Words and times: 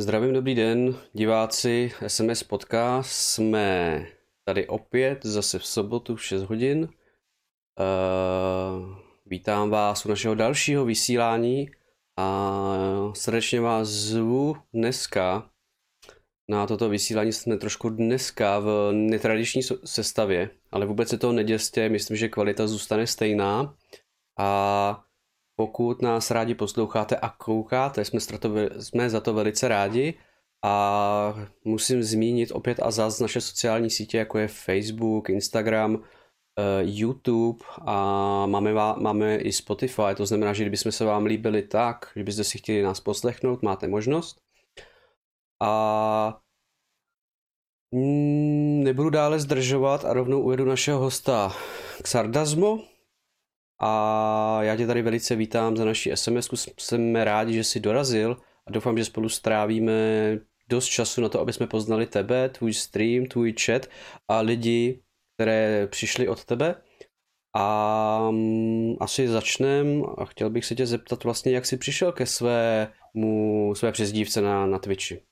Zdravím, 0.00 0.32
dobrý 0.32 0.54
den, 0.54 0.96
diváci 1.12 1.92
SMS 2.06 2.42
Podcast. 2.42 3.10
Jsme 3.10 4.06
tady 4.44 4.66
opět 4.66 5.24
zase 5.24 5.58
v 5.58 5.66
sobotu 5.66 6.16
v 6.16 6.24
6 6.24 6.42
hodin. 6.42 6.82
Uh, 6.82 6.88
vítám 9.26 9.70
vás 9.70 10.06
u 10.06 10.08
našeho 10.08 10.34
dalšího 10.34 10.84
vysílání 10.84 11.70
a 12.16 13.12
srdečně 13.14 13.60
vás 13.60 13.88
zvu 13.88 14.56
dneska 14.72 15.50
na 16.48 16.66
toto 16.66 16.88
vysílání 16.88 17.32
jsme 17.32 17.56
trošku 17.56 17.88
dneska 17.88 18.58
v 18.58 18.92
netradiční 18.92 19.62
sestavě, 19.84 20.50
ale 20.72 20.86
vůbec 20.86 21.08
se 21.08 21.18
toho 21.18 21.32
neděste, 21.32 21.88
myslím, 21.88 22.16
že 22.16 22.28
kvalita 22.28 22.66
zůstane 22.66 23.06
stejná 23.06 23.74
a 24.38 25.04
pokud 25.58 26.02
nás 26.02 26.30
rádi 26.30 26.54
posloucháte 26.54 27.16
a 27.16 27.28
koukáte, 27.28 28.04
jsme, 28.04 28.20
jsme 28.78 29.10
za 29.10 29.20
to 29.20 29.34
velice 29.34 29.68
rádi. 29.68 30.14
A 30.64 31.34
musím 31.64 32.02
zmínit 32.02 32.52
opět 32.52 32.80
a 32.82 32.90
zás 32.90 33.20
naše 33.20 33.40
sociální 33.40 33.90
sítě, 33.90 34.18
jako 34.18 34.38
je 34.38 34.48
Facebook, 34.48 35.30
Instagram, 35.30 36.02
eh, 36.58 36.82
YouTube 36.82 37.64
a 37.80 38.46
máme, 38.46 38.72
máme 38.98 39.36
i 39.36 39.52
Spotify, 39.52 40.14
to 40.16 40.26
znamená, 40.26 40.52
že 40.52 40.62
kdybychom 40.64 40.92
se 40.92 41.04
vám 41.04 41.26
líbili 41.26 41.62
tak, 41.62 42.12
že 42.16 42.24
byste 42.24 42.44
si 42.44 42.58
chtěli 42.58 42.82
nás 42.82 43.00
poslechnout, 43.00 43.62
máte 43.62 43.88
možnost. 43.88 44.40
A 45.62 46.40
nebudu 48.84 49.10
dále 49.10 49.40
zdržovat 49.40 50.04
a 50.04 50.12
rovnou 50.12 50.40
uvedu 50.42 50.64
našeho 50.64 50.98
hosta 50.98 51.52
Xardasmo, 52.02 52.78
a 53.78 54.58
já 54.62 54.76
tě 54.76 54.86
tady 54.86 55.02
velice 55.02 55.36
vítám 55.36 55.76
za 55.76 55.84
naši 55.84 56.12
SMS. 56.14 56.48
Jsme 56.78 57.24
rádi, 57.24 57.54
že 57.54 57.64
jsi 57.64 57.80
dorazil 57.80 58.36
a 58.66 58.70
doufám, 58.70 58.98
že 58.98 59.04
spolu 59.04 59.28
strávíme 59.28 59.92
dost 60.68 60.86
času 60.86 61.20
na 61.20 61.28
to, 61.28 61.40
aby 61.40 61.52
jsme 61.52 61.66
poznali 61.66 62.06
tebe, 62.06 62.48
tvůj 62.48 62.74
stream, 62.74 63.26
tvůj 63.26 63.54
chat 63.64 63.86
a 64.28 64.40
lidi, 64.40 65.02
které 65.34 65.86
přišli 65.86 66.28
od 66.28 66.44
tebe. 66.44 66.74
A 67.56 68.28
um, 68.28 68.96
asi 69.00 69.28
začnem 69.28 70.02
a 70.18 70.24
chtěl 70.24 70.50
bych 70.50 70.64
se 70.64 70.74
tě 70.74 70.86
zeptat 70.86 71.24
vlastně, 71.24 71.52
jak 71.52 71.66
jsi 71.66 71.76
přišel 71.76 72.12
ke 72.12 72.26
svému, 72.26 73.74
své 73.74 73.92
přezdívce 73.92 74.40
na, 74.40 74.66
na 74.66 74.78
Twitchi. 74.78 75.22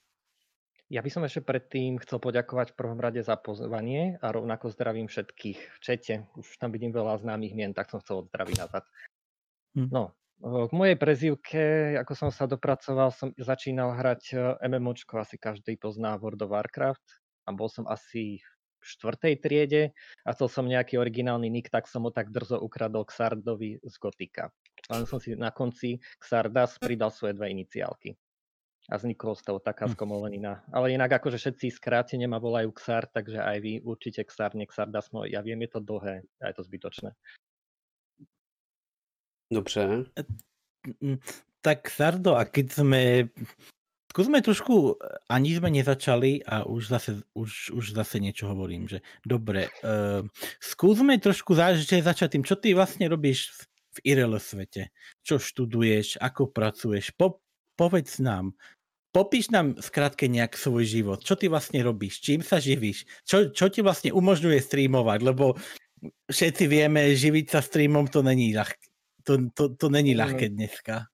Ja 0.86 1.02
by 1.02 1.10
som 1.10 1.26
ešte 1.26 1.42
predtým 1.42 1.98
chcel 1.98 2.22
poďakovať 2.22 2.70
v 2.70 2.78
prvom 2.78 3.02
rade 3.02 3.18
za 3.18 3.34
pozvanie 3.34 4.22
a 4.22 4.30
rovnako 4.30 4.70
zdravím 4.70 5.10
všetkých 5.10 5.58
v 5.58 5.78
čete. 5.82 6.14
Už 6.38 6.46
tam 6.62 6.70
vidím 6.70 6.94
veľa 6.94 7.18
známych 7.26 7.58
mien, 7.58 7.74
tak 7.74 7.90
som 7.90 7.98
chcel 7.98 8.22
odzdraviť 8.22 8.54
nazad. 8.54 8.86
Hm. 9.74 9.90
No, 9.90 10.14
k 10.38 10.70
mojej 10.70 10.94
prezývke, 10.94 11.62
ako 11.98 12.12
som 12.14 12.30
sa 12.30 12.46
dopracoval, 12.46 13.10
som 13.10 13.34
začínal 13.34 13.98
hrať 13.98 14.22
e, 14.30 14.34
MMOčko, 14.62 15.18
asi 15.18 15.34
každý 15.42 15.74
pozná 15.74 16.14
World 16.22 16.46
of 16.46 16.54
Warcraft 16.54 17.06
a 17.46 17.50
bol 17.50 17.66
som 17.66 17.82
asi 17.90 18.38
v 18.78 18.84
štvrtej 18.86 19.34
triede 19.42 19.82
a 20.22 20.38
chcel 20.38 20.46
som 20.46 20.70
nejaký 20.70 21.02
originálny 21.02 21.50
nick, 21.50 21.66
tak 21.66 21.90
som 21.90 22.06
ho 22.06 22.14
tak 22.14 22.30
drzo 22.30 22.62
ukradol 22.62 23.02
k 23.10 23.16
Sardovi 23.16 23.70
z 23.82 23.94
Gotika. 23.98 24.54
Len 24.86 25.02
som 25.02 25.18
si 25.18 25.34
na 25.34 25.50
konci 25.50 25.98
Xardas 26.22 26.78
pridal 26.78 27.10
svoje 27.10 27.34
dve 27.34 27.50
iniciálky 27.50 28.14
a 28.86 28.94
vzniklo 28.96 29.34
z 29.34 29.42
toho 29.42 29.58
taká 29.58 29.90
hm. 29.90 29.92
skomolenina. 29.98 30.62
Ale 30.70 30.94
inak 30.94 31.18
akože 31.18 31.38
všetci 31.38 31.74
skrátene 31.74 32.30
ma 32.30 32.38
volajú 32.38 32.70
Xar, 32.70 33.10
takže 33.10 33.42
aj 33.42 33.58
vy 33.58 33.72
určite 33.82 34.22
Xar, 34.22 34.54
nie 34.54 34.66
Xardasmo. 34.66 35.26
Ja 35.26 35.42
viem, 35.42 35.62
je 35.66 35.70
to 35.74 35.80
dlhé 35.82 36.22
a 36.38 36.44
je 36.50 36.54
to 36.54 36.62
zbytočné. 36.62 37.10
Dobře. 39.50 40.04
Tak 41.60 41.90
Sardo, 41.90 42.34
a 42.34 42.44
keď 42.44 42.66
sme... 42.72 43.02
Skúsme 44.16 44.40
trošku, 44.40 44.96
ani 45.28 45.52
sme 45.52 45.68
nezačali 45.68 46.40
a 46.40 46.64
už 46.64 46.88
zase, 46.88 47.20
už, 47.36 47.76
už 47.76 47.92
zase 47.92 48.16
niečo 48.16 48.48
hovorím, 48.48 48.88
že 48.88 49.04
dobre, 49.20 49.68
uh, 49.84 50.24
skúsme 50.56 51.20
trošku 51.20 51.52
zač- 51.52 51.84
začať 51.84 52.32
tým, 52.32 52.44
čo 52.48 52.56
ty 52.56 52.72
vlastne 52.72 53.12
robíš 53.12 53.52
v 53.92 54.16
IRL 54.16 54.40
svete, 54.40 54.88
čo 55.20 55.36
študuješ, 55.36 56.16
ako 56.16 56.48
pracuješ, 56.48 57.12
po, 57.12 57.44
povedz 57.76 58.16
nám, 58.24 58.56
popíš 59.16 59.48
nám 59.48 59.80
skrátke 59.80 60.28
nejak 60.28 60.60
svoj 60.60 60.84
život. 60.84 61.24
Čo 61.24 61.40
ty 61.40 61.48
vlastne 61.48 61.80
robíš? 61.80 62.20
Čím 62.20 62.44
sa 62.44 62.60
živíš? 62.60 63.08
Čo, 63.24 63.48
čo 63.48 63.72
ti 63.72 63.80
vlastne 63.80 64.12
umožňuje 64.12 64.60
streamovať? 64.60 65.24
Lebo 65.24 65.56
všetci 66.28 66.68
vieme, 66.68 67.16
živiť 67.16 67.46
sa 67.48 67.64
streamom 67.64 68.12
to 68.12 68.20
není 68.20 68.52
ľahké. 68.52 68.84
To, 69.24 69.32
to, 69.56 69.64
to 69.72 69.86
není 69.88 70.12
mm. 70.12 70.20
ľahké 70.20 70.46
dneska. 70.52 71.08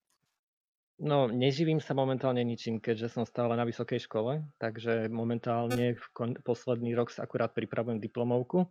No, 1.02 1.30
neživím 1.30 1.78
sa 1.78 1.94
momentálne 1.94 2.42
ničím, 2.42 2.82
keďže 2.82 3.14
som 3.14 3.24
stále 3.26 3.54
na 3.58 3.66
vysokej 3.66 4.06
škole, 4.06 4.42
takže 4.58 5.10
momentálne 5.10 5.98
v 5.98 6.06
kon- 6.14 6.38
posledný 6.46 6.94
rok 6.94 7.10
sa 7.10 7.26
akurát 7.26 7.50
pripravujem 7.50 7.98
diplomovku, 7.98 8.70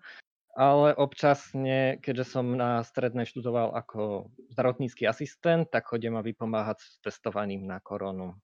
ale 0.55 0.95
občasne, 0.95 1.99
keďže 1.99 2.31
som 2.31 2.55
na 2.55 2.79
strednej 2.87 3.27
študoval 3.27 3.75
ako 3.75 4.31
zdravotnícky 4.55 5.03
asistent, 5.03 5.67
tak 5.75 5.91
chodím 5.91 6.15
ma 6.15 6.23
vypomáhať 6.23 6.79
s 6.79 7.03
testovaním 7.03 7.67
na 7.67 7.83
koronu 7.83 8.39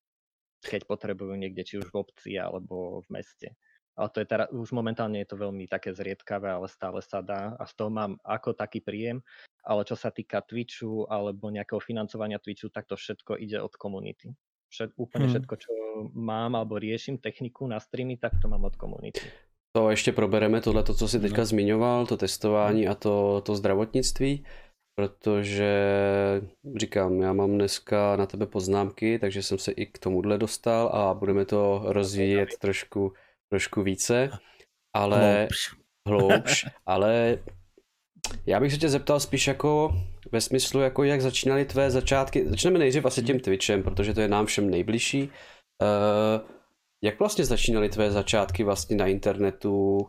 keď 0.64 0.90
potrebujú 0.90 1.34
niekde, 1.38 1.64
či 1.64 1.78
už 1.78 1.94
v 1.94 2.00
obci 2.02 2.32
alebo 2.40 3.02
v 3.06 3.08
meste. 3.22 3.54
Ale 3.98 4.14
to 4.14 4.22
je 4.22 4.30
teda, 4.30 4.46
už 4.54 4.78
momentálne 4.78 5.18
je 5.26 5.30
to 5.34 5.42
veľmi 5.42 5.66
také 5.66 5.90
zriedkavé, 5.90 6.54
ale 6.54 6.70
stále 6.70 7.02
sa 7.02 7.26
dá 7.26 7.58
a 7.58 7.66
z 7.66 7.74
toho 7.74 7.90
mám 7.90 8.22
ako 8.22 8.54
taký 8.54 8.78
príjem. 8.78 9.26
Ale 9.66 9.82
čo 9.90 9.98
sa 9.98 10.14
týka 10.14 10.46
Twitchu 10.46 11.10
alebo 11.10 11.50
nejakého 11.50 11.82
financovania 11.82 12.38
Twitchu, 12.38 12.70
tak 12.70 12.86
to 12.86 12.94
všetko 12.94 13.42
ide 13.42 13.58
od 13.58 13.74
komunity. 13.74 14.38
Všet, 14.70 14.94
úplne 15.02 15.26
hmm. 15.26 15.34
všetko, 15.34 15.54
čo 15.58 15.72
mám 16.14 16.54
alebo 16.54 16.78
riešim 16.78 17.18
techniku 17.18 17.66
na 17.66 17.82
streamy, 17.82 18.22
tak 18.22 18.38
to 18.38 18.46
mám 18.46 18.64
od 18.70 18.78
komunity. 18.78 19.26
To 19.72 19.90
ještě 19.90 20.12
probereme, 20.12 20.62
tohle, 20.62 20.84
to, 20.84 20.94
co 20.94 21.08
jsi 21.08 21.20
teďka 21.20 21.42
no. 21.42 21.46
zmiňoval, 21.46 22.06
to 22.06 22.18
testování 22.18 22.88
a 22.88 22.96
to, 22.96 23.42
to 23.46 23.56
zdravotnictví 23.56 24.46
protože 24.98 25.72
říkám, 26.76 27.22
já 27.22 27.34
mám 27.34 27.54
dneska 27.54 28.16
na 28.16 28.26
tebe 28.26 28.46
poznámky, 28.46 29.20
takže 29.20 29.44
jsem 29.44 29.58
se 29.58 29.72
i 29.72 29.86
k 29.86 30.00
tomuhle 30.00 30.38
dostal 30.38 30.88
a 30.88 31.14
budeme 31.14 31.46
to 31.46 31.82
rozvíjet 31.86 32.50
trošku, 32.60 33.14
trošku 33.50 33.84
více, 33.84 34.30
ale 34.96 35.48
hloubš, 36.08 36.66
ale 36.86 37.40
já 38.46 38.60
bych 38.60 38.72
se 38.72 38.78
tě 38.78 38.90
zeptal 38.90 39.20
spíš 39.20 39.48
jako 39.48 39.96
ve 40.32 40.42
smyslu, 40.42 40.80
jako 40.80 41.04
jak 41.04 41.22
začínaly 41.22 41.66
tvé 41.66 41.92
začátky. 41.92 42.50
Začneme 42.50 42.80
nejdřív 42.80 43.06
asi 43.06 43.24
tím 43.24 43.40
Twitchem, 43.40 43.84
protože 43.84 44.14
to 44.14 44.22
je 44.22 44.28
nám 44.28 44.46
všem 44.46 44.70
nejbližší. 44.70 45.24
Uh, 45.24 46.50
jak 47.04 47.20
vlastně 47.20 47.46
začínaly 47.46 47.90
tvé 47.90 48.12
začátky 48.12 48.64
vlastně 48.64 48.96
na 48.98 49.08
internetu? 49.08 50.08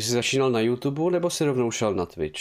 Jsi 0.00 0.10
začínal 0.10 0.50
na 0.50 0.60
YouTube 0.60 1.10
nebo 1.10 1.30
si 1.30 1.44
rovnou 1.44 1.70
šel 1.70 1.94
na 1.94 2.06
Twitch? 2.06 2.40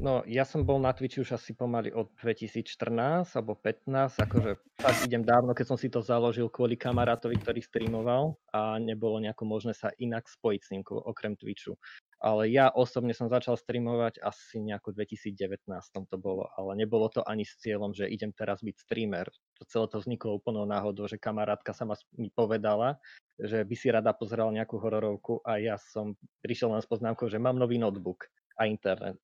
No, 0.00 0.24
ja 0.24 0.48
som 0.48 0.64
bol 0.64 0.80
na 0.80 0.96
Twitchi 0.96 1.20
už 1.20 1.36
asi 1.36 1.52
pomaly 1.52 1.92
od 1.92 2.08
2014 2.24 3.36
alebo 3.36 3.52
15, 3.52 4.16
akože 4.16 4.50
fakt 4.80 5.00
idem 5.04 5.20
dávno, 5.20 5.52
keď 5.52 5.66
som 5.68 5.76
si 5.76 5.92
to 5.92 6.00
založil 6.00 6.48
kvôli 6.48 6.72
kamarátovi, 6.72 7.36
ktorý 7.36 7.60
streamoval 7.60 8.32
a 8.48 8.80
nebolo 8.80 9.20
nejako 9.20 9.44
možné 9.44 9.76
sa 9.76 9.92
inak 10.00 10.24
spojiť 10.24 10.60
s 10.64 10.72
ním 10.72 10.82
okrem 10.88 11.36
Twitchu. 11.36 11.76
Ale 12.16 12.48
ja 12.48 12.72
osobne 12.72 13.12
som 13.12 13.28
začal 13.28 13.60
streamovať 13.60 14.24
asi 14.24 14.64
nejako 14.64 14.96
2019 14.96 15.68
to 16.08 16.16
bolo, 16.16 16.48
ale 16.56 16.80
nebolo 16.80 17.12
to 17.12 17.20
ani 17.28 17.44
s 17.44 17.60
cieľom, 17.60 17.92
že 17.92 18.08
idem 18.08 18.32
teraz 18.32 18.64
byť 18.64 18.76
streamer. 18.80 19.28
To 19.60 19.68
celé 19.68 19.84
to 19.92 20.00
vzniklo 20.00 20.40
úplnou 20.40 20.64
náhodou, 20.64 21.12
že 21.12 21.20
kamarátka 21.20 21.76
sa 21.76 21.84
ma, 21.84 21.92
mi 22.16 22.32
povedala, 22.32 22.96
že 23.36 23.68
by 23.68 23.74
si 23.76 23.92
rada 23.92 24.16
pozrela 24.16 24.48
nejakú 24.48 24.80
hororovku 24.80 25.44
a 25.44 25.60
ja 25.60 25.76
som 25.76 26.16
prišiel 26.40 26.72
len 26.72 26.80
s 26.80 26.88
poznámkou, 26.88 27.28
že 27.28 27.36
mám 27.36 27.60
nový 27.60 27.76
notebook 27.76 28.32
a 28.56 28.64
internet 28.64 29.20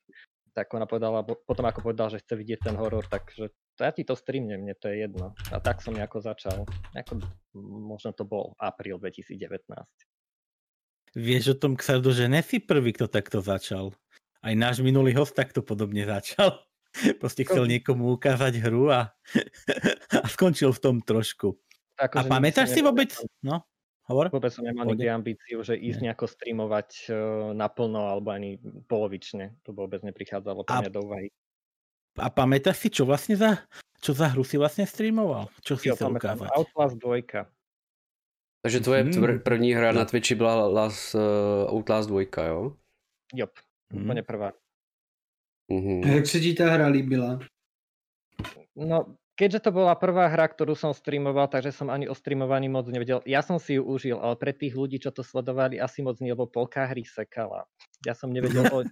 tak 0.56 0.72
ona 0.72 0.88
povedala, 0.88 1.20
potom 1.20 1.68
ako 1.68 1.84
povedal, 1.84 2.08
že 2.08 2.24
chce 2.24 2.32
vidieť 2.32 2.72
ten 2.72 2.80
horor, 2.80 3.04
takže 3.04 3.52
ja 3.76 3.92
ti 3.92 4.08
to 4.08 4.16
streamnem, 4.16 4.64
mne 4.64 4.72
to 4.80 4.88
je 4.88 5.04
jedno. 5.04 5.36
A 5.52 5.60
tak 5.60 5.84
som 5.84 5.92
nejako 5.92 6.24
začal. 6.24 6.64
Ako, 6.96 7.20
možno 7.60 8.16
to 8.16 8.24
bol 8.24 8.56
apríl 8.56 8.96
2019. 8.96 9.36
Vieš 11.12 11.44
o 11.52 11.56
tom, 11.60 11.76
Xardo, 11.76 12.08
že 12.08 12.32
nesi 12.32 12.56
prvý, 12.56 12.96
kto 12.96 13.04
takto 13.04 13.44
začal. 13.44 13.92
Aj 14.40 14.56
náš 14.56 14.80
minulý 14.80 15.12
host 15.12 15.36
takto 15.36 15.60
podobne 15.60 16.08
začal. 16.08 16.64
Proste 17.20 17.44
chcel 17.44 17.68
niekomu 17.68 18.16
ukázať 18.16 18.56
hru 18.64 18.88
a, 18.88 19.12
a 20.24 20.26
skončil 20.32 20.72
v 20.72 20.80
tom 20.80 20.96
trošku. 21.04 21.60
Tak, 22.00 22.16
a 22.16 22.24
pamätáš 22.24 22.72
si 22.72 22.80
vôbec? 22.80 23.12
No, 23.44 23.60
Hovor? 24.06 24.30
Vôbec 24.30 24.54
som 24.54 24.62
nemal 24.62 24.86
nikdy 24.86 25.10
ambíciu, 25.10 25.66
že 25.66 25.74
ísť 25.74 25.98
nejako 26.06 26.30
streamovať 26.30 27.10
uh, 27.10 27.16
naplno 27.50 28.06
alebo 28.06 28.30
ani 28.30 28.62
polovične. 28.86 29.58
To 29.66 29.74
vôbec 29.74 30.06
neprichádzalo 30.06 30.62
pre 30.62 30.86
mňa 30.86 30.94
do 30.94 31.02
úvahy. 31.02 31.28
A 32.16 32.30
pamätáš 32.30 32.86
si, 32.86 32.88
čo 32.88 33.04
vlastne 33.04 33.34
za, 33.34 33.66
čo 34.00 34.14
za 34.14 34.30
hru 34.30 34.46
si 34.46 34.56
vlastne 34.56 34.86
streamoval? 34.86 35.50
Čo 35.60 35.74
si 35.76 35.90
chcel 35.90 36.14
ukázať? 36.14 36.48
Outlast 36.54 36.96
2. 37.02 37.44
Takže 38.64 38.78
tvoje 38.80 39.02
hmm. 39.06 39.46
první 39.46 39.74
hra 39.74 39.92
na 39.92 40.04
Twitchi 40.04 40.34
byla 40.34 40.66
Last, 40.66 41.14
uh, 41.14 41.70
Outlast 41.70 42.08
2, 42.08 42.22
jo? 42.46 42.72
Jop, 43.34 43.52
hmm. 43.90 44.02
úplne 44.06 44.22
prvá. 44.22 44.50
Mm-hmm. 45.66 46.04
A 46.04 46.08
jak 46.08 46.26
se 46.26 46.40
ti 46.40 46.54
ta 46.54 46.70
hra 46.70 46.86
líbila? 46.86 47.38
No, 48.76 49.16
keďže 49.36 49.68
to 49.68 49.70
bola 49.70 49.92
prvá 49.94 50.32
hra, 50.32 50.48
ktorú 50.48 50.72
som 50.72 50.96
streamoval, 50.96 51.46
takže 51.52 51.70
som 51.76 51.92
ani 51.92 52.08
o 52.08 52.16
streamovaní 52.16 52.72
moc 52.72 52.88
nevedel. 52.88 53.20
Ja 53.28 53.44
som 53.44 53.60
si 53.60 53.76
ju 53.76 53.84
užil, 53.84 54.16
ale 54.16 54.34
pre 54.40 54.56
tých 54.56 54.72
ľudí, 54.72 54.96
čo 54.96 55.12
to 55.12 55.20
sledovali, 55.20 55.76
asi 55.76 56.00
moc 56.00 56.18
nie, 56.24 56.32
lebo 56.32 56.48
polka 56.48 56.88
hry 56.88 57.04
sekala. 57.04 57.68
Ja 58.02 58.16
som 58.16 58.32
nevedel 58.32 58.64
o, 58.72 58.82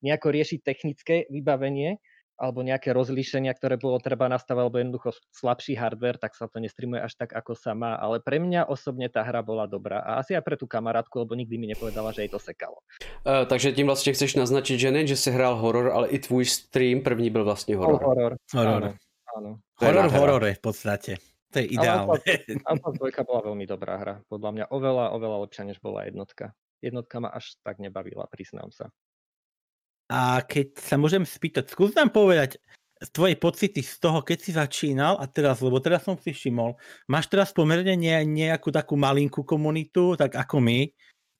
nejako 0.00 0.28
riešiť 0.30 0.58
technické 0.62 1.26
vybavenie, 1.28 1.98
alebo 2.42 2.66
nejaké 2.66 2.90
rozlíšenia, 2.90 3.54
ktoré 3.54 3.78
bolo 3.78 4.02
treba 4.02 4.26
nastavať, 4.26 4.62
alebo 4.66 4.78
jednoducho 4.82 5.14
slabší 5.30 5.78
hardware, 5.78 6.18
tak 6.18 6.34
sa 6.34 6.50
to 6.50 6.58
nestreamuje 6.58 6.98
až 6.98 7.14
tak, 7.14 7.30
ako 7.38 7.54
sa 7.54 7.70
má. 7.70 7.94
Ale 7.94 8.18
pre 8.18 8.42
mňa 8.42 8.66
osobne 8.66 9.06
tá 9.06 9.22
hra 9.22 9.46
bola 9.46 9.70
dobrá. 9.70 10.02
A 10.02 10.18
asi 10.18 10.34
aj 10.34 10.42
pre 10.42 10.56
tú 10.58 10.66
kamarátku, 10.66 11.22
lebo 11.22 11.38
nikdy 11.38 11.54
mi 11.54 11.70
nepovedala, 11.70 12.10
že 12.10 12.26
jej 12.26 12.32
to 12.32 12.42
sekalo. 12.42 12.82
Uh, 13.22 13.46
takže 13.46 13.72
tím 13.72 13.86
vlastně 13.86 14.12
chceš 14.12 14.34
naznačit, 14.34 14.78
že 14.78 14.90
ne, 14.90 15.06
že 15.06 15.16
si 15.16 15.30
hrál 15.30 15.54
horor, 15.56 15.92
ale 15.94 16.08
i 16.08 16.18
tvůj 16.18 16.44
stream 16.44 17.00
první 17.00 17.30
byl 17.30 17.44
vlastně 17.44 17.76
horor. 17.76 18.02
Oh, 18.02 18.08
horor. 18.08 18.36
Horor. 18.54 18.82
Áno, 18.82 18.94
áno. 19.36 19.50
Horor 19.82 20.06
v 20.08 20.14
horore 20.14 20.50
v 20.54 20.62
podstate. 20.62 21.12
To 21.52 21.60
je 21.60 21.66
ideálne. 21.76 22.16
Alpha 22.64 22.90
2 22.96 23.02
bola 23.28 23.40
veľmi 23.44 23.64
dobrá 23.68 24.00
hra. 24.00 24.14
Podľa 24.30 24.50
mňa 24.56 24.64
oveľa, 24.72 25.12
oveľa 25.12 25.38
lepšia, 25.44 25.68
než 25.68 25.78
bola 25.84 26.08
jednotka. 26.08 26.56
Jednotka 26.80 27.20
ma 27.20 27.28
až 27.30 27.60
tak 27.60 27.78
nebavila, 27.78 28.24
priznám 28.32 28.72
sa. 28.72 28.88
A 30.08 30.40
keď 30.44 30.80
sa 30.80 30.96
môžem 30.96 31.22
spýtať, 31.24 31.72
skús 31.72 31.92
nám 31.96 32.12
povedať 32.12 32.58
tvoje 33.10 33.34
pocity 33.34 33.82
z 33.82 33.98
toho, 33.98 34.22
keď 34.22 34.38
si 34.38 34.50
začínal 34.54 35.18
a 35.18 35.26
teraz, 35.26 35.58
lebo 35.58 35.82
teraz 35.82 36.06
som 36.06 36.14
si 36.14 36.30
všimol, 36.30 36.78
máš 37.10 37.26
teraz 37.26 37.50
pomerne 37.50 37.98
ne, 37.98 38.22
nejakú 38.22 38.70
takú 38.70 38.94
malinkú 38.94 39.42
komunitu, 39.42 40.14
tak 40.14 40.38
ako 40.38 40.62
my, 40.62 40.86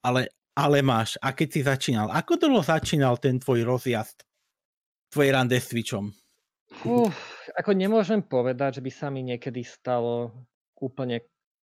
ale, 0.03 0.27
ale 0.59 0.83
máš. 0.83 1.15
A 1.23 1.31
keď 1.31 1.49
si 1.53 1.61
začínal, 1.63 2.11
ako 2.11 2.35
to 2.41 2.47
začínal 2.65 3.15
ten 3.23 3.39
tvoj 3.39 3.63
rozjazd, 3.63 4.27
tvoj 5.15 5.29
rande 5.31 5.61
s 5.61 5.71
Twitchom? 5.71 6.11
Uf, 6.89 7.15
ako 7.57 7.71
nemôžem 7.77 8.21
povedať, 8.25 8.81
že 8.81 8.85
by 8.85 8.93
sa 8.93 9.09
mi 9.09 9.23
niekedy 9.23 9.63
stalo 9.63 10.33
úplne 10.81 11.23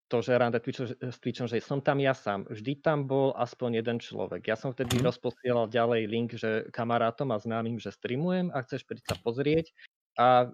to, 0.09 0.25
že 0.25 0.41
rande 0.41 0.57
Twitch, 0.57 0.81
s 0.89 1.17
Twitchom, 1.21 1.45
že 1.45 1.61
som 1.61 1.85
tam 1.85 2.01
ja 2.01 2.17
sám. 2.17 2.49
Vždy 2.49 2.81
tam 2.81 3.05
bol 3.05 3.29
aspoň 3.37 3.85
jeden 3.85 3.97
človek. 4.01 4.49
Ja 4.49 4.57
som 4.57 4.73
vtedy 4.73 4.97
mm. 4.97 5.05
rozposielal 5.05 5.69
ďalej 5.69 6.01
link, 6.09 6.29
že 6.33 6.65
kamarátom 6.73 7.29
a 7.29 7.37
známym, 7.37 7.77
že 7.77 7.93
streamujem 7.93 8.49
a 8.49 8.65
chceš 8.65 8.89
prísť 8.89 9.13
sa 9.13 9.15
pozrieť 9.21 9.69
a 10.17 10.49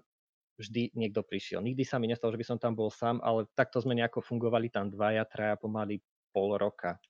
vždy 0.60 0.92
niekto 0.92 1.24
prišiel. 1.24 1.64
Nikdy 1.64 1.82
sa 1.88 1.96
mi 1.96 2.12
nestalo, 2.12 2.36
že 2.36 2.40
by 2.44 2.46
som 2.52 2.58
tam 2.60 2.76
bol 2.76 2.92
sám, 2.92 3.20
ale 3.24 3.48
takto 3.56 3.80
sme 3.80 3.96
nejako 3.96 4.20
fungovali 4.20 4.68
tam 4.68 4.92
dvaja, 4.92 5.24
traja 5.24 5.56
pomaly 5.56 6.04
pol 6.36 6.60
roka. 6.60 7.00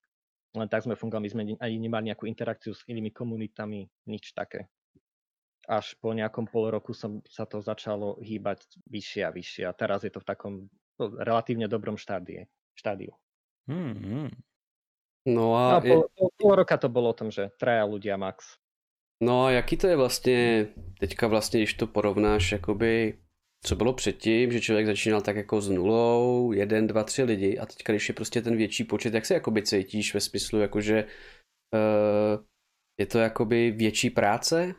Len 0.54 0.70
tak 0.70 0.86
sme 0.86 0.94
fungovali, 0.94 1.26
my 1.26 1.32
sme 1.34 1.42
ani 1.58 1.76
nemali 1.82 2.14
nejakú 2.14 2.30
interakciu 2.30 2.72
s 2.72 2.86
inými 2.86 3.10
komunitami, 3.10 3.90
nič 4.06 4.32
také. 4.32 4.70
Až 5.66 5.98
po 5.98 6.14
nejakom 6.14 6.46
pol 6.46 6.70
roku 6.70 6.94
som, 6.94 7.18
sa 7.26 7.42
to 7.42 7.58
začalo 7.58 8.22
hýbať 8.22 8.62
vyššie 8.86 9.22
a 9.26 9.34
vyššie 9.34 9.64
a 9.66 9.74
teraz 9.74 10.06
je 10.06 10.14
to 10.14 10.22
v 10.22 10.28
takom 10.30 10.54
relatívne 10.98 11.66
dobrom 11.66 11.98
štádie, 11.98 12.46
štádiu. 12.78 13.10
Hmm. 13.66 14.30
No 15.26 15.58
a... 15.58 15.76
a... 15.76 15.82
No, 15.82 15.82
pol, 15.82 16.02
pol, 16.14 16.28
pol 16.38 16.52
roka 16.54 16.78
to 16.78 16.86
bolo 16.86 17.10
o 17.10 17.18
tom, 17.18 17.34
že 17.34 17.50
traja 17.58 17.82
ľudia 17.82 18.14
max. 18.14 18.62
No 19.20 19.44
a 19.44 19.50
jaký 19.50 19.76
to 19.76 19.86
je 19.86 19.96
vlastně, 19.96 20.68
teďka 21.00 21.26
vlastně, 21.26 21.60
když 21.60 21.74
to 21.74 21.86
porovnáš, 21.86 22.52
jakoby, 22.52 23.18
co 23.64 23.76
bylo 23.76 23.92
předtím, 23.92 24.52
že 24.52 24.60
člověk 24.60 24.86
začínal 24.86 25.20
tak 25.20 25.36
jako 25.36 25.60
s 25.60 25.68
nulou, 25.70 26.52
jeden, 26.52 26.86
dva, 26.86 27.04
tři 27.04 27.22
lidi 27.22 27.58
a 27.58 27.66
teďka, 27.66 27.92
když 27.92 28.08
je 28.08 28.14
prostě 28.14 28.42
ten 28.42 28.56
větší 28.56 28.84
počet, 28.84 29.14
jak 29.14 29.26
se 29.26 29.34
jakoby 29.34 29.62
cítíš 29.62 30.14
ve 30.14 30.20
smyslu, 30.20 30.60
jakože 30.60 31.04
uh, 31.74 32.44
je 33.00 33.06
to 33.06 33.18
jakoby 33.18 33.70
větší 33.70 34.10
práce? 34.10 34.74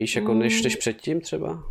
Víš, 0.00 0.16
jako 0.16 0.34
než, 0.34 0.62
než 0.62 0.76
předtím 0.76 1.20
třeba? 1.20 1.62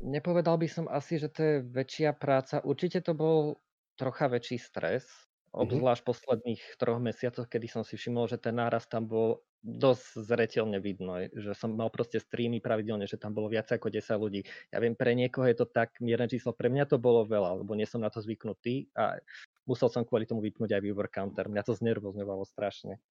Nepovedal 0.00 0.56
by 0.56 0.68
som 0.68 0.88
asi, 0.88 1.20
že 1.20 1.28
to 1.28 1.40
je 1.44 1.54
väčšia 1.60 2.16
práca. 2.16 2.64
Určite 2.64 3.04
to 3.04 3.12
bol 3.12 3.60
trocha 4.00 4.32
väčší 4.32 4.56
stres, 4.56 5.04
Mhm. 5.60 5.60
obzvlášť 5.60 6.00
v 6.00 6.08
posledných 6.08 6.62
troch 6.80 7.00
mesiacoch, 7.02 7.44
kedy 7.50 7.66
som 7.68 7.82
si 7.84 8.00
všimol, 8.00 8.30
že 8.30 8.38
ten 8.40 8.56
náraz 8.56 8.86
tam 8.88 9.04
bol 9.10 9.44
dosť 9.60 10.24
zreteľne 10.24 10.80
vidno, 10.80 11.20
že 11.36 11.52
som 11.52 11.76
mal 11.76 11.92
proste 11.92 12.16
streamy 12.16 12.64
pravidelne, 12.64 13.04
že 13.04 13.20
tam 13.20 13.36
bolo 13.36 13.52
viac 13.52 13.68
ako 13.68 13.92
10 13.92 14.16
ľudí. 14.16 14.40
Ja 14.72 14.80
viem, 14.80 14.96
pre 14.96 15.12
niekoho 15.12 15.44
je 15.44 15.58
to 15.58 15.66
tak 15.68 16.00
mierne 16.00 16.32
číslo, 16.32 16.56
pre 16.56 16.72
mňa 16.72 16.88
to 16.88 16.96
bolo 16.96 17.28
veľa, 17.28 17.60
lebo 17.60 17.76
nie 17.76 17.84
som 17.84 18.00
na 18.00 18.08
to 18.08 18.24
zvyknutý 18.24 18.88
a 18.96 19.20
musel 19.68 19.92
som 19.92 20.06
kvôli 20.08 20.24
tomu 20.24 20.40
vypnúť 20.40 20.72
aj 20.72 20.80
viewer 20.80 21.12
counter. 21.12 21.44
Mňa 21.44 21.66
to 21.66 21.76
znervozňovalo 21.76 22.48
strašne. 22.48 23.04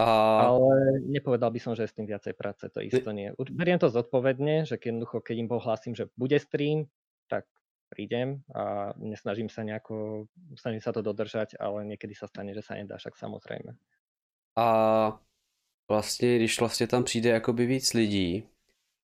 A 0.00 0.06
Ale 0.48 1.04
nepovedal 1.04 1.52
by 1.52 1.60
som, 1.60 1.76
že 1.76 1.84
je 1.84 1.92
s 1.92 1.96
tým 1.96 2.08
viacej 2.08 2.32
práce, 2.32 2.64
to 2.72 2.80
isto 2.80 3.12
nie. 3.12 3.36
Beriem 3.36 3.76
to 3.76 3.92
zodpovedne, 3.92 4.64
že 4.64 4.80
keď, 4.80 4.86
jednoducho, 4.96 5.16
keď 5.20 5.36
im 5.36 5.48
pohlásim, 5.48 5.92
že 5.92 6.08
bude 6.16 6.40
stream, 6.40 6.88
tak 7.28 7.44
prídem 7.90 8.40
a 8.54 8.94
nesnažím 8.96 9.50
sa 9.50 9.60
nejako, 9.60 10.24
snažím 10.56 10.80
sa 10.80 10.94
to 10.94 11.02
dodržať, 11.02 11.58
ale 11.60 11.84
niekedy 11.84 12.14
sa 12.14 12.30
stane, 12.30 12.54
že 12.54 12.62
sa 12.62 12.78
nedá, 12.78 12.96
však 12.96 13.18
samozrejme. 13.18 13.76
A 14.56 15.20
vlastně, 15.90 16.36
když 16.36 16.60
vlastně 16.60 16.86
tam 16.86 17.04
přijde 17.04 17.30
jakoby 17.30 17.66
víc 17.66 17.92
lidí, 17.94 18.48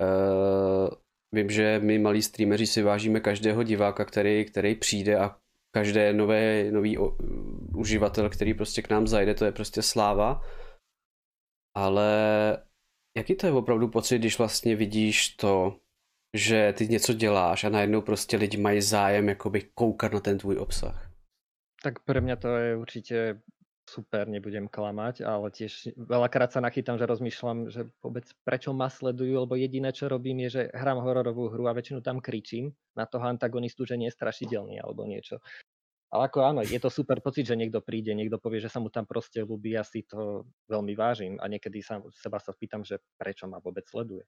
uh, 0.02 0.88
vím, 1.32 1.50
že 1.50 1.78
my 1.78 1.98
malí 1.98 2.22
streameři 2.22 2.66
si 2.66 2.82
vážíme 2.82 3.20
každého 3.20 3.62
diváka, 3.62 4.04
který, 4.04 4.44
který 4.44 4.74
přijde 4.74 5.18
a 5.18 5.36
každé 5.76 6.12
nové, 6.12 6.72
nový 6.72 6.98
o, 6.98 7.16
uživatel, 7.76 8.30
který 8.30 8.54
prostě 8.54 8.82
k 8.82 8.90
nám 8.90 9.06
zajde, 9.06 9.34
to 9.34 9.44
je 9.44 9.52
prostě 9.52 9.82
sláva. 9.82 10.40
Ale 11.76 12.08
jaký 13.16 13.34
to 13.36 13.46
je 13.46 13.52
opravdu 13.52 13.88
pocit, 13.88 14.18
když 14.18 14.38
vlastně 14.38 14.76
vidíš 14.76 15.36
to, 15.36 15.80
že 16.36 16.72
ty 16.72 16.88
něco 16.88 17.12
děláš 17.12 17.64
a 17.64 17.68
najednou 17.68 18.00
prostě 18.00 18.36
lidi 18.36 18.56
mají 18.56 18.80
zájem 18.80 19.28
jakoby 19.28 19.62
koukat 19.74 20.12
na 20.12 20.20
ten 20.20 20.38
tvůj 20.38 20.56
obsah? 20.56 21.12
Tak 21.82 22.00
pre 22.08 22.20
mňa 22.20 22.36
to 22.36 22.48
je 22.56 22.76
určite 22.76 23.40
super, 23.86 24.26
nebudem 24.26 24.66
klamať, 24.66 25.22
ale 25.22 25.48
tiež 25.54 25.94
veľakrát 25.94 26.50
sa 26.50 26.58
nachytám, 26.58 26.98
že 26.98 27.06
rozmýšľam, 27.06 27.70
že 27.70 27.86
vôbec 28.02 28.26
prečo 28.42 28.74
ma 28.74 28.90
sledujú, 28.90 29.46
lebo 29.46 29.54
jediné, 29.54 29.94
čo 29.94 30.10
robím, 30.10 30.42
je, 30.46 30.48
že 30.58 30.62
hrám 30.74 30.98
hororovú 31.00 31.48
hru 31.54 31.70
a 31.70 31.76
väčšinu 31.76 32.02
tam 32.02 32.18
kričím 32.18 32.74
na 32.98 33.06
toho 33.06 33.22
antagonistu, 33.30 33.86
že 33.86 33.94
nie 33.94 34.10
je 34.10 34.16
strašidelný 34.18 34.82
alebo 34.82 35.06
niečo. 35.06 35.38
Ale 36.10 36.30
ako 36.30 36.38
áno, 36.46 36.60
je 36.62 36.78
to 36.78 36.90
super 36.90 37.18
pocit, 37.22 37.46
že 37.50 37.58
niekto 37.58 37.82
príde, 37.82 38.14
niekto 38.14 38.38
povie, 38.38 38.62
že 38.62 38.70
sa 38.70 38.78
mu 38.78 38.88
tam 38.90 39.04
proste 39.10 39.42
ľúbi, 39.42 39.74
ja 39.74 39.82
si 39.82 40.06
to 40.06 40.46
veľmi 40.70 40.94
vážim 40.94 41.38
a 41.42 41.46
niekedy 41.50 41.82
sa 41.82 41.98
seba 42.14 42.38
sa 42.38 42.54
pýtam, 42.54 42.86
že 42.86 43.02
prečo 43.18 43.50
ma 43.50 43.58
vôbec 43.58 43.84
sleduje. 43.90 44.22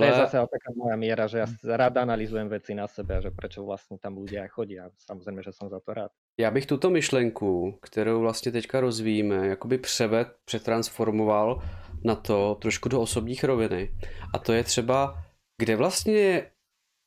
To 0.00 0.08
je 0.08 0.12
Hele, 0.12 0.16
zase 0.16 0.36
taká 0.48 0.72
moja 0.72 0.96
miera, 0.96 1.28
že 1.28 1.44
ja 1.44 1.48
s- 1.48 1.60
rád 1.60 2.00
analyzujem 2.00 2.48
veci 2.48 2.72
na 2.72 2.88
sebe 2.88 3.20
a 3.20 3.24
že 3.24 3.30
prečo 3.32 3.60
vlastne 3.64 4.00
tam 4.00 4.16
ľudia 4.16 4.48
chodia. 4.48 4.88
Samozrejme, 4.96 5.44
že 5.44 5.52
som 5.52 5.68
za 5.68 5.76
to 5.84 5.90
rád. 5.92 6.12
Já 6.40 6.50
bych 6.50 6.66
tuto 6.66 6.90
myšlenku, 6.90 7.78
kterou 7.82 8.20
vlastně 8.20 8.52
teďka 8.52 8.80
rozvíjíme, 8.80 9.46
jakoby 9.46 9.78
převed, 9.78 10.28
přetransformoval 10.44 11.62
na 12.04 12.14
to 12.14 12.54
trošku 12.54 12.88
do 12.88 13.00
osobních 13.00 13.44
roviny. 13.44 13.90
A 14.34 14.38
to 14.38 14.52
je 14.52 14.64
třeba, 14.64 15.24
kde 15.60 15.76
vlastně 15.76 16.50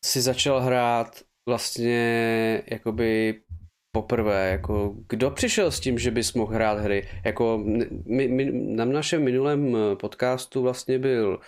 si 0.06 0.22
začal 0.22 0.62
hrát 0.62 1.22
vlastně 1.50 2.64
jakoby 2.68 3.42
poprvé, 3.96 4.50
jako 4.52 4.96
kdo 5.10 5.32
přišel 5.32 5.72
s 5.72 5.80
tím, 5.80 5.98
že 6.00 6.12
bys 6.12 6.34
mohl 6.34 6.54
hrát 6.54 6.80
hry? 6.80 7.08
Jako 7.26 7.64
my, 8.06 8.28
my, 8.28 8.52
na 8.52 8.86
našem 8.86 9.24
minulém 9.24 9.78
podcastu 10.00 10.62
vlastně 10.62 11.00
byl 11.00 11.40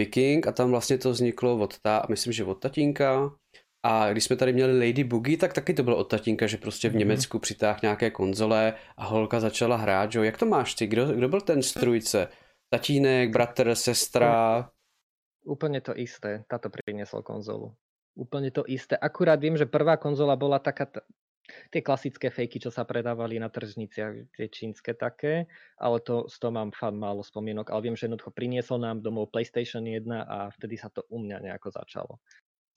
Viking 0.00 0.46
a 0.46 0.52
tam 0.52 0.70
vlastně 0.70 0.98
to 0.98 1.10
vzniklo 1.10 1.58
od 1.58 1.78
ta, 1.78 2.06
myslím, 2.08 2.32
že 2.32 2.44
od 2.44 2.60
tatínka, 2.60 3.36
a 3.82 4.12
když 4.12 4.24
jsme 4.24 4.36
tady 4.36 4.52
měli 4.52 4.88
Lady 4.88 5.04
Boogie, 5.04 5.38
tak 5.38 5.52
taky 5.52 5.74
to 5.74 5.82
bylo 5.82 5.96
od 5.96 6.04
tatínka, 6.10 6.46
že 6.46 6.56
prostě 6.56 6.88
v 6.88 6.92
Mhm. 6.92 6.98
Německu 6.98 7.38
přitáhl 7.38 7.78
nějaké 7.82 8.10
konzole 8.10 8.74
a 8.96 9.04
holka 9.04 9.40
začala 9.40 9.76
hrát, 9.76 10.14
jo. 10.14 10.22
Jak 10.22 10.38
to 10.38 10.46
máš 10.46 10.74
ty? 10.74 10.86
Kdo, 10.86 11.06
kdo 11.12 11.28
byl 11.28 11.40
ten 11.40 11.62
strujce? 11.62 12.28
Tatínek, 12.70 13.30
bratr, 13.30 13.74
sestra? 13.74 14.68
Úplne 15.40 15.80
to 15.80 15.96
isté. 15.96 16.44
Táto 16.46 16.68
priniesol 16.68 17.24
konzolu. 17.24 17.72
Úplne 18.12 18.52
to 18.52 18.62
isté. 18.68 18.92
Akurát 19.00 19.40
viem, 19.40 19.56
že 19.56 19.64
prvá 19.64 19.96
konzola 19.96 20.36
bola 20.36 20.60
taká, 20.60 20.84
t- 20.86 21.00
tie 21.72 21.80
klasické 21.82 22.28
fejky, 22.30 22.60
čo 22.60 22.68
sa 22.70 22.84
predávali 22.84 23.40
na 23.40 23.48
tržniciach, 23.48 24.36
tie 24.36 24.46
čínske 24.52 24.92
také, 24.94 25.48
ale 25.80 25.98
to, 26.04 26.28
z 26.28 26.36
toho 26.38 26.52
mám 26.52 26.70
fakt 26.76 26.94
málo 26.94 27.24
spomienok, 27.24 27.72
ale 27.72 27.88
viem, 27.88 27.96
že 27.96 28.06
jednoducho 28.06 28.30
priniesol 28.30 28.84
nám 28.84 29.00
domov 29.00 29.32
PlayStation 29.32 29.82
1 29.82 30.04
a 30.28 30.52
vtedy 30.54 30.76
sa 30.76 30.92
to 30.92 31.02
u 31.08 31.18
mňa 31.18 31.40
nejako 31.40 31.72
začalo. 31.72 32.20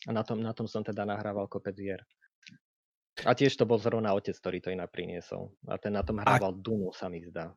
A 0.07 0.11
na 0.11 0.23
tom, 0.23 0.43
na 0.43 0.51
tom 0.51 0.67
som 0.67 0.83
teda 0.83 1.07
nahrával 1.07 1.47
kopec 1.47 1.75
hier. 1.79 2.01
A 3.23 3.37
tiež 3.37 3.55
to 3.55 3.63
bol 3.63 3.77
zrovna 3.77 4.11
otec, 4.17 4.35
ktorý 4.35 4.57
to 4.59 4.73
inak 4.73 4.89
priniesol. 4.89 5.53
A 5.69 5.77
ten 5.77 5.93
na 5.93 6.01
tom 6.01 6.19
hrával 6.19 6.57
Dunu, 6.57 6.91
sa 6.91 7.07
mi 7.07 7.21
zdá. 7.21 7.53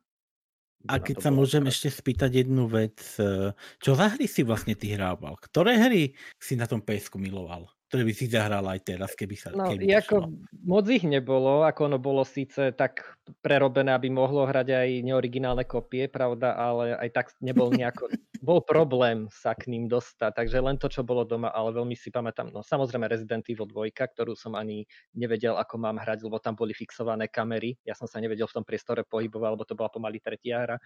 A 0.85 1.01
keď 1.01 1.25
sa 1.25 1.31
môžem 1.33 1.65
super. 1.65 1.73
ešte 1.73 1.89
spýtať 1.89 2.45
jednu 2.45 2.69
vec, 2.69 3.01
eh, 3.17 3.51
čo 3.81 3.97
za 3.97 4.13
hry 4.13 4.29
si 4.29 4.45
vlastne 4.45 4.77
ty 4.77 4.93
hrával? 4.93 5.35
Ktoré 5.41 5.75
hry 5.81 6.13
si 6.37 6.53
na 6.53 6.69
tom 6.69 6.79
PSku 6.85 7.17
miloval? 7.17 7.67
Ktoré 7.87 8.03
by 8.03 8.13
si 8.13 8.27
zahral 8.27 8.67
aj 8.67 8.79
teraz, 8.83 9.15
keby 9.15 9.35
sa 9.39 9.55
No, 9.55 9.71
keby 9.71 9.87
ako 9.95 10.27
moc 10.67 10.85
ich 10.91 11.07
nebolo, 11.07 11.63
ako 11.63 11.87
ono 11.87 11.97
bolo 12.03 12.27
síce 12.27 12.75
tak 12.75 13.15
prerobené, 13.39 13.95
aby 13.95 14.11
mohlo 14.11 14.43
hrať 14.43 14.67
aj 14.75 14.89
neoriginálne 15.07 15.63
kopie, 15.63 16.11
pravda, 16.11 16.51
ale 16.59 16.99
aj 16.99 17.09
tak 17.15 17.25
nebol 17.39 17.71
nejako, 17.71 18.11
bol 18.47 18.59
problém 18.59 19.31
sa 19.31 19.55
k 19.55 19.71
ním 19.71 19.87
dostať, 19.87 20.35
takže 20.35 20.59
len 20.59 20.75
to, 20.75 20.91
čo 20.91 21.07
bolo 21.07 21.23
doma, 21.23 21.47
ale 21.55 21.71
veľmi 21.79 21.95
si 21.95 22.11
pamätám, 22.11 22.51
no 22.51 22.59
samozrejme 22.59 23.07
Resident 23.07 23.47
Evil 23.47 23.71
2, 23.71 23.87
ktorú 23.95 24.35
som 24.35 24.59
ani 24.59 24.83
nevedel, 25.15 25.55
ako 25.55 25.79
mám 25.79 25.95
hrať, 25.95 26.27
lebo 26.27 26.43
tam 26.43 26.59
boli 26.59 26.75
fixované 26.75 27.31
kamery, 27.31 27.79
ja 27.87 27.95
som 27.95 28.03
sa 28.05 28.19
nevedel 28.19 28.51
v 28.51 28.55
tom 28.59 28.65
priestore 28.67 29.07
pohybovať, 29.07 29.49
lebo 29.55 29.63
to 29.63 29.79
bola 29.79 29.87
pomaly 29.87 30.19
tretia 30.19 30.67
hra, 30.67 30.77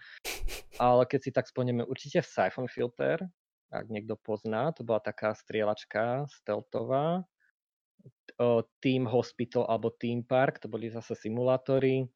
ale 0.78 1.02
keď 1.10 1.18
si 1.18 1.30
tak 1.34 1.50
spomenieme, 1.50 1.82
určite 1.82 2.22
Siphon 2.22 2.70
Filter, 2.70 3.26
ak 3.72 3.88
niekto 3.88 4.20
pozná, 4.20 4.70
to 4.76 4.84
bola 4.84 5.00
taká 5.00 5.32
strieľačka 5.32 6.28
stealthová, 6.28 7.24
o, 8.36 8.62
Team 8.84 9.08
Hospital 9.08 9.64
alebo 9.66 9.88
Team 9.88 10.22
Park, 10.22 10.60
to 10.60 10.68
boli 10.68 10.92
zase 10.92 11.16
simulátory. 11.16 12.06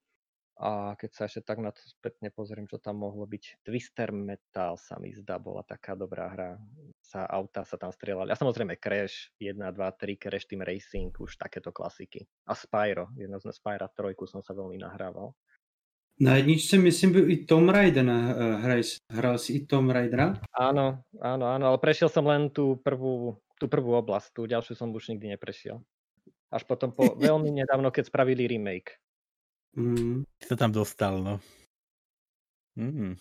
A 0.56 0.96
keď 0.96 1.10
sa 1.12 1.22
ešte 1.28 1.44
tak 1.44 1.60
na 1.60 1.68
to 1.68 1.84
spätne 1.84 2.32
pozriem, 2.32 2.64
čo 2.64 2.80
tam 2.80 3.04
mohlo 3.04 3.28
byť. 3.28 3.60
Twister 3.60 4.08
Metal 4.08 4.80
sa 4.80 4.96
mi 4.96 5.12
zdá, 5.12 5.36
bola 5.36 5.60
taká 5.60 5.92
dobrá 5.92 6.32
hra. 6.32 6.56
Sa 7.04 7.28
auta 7.28 7.60
sa 7.68 7.76
tam 7.76 7.92
strieľali. 7.92 8.32
A 8.32 8.40
samozrejme 8.40 8.80
Crash 8.80 9.36
1, 9.36 9.52
2, 9.52 9.76
3, 9.76 10.16
Crash 10.16 10.48
Team 10.48 10.64
Racing, 10.64 11.12
už 11.12 11.36
takéto 11.36 11.76
klasiky. 11.76 12.24
A 12.48 12.56
Spyro, 12.56 13.12
jedno 13.20 13.36
z 13.36 13.52
Spyro 13.52 13.84
trojku 13.92 14.24
som 14.24 14.40
sa 14.40 14.56
veľmi 14.56 14.80
nahrával. 14.80 15.36
Na 16.20 16.36
jedničce 16.36 16.78
myslím 16.78 17.12
byl 17.12 17.30
i 17.30 17.36
Tom 17.44 17.68
Raider, 17.68 18.04
ne? 18.04 18.34
Eh, 18.36 18.56
Hraj, 18.56 18.82
hral 19.12 19.38
si 19.38 19.52
i 19.52 19.66
Tom 19.66 19.90
Raidera? 19.90 20.40
Áno, 20.56 21.04
áno, 21.20 21.44
áno, 21.44 21.64
ale 21.68 21.78
prešiel 21.78 22.08
som 22.08 22.24
len 22.24 22.48
tú 22.48 22.80
prvú, 22.80 23.36
tú 23.60 23.68
prvú 23.68 23.92
oblasť, 24.00 24.32
tú 24.32 24.48
ďalšiu 24.48 24.80
som 24.80 24.88
už 24.96 25.12
nikdy 25.12 25.36
neprešiel. 25.36 25.84
Až 26.48 26.64
potom 26.64 26.88
po 26.88 27.04
veľmi 27.20 27.52
nedávno, 27.52 27.92
keď 27.92 28.08
spravili 28.08 28.48
remake. 28.48 28.96
Mm. 29.76 30.24
Sa 30.40 30.56
tam 30.56 30.72
dostal, 30.72 31.20
no. 31.20 31.36
Mm. 32.80 33.20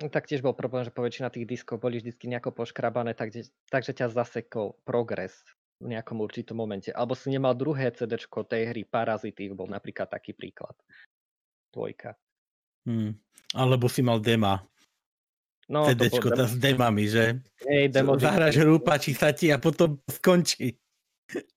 No, 0.00 0.06
tak 0.08 0.30
tiež 0.30 0.46
bol 0.46 0.54
problém, 0.54 0.86
že 0.86 0.94
po 0.94 1.02
väčšina 1.02 1.26
tých 1.34 1.44
diskov 1.44 1.82
boli 1.82 1.98
vždy 1.98 2.14
nejako 2.14 2.54
poškrabané, 2.54 3.18
takže, 3.18 3.50
takže 3.66 3.98
ťa 3.98 4.14
zasekol 4.14 4.78
progres 4.86 5.42
v 5.82 5.90
nejakom 5.90 6.22
určitom 6.22 6.54
momente. 6.54 6.94
Alebo 6.94 7.18
si 7.18 7.34
nemal 7.34 7.58
druhé 7.58 7.90
CD 7.90 8.14
tej 8.20 8.62
hry, 8.70 8.86
Parazity 8.86 9.50
bol 9.50 9.66
napríklad 9.66 10.06
taký 10.06 10.38
príklad. 10.38 10.78
Dvojka. 11.70 12.14
Mm. 12.86 13.14
Alebo 13.54 13.86
si 13.86 14.02
mal 14.02 14.18
dema. 14.18 14.62
No, 15.70 15.86
to 15.86 15.94
bol 15.94 16.10
CDčko 16.10 16.28
demo- 16.28 16.36
tá 16.36 16.44
s 16.50 16.54
demami, 16.58 17.04
že? 17.06 17.24
Hej, 17.62 17.94
demo 17.94 18.18
hru, 18.18 18.82
páči 18.82 19.14
sa 19.14 19.30
ti 19.30 19.48
a 19.48 19.58
potom 19.58 20.02
skončí. 20.10 20.74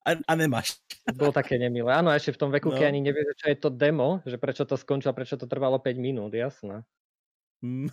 A, 0.06 0.14
a 0.22 0.34
nemáš. 0.38 0.78
bolo 1.18 1.34
také 1.34 1.58
nemilé. 1.58 1.90
Áno, 1.90 2.14
ešte 2.14 2.38
v 2.38 2.42
tom 2.46 2.54
veku, 2.54 2.70
No. 2.70 2.78
keď 2.78 2.94
ani 2.94 3.02
nevie, 3.02 3.26
čo 3.34 3.50
je 3.50 3.58
to 3.58 3.74
demo, 3.74 4.22
že 4.22 4.38
prečo 4.38 4.70
to 4.70 4.78
skončilo, 4.78 5.18
prečo 5.18 5.34
to 5.34 5.50
trvalo 5.50 5.82
5 5.82 5.98
minút, 5.98 6.30
jasné. 6.30 6.86
Mm. 7.66 7.90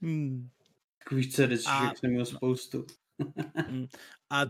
Mm. 0.00 0.48
Takových 1.04 1.32
CDček 1.32 1.66
A- 1.68 1.94
jsem 1.94 2.10
měl 2.10 2.24
spoustu. 2.26 2.86
A 4.30 4.46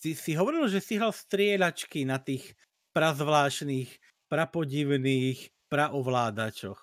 si, 0.00 0.14
si 0.14 0.34
hovoril, 0.34 0.68
že 0.68 0.80
si 0.80 0.96
hral 0.96 1.12
strieľačky 1.12 2.06
na 2.08 2.18
tých 2.18 2.54
prazvláštnych, 2.96 3.90
prapodivných, 4.30 5.50
praovládačoch. 5.72 6.80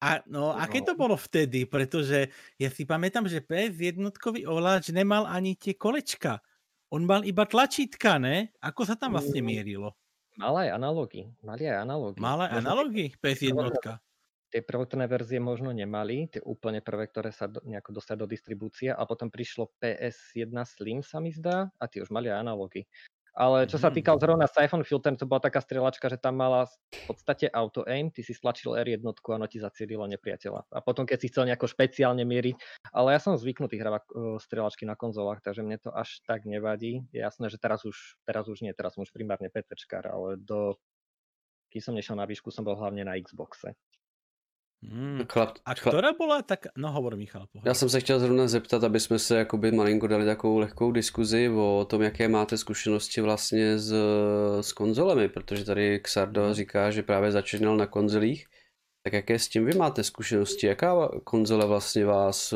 A, 0.00 0.24
no, 0.28 0.52
aké 0.56 0.80
to 0.80 0.96
No. 0.96 0.96
bolo 0.96 1.16
vtedy? 1.16 1.68
Pretože 1.68 2.32
ja 2.56 2.68
si 2.72 2.88
pamätám, 2.88 3.28
že 3.28 3.44
PS 3.44 3.76
jednotkový 3.80 4.48
ovládač 4.48 4.92
nemal 4.96 5.28
ani 5.28 5.56
tie 5.56 5.76
kolečka. 5.76 6.40
On 6.92 7.04
mal 7.04 7.22
iba 7.28 7.44
tlačítka, 7.44 8.16
ne? 8.20 8.52
Ako 8.64 8.88
sa 8.88 8.96
tam 8.96 9.16
vlastne 9.16 9.40
Mm. 9.40 9.44
mierilo? 9.44 9.96
Mal 10.40 10.54
aj 10.62 10.70
analógy. 10.78 11.22
Mali 11.42 11.64
aj 11.68 11.78
analógy. 11.86 12.24
Mal 12.24 12.38
aj 12.44 12.52
Možno 12.52 12.62
analogy 12.62 13.04
PS 13.20 13.40
jednotka. 13.50 13.92
Tie 14.50 14.66
prvotné 14.66 15.06
verzie 15.06 15.38
možno 15.38 15.70
nemali, 15.70 16.26
tie 16.26 16.42
úplne 16.42 16.82
prvé, 16.82 17.06
ktoré 17.06 17.30
sa 17.30 17.46
do, 17.46 17.62
nejako 17.62 17.94
dostali 18.02 18.18
do 18.18 18.26
distribúcie 18.26 18.90
a 18.90 19.02
potom 19.06 19.30
prišlo 19.30 19.70
PS1 19.78 20.66
Slim 20.66 21.06
sa 21.06 21.22
mi 21.22 21.30
zdá 21.30 21.70
a 21.78 21.84
tie 21.86 22.02
už 22.02 22.10
mali 22.10 22.26
aj 22.34 22.42
analógy. 22.42 22.82
Ale 23.34 23.66
čo 23.70 23.78
sa 23.78 23.90
Mhm. 23.90 23.94
týkal 23.94 24.18
zrovna 24.18 24.46
Siphon 24.50 24.82
Filter, 24.82 25.14
to 25.14 25.26
bola 25.28 25.40
taká 25.42 25.62
strieľačka, 25.62 26.10
že 26.10 26.18
tam 26.18 26.38
mala 26.40 26.66
v 26.66 27.02
podstate 27.06 27.46
auto 27.50 27.82
aim, 27.86 28.10
ty 28.10 28.22
si 28.22 28.34
stlačil 28.34 28.74
R1 28.78 29.02
a 29.02 29.12
ono 29.34 29.46
ti 29.50 29.58
zacielilo 29.58 30.06
nepriateľa. 30.06 30.70
A 30.70 30.78
potom, 30.82 31.06
keď 31.06 31.18
si 31.18 31.28
chcel 31.30 31.46
nejako 31.50 31.66
špeciálne 31.66 32.22
mieriť, 32.22 32.56
ale 32.94 33.14
ja 33.14 33.20
som 33.22 33.34
zvyknutý 33.38 33.78
hravať 33.78 34.02
uh, 34.10 34.38
strieľačky 34.38 34.86
na 34.86 34.94
konzolách, 34.94 35.42
takže 35.42 35.62
mne 35.66 35.78
to 35.82 35.90
až 35.90 36.22
tak 36.26 36.46
nevadí. 36.46 37.06
Je 37.10 37.20
jasné, 37.22 37.50
že 37.50 37.58
teraz 37.58 37.82
už, 37.86 38.18
teraz 38.26 38.46
už 38.46 38.62
nie, 38.62 38.70
teraz 38.74 38.94
som 38.94 39.02
už 39.02 39.10
primárne 39.14 39.50
PCčkár, 39.50 40.06
ale 40.06 40.38
do 40.38 40.78
keď 41.70 41.80
som 41.86 41.94
nešiel 41.94 42.18
na 42.18 42.26
výšku, 42.26 42.50
som 42.50 42.66
bol 42.66 42.74
hlavne 42.74 43.06
na 43.06 43.14
Xboxe. 43.14 43.78
Mm. 44.82 45.28
Chlap, 45.28 45.60
A 45.68 45.76
chlap, 45.76 45.92
ktorá 45.92 46.16
bola 46.16 46.40
tak... 46.40 46.72
No 46.76 46.88
hovor 46.88 47.16
Michal, 47.16 47.46
pohľad. 47.52 47.66
já 47.66 47.74
jsem 47.74 47.88
se 47.88 48.00
chtěl 48.00 48.20
zrovna 48.20 48.48
zeptat, 48.48 48.84
aby 48.84 49.00
jsme 49.00 49.18
se 49.18 49.36
jakoby 49.36 49.72
malinko 49.72 50.06
dali 50.06 50.24
takovou 50.24 50.58
lehkou 50.58 50.92
diskuzi 50.92 51.48
o 51.48 51.86
tom, 51.90 52.02
jaké 52.02 52.28
máte 52.28 52.56
zkušenosti 52.58 53.20
vlastně 53.20 53.78
s, 53.78 53.92
s 54.60 54.72
konzolemi, 54.72 55.28
protože 55.28 55.64
tady 55.64 56.00
Xardo 56.00 56.54
říká, 56.54 56.90
že 56.90 57.02
právě 57.02 57.32
začínal 57.32 57.76
na 57.76 57.86
konzolích. 57.86 58.46
Tak 59.04 59.12
jaké 59.12 59.38
s 59.38 59.48
tím 59.48 59.64
vy 59.64 59.72
máte 59.76 60.04
zkušenosti? 60.04 60.66
Jaká 60.66 61.08
konzole 61.24 61.66
vlastně 61.66 62.04
vás, 62.04 62.54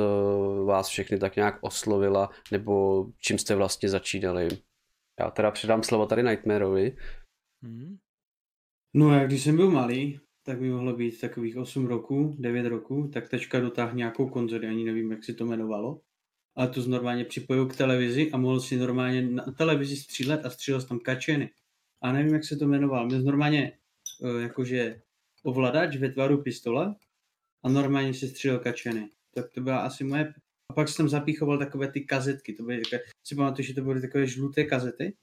vás 0.64 0.88
všechny 0.88 1.18
tak 1.18 1.36
nějak 1.36 1.58
oslovila, 1.60 2.30
nebo 2.52 3.06
čím 3.20 3.38
jste 3.38 3.54
vlastně 3.54 3.88
začínali? 3.88 4.48
Já 5.20 5.30
teda 5.30 5.50
předám 5.50 5.82
slovo 5.82 6.06
tady 6.06 6.22
Nightmareovi. 6.22 6.96
Mm. 7.62 7.96
No 8.96 9.14
já 9.14 9.26
když 9.26 9.42
jsem 9.42 9.56
byl 9.56 9.70
malý, 9.70 10.20
tak 10.46 10.58
by 10.58 10.70
mohlo 10.70 10.96
být 10.96 11.20
takových 11.20 11.56
8 11.56 11.86
roků, 11.86 12.36
9 12.38 12.66
roků, 12.66 13.10
tak 13.12 13.28
tečka 13.28 13.60
dotáhl 13.60 13.96
nějakou 13.96 14.28
konzoli, 14.28 14.66
ani 14.66 14.84
nevím, 14.84 15.10
jak 15.10 15.24
se 15.24 15.34
to 15.34 15.44
jmenovalo. 15.44 16.00
Ale 16.56 16.68
to 16.68 16.86
normálně 16.86 17.24
připojil 17.24 17.66
k 17.66 17.76
televizi 17.76 18.30
a 18.32 18.36
mohl 18.36 18.60
si 18.60 18.76
normálně 18.76 19.22
na 19.22 19.44
televizi 19.44 19.96
střílet 19.96 20.46
a 20.46 20.50
střílel 20.50 20.82
tam 20.82 20.98
kačeny. 20.98 21.50
A 22.02 22.12
nevím, 22.12 22.34
jak 22.34 22.44
se 22.44 22.56
to 22.56 22.64
jmenovalo. 22.64 23.06
Měl 23.06 23.22
normálně 23.22 23.72
eh, 24.24 24.42
jakože 24.42 25.00
ovladač 25.42 25.96
ve 25.96 26.08
tvaru 26.08 26.42
pistole 26.42 26.94
a 27.62 27.68
normálně 27.68 28.14
si 28.14 28.28
střílel 28.28 28.58
kačeny. 28.58 29.08
Tak 29.34 29.50
to 29.50 29.60
byla 29.60 29.78
asi 29.78 30.04
moje... 30.04 30.34
A 30.70 30.74
pak 30.74 30.88
jsem 30.88 31.08
zapíchoval 31.08 31.58
takové 31.58 31.92
ty 31.92 32.00
kazetky. 32.00 32.52
To 32.52 32.62
byly 32.62 32.82
si 33.26 33.34
pamatuju, 33.34 33.66
že 33.66 33.74
to 33.74 33.82
byly 33.82 34.00
takové 34.00 34.26
žluté 34.26 34.64
kazety. 34.64 35.16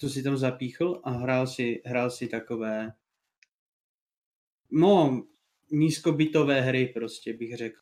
To 0.00 0.08
si 0.08 0.22
tam 0.22 0.36
zapíchl 0.36 1.00
a 1.04 1.10
hrál 1.10 1.46
si, 1.46 1.82
hrál 1.86 2.10
si 2.10 2.28
takové 2.28 2.92
no, 4.72 5.26
nízkobytové 5.72 6.60
hry 6.60 6.86
prostě 6.86 7.32
bych 7.32 7.56
řekl. 7.56 7.80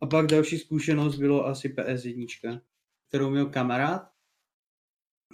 A 0.00 0.06
pak 0.06 0.26
další 0.26 0.58
zkušenost 0.58 1.16
bylo 1.16 1.46
asi 1.46 1.68
PS1, 1.68 2.60
kterou 3.08 3.30
měl 3.30 3.46
kamarád, 3.46 4.14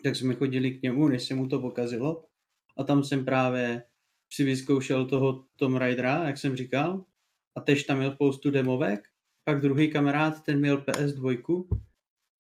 tak 0.05 0.17
jsme 0.17 0.35
chodili 0.35 0.71
k 0.71 0.83
němu, 0.83 1.09
než 1.09 1.23
se 1.23 1.35
mu 1.35 1.49
to 1.49 1.61
pokazilo. 1.61 2.25
A 2.77 2.85
tam 2.85 3.05
jsem 3.05 3.25
právě 3.25 3.83
si 4.33 4.45
vyzkoušel 4.45 5.07
toho 5.07 5.47
Tom 5.57 5.77
Raidera, 5.77 6.27
jak 6.27 6.39
jsem 6.39 6.57
říkal. 6.57 7.05
A 7.57 7.61
tež 7.61 7.85
tam 7.85 7.99
měl 7.99 8.13
spoustu 8.13 8.51
demovek. 8.51 9.01
Pak 9.45 9.61
druhý 9.61 9.91
kamarád, 9.91 10.45
ten 10.45 10.61
měl 10.61 10.83
PS2, 10.83 11.69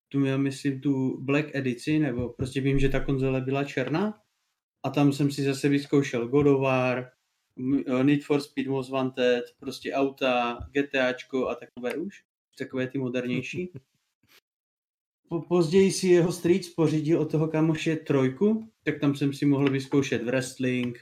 tu 0.09 0.19
měl, 0.19 0.38
myslím, 0.38 0.81
tu 0.81 1.21
Black 1.21 1.55
edici, 1.55 1.99
nebo 1.99 2.29
prostě 2.29 2.61
vím, 2.61 2.79
že 2.79 2.88
ta 2.88 3.05
konzole 3.05 3.40
byla 3.40 3.64
černá. 3.64 4.23
A 4.83 4.90
tam 4.90 5.12
jsem 5.12 5.31
si 5.31 5.43
zase 5.43 5.69
vyzkoušel 5.69 6.29
God 6.29 6.47
of 6.47 6.61
War, 6.61 7.11
Need 8.02 8.25
for 8.25 8.40
Speed 8.40 8.67
Most 8.67 8.90
Wanted, 8.90 9.45
prostě 9.59 9.93
auta, 9.93 10.59
GTAčko 10.73 11.49
a 11.49 11.55
takové 11.55 11.95
už, 11.95 12.25
takové 12.59 12.88
ty 12.88 12.99
modernější. 12.99 13.73
Po, 15.29 15.43
později 15.43 15.93
si 15.93 16.09
jeho 16.09 16.33
strýc 16.33 16.75
pořídil 16.75 17.21
od 17.21 17.31
toho 17.31 17.49
kamoše 17.49 17.97
trojku, 17.97 18.73
tak 18.83 19.00
tam 19.00 19.14
jsem 19.14 19.33
si 19.33 19.47
mohl 19.47 19.71
vyzkoušet 19.71 20.23
wrestling, 20.23 20.99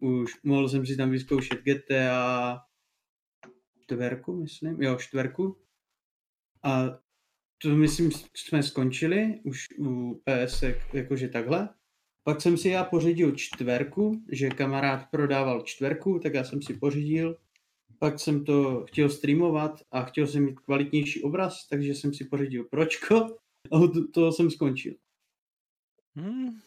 už 0.00 0.42
mohl 0.42 0.68
jsem 0.68 0.86
si 0.86 0.96
tam 0.96 1.10
vyzkoušet 1.10 1.58
GTA 1.62 2.60
čtverku, 3.80 4.36
myslím, 4.36 4.82
jo, 4.82 4.96
čtverku. 4.96 5.58
A 6.62 6.98
to 7.62 7.68
myslím, 7.68 8.10
jsme 8.34 8.62
skončili 8.62 9.40
už 9.44 9.66
u 9.78 10.14
PS 10.24 10.64
jakože 10.92 11.28
takhle. 11.28 11.68
Pak 12.28 12.40
jsem 12.40 12.56
si 12.56 12.68
já 12.68 12.84
pořídil 12.84 13.32
čtverku, 13.32 14.22
že 14.28 14.48
kamarád 14.48 15.08
prodával 15.10 15.62
čtverku, 15.62 16.18
tak 16.18 16.34
já 16.34 16.44
jsem 16.44 16.62
si 16.62 16.74
pořídil. 16.74 17.36
Pak 17.98 18.20
jsem 18.20 18.44
to 18.44 18.84
chtěl 18.88 19.08
streamovat 19.08 19.80
a 19.90 20.02
chtěl 20.02 20.26
jsem 20.26 20.44
mít 20.44 20.60
kvalitnější 20.60 21.22
obraz, 21.22 21.68
takže 21.68 21.94
jsem 21.94 22.14
si 22.14 22.24
pořídil 22.24 22.64
pročko 22.64 23.16
a 23.72 23.76
od 23.80 23.90
toho 24.12 24.32
jsem 24.32 24.50
skončil. 24.50 24.94
Hmm. 26.16 26.60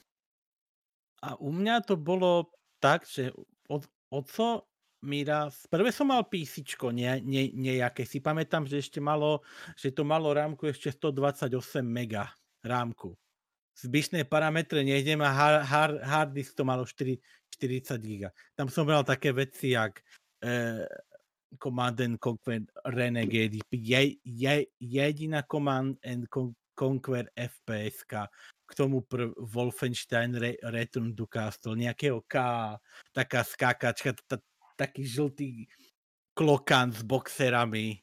A 1.22 1.38
u 1.38 1.52
mňa 1.52 1.82
to 1.82 1.94
bolo 1.94 2.50
tak, 2.80 3.06
že 3.06 3.30
od, 3.70 3.86
oco 4.10 4.66
mi 5.06 5.22
raz, 5.22 5.70
prvé 5.70 5.94
som 5.94 6.10
mal 6.10 6.26
písičko 6.26 6.90
ne, 6.90 7.22
ne, 7.22 7.54
nejaké, 7.54 8.10
si 8.10 8.18
pamätám, 8.18 8.66
že 8.66 8.82
ešte 8.82 8.98
malo, 8.98 9.46
že 9.78 9.94
to 9.94 10.02
malo 10.10 10.34
rámku 10.34 10.66
ešte 10.74 10.90
128 10.90 11.86
mega. 11.86 12.34
rámku. 12.66 13.14
Zbyšné 13.78 14.28
parametre 14.28 14.84
nejdem 14.84 15.22
a 15.24 15.32
hard, 15.32 15.62
hard, 15.64 15.96
hard 16.04 16.32
disk 16.36 16.54
to 16.56 16.68
malo 16.68 16.84
4, 16.84 17.18
40 17.56 17.98
giga. 18.04 18.30
Tam 18.56 18.68
som 18.68 18.84
bral 18.84 19.04
také 19.08 19.32
veci, 19.32 19.74
jak 19.74 20.04
eh, 20.44 20.86
Command 21.58 22.00
and 22.00 22.20
Conquer 22.20 22.62
Renegade, 22.86 23.60
je, 23.72 24.02
je, 24.24 24.56
jediná 24.80 25.44
Command 25.44 25.98
and 26.04 26.28
Conquer 26.76 27.28
FPS 27.36 28.04
k 28.66 28.72
tomu 28.76 29.04
pr- 29.04 29.36
Wolfenstein 29.38 30.36
Re- 30.36 30.60
Return 30.64 31.16
to 31.16 31.28
Castle, 31.28 31.76
nejakého 31.76 32.24
K, 32.24 32.36
taká 33.12 33.44
skákačka, 33.44 34.16
t- 34.16 34.48
taký 34.80 35.04
žltý 35.04 35.68
klokan 36.32 36.96
s 36.96 37.04
boxerami, 37.04 38.00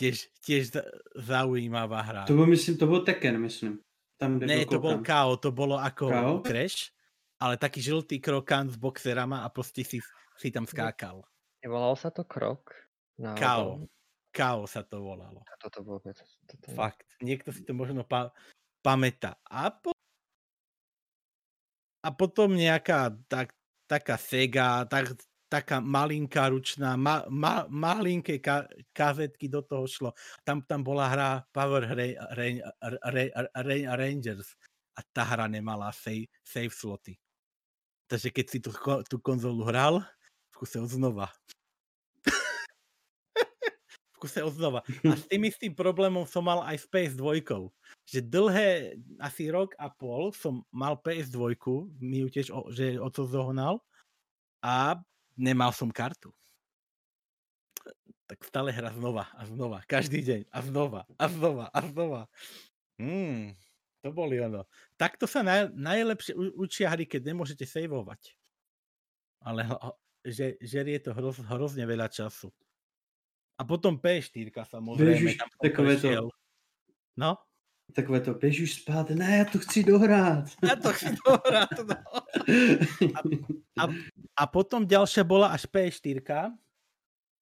tiež, 0.00 0.32
tiež 0.40 0.80
zaujímavá 1.12 2.00
hra. 2.00 2.22
To 2.24 2.32
bol, 2.32 2.48
myslím, 2.48 2.80
to 2.80 2.86
bol 2.88 3.04
Tekken, 3.04 3.36
myslím. 3.44 3.84
Tam, 4.18 4.42
ne, 4.42 4.66
to 4.66 4.82
bol 4.82 4.98
KO, 4.98 5.38
to 5.38 5.54
bolo 5.54 5.78
ako 5.78 6.04
KO? 6.10 6.32
Crash, 6.42 6.90
ale 7.38 7.54
taký 7.54 7.78
žltý 7.78 8.18
krokan 8.18 8.66
s 8.66 8.74
boxerama 8.74 9.46
a 9.46 9.48
proste 9.48 9.86
si, 9.86 10.02
si 10.34 10.48
tam 10.50 10.66
skákal. 10.66 11.22
Nevolalo 11.62 11.94
sa 11.94 12.10
to 12.10 12.26
krok? 12.26 12.74
No, 13.22 13.38
KO. 13.38 13.86
KO 14.34 14.66
sa 14.66 14.82
to 14.82 15.02
volalo. 15.02 15.46
Toto 15.62 15.86
vôbec. 15.86 16.18
Toto... 16.18 16.66
Fakt. 16.74 17.06
Niekto 17.22 17.54
si 17.54 17.62
to 17.62 17.74
možno 17.78 18.02
pa- 18.02 18.34
pamätá. 18.82 19.38
A, 19.46 19.70
po- 19.70 19.94
a 22.02 22.08
potom 22.10 22.54
nejaká 22.54 23.14
tak, 23.30 23.54
taká 23.86 24.18
Sega, 24.18 24.82
tak, 24.86 25.14
taká 25.48 25.80
malinká 25.80 26.52
ručná, 26.52 26.94
ma, 26.94 27.24
ma, 27.32 27.64
malinké 27.72 28.38
ka, 28.38 28.68
kazetky 28.92 29.48
do 29.48 29.64
toho 29.64 29.88
šlo. 29.88 30.10
Tam, 30.44 30.60
tam 30.62 30.84
bola 30.84 31.08
hra 31.08 31.30
Power 31.50 31.88
Ra, 31.88 32.08
Ra, 32.36 32.46
Ra, 32.84 33.24
Ra, 33.56 33.76
Rangers 33.96 34.52
a 34.94 35.00
tá 35.14 35.24
hra 35.24 35.48
nemala 35.48 35.88
save, 35.90 36.28
save 36.44 36.70
sloty. 36.70 37.16
Takže 38.08 38.28
keď 38.32 38.46
si 38.48 38.58
tú, 38.60 38.70
tú 39.08 39.16
konzolu 39.20 39.64
hral, 39.68 40.00
skúsil 40.52 40.84
znova. 40.88 41.28
skúsil 44.16 44.48
znova. 44.50 44.80
A 45.04 45.14
s 45.14 45.28
tým 45.28 45.44
istým 45.44 45.72
problémom 45.76 46.24
som 46.24 46.42
mal 46.42 46.64
aj 46.64 46.82
s 46.82 46.86
PS2. 46.88 47.44
Že 48.08 48.20
dlhé, 48.24 48.96
asi 49.20 49.52
rok 49.52 49.76
a 49.76 49.92
pol 49.92 50.32
som 50.32 50.64
mal 50.72 50.96
PS2, 50.98 51.54
mi 52.00 52.24
ju 52.24 52.28
tiež, 52.32 52.48
o, 52.48 52.72
že 52.72 52.96
o 52.96 53.12
to 53.12 53.28
zohnal 53.28 53.84
a 54.64 54.98
nemal 55.38 55.70
som 55.70 55.88
kartu. 55.88 56.34
Tak 58.28 58.44
stále 58.44 58.74
hra 58.74 58.92
znova 58.92 59.24
a 59.32 59.46
znova, 59.48 59.80
každý 59.88 60.20
deň 60.20 60.40
a 60.52 60.58
znova 60.60 61.02
a 61.16 61.24
znova 61.32 61.66
a 61.72 61.80
znova. 61.80 62.22
Hmm, 63.00 63.56
to 64.04 64.12
boli 64.12 64.36
ono. 64.36 64.68
Takto 65.00 65.24
sa 65.24 65.40
naj, 65.40 65.72
najlepšie 65.72 66.36
učia 66.58 66.92
hry, 66.92 67.08
keď 67.08 67.32
nemôžete 67.32 67.64
saveovať. 67.64 68.36
Ale 69.40 69.64
že, 70.26 70.58
žerie 70.60 70.98
to 71.00 71.14
hroz, 71.14 71.40
hrozne 71.46 71.88
veľa 71.88 72.10
času. 72.10 72.52
A 73.58 73.66
potom 73.66 73.98
P4 73.98 74.52
samozrejme. 74.52 75.14
Ježiš, 75.18 75.34
tam 75.40 75.48
to-. 75.56 76.30
No, 77.18 77.34
Takové 77.92 78.20
to, 78.20 78.34
běž 78.34 78.60
už 78.60 78.72
spát, 78.74 79.10
ne, 79.10 79.36
já 79.36 79.44
to 79.44 79.58
chci 79.58 79.84
dohrát. 79.84 80.44
ja 80.62 80.76
to 80.76 80.92
chci 80.92 81.16
dohrať. 81.24 81.68
No. 83.76 83.84
A 84.36 84.42
potom 84.46 84.84
ďalšia 84.84 85.24
bola 85.24 85.48
až 85.56 85.64
P4, 85.66 86.20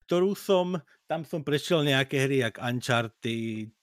ktorú 0.06 0.38
som, 0.38 0.78
tam 1.10 1.26
som 1.26 1.42
prešiel 1.42 1.82
nejaké 1.82 2.24
hry, 2.24 2.46
jak 2.46 2.62
Uncharted, 2.62 3.74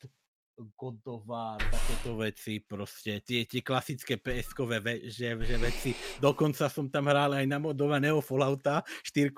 God 0.78 1.02
of 1.10 1.26
War, 1.26 1.58
takéto 1.60 2.16
veci, 2.16 2.62
proste 2.62 3.20
tie, 3.26 3.44
tie 3.44 3.62
klasické 3.66 4.22
PS-kové 4.22 4.80
ve, 4.80 5.10
že, 5.10 5.34
že 5.34 5.58
veci. 5.58 5.92
Dokonca 6.22 6.70
som 6.70 6.88
tam 6.88 7.10
hral 7.10 7.34
aj 7.34 7.46
na 7.50 7.58
modovaného 7.58 8.22
Fallouta 8.22 8.86
4, 9.04 9.34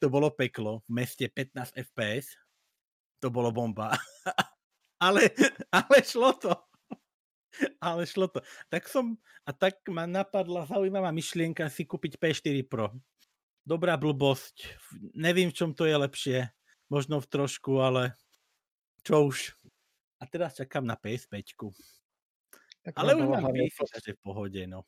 to 0.00 0.06
bolo 0.08 0.32
peklo, 0.32 0.82
v 0.88 0.90
meste 1.04 1.28
15 1.28 1.76
FPS, 1.76 2.34
to 3.20 3.28
bolo 3.28 3.52
bomba. 3.52 3.94
ale, 5.00 5.30
ale 5.78 5.96
šlo 6.04 6.32
to. 6.36 6.52
Ale 7.80 8.04
šlo 8.04 8.28
to. 8.28 8.44
Tak 8.68 8.84
som, 8.84 9.16
a 9.48 9.50
tak 9.52 9.80
ma 9.88 10.04
napadla 10.04 10.68
zaujímavá 10.68 11.08
myšlienka 11.12 11.68
si 11.72 11.88
kúpiť 11.88 12.20
P4 12.20 12.56
Pro. 12.68 12.92
Dobrá 13.66 13.96
blbosť. 13.96 14.76
Neviem, 15.16 15.50
v 15.50 15.56
čom 15.56 15.70
to 15.72 15.88
je 15.88 15.96
lepšie. 15.96 16.38
Možno 16.86 17.18
v 17.18 17.26
trošku, 17.26 17.82
ale 17.82 18.14
čo 19.02 19.26
už. 19.26 19.56
A 20.20 20.28
teraz 20.28 20.54
čakám 20.54 20.86
na 20.86 20.94
PS5. 20.94 21.56
Tak 22.86 22.94
Ale 22.94 23.18
už 23.18 23.26
mám 23.26 23.50
PS, 23.50 23.98
že 23.98 24.14
v 24.14 24.20
pohode, 24.22 24.62
no. 24.70 24.86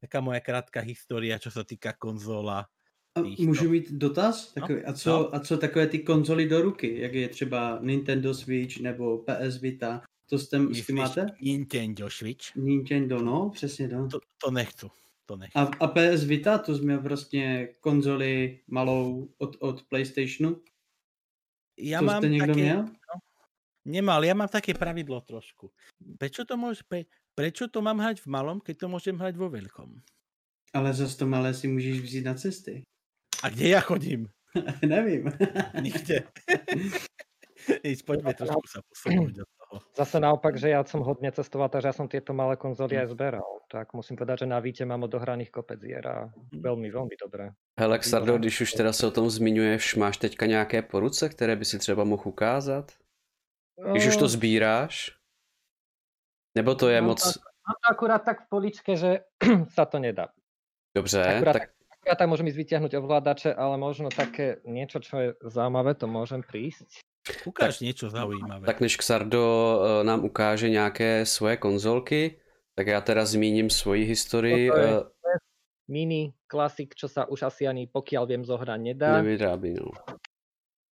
Taká 0.00 0.20
moja 0.20 0.40
krátka 0.44 0.84
história, 0.84 1.40
čo 1.40 1.48
sa 1.48 1.64
týka 1.64 1.96
konzola. 1.96 2.68
A 3.14 3.20
můžu 3.20 3.64
to. 3.64 3.70
mít 3.70 3.92
dotaz? 3.92 4.54
No, 4.54 4.60
Takový, 4.60 4.84
a, 4.84 4.92
co, 4.92 5.10
no. 5.10 5.34
a 5.34 5.40
co 5.40 5.58
takové 5.58 5.86
ty 5.86 5.98
konzoly 5.98 6.48
do 6.48 6.62
ruky, 6.62 7.00
jak 7.00 7.14
je 7.14 7.28
třeba 7.28 7.78
Nintendo 7.82 8.34
Switch 8.34 8.80
nebo 8.80 9.18
PS 9.18 9.60
Vita, 9.60 10.02
to 10.26 10.38
s 10.38 10.48
tím, 10.48 10.74
s 10.74 10.86
tím 10.86 10.96
máte? 10.96 11.26
Nintendo 11.40 12.10
Switch? 12.10 12.56
Nintendo, 12.56 13.18
no, 13.18 13.50
přesně 13.50 13.88
to. 13.88 14.06
To, 14.06 14.20
to 14.44 14.50
nechcu. 14.50 14.90
To 15.26 15.36
nechcu. 15.36 15.58
A, 15.58 15.62
a 15.62 15.86
PS 15.86 16.24
Vita, 16.24 16.58
to 16.58 16.76
jsme 16.76 16.96
vlastně 16.96 17.68
konzoli 17.80 18.60
malou 18.68 19.28
od, 19.38 19.56
od 19.60 19.82
PlayStationu. 19.82 20.56
Ja 21.80 21.98
to 21.98 22.04
mám 22.04 22.22
jste 22.22 22.28
někdo 22.28 22.46
také... 22.46 22.60
měl? 22.60 22.88
Nemal, 23.84 24.20
ja 24.24 24.36
mám 24.36 24.48
také 24.52 24.76
pravidlo 24.76 25.24
trošku. 25.24 25.72
Prečo 26.20 26.44
to, 26.44 26.60
môže, 26.60 26.84
pre, 26.84 27.08
prečo 27.32 27.64
to 27.64 27.80
mám 27.80 27.96
hrať 27.96 28.20
v 28.20 28.28
malom, 28.28 28.60
keď 28.60 28.84
to 28.84 28.86
môžem 28.92 29.16
hrať 29.16 29.40
vo 29.40 29.48
veľkom? 29.48 30.04
Ale 30.76 30.92
zase 30.92 31.16
to 31.16 31.26
malé 31.26 31.56
si 31.56 31.68
můžeš 31.68 32.00
vzít 32.00 32.24
na 32.24 32.34
cesty. 32.34 32.84
A 33.42 33.48
kde 33.48 33.66
ja 33.72 33.80
chodím? 33.80 34.28
Nevím. 34.84 35.32
Nikde. 35.86 36.28
Ísť, 37.84 38.02
poďme 38.08 38.32
trošku 38.32 38.66
sa 38.66 38.80
posunúť 38.82 39.32
do 39.36 39.44
toho. 39.44 39.74
Zase 40.00 40.16
naopak, 40.18 40.56
že 40.58 40.72
ja 40.72 40.82
som 40.82 41.04
hodne 41.04 41.30
cestoval, 41.30 41.68
takže 41.70 41.88
ja 41.92 41.94
som 41.94 42.10
tieto 42.10 42.34
malé 42.34 42.56
konzoly 42.56 42.98
aj 42.98 43.14
zberal. 43.14 43.62
Tak 43.70 43.94
musím 43.94 44.18
povedať, 44.18 44.44
že 44.44 44.50
na 44.50 44.58
Víte 44.58 44.82
mám 44.82 45.06
odohraných 45.06 45.54
kopec 45.54 45.78
hier 45.78 46.02
a 46.02 46.32
veľmi, 46.50 46.90
veľmi 46.90 47.14
dobré. 47.14 47.54
Hele, 47.78 47.98
Xardo, 47.98 48.38
když 48.38 48.60
už 48.60 48.70
teda 48.72 48.92
se 48.92 49.06
o 49.06 49.10
tom 49.14 49.30
zmiňuješ, 49.30 49.96
máš 49.96 50.16
teďka 50.16 50.46
nějaké 50.46 50.82
po 50.82 51.00
ruce, 51.00 51.28
které 51.28 51.56
by 51.56 51.64
si 51.64 51.78
třeba 51.78 52.04
mohl 52.04 52.22
ukázat? 52.26 52.92
Když 53.92 54.06
už 54.06 54.16
to 54.16 54.28
sbíráš? 54.28 55.16
Nebo 56.54 56.74
to 56.74 56.88
je 56.88 57.00
Mám 57.00 57.08
moc... 57.08 57.20
Mám 57.70 57.76
to 57.86 57.90
akurát 57.90 58.18
tak 58.18 58.42
v 58.44 58.48
poličke, 58.48 58.96
že 58.96 59.20
sa 59.76 59.84
to 59.86 59.98
nedá. 59.98 60.34
Dobře, 60.96 61.22
Akurát, 61.22 61.52
tak 61.52 61.70
akurát 62.00 62.16
tak 62.16 62.28
môžem 62.32 62.48
ísť 62.48 62.60
vyťahnuť 62.64 62.92
ovládače, 62.96 63.50
ale 63.52 63.76
možno 63.76 64.08
také 64.08 64.64
niečo, 64.64 65.04
čo 65.04 65.14
je 65.20 65.28
zaujímavé, 65.44 65.92
to 65.92 66.08
môžem 66.08 66.40
prísť. 66.40 67.04
Ukáž 67.44 67.84
niečo 67.84 68.08
zaujímavé. 68.08 68.64
Tak 68.64 68.80
než 68.80 68.96
Xardo 68.96 69.44
eh, 69.44 70.04
nám 70.04 70.24
ukáže 70.24 70.68
nějaké 70.72 71.26
svoje 71.26 71.56
konzolky, 71.56 72.40
tak 72.74 72.86
já 72.86 73.00
teda 73.00 73.24
zmíním 73.24 73.70
svoji 73.70 74.04
historii. 74.04 74.68
Toto 74.68 74.80
je- 74.80 74.96
eh, 74.96 75.38
Mini, 75.90 76.32
klasik, 76.46 76.94
čo 76.94 77.10
sa 77.10 77.26
už 77.26 77.42
asi 77.42 77.66
ani 77.66 77.90
pokiaľ 77.90 78.24
viem 78.26 78.44
zohrať 78.46 78.80
nedá. 78.80 79.18
Nevyrábí, 79.18 79.74
no. 79.74 79.90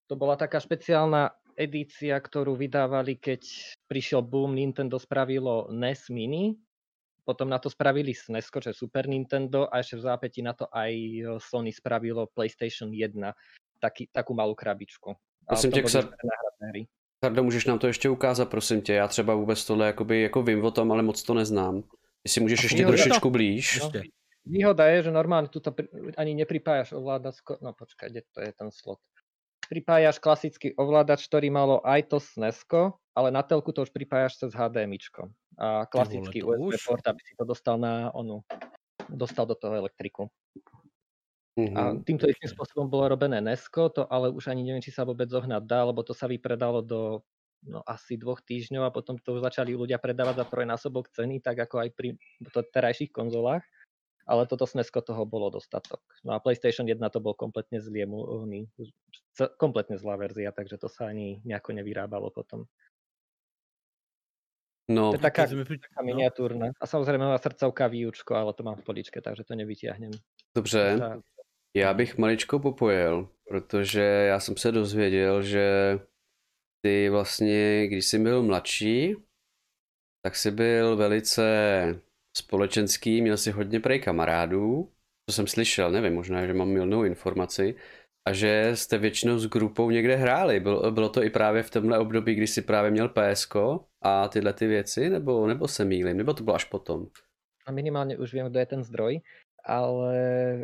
To 0.10 0.18
bola 0.18 0.34
taká 0.34 0.58
špeciálna 0.58 1.38
edícia, 1.54 2.18
ktorú 2.18 2.58
vydávali, 2.58 3.22
keď 3.22 3.46
prišiel 3.86 4.26
boom, 4.26 4.58
Nintendo 4.58 4.98
spravilo 4.98 5.70
NES 5.70 6.10
Mini, 6.10 6.58
potom 7.28 7.52
na 7.52 7.60
to 7.60 7.68
spravili 7.68 8.16
SNES, 8.16 8.48
čo 8.48 8.72
je 8.72 8.80
Super 8.80 9.04
Nintendo 9.12 9.68
a 9.68 9.84
ešte 9.84 10.00
v 10.00 10.08
zápäti 10.08 10.40
na 10.40 10.56
to 10.56 10.72
aj 10.72 10.96
Sony 11.44 11.76
spravilo 11.76 12.32
PlayStation 12.32 12.88
1, 12.96 13.20
taký, 13.84 14.08
takú 14.08 14.32
malú 14.32 14.56
krabičku. 14.56 15.12
Prosím 15.44 15.72
to 15.72 15.84
tě, 15.84 15.84
Xar- 15.84 16.10
hry. 16.72 16.88
Xardo, 17.20 17.44
můžeš 17.44 17.66
nám 17.66 17.80
to 17.80 17.88
ještě 17.88 18.10
ukázat, 18.10 18.50
prosím 18.50 18.82
tě. 18.82 18.94
Já 18.94 19.08
třeba 19.08 19.36
vůbec 19.36 19.66
tohle 19.66 19.88
jakoby, 19.88 20.22
jako 20.22 20.44
vím 20.44 20.64
o 20.66 20.72
tom, 20.72 20.92
ale 20.92 21.04
moc 21.04 21.24
to 21.24 21.34
neznám. 21.34 21.84
Jestli 22.24 22.42
můžeš 22.42 22.64
ještě 22.64 22.84
to- 22.84 22.88
trošičku 22.90 23.30
blíž. 23.30 23.80
No. 23.80 23.86
Ešte. 23.86 24.02
Výhoda 24.48 24.88
je, 24.88 25.04
že 25.04 25.12
normálne 25.12 25.52
tuto 25.52 25.76
pri- 25.76 25.92
ani 26.16 26.32
nepripájaš 26.32 26.96
ovládačko, 26.96 27.60
no 27.60 27.76
počkaj, 27.76 28.08
kde 28.08 28.22
to 28.32 28.40
je 28.48 28.52
ten 28.56 28.72
slot. 28.72 29.04
Pripájaš 29.68 30.24
klasický 30.24 30.72
ovládač, 30.80 31.28
ktorý 31.28 31.52
malo 31.52 31.84
aj 31.84 32.08
to 32.08 32.18
SNESko, 32.24 32.96
ale 33.12 33.28
na 33.36 33.44
telku 33.44 33.76
to 33.76 33.84
už 33.84 33.92
pripájaš 33.92 34.40
cez 34.40 34.56
HDMIčko. 34.56 35.28
A 35.58 35.86
klasický 35.90 36.40
to 36.40 36.48
USB 36.48 36.70
už. 36.70 36.78
port, 36.86 37.04
aby 37.08 37.22
si 37.26 37.34
to 37.38 37.46
dostal 37.46 37.78
na 37.82 38.14
onu, 38.14 38.46
dostal 39.10 39.46
do 39.48 39.56
toho 39.56 39.76
elektriku. 39.78 40.30
A 41.78 41.94
Mhm. 41.94 42.08
týmto 42.08 42.26
istým 42.26 42.50
spôsobom 42.50 42.90
bolo 42.90 43.14
robené 43.14 43.38
Nesko, 43.38 43.94
to 43.94 44.10
ale 44.10 44.34
už 44.34 44.50
ani 44.50 44.66
neviem, 44.66 44.82
či 44.82 44.90
sa 44.90 45.06
vôbec 45.06 45.30
zohnať 45.30 45.62
dá, 45.70 45.86
lebo 45.86 46.02
to 46.02 46.16
sa 46.18 46.26
vypredalo 46.26 46.82
do 46.82 47.22
no, 47.62 47.86
asi 47.86 48.18
dvoch 48.18 48.42
týždňov 48.42 48.90
a 48.90 48.94
potom 48.96 49.22
to 49.22 49.38
začali 49.38 49.78
ľudia 49.78 50.02
predávať 50.02 50.42
za 50.42 50.46
trojnásobok 50.50 51.14
ceny, 51.14 51.38
tak 51.44 51.62
ako 51.62 51.86
aj 51.86 51.90
pri 51.94 52.18
terajších 52.74 53.14
konzolách. 53.14 53.62
Ale 54.28 54.48
toto 54.48 54.66
Snesko 54.68 55.02
toho 55.04 55.24
bolo 55.28 55.50
dostatok. 55.52 56.02
No 56.24 56.36
a 56.36 56.42
PlayStation 56.44 56.86
1 56.88 57.00
to 57.12 57.20
bol 57.20 57.36
kompletne 57.36 57.80
c- 59.38 59.54
kompletne 59.60 59.98
zlá 60.00 60.16
verzia, 60.20 60.52
takže 60.52 60.78
to 60.82 60.88
sa 60.92 61.10
ani 61.12 61.42
nejako 61.48 61.76
nevyrábalo 61.78 62.30
potom. 62.34 62.68
No, 64.90 65.12
To 65.12 65.20
je 65.20 65.24
taká, 65.28 65.44
sme 65.48 65.68
pri- 65.68 65.84
taká 65.84 66.00
no. 66.00 66.08
miniatúrna. 66.08 66.72
A 66.80 66.84
samozrejme 66.88 67.28
má 67.28 67.36
srdcovka 67.38 67.88
výučko, 67.92 68.36
ale 68.36 68.54
to 68.56 68.64
mám 68.64 68.76
v 68.80 68.84
poličke, 68.88 69.20
takže 69.22 69.44
to 69.44 69.56
nevytiahnem. 69.56 70.12
dobře. 70.56 70.96
Tá- 71.00 71.22
Já 71.76 71.94
bych 71.94 72.18
maličko 72.18 72.60
popojil, 72.60 73.30
protože 73.50 74.02
já 74.02 74.40
jsem 74.40 74.58
se 74.58 74.72
dozvěděl, 74.72 75.42
že 75.44 76.00
ty 76.82 77.10
vlastně, 77.10 77.88
když 77.88 78.06
jsi 78.06 78.20
byl 78.20 78.44
mladší, 78.44 79.16
tak 80.26 80.36
jsi 80.36 80.52
byl 80.52 80.96
velice 80.96 81.46
společenský, 82.38 83.22
měl 83.22 83.38
si 83.38 83.52
hodně 83.52 83.80
prej 83.80 84.00
kamarádů, 84.00 84.92
to 85.30 85.34
jsem 85.34 85.48
slyšel, 85.48 85.92
nevím, 85.92 86.14
možná, 86.14 86.46
že 86.46 86.54
mám 86.54 86.70
milnou 86.70 87.04
informaci, 87.04 87.76
a 88.28 88.34
že 88.34 88.72
jste 88.76 88.98
většinou 88.98 89.40
s 89.40 89.48
grupou 89.48 89.90
někde 89.90 90.16
hráli. 90.16 90.60
Bylo, 90.60 90.92
bylo 90.92 91.10
to 91.10 91.24
i 91.24 91.30
právě 91.30 91.64
v 91.64 91.70
tomhle 91.70 92.00
období, 92.00 92.36
kdy 92.36 92.48
jsi 92.48 92.62
právě 92.62 92.92
měl 92.92 93.10
PSK 93.10 93.56
a 94.02 94.28
tyhle 94.28 94.54
ty 94.54 94.68
věci, 94.68 95.10
nebo, 95.10 95.48
nebo 95.48 95.68
se 95.68 95.86
mýlim, 95.86 96.18
nebo 96.18 96.34
to 96.34 96.44
bylo 96.44 96.56
až 96.56 96.64
potom? 96.64 97.08
A 97.68 97.72
minimálne 97.76 98.16
už 98.16 98.32
viem, 98.32 98.48
kto 98.48 98.64
je 98.64 98.72
ten 98.72 98.80
zdroj, 98.80 99.20
ale 99.68 100.16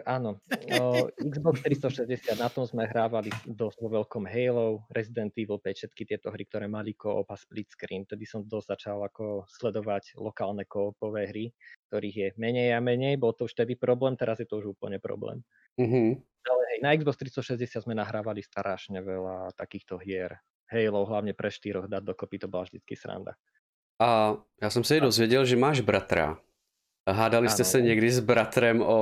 áno, 0.07 0.39
o, 0.79 1.11
Xbox 1.19 1.59
360, 1.67 2.39
na 2.39 2.47
tom 2.47 2.63
sme 2.63 2.87
hrávali 2.87 3.27
dosť 3.43 3.77
vo 3.83 3.99
veľkom 3.99 4.23
Halo, 4.23 4.87
Resident 4.95 5.35
Evil 5.35 5.59
5, 5.59 5.75
všetky 5.75 6.07
tieto 6.07 6.31
hry, 6.31 6.47
ktoré 6.47 6.71
mali 6.71 6.95
co-op 6.95 7.27
a 7.27 7.35
split 7.35 7.67
screen. 7.67 8.07
Tedy 8.07 8.23
som 8.23 8.47
dosť 8.47 8.67
začal 8.79 9.03
ako 9.03 9.43
sledovať 9.51 10.15
lokálne 10.15 10.63
koopové 10.63 11.27
hry, 11.27 11.51
ktorých 11.91 12.15
je 12.15 12.27
menej 12.39 12.71
a 12.71 12.79
menej. 12.79 13.19
Bol 13.19 13.35
to 13.35 13.43
už 13.43 13.59
vtedy 13.59 13.75
problém, 13.75 14.15
teraz 14.15 14.39
je 14.39 14.47
to 14.47 14.63
už 14.63 14.79
úplne 14.79 15.03
problém. 15.03 15.43
Mhm. 15.75 16.23
Ale 16.47 16.61
hej, 16.71 16.79
na 16.79 16.95
Xbox 16.95 17.19
360 17.19 17.83
sme 17.83 17.99
nahrávali 17.99 18.39
strašne 18.39 19.03
veľa 19.03 19.51
takýchto 19.59 19.99
hier. 19.99 20.39
Halo, 20.71 21.06
hlavne 21.06 21.34
pre 21.34 21.52
štyroch 21.52 21.86
dať 21.88 22.04
dokopy, 22.04 22.39
to 22.39 22.47
bola 22.47 22.63
vždycky 22.63 22.95
sranda. 22.95 23.34
A 24.02 24.36
já 24.62 24.69
jsem 24.69 24.84
se 24.84 24.97
i 24.97 25.02
dozvěděl, 25.02 25.45
že 25.45 25.56
máš 25.56 25.80
bratra. 25.82 26.38
Hádali 27.10 27.49
jste 27.49 27.63
Ano. 27.63 27.69
se 27.71 27.82
někdy 27.82 28.12
s 28.12 28.19
bratrem 28.19 28.82
o, 28.82 28.97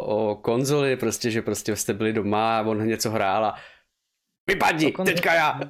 o 0.00 0.36
konzoli, 0.36 0.96
prostě, 0.96 1.30
že 1.30 1.42
prostě 1.42 1.76
jste 1.76 1.94
byli 1.94 2.12
doma 2.12 2.58
a 2.58 2.62
on 2.62 2.86
něco 2.86 3.10
hrál 3.10 3.44
a 3.44 3.54
vypadni, 4.48 4.86
O 4.86 4.90
konzoli- 4.90 5.14
teďka 5.14 5.34
já. 5.34 5.60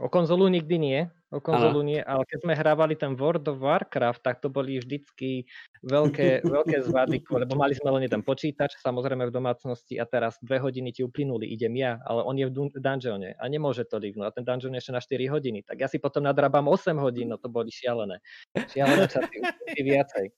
O 0.00 0.08
konzolu 0.08 0.48
nikdy 0.48 0.78
nie, 0.78 1.10
o 1.34 1.42
konzolu 1.42 1.82
nie, 1.82 1.98
ale 1.98 2.22
keď 2.24 2.38
sme 2.46 2.54
hrávali 2.54 2.94
ten 2.94 3.18
World 3.18 3.50
of 3.50 3.58
Warcraft, 3.58 4.22
tak 4.22 4.38
to 4.38 4.46
boli 4.46 4.78
vždycky 4.78 5.50
veľké, 5.82 6.46
veľké 6.46 6.76
zvady, 6.86 7.26
lebo 7.26 7.58
mali 7.58 7.74
sme 7.74 7.90
len 7.98 8.06
jeden 8.06 8.22
počítač, 8.22 8.78
samozrejme 8.78 9.26
v 9.26 9.34
domácnosti 9.34 9.98
a 9.98 10.06
teraz 10.06 10.38
dve 10.38 10.62
hodiny 10.62 10.94
ti 10.94 11.02
uplynuli, 11.02 11.50
idem 11.50 11.74
ja, 11.74 11.98
ale 12.06 12.22
on 12.22 12.38
je 12.38 12.46
v 12.46 12.52
dun- 12.54 12.74
dungeone 12.74 13.34
a 13.34 13.44
nemôže 13.50 13.82
to 13.84 13.98
livnúť 13.98 14.30
a 14.30 14.34
ten 14.34 14.46
dungeon 14.46 14.78
je 14.78 14.80
ešte 14.80 14.94
na 14.94 15.02
4 15.02 15.34
hodiny, 15.34 15.66
tak 15.66 15.82
ja 15.82 15.88
si 15.90 15.98
potom 15.98 16.22
nadrabám 16.22 16.70
8 16.70 16.94
hodín, 17.02 17.34
no 17.34 17.36
to 17.36 17.50
boli 17.50 17.74
šialené. 17.74 18.22
Šialené 18.54 19.10
časy, 19.10 19.42
viacej. 19.82 20.30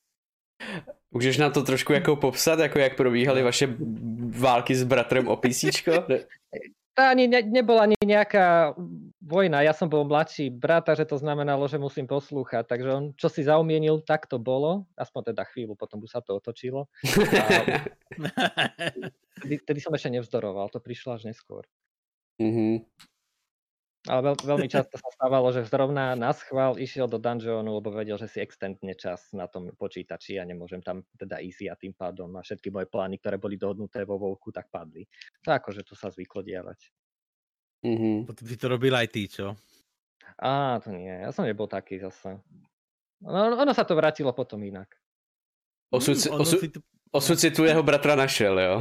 Můžeš 1.10 1.38
nám 1.38 1.52
to 1.52 1.62
trošku 1.62 1.92
jako 1.92 2.16
popsat, 2.16 2.58
jako 2.58 2.78
jak 2.78 2.96
probíhaly 2.96 3.42
vaše 3.42 3.76
války 4.38 4.74
s 4.74 4.84
bratrem 4.84 5.28
o 5.28 5.36
písíčko? 5.36 5.92
To 6.96 7.04
ani 7.04 7.28
ne, 7.28 7.44
nebola 7.44 7.84
ani 7.84 7.96
nejaká 8.00 8.72
vojna, 9.20 9.60
ja 9.60 9.76
som 9.76 9.84
bol 9.84 10.08
mladší 10.08 10.48
brat, 10.48 10.88
takže 10.88 11.04
to 11.04 11.20
znamenalo, 11.20 11.68
že 11.68 11.76
musím 11.76 12.08
poslúchať, 12.08 12.64
takže 12.64 12.88
on 12.88 13.04
čo 13.20 13.28
si 13.28 13.44
zaumienil, 13.44 14.00
tak 14.00 14.24
to 14.24 14.40
bolo, 14.40 14.88
aspoň 14.96 15.36
teda 15.36 15.44
chvíľu, 15.52 15.76
potom 15.76 16.00
už 16.00 16.16
sa 16.16 16.24
to 16.24 16.40
otočilo. 16.40 16.88
A 17.36 17.76
Tedy, 19.36 19.60
tedy 19.60 19.80
som 19.84 19.92
ešte 19.92 20.08
nevzdoroval, 20.08 20.72
to 20.72 20.80
prišlo 20.80 21.20
až 21.20 21.28
neskôr. 21.28 21.68
Mhm. 22.40 22.88
Ale 24.06 24.20
veľ, 24.22 24.34
veľmi 24.46 24.68
často 24.70 24.94
sa 25.02 25.10
stávalo, 25.10 25.50
že 25.50 25.66
zrovna 25.66 26.14
na 26.14 26.30
schvál 26.30 26.78
išiel 26.78 27.10
do 27.10 27.18
dungeonu, 27.18 27.82
lebo 27.82 27.90
vedel, 27.90 28.14
že 28.14 28.30
si 28.30 28.38
extendne 28.38 28.94
čas 28.94 29.34
na 29.34 29.50
tom 29.50 29.74
počítači 29.74 30.38
a 30.38 30.46
nemôžem 30.46 30.78
tam 30.78 31.02
teda 31.18 31.42
easy 31.42 31.66
a 31.66 31.74
tým 31.74 31.90
pádom 31.90 32.30
a 32.38 32.46
všetky 32.46 32.70
moje 32.70 32.86
plány, 32.86 33.18
ktoré 33.18 33.42
boli 33.42 33.58
dohodnuté 33.58 34.06
vo 34.06 34.14
volku, 34.14 34.54
tak 34.54 34.70
padli. 34.70 35.02
To 35.42 35.50
akože 35.50 35.82
to 35.82 35.98
sa 35.98 36.14
zvyklo 36.14 36.46
diavať. 36.46 36.78
Mhm. 37.82 38.30
Potom 38.30 38.44
si 38.46 38.56
to 38.56 38.66
robil 38.70 38.94
aj 38.94 39.08
ty, 39.10 39.26
čo? 39.26 39.58
Á, 40.38 40.78
to 40.82 40.94
nie, 40.94 41.10
ja 41.10 41.30
som 41.34 41.42
nebol 41.42 41.66
taký 41.66 41.98
zase. 41.98 42.38
No, 43.22 43.58
ono 43.58 43.72
sa 43.74 43.82
to 43.82 43.98
vrátilo 43.98 44.30
potom 44.30 44.62
inak. 44.62 44.90
Osud, 45.90 46.18
Mm, 46.18 46.44
si, 46.44 46.56
osud 47.14 47.38
si 47.38 47.48
tu 47.54 47.62
jeho 47.62 47.80
bratra 47.82 48.18
našel, 48.18 48.58
jo? 48.58 48.76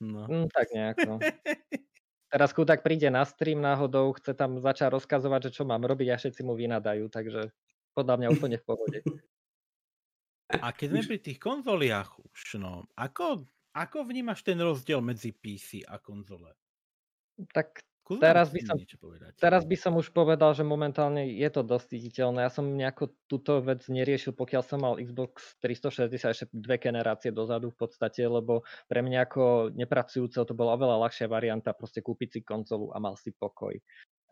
No. 0.00 0.28
Mm, 0.28 0.46
tak 0.52 0.66
nejak, 0.72 0.96
no. 1.08 1.16
Teraz 2.34 2.50
chudák 2.50 2.82
príde 2.82 3.06
na 3.14 3.22
stream 3.22 3.62
náhodou, 3.62 4.10
chce 4.18 4.34
tam 4.34 4.58
začať 4.58 4.90
rozkazovať, 4.90 5.40
že 5.46 5.54
čo 5.54 5.62
mám 5.62 5.86
robiť 5.86 6.10
a 6.10 6.18
všetci 6.18 6.42
mu 6.42 6.58
vynadajú, 6.58 7.06
takže 7.06 7.54
podľa 7.94 8.14
mňa 8.18 8.28
úplne 8.34 8.58
v 8.58 8.66
pohode. 8.66 8.98
A 10.50 10.74
keď 10.74 10.98
sme 10.98 11.14
pri 11.14 11.18
tých 11.22 11.38
konzoliách 11.38 12.10
už, 12.18 12.58
no, 12.58 12.90
ako, 12.98 13.46
ako 13.70 13.98
vnímaš 14.10 14.42
ten 14.42 14.58
rozdiel 14.58 14.98
medzi 14.98 15.30
PC 15.30 15.86
a 15.86 16.02
konzole? 16.02 16.58
Tak 17.54 17.86
Skús 18.04 18.20
Teraz 18.20 18.52
by 18.52 18.60
som- 18.60 18.76
teraz 19.40 19.64
by 19.64 19.76
som 19.80 19.96
už 19.96 20.12
povedal, 20.12 20.52
že 20.52 20.60
momentálne 20.60 21.24
je 21.24 21.48
to 21.48 21.64
dosť 21.64 21.88
viditeľné. 21.88 22.44
Ja 22.44 22.52
som 22.52 22.68
nejako 22.68 23.16
túto 23.24 23.64
vec 23.64 23.80
neriešil, 23.88 24.36
pokiaľ 24.36 24.60
som 24.60 24.84
mal 24.84 25.00
Xbox 25.00 25.56
360 25.64 26.28
ešte 26.36 26.44
dve 26.52 26.76
generácie 26.76 27.32
dozadu 27.32 27.72
v 27.72 27.80
podstate, 27.80 28.28
lebo 28.28 28.60
pre 28.92 29.00
mňa 29.00 29.24
ako 29.24 29.72
nepracujúceho 29.72 30.44
to 30.44 30.52
bola 30.52 30.76
oveľa 30.76 31.00
ľahšia 31.00 31.32
varianta 31.32 31.72
proste 31.72 32.04
kúpiť 32.04 32.28
si 32.28 32.40
konzolu 32.44 32.92
a 32.92 33.00
mal 33.00 33.16
si 33.16 33.32
pokoj. 33.32 33.72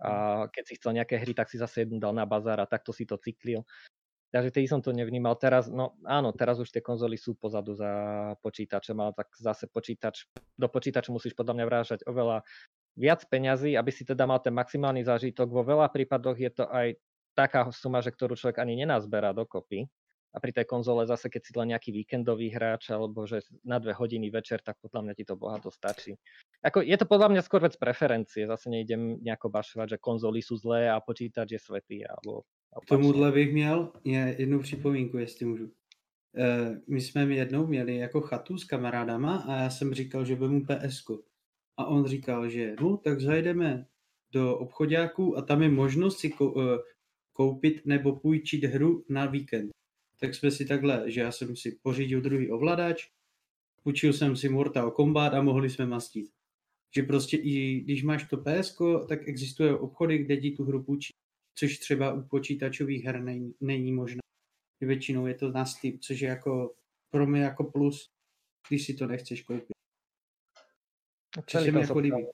A 0.05 0.45
keď 0.53 0.65
si 0.69 0.77
chcel 0.77 0.93
nejaké 1.01 1.17
hry, 1.17 1.33
tak 1.33 1.49
si 1.49 1.57
zase 1.57 1.89
jednu 1.89 1.97
dal 1.97 2.13
na 2.13 2.29
bazár 2.29 2.61
a 2.61 2.69
takto 2.69 2.93
si 2.93 3.09
to 3.09 3.17
cyklil. 3.17 3.65
Takže 4.33 4.53
tedy 4.53 4.69
som 4.69 4.85
to 4.85 4.93
nevnímal. 4.93 5.37
Teraz, 5.41 5.73
no 5.73 5.97
áno, 6.05 6.33
teraz 6.37 6.61
už 6.61 6.69
tie 6.69 6.85
konzoly 6.85 7.17
sú 7.17 7.37
pozadu 7.37 7.73
za 7.73 7.89
počítačom, 8.41 8.97
ale 9.01 9.13
tak 9.17 9.33
zase 9.37 9.69
počítač, 9.69 10.29
do 10.61 10.69
počítača 10.69 11.13
musíš 11.13 11.33
podľa 11.37 11.57
mňa 11.57 11.65
vrážať 11.69 12.01
oveľa 12.09 12.45
viac 12.97 13.25
peňazí, 13.25 13.77
aby 13.77 13.91
si 13.93 14.05
teda 14.05 14.29
mal 14.29 14.41
ten 14.41 14.53
maximálny 14.53 15.05
zážitok. 15.05 15.49
Vo 15.49 15.65
veľa 15.65 15.89
prípadoch 15.89 16.37
je 16.37 16.51
to 16.53 16.65
aj 16.69 16.97
taká 17.33 17.69
suma, 17.73 18.05
že 18.05 18.13
ktorú 18.13 18.37
človek 18.37 18.61
ani 18.61 18.85
nenazberá 18.85 19.33
dokopy. 19.33 19.89
A 20.33 20.41
pri 20.41 20.49
tej 20.57 20.65
konzole 20.65 21.05
zase, 21.05 21.29
keď 21.29 21.43
si 21.45 21.53
len 21.53 21.77
nejaký 21.77 21.93
víkendový 21.93 22.49
hráč, 22.49 22.89
alebo 22.89 23.29
že 23.29 23.45
na 23.69 23.77
dve 23.77 23.93
hodiny 23.93 24.33
večer, 24.33 24.65
tak 24.65 24.81
podľa 24.81 25.05
mňa 25.05 25.15
ti 25.21 25.25
to 25.29 25.37
bohato 25.37 25.69
stačí. 25.69 26.17
Ako, 26.65 26.81
je 26.81 26.97
to 26.97 27.05
podľa 27.05 27.37
mňa 27.37 27.43
skôr 27.45 27.61
vec 27.61 27.77
preferencie. 27.77 28.49
Zase 28.49 28.73
nejdem 28.73 29.21
nejako 29.21 29.53
bašovať, 29.53 29.97
že 29.97 29.99
konzoly 30.01 30.41
sú 30.41 30.57
zlé 30.57 30.89
a 30.89 30.97
počítač 31.05 31.53
je 31.53 31.61
svetý. 31.61 32.01
Alebo, 32.09 32.49
a 32.73 32.81
opačne. 32.81 32.97
Tomuhle 32.97 33.33
bych 33.33 33.53
měl 33.53 33.93
je 34.05 34.37
jednu 34.39 34.61
připomínku, 34.61 35.19
jestli 35.19 35.47
můžu. 35.47 35.73
Eh, 36.37 36.81
My 36.89 37.01
jsme 37.01 37.23
jednou 37.25 37.67
měli 37.67 37.97
jako 37.97 38.21
chatu 38.21 38.59
s 38.59 38.65
kamarádama 38.65 39.37
a 39.37 39.57
já 39.57 39.71
jsem 39.71 39.95
říkal, 39.95 40.25
že 40.25 40.35
vemu 40.35 40.65
PSK. 40.65 41.11
A 41.77 41.85
on 41.85 42.07
říkal, 42.07 42.49
že 42.49 42.77
no, 42.81 42.97
tak 42.97 43.21
zajdeme 43.21 43.87
do 44.33 44.59
obchodáků 44.59 45.39
a 45.39 45.43
tam 45.43 45.63
je 45.63 45.69
možnost 45.69 46.19
si 46.19 46.33
eh, 46.33 46.79
koupit 47.33 47.87
nebo 47.87 48.17
půjčit 48.17 48.65
hru 48.65 49.05
na 49.09 49.27
víkend. 49.27 49.71
Tak 50.21 50.35
jsme 50.35 50.51
si 50.51 50.65
takhle, 50.65 51.11
že 51.11 51.21
já 51.21 51.33
jsem 51.33 51.57
si 51.57 51.79
pořídil 51.83 52.21
druhý 52.21 52.51
ovladač, 52.51 53.09
půjčil 53.83 54.13
jsem 54.13 54.37
si 54.37 54.49
Mortal 54.49 54.91
Kombat 54.91 55.35
a 55.35 55.43
mohli 55.43 55.71
jsme 55.71 55.87
mastit. 55.87 56.27
Že 56.95 57.03
prostě 57.03 57.37
i 57.37 57.81
když 57.81 58.03
máš 58.03 58.29
to 58.29 58.37
PSK, 58.37 58.79
tak 59.09 59.29
existuje 59.29 59.77
obchody, 59.77 60.19
kde 60.19 60.37
ti 60.37 60.51
tu 60.51 60.65
hru 60.65 60.83
půjčí 60.83 61.13
což 61.55 61.79
třeba 61.79 62.13
u 62.13 62.23
počítačových 62.23 63.05
her 63.05 63.23
není, 63.23 63.55
není 63.61 63.93
možné. 63.93 64.21
Většinou 64.81 65.27
je 65.27 65.35
to 65.35 65.53
na 65.53 65.65
Steam, 65.65 65.99
což 65.99 66.21
je 66.21 66.29
jako 66.29 66.75
pro 67.11 67.27
mě 67.27 67.43
jako 67.43 67.65
plus, 67.65 68.11
když 68.69 68.87
si 68.87 68.95
to 68.95 69.07
nechceš 69.07 69.43
koupit. 69.43 69.72
Celý, 71.49 71.73
ten 71.73 71.87
sociálny, 71.89 72.29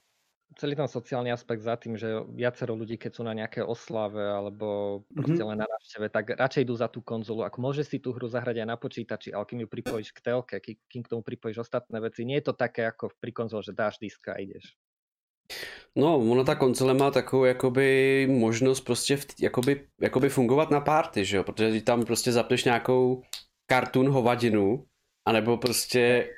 celý 0.58 0.74
ten 0.74 0.90
sociálny 0.90 1.30
aspekt 1.30 1.62
za 1.62 1.78
tým, 1.78 1.94
že 1.94 2.18
viacero 2.34 2.74
ľudí, 2.74 2.98
keď 2.98 3.10
sú 3.14 3.22
na 3.22 3.30
nejaké 3.30 3.62
oslave 3.62 4.18
alebo 4.18 5.00
proste 5.14 5.38
len 5.38 5.54
na 5.54 5.70
návšteve, 5.70 6.10
tak 6.10 6.34
radšej 6.34 6.66
idú 6.66 6.74
za 6.74 6.90
tú 6.90 6.98
konzolu. 6.98 7.46
Ako 7.46 7.62
môže 7.62 7.86
si 7.86 8.02
tú 8.02 8.10
hru 8.10 8.26
zahrať 8.26 8.66
aj 8.66 8.66
na 8.66 8.74
počítači, 8.74 9.30
ale 9.30 9.46
kým 9.46 9.62
ju 9.62 9.68
pripojíš 9.70 10.10
k 10.10 10.18
telke, 10.18 10.58
kým, 10.58 11.02
k 11.06 11.10
tomu 11.10 11.22
pripojíš 11.22 11.62
ostatné 11.62 12.02
veci, 12.02 12.26
nie 12.26 12.42
je 12.42 12.50
to 12.50 12.54
také 12.58 12.90
ako 12.90 13.14
pri 13.22 13.30
konzole, 13.30 13.62
že 13.62 13.70
dáš 13.70 14.02
diska 14.02 14.34
a 14.34 14.42
ideš. 14.42 14.74
No, 15.96 16.18
ona 16.18 16.44
ta 16.44 16.54
konzole 16.54 16.94
má 16.94 17.10
takovou 17.10 17.44
jakoby 17.44 18.26
možnost 18.30 18.80
prostě 18.80 19.16
v, 19.16 19.26
jakoby, 19.40 19.88
jakoby 20.00 20.28
fungovat 20.28 20.70
na 20.70 20.80
party, 20.80 21.24
že 21.24 21.36
jo, 21.36 21.44
protože 21.44 21.72
ty 21.72 21.80
tam 21.80 22.04
prostě 22.04 22.32
zapneš 22.32 22.64
nějakou 22.64 23.22
cartoon 23.70 24.08
hovadinu, 24.08 24.84
anebo 25.24 25.56
prostě 25.56 26.30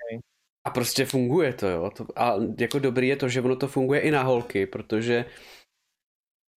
a 0.65 0.71
prostě 0.71 1.07
funguje 1.07 1.53
to, 1.53 1.69
jo. 1.69 1.91
To, 1.91 2.07
a 2.17 2.35
jako 2.59 2.79
dobrý 2.79 3.09
je 3.09 3.17
to, 3.17 3.29
že 3.29 3.41
ono 3.41 3.57
to 3.57 3.69
funguje 3.69 4.01
i 4.01 4.11
na 4.11 4.23
holky, 4.23 4.67
protože 4.67 5.25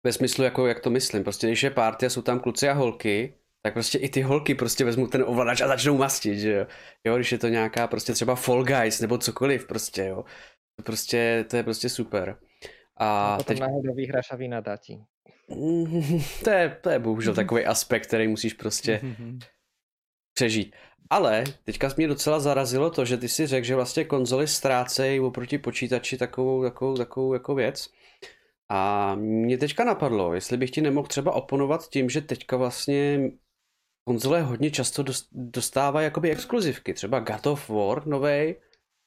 ve 0.05 0.13
smyslu, 0.13 0.43
jako 0.43 0.67
jak 0.67 0.79
to 0.79 0.89
myslím, 0.89 1.23
prostě 1.23 1.47
když 1.47 1.63
je 1.63 1.71
party 1.71 2.05
a 2.05 2.09
jsou 2.09 2.21
tam 2.21 2.39
kluci 2.39 2.69
a 2.69 2.73
holky, 2.73 3.33
tak 3.61 3.73
prostě 3.73 3.97
i 3.97 4.09
ty 4.09 4.21
holky 4.21 4.55
prostě 4.55 4.85
vezmou 4.85 5.07
ten 5.07 5.23
ovladač 5.27 5.61
a 5.61 5.67
začnou 5.67 5.97
mastit, 5.97 6.39
že 6.39 6.51
jo. 6.51 6.67
Jo, 7.03 7.15
když 7.15 7.31
je 7.31 7.37
to 7.37 7.47
nějaká 7.47 7.87
prostě 7.87 8.13
třeba 8.13 8.35
Fall 8.35 8.63
Guys 8.63 9.01
nebo 9.01 9.17
cokoliv 9.17 9.67
prostě, 9.67 10.05
jo. 10.05 10.23
To 10.75 10.83
prostě, 10.83 11.45
to 11.49 11.57
je 11.57 11.63
prostě 11.63 11.89
super. 11.89 12.37
A 12.97 13.33
A 13.33 13.37
potom 13.37 13.55
teď, 13.55 13.59
náhodou 13.59 13.93
vyhráš 13.93 14.31
a 14.31 14.35
To 16.43 16.49
je, 16.49 16.77
to 16.81 16.89
je 16.89 16.99
bohužel 16.99 17.35
takový 17.35 17.65
aspekt, 17.65 18.07
který 18.07 18.27
musíš 18.27 18.53
prostě 18.53 19.01
přežít. 20.33 20.75
Ale 21.09 21.43
teďka 21.63 21.89
mě 21.97 22.07
docela 22.07 22.39
zarazilo 22.39 22.89
to, 22.89 23.05
že 23.05 23.17
ty 23.17 23.29
si 23.29 23.47
řekl, 23.47 23.65
že 23.65 23.75
vlastně 23.75 24.05
konzoly 24.05 24.47
ztrácejí 24.47 25.19
oproti 25.19 25.57
počítači 25.57 26.17
takovou, 26.17 26.63
takovou, 26.63 26.97
takovou 26.97 27.33
jako 27.33 27.55
věc. 27.55 27.89
A 28.69 29.15
mě 29.15 29.57
teďka 29.57 29.83
napadlo, 29.83 30.33
jestli 30.33 30.57
bych 30.57 30.71
ti 30.71 30.81
nemohl 30.81 31.07
třeba 31.07 31.31
oponovat 31.31 31.89
tím, 31.89 32.09
že 32.09 32.21
teďka 32.21 32.57
vlastně 32.57 33.31
konzole 34.07 34.41
hodně 34.41 34.71
často 34.71 35.03
dost- 35.03 35.29
dostávají 35.31 36.03
jakoby 36.03 36.31
exkluzivky. 36.31 36.93
Třeba 36.93 37.19
God 37.19 37.47
of 37.47 37.69
War 37.69 38.07
novej, 38.07 38.55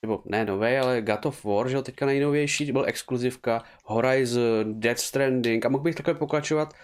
nebo 0.03 0.23
ne 0.27 0.45
novej, 0.45 0.79
ale 0.79 1.03
God 1.03 1.27
of 1.27 1.45
War, 1.45 1.69
že 1.69 1.83
teďka 1.83 2.07
nejnovější 2.07 2.73
byl 2.73 2.85
exkluzivka, 2.87 3.63
Horizon, 3.85 4.81
Death 4.81 5.01
Stranding 5.01 5.67
a 5.67 5.69
mohl 5.69 5.85
bych 5.85 5.95
takhle 5.95 6.15
pokračovat, 6.15 6.75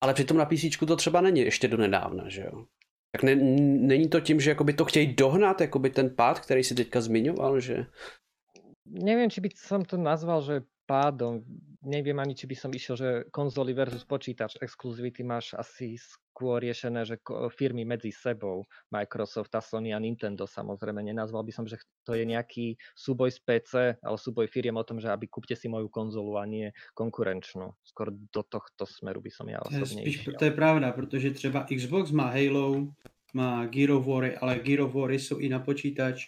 ale 0.00 0.14
přitom 0.14 0.36
na 0.36 0.44
PC 0.44 0.78
to 0.86 0.96
třeba 0.96 1.20
není 1.20 1.40
ještě 1.40 1.68
do 1.68 1.76
nedávna, 1.76 2.28
že 2.28 2.42
jo. 2.42 2.64
Tak 3.16 3.22
ne, 3.22 3.32
není 3.88 4.12
to 4.12 4.20
tím, 4.20 4.40
že 4.40 4.50
jakoby 4.50 4.72
to 4.76 4.84
chtějí 4.84 5.16
dohnat, 5.16 5.60
jakoby 5.60 5.90
ten 5.90 6.12
pád, 6.12 6.40
který 6.40 6.64
si 6.64 6.74
teďka 6.74 7.00
zmiňoval, 7.00 7.60
že... 7.60 7.88
Neviem, 8.84 9.32
či 9.32 9.40
by 9.40 9.48
som 9.56 9.80
to 9.88 9.96
nazval, 9.96 10.44
že 10.44 10.68
pádom. 10.84 11.40
Neviem 11.86 12.18
ani, 12.18 12.34
či 12.34 12.50
by 12.50 12.56
som 12.58 12.74
išiel, 12.74 12.94
že 12.98 13.10
konzoly 13.30 13.70
versus 13.70 14.02
počítač. 14.02 14.58
Exkluzivity 14.58 15.22
máš 15.22 15.54
asi 15.54 15.94
skôr 15.94 16.58
riešené, 16.58 17.06
že 17.06 17.22
firmy 17.54 17.86
medzi 17.86 18.10
sebou, 18.10 18.66
Microsoft 18.90 19.54
a 19.54 19.62
Sony 19.62 19.94
a 19.94 20.02
Nintendo 20.02 20.50
samozrejme. 20.50 20.98
Nenazval 20.98 21.46
by 21.46 21.52
som, 21.54 21.62
že 21.62 21.78
to 22.02 22.18
je 22.18 22.26
nejaký 22.26 22.74
súboj 22.98 23.30
z 23.30 23.38
PC, 23.38 23.72
ale 24.02 24.16
súboj 24.18 24.50
firiem 24.50 24.74
o 24.74 24.82
tom, 24.82 24.98
že 24.98 25.14
aby 25.14 25.30
kúpte 25.30 25.54
si 25.54 25.70
moju 25.70 25.86
konzolu 25.86 26.42
a 26.42 26.44
nie 26.44 26.74
konkurenčnú. 26.98 27.78
Skôr 27.86 28.10
do 28.10 28.42
tohto 28.42 28.82
smeru 28.82 29.22
by 29.22 29.30
som 29.30 29.46
ja 29.46 29.62
To 29.62 29.70
je, 29.70 29.86
osobne 29.86 30.02
spíš, 30.02 30.16
išiel. 30.26 30.38
to 30.42 30.44
je 30.50 30.54
pravda, 30.58 30.92
protože 30.92 31.30
třeba 31.30 31.66
Xbox 31.70 32.10
má 32.10 32.34
Halo, 32.34 32.90
má 33.30 33.66
Gear 33.70 33.94
of 33.94 34.06
War, 34.06 34.26
ale 34.42 34.58
Gear 34.58 34.82
of 34.82 34.94
War 34.94 35.14
jsou 35.14 35.38
i 35.38 35.48
na 35.48 35.62
počítač. 35.62 36.26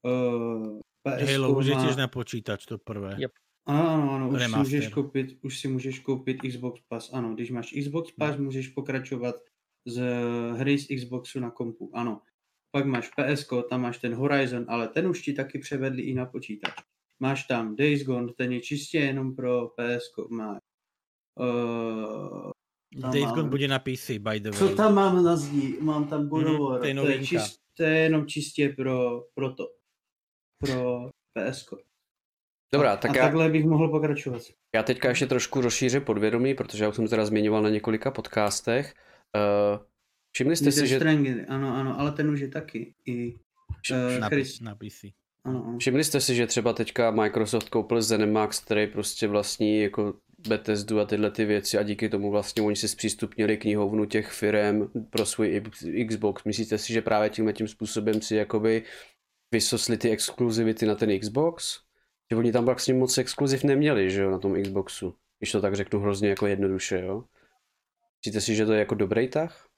Uh, 0.00 0.80
PS 1.04 1.28
Halo 1.28 1.52
už 1.60 1.66
je 1.66 1.76
tiež 1.76 1.96
na 2.00 2.08
počítač, 2.08 2.64
to 2.64 2.80
prvé. 2.80 3.20
Yep. 3.20 3.43
Ano, 3.66 3.88
ano, 3.92 4.12
ano, 4.14 4.28
už 4.28 4.44
si, 4.44 4.56
můžeš 4.58 4.88
koupit, 4.88 5.38
už 5.42 5.60
si 5.60 5.68
můžeš 5.68 5.98
koupit 5.98 6.36
Xbox 6.48 6.80
Pass, 6.88 7.12
ano, 7.12 7.34
když 7.34 7.50
máš 7.50 7.74
Xbox 7.80 8.10
Pass, 8.12 8.38
můžeš 8.38 8.68
pokračovat 8.68 9.34
z 9.86 10.02
hry 10.56 10.78
z 10.78 10.86
Xboxu 10.96 11.40
na 11.40 11.50
kompu, 11.50 11.90
ano. 11.94 12.20
Pak 12.70 12.86
máš 12.86 13.08
PS, 13.10 13.48
tam 13.70 13.82
máš 13.82 13.98
ten 13.98 14.14
Horizon, 14.14 14.64
ale 14.68 14.88
ten 14.88 15.06
už 15.06 15.22
ti 15.22 15.32
taky 15.32 15.58
převedli 15.58 16.02
i 16.02 16.14
na 16.14 16.26
počítač. 16.26 16.72
Máš 17.22 17.44
tam 17.44 17.76
Days 17.76 18.04
Gone, 18.04 18.32
ten 18.32 18.52
je 18.52 18.60
čistě 18.60 18.98
jenom 18.98 19.36
pro 19.36 19.68
PS, 19.68 20.04
máš 20.30 20.58
uh, 21.40 22.50
Days 23.12 23.30
Gone 23.30 23.48
bude 23.48 23.68
na 23.68 23.78
PC, 23.78 24.10
by 24.10 24.40
the 24.40 24.50
way. 24.50 24.58
co 24.58 24.76
tam 24.76 24.94
mám 24.94 25.24
na 25.24 25.36
zdi? 25.36 25.78
Mám 25.80 26.08
tam 26.08 26.28
God 26.28 26.44
of 26.46 26.50
Mhm, 26.52 26.62
War. 26.62 26.80
to 26.80 26.86
je 27.08 27.26
čist, 27.26 27.60
to 27.76 27.82
jenom 27.82 28.26
čistě 28.26 28.68
pro, 28.68 29.24
pro 29.34 29.54
to. 29.54 29.68
Pro 30.58 31.08
PS. 31.38 31.68
Dobrá, 32.74 32.92
a, 32.92 32.96
tak 32.96 33.10
a 33.10 33.16
já, 33.16 33.22
takhle 33.22 33.48
bych 33.48 33.64
mohl 33.64 33.88
pokračovat. 33.88 34.42
já 34.74 34.82
teďka 34.82 35.08
ještě 35.08 35.26
trošku 35.26 35.60
rozšířím 35.60 36.02
podvědomí, 36.02 36.54
protože 36.54 36.84
já 36.84 36.90
už 36.90 36.96
jsem 36.96 37.08
teda 37.08 37.26
zmiňoval 37.26 37.62
na 37.62 37.70
několika 37.70 38.10
podcastech. 38.10 38.94
Uh, 39.36 39.78
všimli 40.34 40.56
jste 40.56 40.72
si, 40.72 40.86
že 40.86 40.96
Stranding, 40.96 41.44
ano, 41.48 41.76
ano, 41.76 42.00
ale 42.00 42.12
ten 42.12 42.30
už 42.30 42.40
je 42.40 42.48
taky. 42.48 42.94
I, 43.06 43.34
eh, 43.92 44.18
na, 44.18 44.28
Chris, 44.28 44.60
na 44.60 44.74
PC. 44.74 45.04
ano, 45.44 45.64
ano. 45.66 45.78
Všimli 45.78 46.04
jste 46.04 46.20
si, 46.20 46.34
že 46.34 46.46
třeba 46.46 46.72
teďka 46.72 47.10
Microsoft 47.10 47.68
koupil 47.68 48.02
Zenimax, 48.02 48.60
který 48.60 48.86
prostě 48.86 49.28
vlastní 49.28 49.80
jako 49.80 50.14
Bethesdu 50.48 51.00
a 51.00 51.04
tyhle 51.04 51.30
ty 51.30 51.44
věci 51.44 51.78
a 51.78 51.82
díky 51.82 52.08
tomu 52.08 52.30
vlastně 52.30 52.62
oni 52.62 52.76
si 52.76 52.88
zpřístupnili 52.88 53.56
knihovnu 53.56 54.04
těch 54.04 54.30
firm 54.30 54.88
pro 55.10 55.26
svůj 55.26 55.62
Xbox. 56.08 56.44
Myslíte 56.44 56.78
si, 56.78 56.92
že 56.92 57.02
právě 57.02 57.30
tímhle 57.30 57.52
tím 57.52 57.68
způsobem 57.68 58.22
si 58.22 58.36
jakoby 58.36 58.82
vysosli 59.54 59.96
ty 59.96 60.10
exkluzivity 60.10 60.86
na 60.86 60.94
ten 60.94 61.18
Xbox? 61.18 61.83
Že 62.30 62.36
oni 62.36 62.52
tam 62.52 62.64
vlastně 62.64 62.94
moc 62.94 63.18
exkluziv 63.18 63.64
neměli, 63.64 64.10
že 64.10 64.22
jo, 64.22 64.30
na 64.30 64.38
tom 64.38 64.62
Xboxu. 64.62 65.14
Když 65.38 65.52
to 65.52 65.60
tak 65.60 65.76
řeknu 65.76 66.00
hrozně 66.00 66.28
jako 66.28 66.46
jednoduše, 66.46 67.00
jo. 67.00 67.24
Myslíte 68.18 68.40
si, 68.40 68.54
že 68.54 68.66
to 68.66 68.72
je 68.72 68.78
jako 68.78 68.94
dobrý 68.94 69.28
tah? 69.28 69.68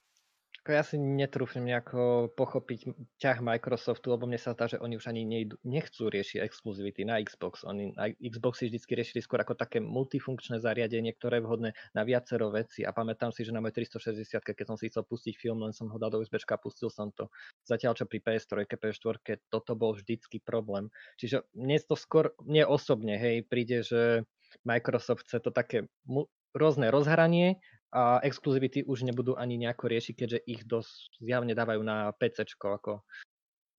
Ja 0.66 0.82
si 0.82 0.98
netrúfnem 0.98 1.70
nejako 1.70 2.34
pochopiť 2.34 2.90
ťah 3.22 3.38
Microsoftu, 3.38 4.10
lebo 4.10 4.26
mne 4.26 4.38
sa 4.38 4.50
zdá, 4.50 4.66
že 4.66 4.82
oni 4.82 4.98
už 4.98 5.06
ani 5.06 5.22
nejdu, 5.22 5.54
nechcú 5.62 6.10
riešiť 6.10 6.42
exkluzivity 6.42 7.06
na 7.06 7.22
Xbox. 7.22 7.62
Oni 7.62 7.94
na 7.94 8.10
Xboxy 8.18 8.66
vždy 8.66 8.82
riešili 8.82 9.20
skôr 9.22 9.38
ako 9.38 9.54
také 9.54 9.78
multifunkčné 9.78 10.58
zariadenie, 10.58 11.14
ktoré 11.14 11.38
je 11.38 11.46
vhodné 11.46 11.70
na 11.94 12.02
viacero 12.02 12.50
veci. 12.50 12.82
A 12.82 12.90
pamätám 12.90 13.30
si, 13.30 13.46
že 13.46 13.54
na 13.54 13.62
mojej 13.62 13.86
360, 13.86 14.42
keď 14.42 14.66
som 14.66 14.74
si 14.74 14.90
chcel 14.90 15.06
pustiť 15.06 15.38
film, 15.38 15.62
len 15.62 15.70
som 15.70 15.86
ho 15.86 15.96
dal 16.02 16.10
do 16.10 16.18
USB 16.18 16.42
a 16.42 16.58
pustil 16.58 16.90
som 16.90 17.14
to. 17.14 17.30
Zatiaľ, 17.62 17.94
čo 17.94 18.10
pri 18.10 18.18
PS3, 18.18 18.66
PS4, 18.66 19.46
toto 19.46 19.78
bol 19.78 19.94
vždycky 19.94 20.42
problém. 20.42 20.90
Čiže 21.16 21.46
mne 21.54 21.78
to 21.86 21.94
skôr, 21.94 22.34
mne 22.42 22.66
osobne, 22.66 23.14
hej, 23.14 23.46
príde, 23.46 23.86
že 23.86 24.26
Microsoft 24.66 25.30
chce 25.30 25.38
to 25.38 25.54
také 25.54 25.86
mu- 26.06 26.26
rôzne 26.56 26.88
rozhranie 26.88 27.60
a 27.96 28.20
exkluzivity 28.20 28.84
už 28.84 29.08
nebudú 29.08 29.32
ani 29.40 29.56
nejako 29.56 29.88
riešiť, 29.88 30.14
keďže 30.16 30.38
ich 30.44 30.68
dosť 30.68 31.16
zjavne 31.24 31.56
dávajú 31.56 31.80
na 31.80 32.12
PC 32.12 32.44
ako 32.60 33.00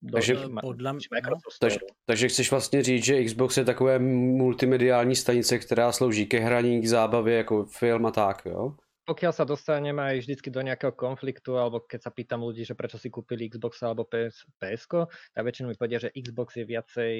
do 0.01 0.17
Takže 0.17 0.33
ich 0.33 0.45
ma- 0.49 0.61
podľa 0.61 0.89
m- 0.89 0.99
Microsoft 1.11 1.57
Takže, 1.59 1.79
takže 2.05 2.27
chceš 2.27 2.51
vlastně 2.51 2.83
říct, 2.83 3.05
že 3.05 3.23
Xbox 3.23 3.57
je 3.57 3.65
takové 3.65 3.99
multimediální 3.99 5.15
stanice, 5.15 5.59
která 5.59 5.91
slouží 5.91 6.25
ke 6.25 6.39
hraní, 6.39 6.81
k 6.81 6.87
zábavě, 6.87 7.37
jako 7.37 7.65
film 7.65 8.05
a 8.05 8.11
tak, 8.11 8.45
jo? 8.45 8.75
Pokiaľ 9.07 9.31
sa 9.31 9.47
dostanem 9.47 9.95
aj 9.95 10.19
vždycky 10.19 10.51
do 10.51 10.59
nejakého 10.59 10.91
konfliktu, 10.91 11.55
alebo 11.55 11.79
keď 11.79 12.03
sa 12.03 12.11
pýtam 12.11 12.43
ľudí, 12.43 12.67
že 12.67 12.75
prečo 12.75 12.99
si 12.99 13.07
kúpili 13.07 13.47
Xbox 13.47 13.79
alebo 13.79 14.03
PS, 14.03 14.43
PS, 14.59 14.83
tak 15.31 15.47
väčšinou 15.47 15.71
mi 15.71 15.79
povedia, 15.79 16.03
že 16.03 16.11
Xbox 16.11 16.59
je 16.59 16.67
viacej, 16.67 17.13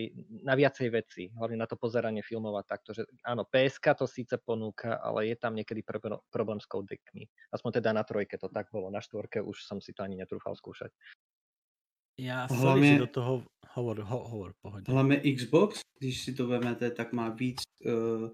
na 0.44 0.60
viacej 0.60 0.88
veci, 0.92 1.32
hlavne 1.32 1.56
na 1.56 1.64
to 1.64 1.80
pozeranie 1.80 2.20
filmov 2.20 2.60
a 2.60 2.68
takto, 2.68 2.92
že 2.92 3.08
áno, 3.24 3.48
PSK 3.48 4.04
to 4.04 4.06
síce 4.06 4.36
ponúka, 4.36 5.00
ale 5.00 5.32
je 5.32 5.40
tam 5.40 5.56
niekedy 5.56 5.80
problém, 5.80 6.20
problém 6.28 6.60
s 6.60 6.68
kodekmi. 6.68 7.24
Aspoň 7.56 7.80
teda 7.80 7.96
na 7.96 8.04
trojke 8.04 8.36
to 8.36 8.52
tak 8.52 8.68
bolo, 8.68 8.92
na 8.92 9.00
štvorke 9.00 9.40
už 9.40 9.64
som 9.64 9.80
si 9.80 9.96
to 9.96 10.04
ani 10.04 10.20
netrúfal 10.20 10.60
skúšať. 10.60 10.92
Ja 12.20 12.52
Hlavne- 12.52 13.00
sorry, 13.00 13.00
do 13.00 13.08
toho 13.08 13.34
hovor, 13.80 14.04
ho, 14.04 14.20
hovor, 14.28 14.52
pohode. 14.60 14.92
Hlavně 14.92 15.24
Xbox, 15.24 15.80
když 16.00 16.24
si 16.24 16.34
to 16.36 16.48
vezmete, 16.48 16.92
tak 16.92 17.14
má 17.14 17.30
víc, 17.30 17.64
uh, 17.86 18.28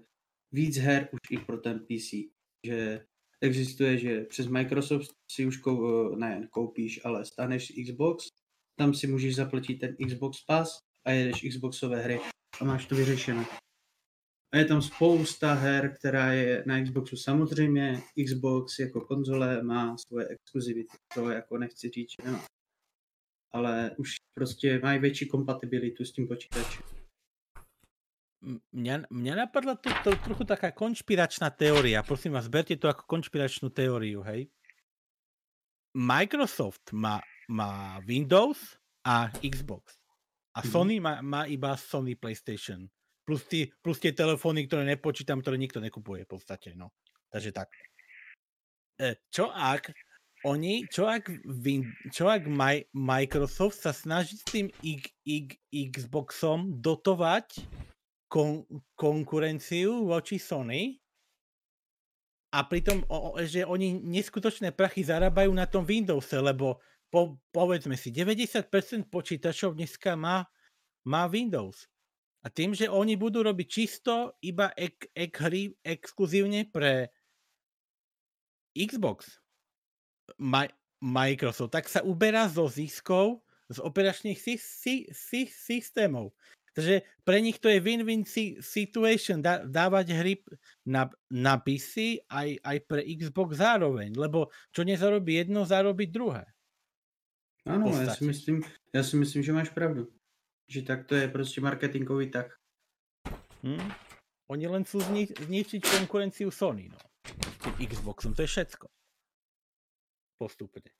víc 0.50 0.76
her 0.82 1.08
už 1.12 1.20
i 1.30 1.38
pro 1.38 1.58
ten 1.62 1.78
PC. 1.86 2.34
Že 2.66 3.06
existuje, 3.44 3.98
že 3.98 4.20
přes 4.20 4.46
Microsoft 4.46 5.10
si 5.30 5.46
už 5.46 5.56
kou, 5.56 5.76
uh, 5.76 6.18
ne, 6.18 6.48
koupíš, 6.50 7.00
ale 7.04 7.24
staneš 7.24 7.72
Xbox, 7.84 8.26
tam 8.78 8.94
si 8.94 9.06
můžeš 9.06 9.34
zaplatit 9.36 9.74
ten 9.74 9.96
Xbox 10.06 10.44
Pass 10.44 10.78
a 11.04 11.10
jedeš 11.10 11.44
Xboxové 11.48 12.02
hry 12.02 12.20
a 12.60 12.64
máš 12.64 12.86
to 12.86 12.94
vyřešené. 12.94 13.44
A 14.52 14.56
je 14.56 14.64
tam 14.64 14.82
spousta 14.82 15.54
her, 15.54 15.94
která 15.98 16.32
je 16.32 16.64
na 16.66 16.82
Xboxu 16.82 17.16
samozřejmě. 17.16 18.02
Xbox 18.24 18.78
jako 18.78 19.00
konzole 19.00 19.62
má 19.62 19.96
svoje 19.98 20.28
exkluzivity, 20.28 20.96
to 21.14 21.30
jako 21.30 21.58
nechci 21.58 21.88
říct, 21.88 22.10
že 22.10 22.26
nemá. 22.26 22.44
Ale 23.52 23.90
už 23.98 24.14
prostě 24.34 24.80
mají 24.82 24.98
větší 25.00 25.28
kompatibilitu 25.28 26.04
s 26.04 26.12
tím 26.12 26.28
počítačem. 26.28 27.03
Mňa, 28.44 29.08
mňa 29.08 29.34
napadla 29.40 29.72
to, 29.80 29.88
to 30.04 30.12
trochu 30.20 30.44
taká 30.44 30.68
konšpiračná 30.68 31.48
teória. 31.48 32.04
Prosím 32.04 32.36
vás, 32.36 32.44
berte 32.52 32.76
to 32.76 32.92
ako 32.92 33.08
konšpiračnú 33.08 33.72
teóriu, 33.72 34.20
hej. 34.20 34.52
Microsoft 35.96 36.92
má, 36.92 37.22
má 37.48 37.96
Windows 38.04 38.76
a 39.06 39.32
Xbox. 39.40 39.96
A 40.54 40.60
Mhm. 40.62 40.68
Sony 40.70 40.96
má, 41.00 41.22
má 41.24 41.48
iba 41.48 41.74
Sony 41.74 42.14
PlayStation. 42.14 42.84
Plus, 43.24 43.40
tí, 43.48 43.72
plus 43.80 43.96
tie 43.96 44.12
telefóny, 44.12 44.68
ktoré 44.68 44.84
nepočítam, 44.84 45.40
ktoré 45.40 45.56
nikto 45.56 45.80
nekupuje 45.80 46.28
v 46.28 46.30
podstate, 46.36 46.76
no. 46.76 46.92
Takže 47.32 47.50
tak. 47.50 47.72
E, 49.00 49.16
čo 49.32 49.48
ak 49.48 49.90
oni, 50.44 50.84
čo 50.92 51.08
ak, 51.08 51.32
Win, 51.64 51.88
čo 52.12 52.28
ak 52.28 52.44
Mi- 52.44 52.84
Microsoft 52.92 53.80
sa 53.80 53.96
snaží 53.96 54.36
s 54.36 54.44
tým 54.44 54.68
X, 54.84 55.08
X, 55.24 55.56
Xboxom 55.72 56.84
dotovať 56.84 57.64
kon, 58.34 58.66
konkurenciu 58.98 60.10
voči 60.10 60.42
Sony 60.42 60.98
a 62.50 62.66
pritom, 62.66 63.06
o, 63.06 63.38
že 63.46 63.62
oni 63.62 64.02
neskutočné 64.02 64.74
prachy 64.74 65.06
zarábajú 65.06 65.54
na 65.54 65.70
tom 65.70 65.86
Windowse, 65.86 66.42
lebo 66.42 66.82
po, 67.14 67.38
povedzme 67.54 67.94
si, 67.94 68.10
90% 68.10 69.06
počítačov 69.06 69.78
dneska 69.78 70.18
má, 70.18 70.42
má 71.06 71.30
Windows. 71.30 71.86
A 72.42 72.50
tým, 72.50 72.74
že 72.74 72.90
oni 72.90 73.14
budú 73.14 73.46
robiť 73.46 73.68
čisto 73.70 74.34
iba 74.42 74.74
ek, 74.74 75.14
ek 75.14 75.32
hry 75.38 75.70
exkluzívne 75.86 76.66
pre 76.74 77.14
Xbox, 78.74 79.38
Mi- 80.42 80.74
Microsoft, 80.98 81.70
tak 81.70 81.86
sa 81.86 82.02
uberá 82.02 82.50
zo 82.50 82.66
ziskov 82.66 83.46
z 83.70 83.78
operačných 83.78 84.36
sy- 84.36 84.58
sy- 84.58 85.08
sy- 85.14 85.54
systémov. 85.54 86.34
Takže 86.74 87.06
pre 87.22 87.38
nich 87.38 87.62
to 87.62 87.70
je 87.70 87.78
win-win 87.78 88.26
si- 88.26 88.58
situation 88.58 89.38
dá, 89.38 89.62
dávať 89.62 90.10
hry 90.10 90.34
na, 90.82 91.06
na 91.30 91.54
PC 91.62 92.26
aj, 92.26 92.58
aj 92.66 92.76
pre 92.90 93.06
Xbox 93.06 93.62
zároveň, 93.62 94.10
lebo 94.18 94.50
čo 94.74 94.82
nezarobí 94.82 95.38
jedno, 95.38 95.62
zarobí 95.62 96.10
druhé. 96.10 96.44
Ano, 97.66 97.88
já 97.88 98.14
si, 98.14 98.24
myslím, 98.24 98.62
já 98.92 99.02
si 99.02 99.16
myslím, 99.16 99.42
že 99.42 99.52
máš 99.52 99.68
pravdu. 99.70 100.12
Že 100.68 100.82
tak 100.82 101.06
to 101.06 101.14
je 101.14 101.28
prostě 101.28 101.60
marketingový 101.60 102.30
tak. 102.30 102.46
Hm? 103.62 103.90
Oni 104.50 104.66
len 104.68 104.84
chcú 104.84 105.00
zni- 105.00 105.32
zničiť 105.40 105.80
konkurenciu 105.88 106.50
Sony, 106.52 106.92
no. 106.92 107.00
Tým 107.64 107.88
Xboxom, 107.88 108.36
to 108.36 108.44
je 108.44 108.48
všetko. 108.52 108.92
Postupne. 110.36 110.92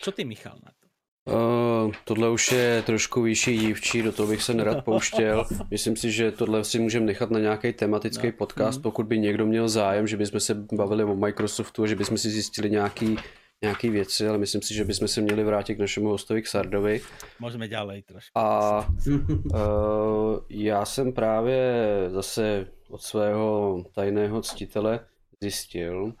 Čo 0.00 0.16
ty, 0.16 0.24
Michal, 0.24 0.56
na 0.64 0.72
to? 0.72 0.79
Uh, 1.28 1.92
tohle 2.04 2.30
už 2.30 2.52
je 2.52 2.82
trošku 2.82 3.22
vyšší 3.22 3.58
dívčí, 3.58 4.02
do 4.02 4.12
toho 4.12 4.28
bych 4.28 4.42
se 4.42 4.54
nerad 4.54 4.84
pouštěl. 4.84 5.46
Myslím 5.70 5.96
si, 5.96 6.12
že 6.12 6.32
tohle 6.32 6.64
si 6.64 6.78
můžeme 6.78 7.06
nechat 7.06 7.30
na 7.30 7.38
nějaký 7.38 7.72
tematický 7.72 8.26
No, 8.26 8.32
podcast, 8.32 8.78
mhm. 8.78 8.82
pokud 8.82 9.06
by 9.06 9.18
někdo 9.18 9.46
měl 9.46 9.68
zájem, 9.68 10.06
že 10.06 10.16
bychom 10.16 10.40
se 10.40 10.54
bavili 10.54 11.04
o 11.04 11.16
Microsoftu, 11.16 11.86
že 11.86 11.96
bychom 11.96 12.18
si 12.18 12.30
zjistili 12.30 12.70
nějaký, 12.70 13.16
nějaký 13.62 13.90
věci, 13.90 14.28
ale 14.28 14.38
myslím 14.38 14.62
si, 14.62 14.74
že 14.74 14.84
bychom 14.84 15.08
se 15.08 15.20
měli 15.20 15.44
vrátit 15.44 15.74
k 15.74 15.78
našemu 15.78 16.08
hostovi 16.08 16.42
k 16.42 16.46
Sardovi. 16.46 17.00
Môžeme 17.40 17.68
ďalej 17.68 18.02
trošku. 18.08 18.32
A 18.34 18.88
uh, 18.88 20.40
já 20.48 20.84
jsem 20.84 21.12
právě 21.12 21.60
zase 22.08 22.66
od 22.88 23.02
svého 23.02 23.84
tajného 23.94 24.42
ctitele 24.42 25.00
zjistil, 25.40 26.12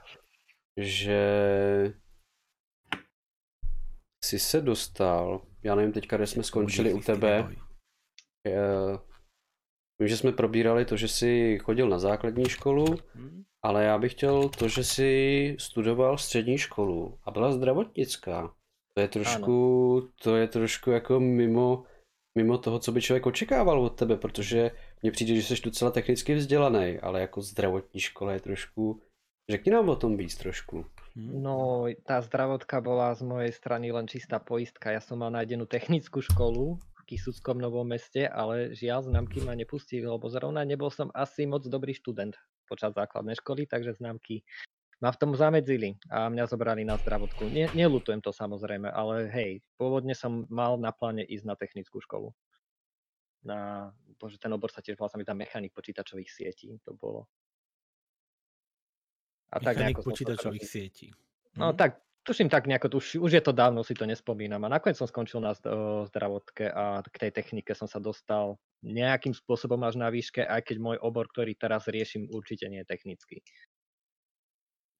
že 0.76 1.20
jsi 4.24 4.38
se 4.38 4.60
dostal, 4.60 5.42
já 5.62 5.74
nevím 5.74 5.92
teďka, 5.92 6.16
kde 6.16 6.26
jsme 6.26 6.42
skončili 6.42 6.92
u 6.94 7.00
tebe, 7.00 7.48
Vím, 10.00 10.08
že 10.08 10.16
jsme 10.16 10.32
probírali 10.32 10.84
to, 10.84 10.96
že 10.96 11.08
jsi 11.08 11.58
chodil 11.62 11.88
na 11.88 11.98
základní 11.98 12.44
školu, 12.44 12.84
Hm? 13.14 13.42
ale 13.62 13.84
já 13.84 13.98
bych 13.98 14.12
chtěl 14.12 14.48
to, 14.48 14.68
že 14.68 14.84
jsi 14.84 15.56
studoval 15.58 16.18
střední 16.18 16.58
školu 16.58 17.18
a 17.24 17.30
byla 17.30 17.52
zdravotnická. 17.52 18.54
To 18.94 19.00
je 19.00 19.08
trošku, 19.08 20.08
to 20.22 20.36
je 20.36 20.48
trošku 20.48 20.90
jako 20.90 21.20
mimo, 21.20 21.84
mimo 22.38 22.58
toho, 22.58 22.78
co 22.78 22.92
by 22.92 23.02
člověk 23.02 23.26
očekával 23.26 23.80
od 23.80 23.90
tebe, 23.98 24.16
protože 24.16 24.70
mně 25.02 25.10
přijde, 25.12 25.34
že 25.34 25.42
jsi 25.42 25.62
docela 25.62 25.90
technicky 25.90 26.34
vzdělaný, 26.34 26.98
ale 26.98 27.20
jako 27.20 27.42
zdravotní 27.42 28.00
škola 28.00 28.32
je 28.32 28.40
trošku, 28.40 29.02
řekni 29.50 29.72
nám 29.72 29.88
o 29.88 29.96
tom 29.96 30.16
víc 30.16 30.36
trošku. 30.36 30.86
Hm? 31.18 31.42
No, 31.42 31.86
tá 32.06 32.22
zdravotka 32.22 32.78
bola 32.78 33.10
z 33.18 33.26
mojej 33.26 33.52
strany 33.54 33.90
len 33.90 34.06
čistá 34.06 34.38
poistka. 34.38 34.94
Ja 34.94 35.02
som 35.02 35.22
mal 35.22 35.34
nájdenú 35.34 35.66
technickú 35.66 36.22
školu 36.22 36.78
v 36.78 37.00
Kisuckom 37.10 37.58
Novom 37.58 37.90
meste, 37.90 38.30
ale 38.30 38.70
žiaľ 38.76 39.10
známky 39.10 39.42
ma 39.42 39.58
nepustili, 39.58 40.06
lebo 40.06 40.30
zrovna 40.30 40.62
nebol 40.62 40.92
som 40.92 41.10
asi 41.10 41.50
moc 41.50 41.66
dobrý 41.66 41.96
študent 41.98 42.38
počas 42.70 42.94
základnej 42.94 43.34
školy, 43.42 43.66
takže 43.66 43.98
známky 43.98 44.46
ma 45.00 45.10
v 45.10 45.18
tom 45.18 45.32
zamedzili 45.32 45.96
a 46.12 46.28
mňa 46.28 46.44
zobrali 46.46 46.84
na 46.84 46.94
zdravotku. 47.00 47.48
Nie, 47.50 47.72
nelutujem 47.72 48.20
to 48.20 48.30
samozrejme, 48.30 48.86
ale 48.92 49.32
hej, 49.32 49.50
pôvodne 49.80 50.12
som 50.12 50.44
mal 50.52 50.76
na 50.76 50.92
pláne 50.92 51.24
ísť 51.24 51.44
na 51.48 51.56
technickú 51.56 51.98
školu. 52.04 52.30
Na, 53.40 53.90
bože, 54.20 54.36
ten 54.36 54.52
obor 54.52 54.68
sa 54.68 54.84
tiež 54.84 55.00
volá 55.00 55.08
sa 55.08 55.16
mi 55.16 55.24
tam 55.24 55.40
mechanik 55.40 55.72
počítačových 55.72 56.28
sietí, 56.28 56.76
to 56.84 56.92
bolo. 56.92 57.24
A 59.50 59.58
Mechanik 59.58 59.98
nejako 59.98 60.02
počítačových 60.14 60.64
sietí. 60.64 61.06
No 61.58 61.72
Hm? 61.72 61.76
tak, 61.76 61.90
tuším 62.22 62.46
tak 62.48 62.70
nejako, 62.70 63.02
už, 63.02 63.18
už 63.18 63.32
je 63.32 63.42
to 63.42 63.50
dávno, 63.50 63.82
si 63.82 63.94
to 63.98 64.06
nespomínam. 64.06 64.62
A 64.64 64.70
nakoniec 64.70 64.94
som 64.94 65.10
skončil 65.10 65.42
na 65.42 65.52
zdravotke 66.06 66.70
a 66.70 67.02
k 67.02 67.16
tej 67.26 67.30
technike 67.34 67.74
som 67.74 67.90
sa 67.90 67.98
dostal 67.98 68.56
nejakým 68.86 69.34
spôsobom 69.34 69.82
až 69.82 69.98
na 69.98 70.08
výške, 70.08 70.46
aj 70.46 70.62
keď 70.70 70.76
môj 70.78 70.96
obor, 71.02 71.26
ktorý 71.28 71.58
teraz 71.58 71.90
riešim, 71.90 72.30
určite 72.30 72.70
nie 72.70 72.80
je 72.80 72.88
technický. 72.88 73.36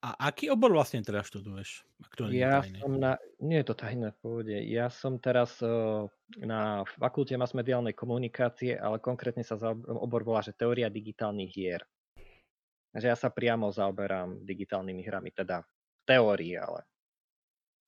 A 0.00 0.32
aký 0.32 0.48
obor 0.48 0.72
vlastne 0.72 1.04
teraz 1.04 1.28
študuješ? 1.28 1.84
Je 2.32 2.40
Ja 2.40 2.64
tajné? 2.64 2.80
som 2.80 2.96
na... 2.96 3.20
Nie 3.36 3.60
je 3.60 3.68
to 3.68 3.76
tajné 3.76 4.16
v 4.16 4.18
pohode. 4.24 4.56
Ja 4.64 4.88
som 4.88 5.20
teraz 5.20 5.60
na 6.40 6.88
fakulte 6.96 7.36
masmediálnej 7.36 7.92
komunikácie, 7.92 8.80
ale 8.80 8.96
konkrétne 8.96 9.44
sa 9.44 9.60
za 9.60 9.76
obor 9.76 10.24
volá, 10.24 10.40
že 10.40 10.56
teória 10.56 10.88
digitálnych 10.88 11.52
hier. 11.52 11.84
Takže 12.90 13.06
ja 13.06 13.16
sa 13.18 13.30
priamo 13.30 13.70
zaoberám 13.70 14.42
digitálnymi 14.42 15.02
hrami, 15.06 15.30
teda 15.30 15.62
v 15.62 16.02
teórii, 16.06 16.58
ale 16.58 16.82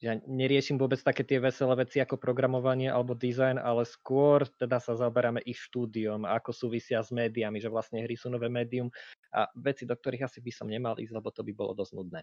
ja 0.03 0.19
neriešim 0.27 0.83
vôbec 0.83 0.99
také 0.99 1.23
tie 1.23 1.39
veselé 1.39 1.79
veci 1.79 2.03
ako 2.03 2.19
programovanie 2.19 2.91
alebo 2.91 3.15
design, 3.15 3.55
ale 3.55 3.87
skôr 3.87 4.43
teda 4.59 4.83
sa 4.83 4.99
zaoberáme 4.99 5.39
ich 5.47 5.63
štúdiom, 5.71 6.27
ako 6.27 6.51
súvisia 6.51 6.99
s 7.07 7.15
médiami, 7.15 7.63
že 7.63 7.71
vlastne 7.71 8.03
hry 8.03 8.19
sú 8.19 8.27
nové 8.27 8.51
médium 8.51 8.91
a 9.31 9.47
veci, 9.55 9.87
do 9.87 9.95
ktorých 9.95 10.27
asi 10.27 10.43
by 10.43 10.51
som 10.51 10.67
nemal 10.67 10.99
ísť, 10.99 11.15
lebo 11.15 11.31
to 11.31 11.47
by 11.47 11.53
bolo 11.55 11.79
dosť 11.79 11.93
nudné. 11.95 12.21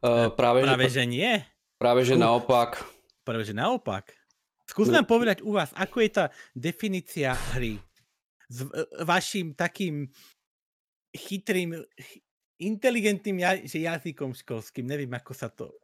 Uh, 0.00 0.32
právě, 0.32 0.62
Práve, 0.64 0.84
že, 0.88 0.90
že 0.90 1.04
nie. 1.06 1.44
právě, 1.78 2.04
že 2.04 2.14
Skús- 2.14 2.24
naopak. 2.24 2.70
Práve, 3.24 3.44
že 3.44 3.52
naopak. 3.52 4.04
Skús 4.68 4.88
nám 4.88 5.04
povedať 5.04 5.44
u 5.44 5.52
vás, 5.52 5.72
ako 5.76 6.00
je 6.00 6.10
tá 6.12 6.24
definícia 6.56 7.32
hry 7.56 7.80
s 8.48 8.64
vašim 9.04 9.52
takým 9.52 10.08
chytrým, 11.18 11.82
chy- 11.98 12.22
inteligentným 12.58 13.38
jazykom 13.66 14.34
školským. 14.34 14.86
Neviem, 14.86 15.10
ako 15.14 15.32
sa 15.34 15.46
to 15.50 15.74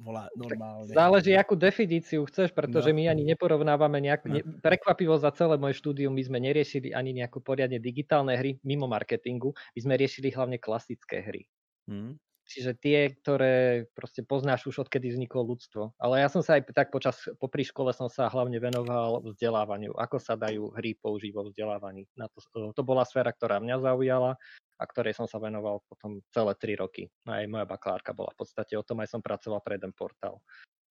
volá 0.00 0.26
normálne. 0.34 0.88
Záleží, 0.90 1.36
akú 1.36 1.54
definíciu 1.54 2.24
chceš, 2.26 2.50
pretože 2.56 2.90
No. 2.90 2.96
my 2.96 3.12
ani 3.12 3.22
neporovnávame 3.28 4.00
nejak... 4.00 4.24
No. 4.26 4.34
Ne, 4.34 4.42
prekvapivo 4.64 5.14
za 5.20 5.30
celé 5.36 5.60
moje 5.60 5.78
štúdium 5.78 6.10
my 6.16 6.22
sme 6.24 6.38
neriešili 6.40 6.96
ani 6.96 7.12
nejakú 7.12 7.44
poriadne 7.44 7.78
digitálne 7.78 8.34
hry 8.34 8.56
mimo 8.64 8.88
marketingu, 8.88 9.52
my 9.76 9.80
sme 9.80 9.94
riešili 10.00 10.32
hlavne 10.32 10.56
klasické 10.56 11.20
hry. 11.22 11.42
Hm? 11.86 12.16
Čiže 12.42 12.74
tie, 12.74 13.14
ktoré 13.22 13.86
proste 13.94 14.26
poznáš 14.26 14.66
už 14.66 14.82
odkedy 14.84 15.14
vzniklo 15.14 15.46
ľudstvo. 15.46 15.94
Ale 16.02 16.20
ja 16.20 16.28
som 16.28 16.42
sa 16.42 16.58
aj 16.58 16.74
tak 16.74 16.90
počas, 16.90 17.14
popri 17.38 17.62
škole 17.62 17.94
som 17.94 18.10
sa 18.10 18.26
hlavne 18.26 18.58
venoval 18.58 19.22
vzdelávaniu, 19.22 19.94
ako 19.94 20.18
sa 20.18 20.34
dajú 20.34 20.74
hry 20.74 20.98
použiť 20.98 21.30
vo 21.30 21.46
vzdelávaní. 21.46 22.10
Na 22.18 22.26
to, 22.26 22.74
to 22.74 22.82
bola 22.82 23.06
sféra, 23.06 23.30
ktorá 23.30 23.62
mňa 23.62 23.76
zaujala 23.78 24.34
a 24.78 24.84
ktorej 24.86 25.14
som 25.14 25.26
sa 25.28 25.38
venoval 25.38 25.80
potom 25.88 26.20
celé 26.32 26.54
3 26.54 26.82
roky. 26.82 27.10
Aj 27.28 27.46
moja 27.46 27.64
bakalárka 27.64 28.12
bola 28.16 28.32
v 28.32 28.44
podstate 28.44 28.76
o 28.76 28.82
tom, 28.82 29.00
aj 29.00 29.12
som 29.12 29.22
pracoval 29.22 29.60
pre 29.60 29.76
jeden 29.78 29.92
portál. 29.92 30.40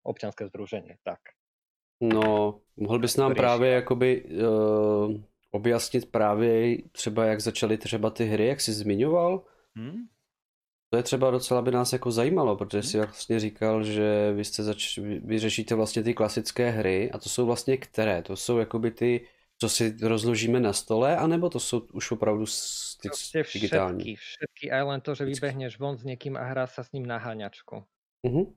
Občanské 0.03 0.47
združenie, 0.47 0.97
tak. 1.03 1.19
No, 2.01 2.59
mohl 2.77 2.99
bys 2.99 3.17
nám 3.17 3.31
Který 3.31 3.39
právě 3.39 3.71
jakoby 3.71 4.23
uh, 4.23 5.13
objasnit 5.51 6.11
právě 6.11 6.77
třeba 6.91 7.25
jak 7.25 7.41
začaly 7.41 7.77
třeba 7.77 8.09
ty 8.09 8.25
hry, 8.25 8.47
jak 8.47 8.61
jsi 8.61 8.73
zmiňoval? 8.73 9.43
Hm? 9.77 10.07
To 10.89 10.97
je 10.97 11.03
třeba 11.03 11.31
docela 11.31 11.61
by 11.61 11.71
nás 11.71 11.93
jako 11.93 12.11
zajímalo, 12.11 12.55
protože 12.55 12.83
jsi 12.83 12.97
vlastně 12.97 13.39
říkal, 13.39 13.83
že 13.83 14.33
vy, 14.33 14.45
jste 14.45 14.63
zač- 14.63 14.97
vy- 14.97 15.19
vy 15.19 15.39
řešíte 15.39 15.75
vlastně 15.75 16.03
ty 16.03 16.13
klasické 16.13 16.69
hry 16.69 17.11
a 17.11 17.17
to 17.17 17.29
jsou 17.29 17.45
vlastně 17.45 17.77
které? 17.77 18.21
To 18.21 18.35
jsou 18.35 18.57
jakoby 18.57 18.91
ty, 18.91 19.27
co 19.61 19.69
si 19.69 19.97
rozložíme 20.01 20.59
na 20.59 20.73
stole, 20.73 21.17
anebo 21.17 21.49
to 21.49 21.59
jsou 21.59 21.79
už 21.93 22.11
opravdu 22.11 22.45
ty 23.01 23.09
Proste 23.09 23.43
digitální? 23.53 24.03
všetky, 24.03 24.15
všetky, 24.15 24.65
aj 24.71 24.83
len 24.89 24.99
to, 25.05 25.11
že 25.17 25.25
vybehneš 25.25 25.77
von 25.81 25.97
s 25.97 26.03
niekým 26.05 26.33
a 26.37 26.43
hrá 26.49 26.65
sa 26.65 26.81
s 26.85 26.89
ním 26.93 27.05
na 27.05 27.17
háňačku. 27.17 27.85
Mhm. 28.23 28.53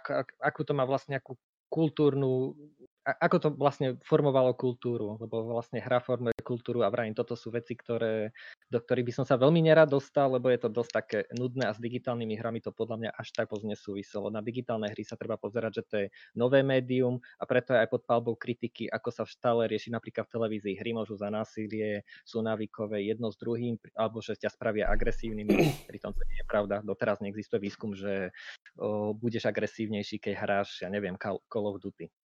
Ako, 0.00 0.10
ak, 0.24 0.28
akú 0.40 0.60
to 0.64 0.72
má 0.72 0.84
vlastne 0.88 1.16
akú 1.20 1.36
kultúrnu, 1.68 2.56
ako 3.04 3.36
to 3.36 3.48
vlastne 3.52 4.00
formovalo 4.00 4.56
kultúru, 4.56 5.20
lebo 5.20 5.44
vlastne 5.44 5.76
hra 5.76 6.00
formuje 6.00 6.32
kultúru 6.40 6.80
a 6.80 6.88
vrajím, 6.88 7.12
toto 7.12 7.36
sú 7.36 7.52
veci, 7.52 7.76
ktoré, 7.76 8.32
do 8.72 8.80
ktorých 8.80 9.06
by 9.08 9.12
som 9.12 9.24
sa 9.28 9.36
veľmi 9.36 9.60
nerad 9.60 9.92
dostal, 9.92 10.32
lebo 10.32 10.48
je 10.48 10.64
to 10.64 10.72
dosť 10.72 10.90
také 10.90 11.18
nudné 11.36 11.68
a 11.68 11.76
s 11.76 11.80
digitálnymi 11.84 12.40
hrami 12.40 12.64
to 12.64 12.72
podľa 12.72 12.96
mňa 13.04 13.10
až 13.12 13.28
tak 13.36 13.52
moc 13.52 13.60
nesúviselo. 13.60 14.32
Na 14.32 14.40
digitálne 14.40 14.88
hry 14.88 15.04
sa 15.04 15.20
treba 15.20 15.36
pozerať, 15.36 15.72
že 15.80 15.82
to 15.84 15.94
je 16.00 16.06
nové 16.32 16.64
médium 16.64 17.20
a 17.36 17.44
preto 17.44 17.76
je 17.76 17.84
aj 17.84 17.88
pod 17.92 18.02
palbou 18.08 18.34
kritiky, 18.40 18.88
ako 18.88 19.12
sa 19.12 19.22
stále 19.28 19.68
rieši 19.68 19.92
napríklad 19.92 20.24
v 20.24 20.32
televízii. 20.40 20.74
Hry 20.80 20.96
môžu 20.96 21.20
za 21.20 21.28
násilie, 21.28 22.08
sú 22.24 22.40
návykové 22.40 23.04
jedno 23.04 23.28
s 23.28 23.36
druhým, 23.36 23.76
alebo 23.92 24.24
že 24.24 24.32
ťa 24.40 24.48
spravia 24.48 24.88
agresívnymi. 24.88 25.52
Pritom 25.92 26.16
to 26.16 26.24
nie 26.24 26.40
je 26.40 26.46
pravda. 26.48 26.80
Doteraz 26.80 27.20
neexistuje 27.20 27.60
výskum, 27.60 27.92
že 27.92 28.32
o, 28.80 29.12
budeš 29.12 29.44
agresívnejší, 29.44 30.24
keď 30.24 30.32
hráš, 30.40 30.80
ja 30.80 30.88
neviem, 30.88 31.20
Call 31.20 31.44
Call 31.52 31.68
of 31.68 31.84
Duty. 31.84 32.23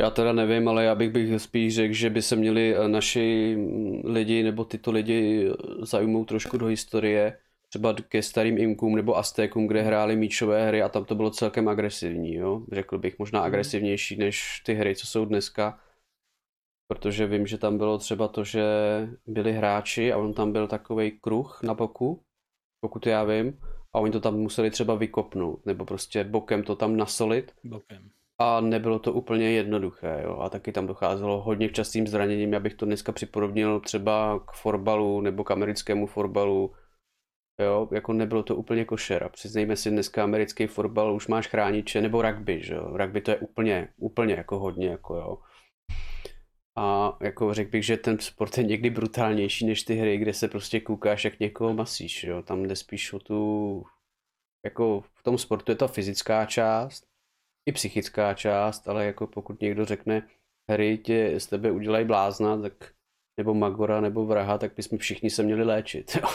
Já 0.00 0.10
teda 0.10 0.32
nevím, 0.32 0.68
ale 0.68 0.84
já 0.84 0.94
bych, 0.94 1.10
bych 1.10 1.42
spíš 1.42 1.74
řekl, 1.74 1.94
že 1.94 2.10
by 2.10 2.22
se 2.22 2.36
měli 2.36 2.76
eh, 2.76 2.88
naši 2.88 3.54
mm, 3.56 4.00
lidi 4.04 4.42
nebo 4.42 4.64
tyto 4.64 4.90
lidi 4.90 5.48
eh, 5.50 5.54
zaujmout 5.86 6.28
trošku 6.28 6.58
do 6.58 6.66
historie, 6.66 7.38
třeba 7.68 7.94
ke 8.08 8.22
starým 8.22 8.58
Imkům 8.58 8.96
nebo 8.96 9.16
Aztékům, 9.16 9.66
kde 9.66 9.82
hráli 9.82 10.16
míčové 10.16 10.66
hry 10.66 10.82
a 10.82 10.88
tam 10.88 11.04
to 11.04 11.14
bylo 11.14 11.30
celkem 11.30 11.68
agresivní, 11.68 12.34
jo? 12.34 12.62
řekl 12.72 12.98
bych 12.98 13.18
možná 13.18 13.40
Mhm. 13.40 13.46
agresivnější 13.46 14.16
než 14.16 14.60
ty 14.66 14.74
hry, 14.74 14.96
co 14.96 15.06
jsou 15.06 15.24
dneska, 15.24 15.80
protože 16.88 17.26
vím, 17.26 17.46
že 17.46 17.58
tam 17.58 17.78
bylo 17.78 17.98
třeba 17.98 18.28
to, 18.28 18.44
že 18.44 18.62
byli 19.26 19.52
hráči 19.52 20.12
a 20.12 20.18
on 20.18 20.34
tam 20.34 20.52
byl 20.52 20.68
takový 20.68 21.10
kruh 21.10 21.60
na 21.62 21.74
boku, 21.74 22.22
pokud 22.80 23.06
já 23.06 23.24
vím, 23.24 23.58
a 23.92 23.98
oni 24.00 24.12
to 24.12 24.20
tam 24.20 24.36
museli 24.36 24.70
třeba 24.70 24.94
vykopnout, 24.94 25.66
nebo 25.66 25.84
prostě 25.84 26.24
bokem 26.24 26.62
to 26.62 26.76
tam 26.76 26.96
nasolit 26.96 27.52
Bokem. 27.64 28.10
A 28.42 28.60
nebylo 28.60 28.98
to 28.98 29.12
úplně 29.12 29.50
jednoduché, 29.50 30.20
jo. 30.24 30.36
A 30.36 30.48
taky 30.48 30.72
tam 30.72 30.86
docházelo 30.86 31.42
hodně 31.42 31.68
k 31.68 31.72
častým 31.72 32.06
zraněním, 32.06 32.52
já 32.52 32.60
bych 32.60 32.74
to 32.74 32.86
dneska 32.86 33.12
připodobnil 33.12 33.80
třeba 33.80 34.40
k 34.46 34.52
forbalu 34.52 35.20
nebo 35.20 35.44
k 35.44 35.50
americkému 35.50 36.06
forbalu, 36.06 36.74
jo, 37.62 37.88
jako 37.92 38.12
nebylo 38.12 38.42
to 38.42 38.56
úplně 38.56 38.84
košer. 38.84 39.24
A 39.24 39.28
přiznejme 39.28 39.76
si, 39.76 39.90
dneska 39.90 40.24
americký 40.24 40.66
fotbal 40.66 41.14
už 41.14 41.28
máš 41.28 41.48
chrániče, 41.48 42.00
nebo 42.00 42.22
rugby, 42.22 42.62
že 42.62 42.74
jo. 42.74 42.96
Rugby 42.96 43.20
to 43.20 43.30
je 43.30 43.36
úplně, 43.36 43.88
úplně 43.96 44.34
jako 44.34 44.58
hodně, 44.58 44.86
jako 44.86 45.16
jo. 45.16 45.38
A 46.78 47.16
jako 47.22 47.54
řekl 47.54 47.70
bych, 47.70 47.84
že 47.84 47.96
ten 47.96 48.18
sport 48.18 48.58
je 48.58 48.64
někdy 48.64 48.90
brutálnější 48.90 49.66
než 49.66 49.82
ty 49.82 49.94
hry, 49.94 50.18
kde 50.18 50.34
se 50.34 50.48
prostě 50.48 50.80
koukáš, 50.80 51.24
jak 51.24 51.40
někoho 51.40 51.74
masíš, 51.74 52.24
jo. 52.24 52.42
Tam 52.42 52.62
jde 52.62 52.76
spíš 52.76 53.12
o 53.12 53.18
tu, 53.18 53.82
jako 54.64 55.00
v 55.00 55.22
tom 55.22 55.38
sportu 55.38 55.72
je 55.72 55.76
to 55.76 55.88
fyzická 55.88 56.46
část, 56.46 57.11
i 57.66 57.72
psychická 57.72 58.34
část, 58.34 58.88
ale 58.88 59.06
jako 59.06 59.26
pokud 59.26 59.60
někdo 59.60 59.84
řekne, 59.84 60.28
hry 60.70 60.98
tě 60.98 61.40
z 61.40 61.46
tebe 61.46 61.70
udělají 61.70 62.04
blázna, 62.04 62.62
tak 62.62 62.92
nebo 63.36 63.54
magora, 63.54 64.00
nebo 64.00 64.26
vraha, 64.26 64.58
tak 64.58 64.74
bychom 64.76 64.98
všichni 64.98 65.30
se 65.30 65.42
měli 65.42 65.64
léčit, 65.64 66.16
jo. 66.22 66.28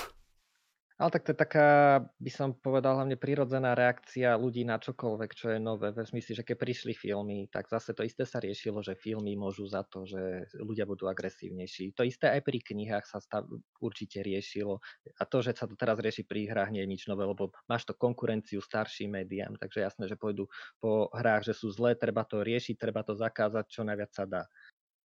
Ale 0.97 1.13
tak 1.13 1.29
to 1.29 1.37
je 1.37 1.37
taká, 1.37 1.69
by 2.17 2.31
som 2.33 2.57
povedal, 2.57 2.97
hlavne 2.97 3.21
prirodzená 3.21 3.77
reakcia 3.77 4.33
ľudí 4.33 4.65
na 4.65 4.81
čokoľvek, 4.81 5.29
čo 5.29 5.53
je 5.53 5.61
nové. 5.61 5.93
Vezmi 5.93 6.25
si, 6.25 6.33
že 6.33 6.41
keď 6.41 6.57
prišli 6.57 6.97
filmy, 6.97 7.45
tak 7.53 7.69
zase 7.69 7.93
to 7.93 8.01
isté 8.01 8.25
sa 8.25 8.41
riešilo, 8.41 8.81
že 8.81 8.97
filmy 8.97 9.37
môžu 9.37 9.69
za 9.69 9.85
to, 9.85 10.09
že 10.09 10.49
ľudia 10.57 10.89
budú 10.89 11.05
agresívnejší. 11.05 11.93
To 11.93 12.01
isté 12.01 12.33
aj 12.33 12.41
pri 12.41 12.65
knihách 12.65 13.05
sa 13.05 13.21
stav, 13.21 13.45
určite 13.77 14.25
riešilo. 14.25 14.81
A 15.21 15.23
to, 15.29 15.45
že 15.45 15.53
sa 15.53 15.69
to 15.69 15.77
teraz 15.77 16.01
rieši 16.01 16.25
pri 16.25 16.49
hrách, 16.49 16.73
nie 16.73 16.81
je 16.81 16.89
nič 16.89 17.05
nové, 17.05 17.29
lebo 17.29 17.53
máš 17.69 17.85
to 17.85 17.93
konkurenciu 17.93 18.57
starším 18.57 19.21
médiám, 19.21 19.53
takže 19.61 19.85
jasné, 19.85 20.09
že 20.09 20.17
pôjdu 20.17 20.49
po 20.81 21.13
hrách, 21.13 21.45
že 21.45 21.53
sú 21.53 21.69
zlé, 21.69 21.93
treba 21.93 22.25
to 22.25 22.41
riešiť, 22.41 22.73
treba 22.73 23.05
to 23.05 23.13
zakázať, 23.13 23.69
čo 23.69 23.85
najviac 23.85 24.17
sa 24.17 24.25
dá. 24.25 24.43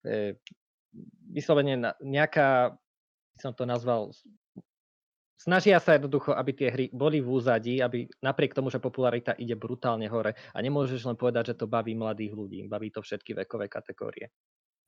E, 0.03 0.35
vyslovene 1.31 1.95
nejaká, 2.03 2.75
by 2.75 3.39
som 3.39 3.55
to 3.55 3.63
nazval, 3.63 4.11
snažia 5.37 5.81
sa 5.81 5.97
jednoducho, 5.97 6.33
aby 6.33 6.53
tie 6.53 6.69
hry 6.73 6.85
boli 6.93 7.21
v 7.21 7.29
úzadí, 7.29 7.79
aby 7.83 8.09
napriek 8.25 8.57
tomu, 8.57 8.73
že 8.73 8.83
popularita 8.83 9.37
ide 9.37 9.55
brutálne 9.55 10.09
hore 10.09 10.35
a 10.53 10.59
nemôžeš 10.59 11.05
len 11.05 11.17
povedať, 11.17 11.53
že 11.53 11.59
to 11.61 11.67
baví 11.71 11.95
mladých 11.95 12.33
ľudí, 12.33 12.59
baví 12.69 12.91
to 12.91 13.03
všetky 13.03 13.35
vekové 13.35 13.69
kategórie. 13.69 14.29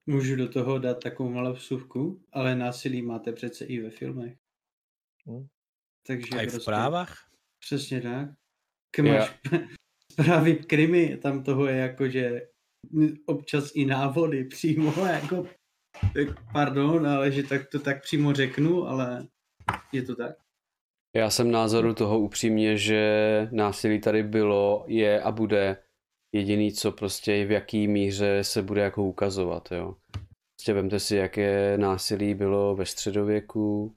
Můžu 0.08 0.36
do 0.36 0.48
toho 0.48 0.78
dát 0.78 1.02
takovou 1.02 1.30
malou 1.30 1.52
vsuvku, 1.52 2.22
ale 2.32 2.54
násilí 2.56 3.02
máte 3.02 3.32
přece 3.32 3.64
i 3.64 3.80
ve 3.80 3.90
filmech. 3.90 4.36
Hmm. 5.26 5.46
Takže 6.06 6.30
Aj 6.36 6.46
v 6.46 6.50
prostě, 6.50 6.60
správách? 6.60 7.14
Přesně 7.60 8.00
tak. 8.00 8.28
Keď 8.90 9.04
máš 9.04 9.40
yeah. 9.52 9.68
zprávy 10.12 10.56
krimi, 10.56 11.16
tam 11.16 11.42
toho 11.42 11.66
je 11.66 11.76
jako, 11.76 12.08
že 12.08 12.42
občas 13.26 13.70
i 13.74 13.84
návody 13.84 14.44
přímo, 14.44 14.94
jako, 15.06 15.46
pardon, 16.52 17.06
ale 17.06 17.32
že 17.32 17.42
tak 17.42 17.68
to 17.68 17.78
tak 17.78 18.02
přímo 18.02 18.32
řeknu, 18.32 18.86
ale 18.86 19.28
je 19.92 20.02
to 20.02 20.16
tak? 20.16 20.36
Já 21.16 21.30
jsem 21.30 21.50
názoru 21.50 21.94
toho 21.94 22.20
upřímně, 22.20 22.76
že 22.76 23.48
násilí 23.52 24.00
tady 24.00 24.22
bylo, 24.22 24.84
je 24.86 25.22
a 25.22 25.32
bude 25.32 25.76
jediný, 26.32 26.72
co 26.72 26.92
prostě 26.92 27.44
v 27.44 27.50
jaký 27.50 27.88
míře 27.88 28.44
se 28.44 28.62
bude 28.62 28.82
jako 28.82 29.04
ukazovat, 29.04 29.72
jo. 29.72 29.96
Prostě 30.56 30.72
vemte 30.72 31.00
si, 31.00 31.16
jaké 31.16 31.78
násilí 31.78 32.34
bylo 32.34 32.76
ve 32.76 32.86
středověku, 32.86 33.96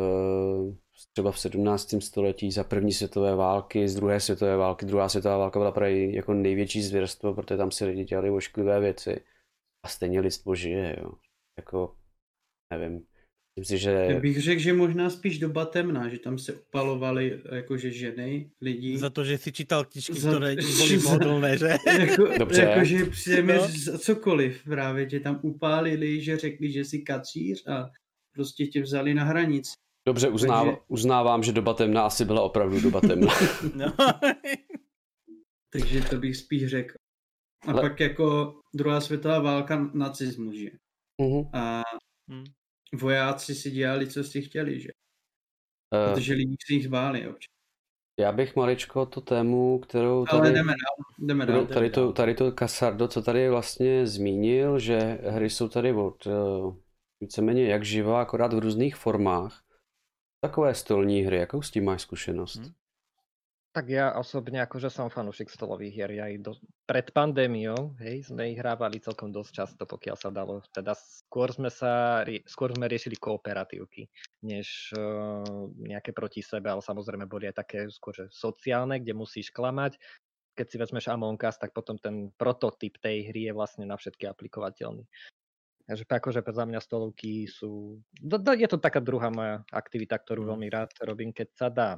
eh, 0.00 0.76
třeba 1.12 1.32
v 1.32 1.38
17. 1.38 2.00
století 2.00 2.52
za 2.52 2.64
první 2.64 2.92
světové 2.92 3.34
války, 3.34 3.88
z 3.88 3.94
druhé 3.94 4.20
světové 4.20 4.56
války. 4.56 4.86
Druhá 4.86 5.08
světová 5.08 5.36
válka 5.38 5.58
byla 5.58 5.72
právě 5.72 6.16
jako 6.16 6.34
největší 6.34 6.82
zvěrstvo, 6.82 7.34
protože 7.34 7.56
tam 7.56 7.70
si 7.70 7.84
lidi 7.84 8.04
dělali 8.04 8.30
ošklivé 8.30 8.80
věci. 8.80 9.24
A 9.84 9.88
stejně 9.88 10.20
lidstvo 10.20 10.54
žije, 10.54 10.96
jo. 11.00 11.12
Jako, 11.58 11.96
nevím, 12.72 13.06
Myslím 13.58 13.78
si, 13.78 13.82
že... 13.82 13.90
Já 13.90 14.20
bych 14.20 14.42
řekl, 14.42 14.60
že 14.60 14.72
možná 14.72 15.10
spíš 15.10 15.38
doba 15.38 15.64
temná, 15.64 16.08
že 16.08 16.18
tam 16.18 16.38
se 16.38 16.52
upalovali 16.52 17.40
jakože 17.52 17.90
ženy, 17.90 18.50
lidi. 18.60 18.98
Za 18.98 19.10
to, 19.10 19.24
že 19.24 19.38
si 19.38 19.52
čítal 19.52 19.84
knižky, 19.84 20.20
za... 20.20 20.30
které 20.30 20.54
byly 20.76 20.98
pohodlné, 20.98 21.58
že? 21.58 21.76
jako, 21.98 22.38
Dobře. 22.38 22.62
Jakože 22.62 23.04
přijeme 23.04 23.54
no. 23.54 23.68
za 23.68 23.98
cokoliv 23.98 24.64
právě, 24.64 25.10
že 25.10 25.20
tam 25.20 25.38
upálili, 25.42 26.20
že 26.20 26.36
řekli, 26.36 26.72
že 26.72 26.84
si 26.84 26.98
kacíř 26.98 27.66
a 27.66 27.90
prostě 28.34 28.66
tě 28.66 28.82
vzali 28.82 29.14
na 29.14 29.24
hranici. 29.24 29.72
Dobře, 30.06 30.28
uznáv, 30.28 30.66
Takže... 30.66 30.80
uznávám, 30.88 31.42
že 31.42 31.52
doba 31.52 31.74
temná 31.74 32.02
asi 32.02 32.24
byla 32.24 32.42
opravdu 32.42 32.80
doba 32.80 33.00
temná. 33.00 33.34
no. 33.74 33.94
Takže 35.72 36.00
to 36.00 36.16
bych 36.16 36.36
spíš 36.36 36.66
řekl. 36.66 36.94
A 37.66 37.72
Ale... 37.72 37.82
pak 37.82 38.00
jako 38.00 38.54
druhá 38.74 39.00
světová 39.00 39.38
válka 39.38 39.90
nacismu, 39.94 40.52
že? 40.52 40.70
Uh-huh. 41.20 41.50
A 41.52 41.82
hmm 42.30 42.44
vojáci 42.94 43.54
si 43.54 43.70
dělali, 43.70 44.06
co 44.06 44.24
si 44.24 44.42
chtěli, 44.42 44.80
že? 44.80 44.88
Uh, 45.94 46.14
Protože 46.14 46.34
lidi 46.34 46.56
si 46.66 46.74
jich 46.74 46.84
zbáli 46.84 47.28
občas. 47.28 47.58
Já 48.20 48.32
bych 48.32 48.56
maličko 48.56 49.06
tu 49.06 49.20
tému, 49.20 49.78
kterou 49.78 50.26
tady, 50.26 50.40
Ale 50.40 50.52
jdeme 50.52 50.72
dál, 50.72 51.04
jdeme 51.18 51.46
dál, 51.46 51.56
jdeme 51.56 51.74
tady, 51.74 51.90
to, 51.90 52.12
tady 52.12 52.34
to 52.34 52.52
Casardo, 52.52 53.08
co 53.08 53.22
tady 53.22 53.50
vlastně 53.50 54.06
zmínil, 54.06 54.78
že 54.78 54.98
hry 55.22 55.50
jsou 55.50 55.68
tady 55.68 55.92
od 55.92 56.26
uh, 56.26 56.76
víceméně 57.20 57.64
jak 57.64 57.84
živá, 57.84 58.22
akorát 58.22 58.52
v 58.52 58.58
různých 58.58 58.96
formách. 58.96 59.64
Takové 60.44 60.74
stolní 60.74 61.20
hry, 61.20 61.36
jakou 61.36 61.62
s 61.62 61.70
tím 61.70 61.84
máš 61.84 62.02
zkušenost? 62.02 62.56
Hmm. 62.56 62.72
Tak 63.68 63.84
ja 63.92 64.16
osobne 64.16 64.64
akože 64.64 64.88
som 64.88 65.12
fanúšik 65.12 65.52
stolových 65.52 65.92
hier. 65.92 66.10
Ja 66.16 66.24
aj 66.32 66.40
do, 66.40 66.52
pred 66.88 67.12
pandémiou, 67.12 67.92
hej, 68.00 68.24
sme 68.24 68.50
ich 68.50 68.58
hrávali 68.58 68.96
celkom 68.96 69.28
dosť 69.28 69.52
často, 69.52 69.84
pokiaľ 69.84 70.16
sa 70.16 70.32
dalo. 70.32 70.64
Teda 70.72 70.96
skôr 70.96 71.52
sme 71.52 71.68
sa, 71.68 72.24
skôr 72.48 72.72
sme 72.72 72.88
riešili 72.88 73.20
kooperatívky, 73.20 74.08
než 74.40 74.96
uh, 74.96 75.68
nejaké 75.84 76.16
proti 76.16 76.40
sebe, 76.40 76.72
ale 76.72 76.80
samozrejme 76.80 77.28
boli 77.28 77.52
aj 77.52 77.60
také 77.60 77.78
skôr 77.92 78.16
že 78.16 78.26
sociálne, 78.32 78.98
kde 79.04 79.12
musíš 79.12 79.52
klamať. 79.52 80.00
Keď 80.56 80.66
si 80.66 80.76
vezmeš 80.80 81.12
Among 81.12 81.38
Us, 81.38 81.60
tak 81.60 81.76
potom 81.76 82.00
ten 82.00 82.32
prototyp 82.40 82.96
tej 82.98 83.30
hry 83.30 83.52
je 83.52 83.54
vlastne 83.54 83.84
na 83.84 84.00
všetky 84.00 84.26
aplikovateľný. 84.26 85.04
Takže 85.88 86.04
akože 86.04 86.40
za 86.44 86.64
mňa 86.68 86.80
stolovky 86.84 87.48
sú... 87.48 88.00
Je 88.58 88.68
to 88.68 88.76
taká 88.76 89.00
druhá 89.00 89.32
moja 89.32 89.64
aktivita, 89.72 90.20
ktorú 90.20 90.44
mm. 90.44 90.48
veľmi 90.52 90.68
rád 90.68 90.90
robím, 91.00 91.32
keď 91.32 91.48
sa 91.56 91.68
dá 91.72 91.90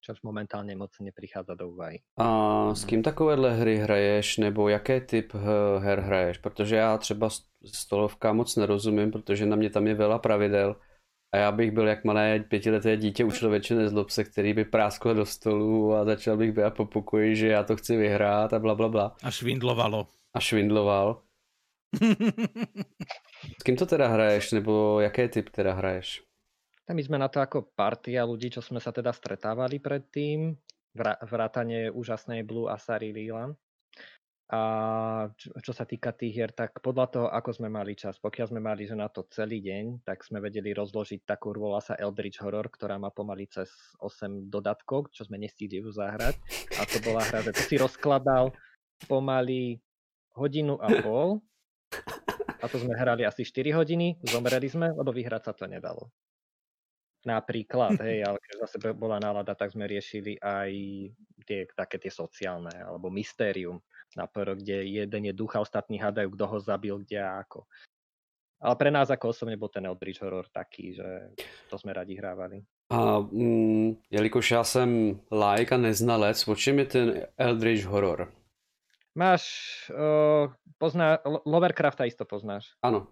čo 0.00 0.14
momentálně 0.22 0.76
moc 0.76 0.90
neprichádza 1.00 1.54
do 1.54 1.68
úvahy. 1.68 2.00
A 2.16 2.74
s 2.74 2.84
kým 2.84 3.02
takovéhle 3.02 3.54
hry 3.54 3.76
hraješ, 3.76 4.38
nebo 4.38 4.68
jaký 4.68 5.00
typ 5.00 5.32
her 5.78 6.00
hraješ? 6.00 6.38
Protože 6.38 6.76
já 6.76 6.98
třeba 6.98 7.28
stolovka 7.64 8.32
moc 8.32 8.56
nerozumím, 8.56 9.10
protože 9.10 9.46
na 9.46 9.56
mě 9.56 9.70
tam 9.70 9.86
je 9.86 9.94
veľa 9.94 10.18
pravidel 10.18 10.76
a 11.32 11.36
já 11.36 11.52
bych 11.52 11.70
byl 11.70 11.88
jak 11.88 12.04
malé 12.04 12.40
pětileté 12.48 12.96
dítě 12.96 13.24
u 13.24 13.30
člověče 13.30 13.74
nezlobce, 13.74 14.24
který 14.24 14.54
by 14.54 14.64
práskl 14.64 15.14
do 15.14 15.26
stolu 15.26 15.94
a 15.94 16.04
začal 16.04 16.36
bych 16.36 16.52
být 16.52 16.74
po 16.76 16.86
pokoji, 16.86 17.36
že 17.36 17.46
já 17.46 17.64
to 17.64 17.76
chci 17.76 17.96
vyhrát 17.96 18.52
a 18.52 18.58
bla 18.58 18.74
bla 18.74 18.88
bla. 18.88 19.16
A 19.22 19.30
švindlovalo. 19.30 20.06
A 20.34 20.40
švindloval. 20.40 21.22
S 23.60 23.62
kým 23.62 23.76
to 23.76 23.86
teda 23.86 24.08
hraješ, 24.08 24.52
nebo 24.52 25.00
jaký 25.00 25.28
typ 25.28 25.50
teda 25.50 25.72
hraješ? 25.72 26.22
My 26.90 27.02
sme 27.06 27.22
na 27.22 27.30
to 27.30 27.38
ako 27.38 27.70
partia 27.78 28.26
ľudí, 28.26 28.50
čo 28.50 28.58
sme 28.58 28.82
sa 28.82 28.90
teda 28.90 29.14
stretávali 29.14 29.78
predtým, 29.78 30.58
vrátanie 31.22 31.86
úžasnej 31.94 32.42
Blue 32.42 32.66
a 32.66 32.82
Sari 32.82 33.14
Leland. 33.14 33.54
A 34.50 35.30
čo, 35.38 35.70
sa 35.70 35.86
týka 35.86 36.10
tých 36.10 36.34
hier, 36.34 36.50
tak 36.50 36.82
podľa 36.82 37.06
toho, 37.06 37.26
ako 37.30 37.54
sme 37.54 37.70
mali 37.70 37.94
čas. 37.94 38.18
Pokiaľ 38.18 38.50
sme 38.50 38.58
mali 38.58 38.82
že 38.82 38.98
na 38.98 39.06
to 39.06 39.22
celý 39.30 39.62
deň, 39.62 40.02
tak 40.02 40.26
sme 40.26 40.42
vedeli 40.42 40.74
rozložiť 40.74 41.22
takú, 41.22 41.54
volá 41.54 41.78
sa 41.78 41.94
Eldritch 41.94 42.42
Horror, 42.42 42.66
ktorá 42.66 42.98
má 42.98 43.14
pomaly 43.14 43.46
cez 43.46 43.70
8 44.02 44.50
dodatkov, 44.50 45.14
čo 45.14 45.22
sme 45.22 45.38
nestihli 45.38 45.78
už 45.86 45.94
zahrať. 45.94 46.34
A 46.74 46.82
to 46.82 46.98
bola 47.06 47.22
hra, 47.22 47.46
že 47.46 47.54
to 47.54 47.62
si 47.62 47.78
rozkladal 47.78 48.50
pomaly 49.06 49.78
hodinu 50.34 50.82
a 50.82 50.98
pol. 50.98 51.38
A 52.58 52.66
to 52.66 52.82
sme 52.82 52.98
hrali 52.98 53.22
asi 53.22 53.46
4 53.46 53.70
hodiny, 53.78 54.18
zomreli 54.26 54.66
sme, 54.66 54.90
lebo 54.90 55.14
vyhrať 55.14 55.42
sa 55.46 55.54
to 55.54 55.70
nedalo. 55.70 56.10
Napríklad, 57.20 58.00
hej, 58.00 58.22
ale 58.28 58.38
keď 58.40 58.54
zase 58.64 58.76
bola 58.96 59.20
nálada, 59.20 59.52
tak 59.52 59.72
sme 59.72 59.84
riešili 59.84 60.40
aj 60.40 60.70
tie, 61.44 61.68
také 61.76 62.00
tie 62.00 62.12
sociálne, 62.12 62.72
alebo 62.72 63.12
mystérium 63.12 63.80
na 64.16 64.26
poro, 64.26 64.58
kde 64.58 64.82
jeden 64.86 65.22
je 65.30 65.32
ducha, 65.36 65.62
ostatní 65.62 66.02
hádajú, 66.02 66.34
kto 66.34 66.44
ho 66.46 66.58
zabil, 66.58 66.96
kde 67.06 67.22
a 67.22 67.38
ako. 67.42 67.62
Ale 68.60 68.74
pre 68.76 68.90
nás 68.92 69.08
ako 69.08 69.32
osobne 69.32 69.56
bol 69.56 69.72
ten 69.72 69.88
Eldritch 69.88 70.20
Horror 70.20 70.44
taký, 70.52 70.92
že 70.92 71.32
to 71.72 71.80
sme 71.80 71.96
radi 71.96 72.12
hrávali. 72.18 72.60
A 72.92 73.22
mm, 73.22 73.96
jelikož 74.10 74.50
já 74.50 74.64
jsem 74.64 75.20
like 75.30 75.74
a 75.74 75.78
neznalec, 75.78 76.48
o 76.48 76.54
čem 76.54 76.78
je 76.78 76.86
ten 76.86 77.26
Eldritch 77.38 77.84
Horror? 77.84 78.32
Máš, 79.14 79.44
uh, 79.90 80.52
pozná, 80.78 81.18
Lovercrafta 81.46 82.04
isto 82.04 82.24
poznáš. 82.24 82.74
Áno. 82.82 83.06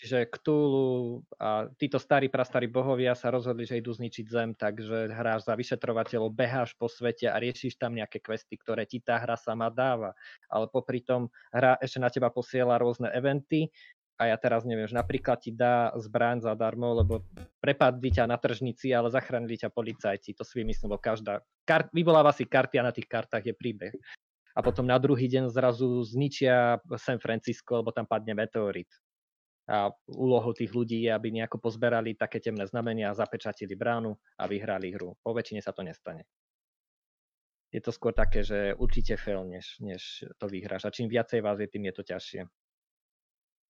Čiže 0.00 0.32
Cthulhu 0.32 1.20
a 1.36 1.68
títo 1.76 2.00
starí, 2.00 2.32
prastarí 2.32 2.72
bohovia 2.72 3.12
sa 3.12 3.28
rozhodli, 3.28 3.68
že 3.68 3.84
idú 3.84 3.92
zničiť 3.92 4.24
Zem, 4.32 4.56
takže 4.56 5.12
hráš 5.12 5.44
za 5.44 5.52
vyšetrovateľov, 5.52 6.32
beháš 6.32 6.72
po 6.80 6.88
svete 6.88 7.28
a 7.28 7.36
riešiš 7.36 7.76
tam 7.76 7.92
nejaké 7.92 8.24
questy, 8.24 8.56
ktoré 8.56 8.88
ti 8.88 9.04
tá 9.04 9.20
hra 9.20 9.36
sama 9.36 9.68
dáva. 9.68 10.16
Ale 10.48 10.72
popri 10.72 11.04
tom 11.04 11.28
hra 11.52 11.76
ešte 11.84 12.00
na 12.00 12.08
teba 12.08 12.32
posiela 12.32 12.80
rôzne 12.80 13.12
eventy 13.12 13.68
a 14.16 14.32
ja 14.32 14.40
teraz 14.40 14.64
neviem, 14.64 14.88
že 14.88 14.96
napríklad 14.96 15.36
ti 15.36 15.52
dá 15.52 15.92
zbraň 15.92 16.48
zadarmo, 16.48 16.96
lebo 16.96 17.20
prepadli 17.60 18.08
ťa 18.08 18.24
na 18.24 18.40
tržnici, 18.40 18.96
ale 18.96 19.12
zachránili 19.12 19.60
ťa 19.60 19.68
policajti. 19.68 20.32
To 20.32 20.48
si 20.48 20.64
vymyslím, 20.64 20.96
lebo 20.96 20.96
každá, 20.96 21.44
kart, 21.68 21.92
vyvoláva 21.92 22.32
si 22.32 22.48
karty 22.48 22.80
a 22.80 22.88
na 22.88 22.92
tých 22.96 23.04
kartách 23.04 23.44
je 23.44 23.52
príbeh. 23.52 23.92
A 24.56 24.64
potom 24.64 24.88
na 24.88 24.96
druhý 24.96 25.28
deň 25.28 25.52
zrazu 25.52 26.00
zničia 26.08 26.80
San 26.96 27.20
Francisco, 27.20 27.84
lebo 27.84 27.92
tam 27.92 28.08
padne 28.08 28.32
meteorit 28.32 28.88
a 29.70 29.94
úlohou 30.10 30.50
tých 30.50 30.74
ľudí 30.74 31.06
je, 31.06 31.14
aby 31.14 31.30
nejako 31.30 31.62
pozberali 31.62 32.18
také 32.18 32.42
temné 32.42 32.66
znamenia, 32.66 33.14
zapečatili 33.14 33.78
bránu 33.78 34.18
a 34.34 34.50
vyhrali 34.50 34.90
hru. 34.90 35.14
Po 35.22 35.30
väčšine 35.30 35.62
sa 35.62 35.70
to 35.70 35.86
nestane. 35.86 36.26
Je 37.70 37.78
to 37.78 37.94
skôr 37.94 38.10
také, 38.10 38.42
že 38.42 38.74
určite 38.74 39.14
fail, 39.14 39.46
než, 39.46 39.78
než 39.78 40.26
to 40.42 40.50
vyhráš. 40.50 40.90
A 40.90 40.90
čím 40.90 41.06
viacej 41.06 41.38
vás 41.38 41.62
je, 41.62 41.70
tým 41.70 41.86
je 41.86 41.94
to 41.94 42.02
ťažšie. 42.02 42.40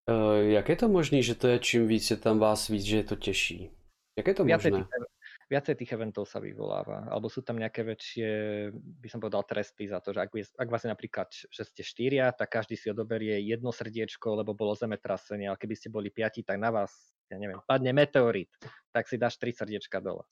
Uh, 0.09 0.41
jak 0.57 0.69
je 0.69 0.77
to 0.81 0.89
možné, 0.89 1.21
že 1.21 1.37
to 1.37 1.53
je 1.53 1.59
čím 1.61 1.85
víc 1.85 2.09
je 2.09 2.17
tam 2.17 2.41
vás 2.41 2.73
víc, 2.73 2.83
že 2.89 2.97
je 2.97 3.05
to 3.05 3.17
těžší? 3.17 3.71
Jak 4.17 4.27
je 4.27 4.35
to 4.35 4.45
viacej 4.49 4.71
možné? 4.73 4.89
Tých, 4.89 5.20
viacej 5.51 5.75
tých 5.75 5.91
eventov 5.99 6.31
sa 6.31 6.39
vyvoláva, 6.39 7.11
alebo 7.11 7.27
sú 7.27 7.43
tam 7.43 7.59
nejaké 7.59 7.83
väčšie, 7.83 8.29
by 8.71 9.09
som 9.11 9.19
povedal, 9.19 9.43
tresty 9.43 9.91
za 9.91 9.99
to, 9.99 10.15
že 10.15 10.23
ak, 10.23 10.31
ak 10.55 10.69
vás 10.71 10.87
je 10.87 10.91
napríklad, 10.95 11.29
že 11.51 11.63
ste 11.67 11.83
štyria, 11.83 12.31
tak 12.31 12.55
každý 12.55 12.79
si 12.79 12.87
odoberie 12.87 13.43
jedno 13.43 13.75
srdiečko, 13.75 14.39
lebo 14.39 14.55
bolo 14.55 14.79
zemetrasenie, 14.79 15.51
ale 15.51 15.59
keby 15.59 15.75
ste 15.75 15.91
boli 15.91 16.15
piati, 16.15 16.47
tak 16.47 16.63
na 16.63 16.71
vás, 16.71 16.95
ja 17.27 17.37
neviem, 17.37 17.59
padne 17.67 17.91
meteorit, 17.91 18.55
tak 18.95 19.11
si 19.11 19.19
dáš 19.19 19.43
tri 19.43 19.51
srdiečka 19.51 19.99
dole. 19.99 20.23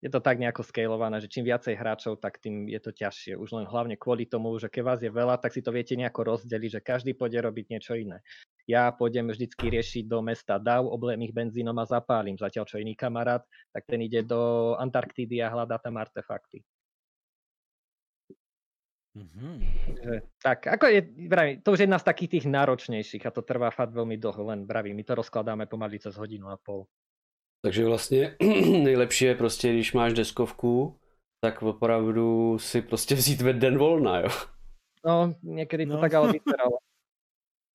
Je 0.00 0.12
to 0.12 0.20
tak 0.20 0.40
nejako 0.40 0.64
scalované, 0.64 1.20
že 1.20 1.28
čím 1.28 1.48
viacej 1.48 1.76
hráčov, 1.76 2.20
tak 2.20 2.40
tým 2.40 2.68
je 2.68 2.80
to 2.80 2.92
ťažšie. 2.92 3.36
Už 3.36 3.48
len 3.56 3.64
hlavne 3.64 3.96
kvôli 3.96 4.28
tomu, 4.28 4.52
že 4.60 4.68
keď 4.68 4.82
vás 4.84 5.00
je 5.00 5.08
veľa, 5.08 5.40
tak 5.40 5.56
si 5.56 5.64
to 5.64 5.72
viete 5.72 5.96
nejako 5.96 6.36
rozdeliť, 6.36 6.80
že 6.80 6.84
každý 6.84 7.12
pôjde 7.16 7.40
robiť 7.40 7.64
niečo 7.72 7.96
iné 7.96 8.20
ja 8.66 8.90
pôjdem 8.90 9.30
vždycky 9.30 9.70
riešiť 9.70 10.04
do 10.10 10.18
mesta 10.22 10.58
DAV, 10.58 10.90
oblejem 10.90 11.22
ich 11.22 11.34
benzínom 11.34 11.78
a 11.78 11.86
zapálim. 11.86 12.34
Zatiaľ 12.34 12.66
čo 12.66 12.82
iný 12.82 12.98
kamarát, 12.98 13.46
tak 13.70 13.86
ten 13.86 14.02
ide 14.02 14.26
do 14.26 14.74
Antarktídy 14.78 15.38
a 15.38 15.50
hľadá 15.54 15.78
tam 15.78 15.96
artefakty. 15.96 16.66
Mm-hmm. 19.16 19.56
tak, 20.44 20.68
ako 20.68 20.92
je, 20.92 21.00
vravím, 21.24 21.64
to 21.64 21.72
už 21.72 21.78
je 21.80 21.88
jedna 21.88 21.96
z 21.96 22.04
takých 22.04 22.30
tých 22.36 22.46
náročnejších 22.52 23.24
a 23.24 23.32
to 23.32 23.40
trvá 23.40 23.72
fakt 23.72 23.96
veľmi 23.96 24.20
dlho, 24.20 24.44
len 24.52 24.68
bravím, 24.68 24.92
my 24.92 25.08
to 25.08 25.16
rozkladáme 25.16 25.64
pomaly 25.64 25.96
cez 25.96 26.20
hodinu 26.20 26.52
a 26.52 26.60
pol. 26.60 26.84
Takže 27.64 27.84
vlastně 27.88 28.36
nejlepší 28.84 29.24
je 29.24 29.34
prostě, 29.34 29.72
když 29.72 29.92
máš 29.92 30.12
deskovku, 30.12 31.00
tak 31.40 31.62
opravdu 31.62 32.58
si 32.58 32.82
prostě 32.82 33.14
vzít 33.14 33.40
den 33.40 33.78
volna, 33.78 34.20
jo? 34.20 34.28
No, 35.06 35.34
niekedy 35.42 35.86
to 35.86 35.94
no. 35.94 36.00
tak 36.00 36.14
ale 36.14 36.32
vyzeralo. 36.32 36.78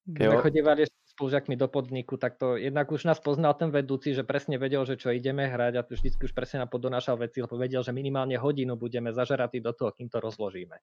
Keď 0.02 0.42
chodívali 0.42 0.82
s 0.82 0.92
spolužiakmi 1.14 1.54
do 1.54 1.68
podniku, 1.68 2.16
tak 2.16 2.34
to 2.34 2.56
jednak 2.56 2.90
už 2.90 3.04
nás 3.04 3.20
poznal 3.20 3.54
ten 3.54 3.70
vedúci, 3.70 4.16
že 4.16 4.26
presne 4.26 4.58
vedel, 4.58 4.82
že 4.82 4.96
čo 4.96 5.14
ideme 5.14 5.46
hrať 5.46 5.72
a 5.78 5.86
vždycky 5.86 6.24
už 6.26 6.32
presne 6.34 6.64
nám 6.64 6.74
podonášal 6.74 7.20
veci, 7.20 7.38
lebo 7.44 7.54
vedel, 7.54 7.84
že 7.84 7.94
minimálne 7.94 8.34
hodinu 8.34 8.74
budeme 8.74 9.12
zažeratí 9.12 9.60
do 9.60 9.72
toho, 9.72 9.92
kým 9.92 10.08
to 10.08 10.18
rozložíme. 10.20 10.76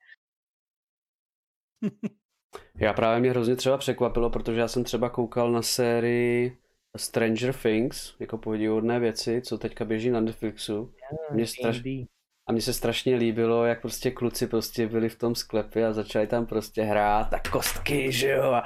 Já 2.76 2.94
právě 2.94 3.20
mě 3.20 3.30
hrozně 3.30 3.56
třeba 3.56 3.78
překvapilo, 3.78 4.30
protože 4.30 4.60
já 4.60 4.68
jsem 4.68 4.84
třeba 4.84 5.10
koukal 5.10 5.52
na 5.52 5.62
sérii 5.62 6.58
Stranger 6.98 7.54
Things, 7.54 8.16
jako 8.20 8.38
podivodné 8.38 9.00
věci, 9.00 9.42
co 9.42 9.58
teďka 9.58 9.86
běží 9.86 10.10
na 10.10 10.20
Netflixu. 10.20 10.94
Mě 11.32 11.48
straš... 11.48 11.82
A 12.50 12.52
mně 12.52 12.62
se 12.62 12.74
strašně 12.74 13.16
líbilo, 13.16 13.66
jak 13.66 13.82
prostě 13.82 14.12
kluci 14.12 14.48
prostě 14.48 14.88
byli 14.88 15.10
v 15.10 15.18
tom 15.18 15.36
sklepě 15.36 15.88
a 15.88 15.94
začali 15.94 16.28
tam 16.28 16.46
prostě 16.46 16.82
hrát 16.82 17.34
a 17.34 17.40
kostky, 17.52 18.12
že 18.12 18.30
jo. 18.30 18.44
A, 18.44 18.64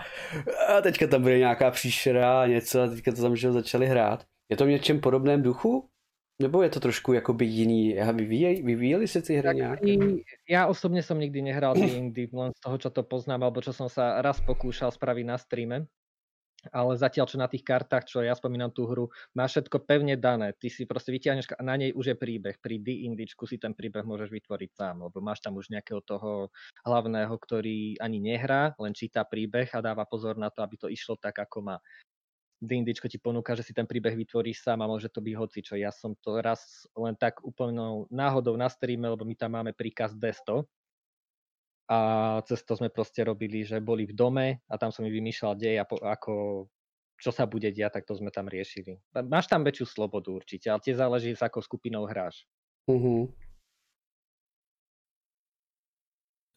a 0.68 0.82
teďka 0.82 1.08
tam 1.08 1.22
bude 1.22 1.38
nějaká 1.38 1.72
příšera 1.72 2.42
a 2.42 2.48
něco 2.48 2.82
a 2.82 2.88
teďka 2.88 3.12
to 3.12 3.22
tam 3.22 3.36
že 3.36 3.48
jo, 3.48 3.54
začali 3.54 3.88
hrát. 3.88 4.24
Je 4.50 4.58
to 4.58 4.66
v 4.66 4.70
něčem 4.70 5.00
podobném 5.00 5.42
duchu? 5.42 5.90
Nebo 6.42 6.64
je 6.64 6.70
to 6.70 6.80
trošku 6.80 7.14
jakoby 7.14 7.46
jiný? 7.46 7.96
Vyvíjeli, 8.14 8.62
vyvíjeli 8.62 9.08
se 9.08 9.22
ty 9.22 9.36
hry 9.36 9.48
tak 9.48 9.56
nějak? 9.56 9.80
Ja 10.50 10.68
osobne 10.68 11.04
som 11.04 11.20
nikdy 11.20 11.42
nehral 11.42 11.76
D&D, 11.76 12.28
len 12.34 12.52
z 12.56 12.60
toho, 12.64 12.78
čo 12.80 12.90
to 12.90 13.04
poznám, 13.04 13.44
alebo 13.44 13.62
čo 13.62 13.76
som 13.76 13.92
sa 13.92 14.24
raz 14.24 14.40
pokúšal 14.42 14.92
spraviť 14.92 15.26
na 15.28 15.38
streame 15.38 15.78
ale 16.72 16.96
zatiaľ, 16.96 17.26
čo 17.28 17.38
na 17.42 17.52
tých 17.52 17.66
kartách, 17.66 18.08
čo 18.08 18.24
ja 18.24 18.32
spomínam 18.38 18.72
tú 18.72 18.88
hru, 18.88 19.12
má 19.36 19.50
všetko 19.50 19.84
pevne 19.84 20.16
dané. 20.16 20.56
Ty 20.56 20.68
si 20.72 20.88
proste 20.88 21.12
vyťahneš 21.12 21.60
a 21.60 21.64
na 21.66 21.76
nej 21.76 21.92
už 21.92 22.14
je 22.14 22.16
príbeh. 22.16 22.56
Pri 22.64 22.80
D 22.80 23.04
indičku 23.10 23.44
si 23.44 23.60
ten 23.60 23.76
príbeh 23.76 24.08
môžeš 24.08 24.32
vytvoriť 24.32 24.70
sám, 24.72 24.96
lebo 25.10 25.20
máš 25.20 25.44
tam 25.44 25.60
už 25.60 25.74
nejakého 25.74 26.00
toho 26.06 26.54
hlavného, 26.88 27.36
ktorý 27.36 28.00
ani 28.00 28.24
nehrá, 28.24 28.72
len 28.80 28.96
číta 28.96 29.28
príbeh 29.28 29.68
a 29.76 29.84
dáva 29.84 30.08
pozor 30.08 30.40
na 30.40 30.48
to, 30.48 30.64
aby 30.64 30.80
to 30.80 30.88
išlo 30.88 31.20
tak, 31.20 31.42
ako 31.42 31.74
má. 31.74 31.78
D&Dčko 32.64 33.12
ti 33.12 33.20
ponúka, 33.20 33.60
že 33.60 33.68
si 33.68 33.76
ten 33.76 33.84
príbeh 33.84 34.16
vytvoríš 34.16 34.64
sám 34.64 34.80
a 34.80 34.88
môže 34.88 35.12
to 35.12 35.20
byť 35.20 35.36
hoci 35.36 35.60
čo. 35.60 35.76
Ja 35.76 35.92
som 35.92 36.16
to 36.24 36.40
raz 36.40 36.88
len 36.96 37.12
tak 37.20 37.44
úplnou 37.44 38.08
náhodou 38.08 38.56
na 38.56 38.72
streame, 38.72 39.12
lebo 39.12 39.28
my 39.28 39.36
tam 39.36 39.60
máme 39.60 39.76
príkaz 39.76 40.16
D100, 40.16 40.64
a 41.94 41.98
cez 42.50 42.66
to 42.66 42.74
sme 42.74 42.90
proste 42.90 43.22
robili, 43.22 43.62
že 43.62 43.78
boli 43.78 44.10
v 44.10 44.18
dome 44.18 44.66
a 44.66 44.74
tam 44.82 44.90
som 44.90 45.06
mi 45.06 45.14
vymýšľal 45.14 45.54
dej 45.54 45.78
a 45.78 45.86
po, 45.86 46.02
ako, 46.02 46.66
čo 47.22 47.30
sa 47.30 47.46
bude 47.46 47.70
diať, 47.70 48.02
tak 48.02 48.10
to 48.10 48.18
sme 48.18 48.34
tam 48.34 48.50
riešili. 48.50 48.98
Máš 49.30 49.46
tam 49.46 49.62
väčšiu 49.62 49.86
slobodu 49.86 50.34
určite, 50.34 50.74
ale 50.74 50.82
tie 50.82 50.98
záleží, 50.98 51.38
s 51.38 51.46
akou 51.46 51.62
skupinou 51.62 52.10
hráš. 52.10 52.50
Uh-huh. 52.90 53.30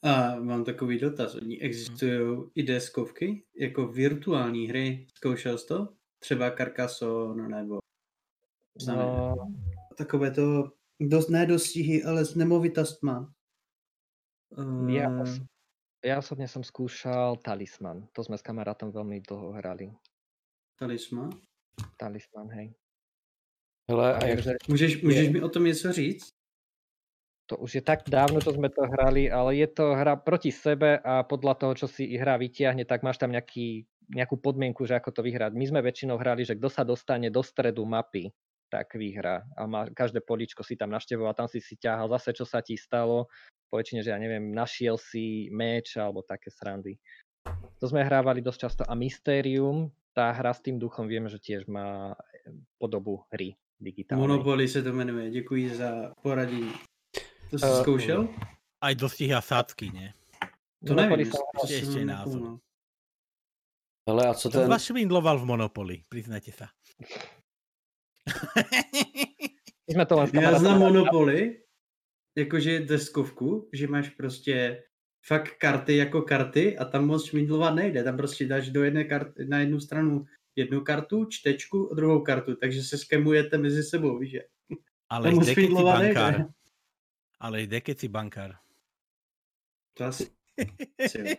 A 0.02 0.40
mám 0.40 0.64
takový 0.64 0.98
dotaz. 0.98 1.34
Oni 1.34 1.60
existují 1.60 2.50
i 2.54 2.62
deskovky, 2.62 3.44
jako 3.56 3.86
virtuální 3.86 4.68
hry. 4.68 5.06
Zkoušel 5.14 5.58
jsi 5.58 5.66
to? 5.66 5.88
Třeba 6.18 6.50
Carcassonne 6.50 7.48
nebo... 7.48 7.78
No. 8.88 9.34
Takové 9.98 10.30
to 10.30 10.72
dost, 11.00 11.28
ne 11.28 11.46
dostihy, 11.46 12.04
ale 12.04 12.24
s 12.24 12.34
nemovitostma. 12.34 13.32
Ja, 14.86 15.10
os 15.10 15.42
ehm. 15.42 15.46
ja 16.06 16.14
osobne 16.22 16.46
som 16.46 16.62
skúšal 16.62 17.42
Talisman. 17.42 18.06
To 18.14 18.22
sme 18.22 18.38
s 18.38 18.46
kamarátom 18.46 18.94
veľmi 18.94 19.18
dlho 19.26 19.58
hrali. 19.58 19.90
Talisman? 20.78 21.34
Talisman, 21.98 22.48
hej. 22.54 22.68
Hele, 23.90 24.14
a 24.14 24.26
jak... 24.26 24.38
Můžeš, 24.68 25.02
můžeš 25.02 25.28
mi 25.28 25.42
o 25.42 25.48
tom 25.48 25.64
něco 25.64 25.92
říct? 25.92 26.36
To 27.46 27.56
už 27.62 27.74
je 27.78 27.82
tak 27.82 28.02
dávno, 28.10 28.42
čo 28.42 28.50
sme 28.58 28.66
to 28.74 28.82
hrali, 28.90 29.30
ale 29.30 29.54
je 29.54 29.70
to 29.70 29.94
hra 29.94 30.18
proti 30.18 30.50
sebe 30.50 30.98
a 30.98 31.22
podľa 31.22 31.54
toho, 31.54 31.72
čo 31.78 31.86
si 31.86 32.18
hra 32.18 32.34
vytiahne, 32.42 32.82
tak 32.82 33.06
máš 33.06 33.22
tam 33.22 33.30
nejaký, 33.30 33.86
nejakú 34.10 34.34
podmienku, 34.42 34.82
že 34.82 34.98
ako 34.98 35.14
to 35.14 35.22
vyhrať. 35.22 35.54
My 35.54 35.62
sme 35.62 35.78
väčšinou 35.78 36.18
hrali, 36.18 36.42
že 36.42 36.58
kto 36.58 36.66
sa 36.66 36.82
dostane 36.82 37.30
do 37.30 37.46
stredu 37.46 37.86
mapy, 37.86 38.34
tak 38.66 38.98
vyhrá. 38.98 39.46
A 39.54 39.62
má, 39.70 39.86
každé 39.86 40.26
poličko 40.26 40.66
si 40.66 40.74
tam 40.74 40.90
naštevoval, 40.90 41.38
tam 41.38 41.46
si 41.46 41.62
si 41.62 41.78
ťahal 41.78 42.10
zase, 42.18 42.34
čo 42.34 42.42
sa 42.42 42.58
ti 42.58 42.74
stalo 42.74 43.30
poväčšine, 43.76 44.00
že 44.00 44.16
ja 44.16 44.16
neviem, 44.16 44.56
našiel 44.56 44.96
si 44.96 45.52
meč 45.52 46.00
alebo 46.00 46.24
také 46.24 46.48
srandy. 46.48 46.96
To 47.76 47.84
sme 47.84 48.00
hrávali 48.00 48.40
dosť 48.40 48.58
často. 48.58 48.82
A 48.88 48.96
Mysterium, 48.96 49.92
tá 50.16 50.32
hra 50.32 50.56
s 50.56 50.64
tým 50.64 50.80
duchom, 50.80 51.04
vieme, 51.04 51.28
že 51.28 51.36
tiež 51.36 51.68
má 51.68 52.16
eh, 52.16 52.56
podobu 52.80 53.28
hry 53.28 53.52
digitálnej. 53.76 54.24
Monopoly 54.24 54.64
sa 54.64 54.80
to 54.80 54.96
menuje. 54.96 55.28
Ďakujem 55.28 55.76
za 55.76 56.16
poradí. 56.24 56.72
To 57.52 57.56
si 57.60 57.68
uh, 57.68 57.84
skúšel? 57.84 58.20
Aj 58.80 58.96
dostihy 58.96 59.36
a 59.36 59.44
sádzky, 59.44 59.92
nie? 59.92 60.08
To 60.88 60.96
neviem. 60.96 61.28
To 61.28 61.68
ešte 61.68 62.00
názor. 62.00 62.56
Ale 64.06 64.22
a 64.30 64.32
co 64.32 64.48
ten... 64.48 64.64
Kto 64.64 64.70
vás 64.72 64.82
švindloval 64.86 65.36
v 65.42 65.46
Monopoly? 65.50 65.96
Priznajte 66.08 66.54
sa. 66.54 66.72
My 69.86 69.92
sme 69.92 70.04
to 70.06 70.14
len 70.18 70.26
ja 70.34 70.58
znam 70.58 70.82
Monopoly, 70.82 71.65
jakože 72.36 72.80
deskovku, 72.80 73.68
že 73.72 73.88
máš 73.88 74.08
prostě 74.08 74.82
fakt 75.26 75.58
karty 75.58 75.96
jako 75.96 76.22
karty 76.22 76.78
a 76.78 76.84
tam 76.84 77.06
moc 77.06 77.24
šmídlovat 77.24 77.74
nejde. 77.74 78.04
Tam 78.04 78.16
prostě 78.16 78.46
dáš 78.46 78.70
do 78.70 78.84
jedné 78.84 79.04
karty, 79.04 79.44
na 79.44 79.58
jednu 79.58 79.80
stranu 79.80 80.26
jednu 80.56 80.80
kartu, 80.80 81.24
čtečku 81.24 81.92
a 81.92 81.94
druhou 81.94 82.20
kartu, 82.20 82.56
takže 82.56 82.82
se 82.82 82.98
skemujete 82.98 83.58
mezi 83.58 83.82
sebou, 83.82 84.18
víš 84.18 84.30
že? 84.30 84.40
Ale 85.08 85.30
jde, 85.34 85.54
keď 85.54 85.68
si 85.68 85.74
bankár. 85.74 86.32
Nejde. 86.38 86.52
Ale 87.40 87.62
jde, 87.62 87.80
keď 87.80 87.98
si 87.98 88.08
bankár. 88.08 88.56
To 89.94 90.04
asi, 90.04 90.30
asi 91.04 91.36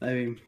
nevím. 0.00 0.36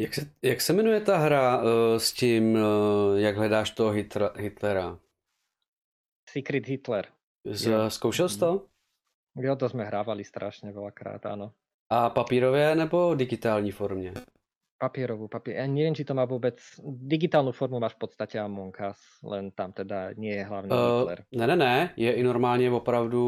Jak 0.00 0.14
se, 0.14 0.30
jak 0.42 0.60
se 0.60 0.72
jmenuje 0.72 1.00
ta 1.00 1.16
hra 1.16 1.62
uh, 1.62 1.98
s 1.98 2.12
tím, 2.12 2.54
uh, 2.54 3.18
jak 3.18 3.36
hledáš 3.36 3.70
toho 3.70 3.90
Hitler, 3.90 4.30
Hitlera? 4.36 5.00
Secret 6.30 6.66
Hitler. 6.66 7.06
Z, 7.50 7.90
zkoušel 7.90 8.28
jsi 8.28 8.38
to? 8.38 8.66
Jo, 9.36 9.56
to 9.56 9.68
jsme 9.68 9.84
hrávali 9.84 10.24
strašně 10.24 10.72
veľakrát, 10.72 11.26
áno. 11.26 11.52
A 11.90 12.10
papírové 12.10 12.74
nebo 12.74 13.14
digitální 13.14 13.70
formě? 13.70 14.12
Papierovú, 14.78 15.26
papier. 15.26 15.58
Ja 15.58 15.66
neviem, 15.66 15.90
či 15.90 16.06
to 16.06 16.14
má 16.14 16.22
vôbec... 16.22 16.54
Digitálnu 16.86 17.50
formu 17.50 17.82
máš 17.82 17.98
v 17.98 18.06
podstate 18.06 18.38
Among 18.38 18.78
Us, 18.78 18.98
len 19.26 19.50
tam 19.50 19.74
teda 19.74 20.14
nie 20.14 20.38
je 20.38 20.44
hlavný 20.46 20.70
uh, 20.70 21.02
Hitler. 21.02 21.24
Ne, 21.34 21.46
ne, 21.46 21.56
ne, 21.56 21.90
je 21.96 22.12
i 22.12 22.22
normálně 22.22 22.70
opravdu, 22.70 23.22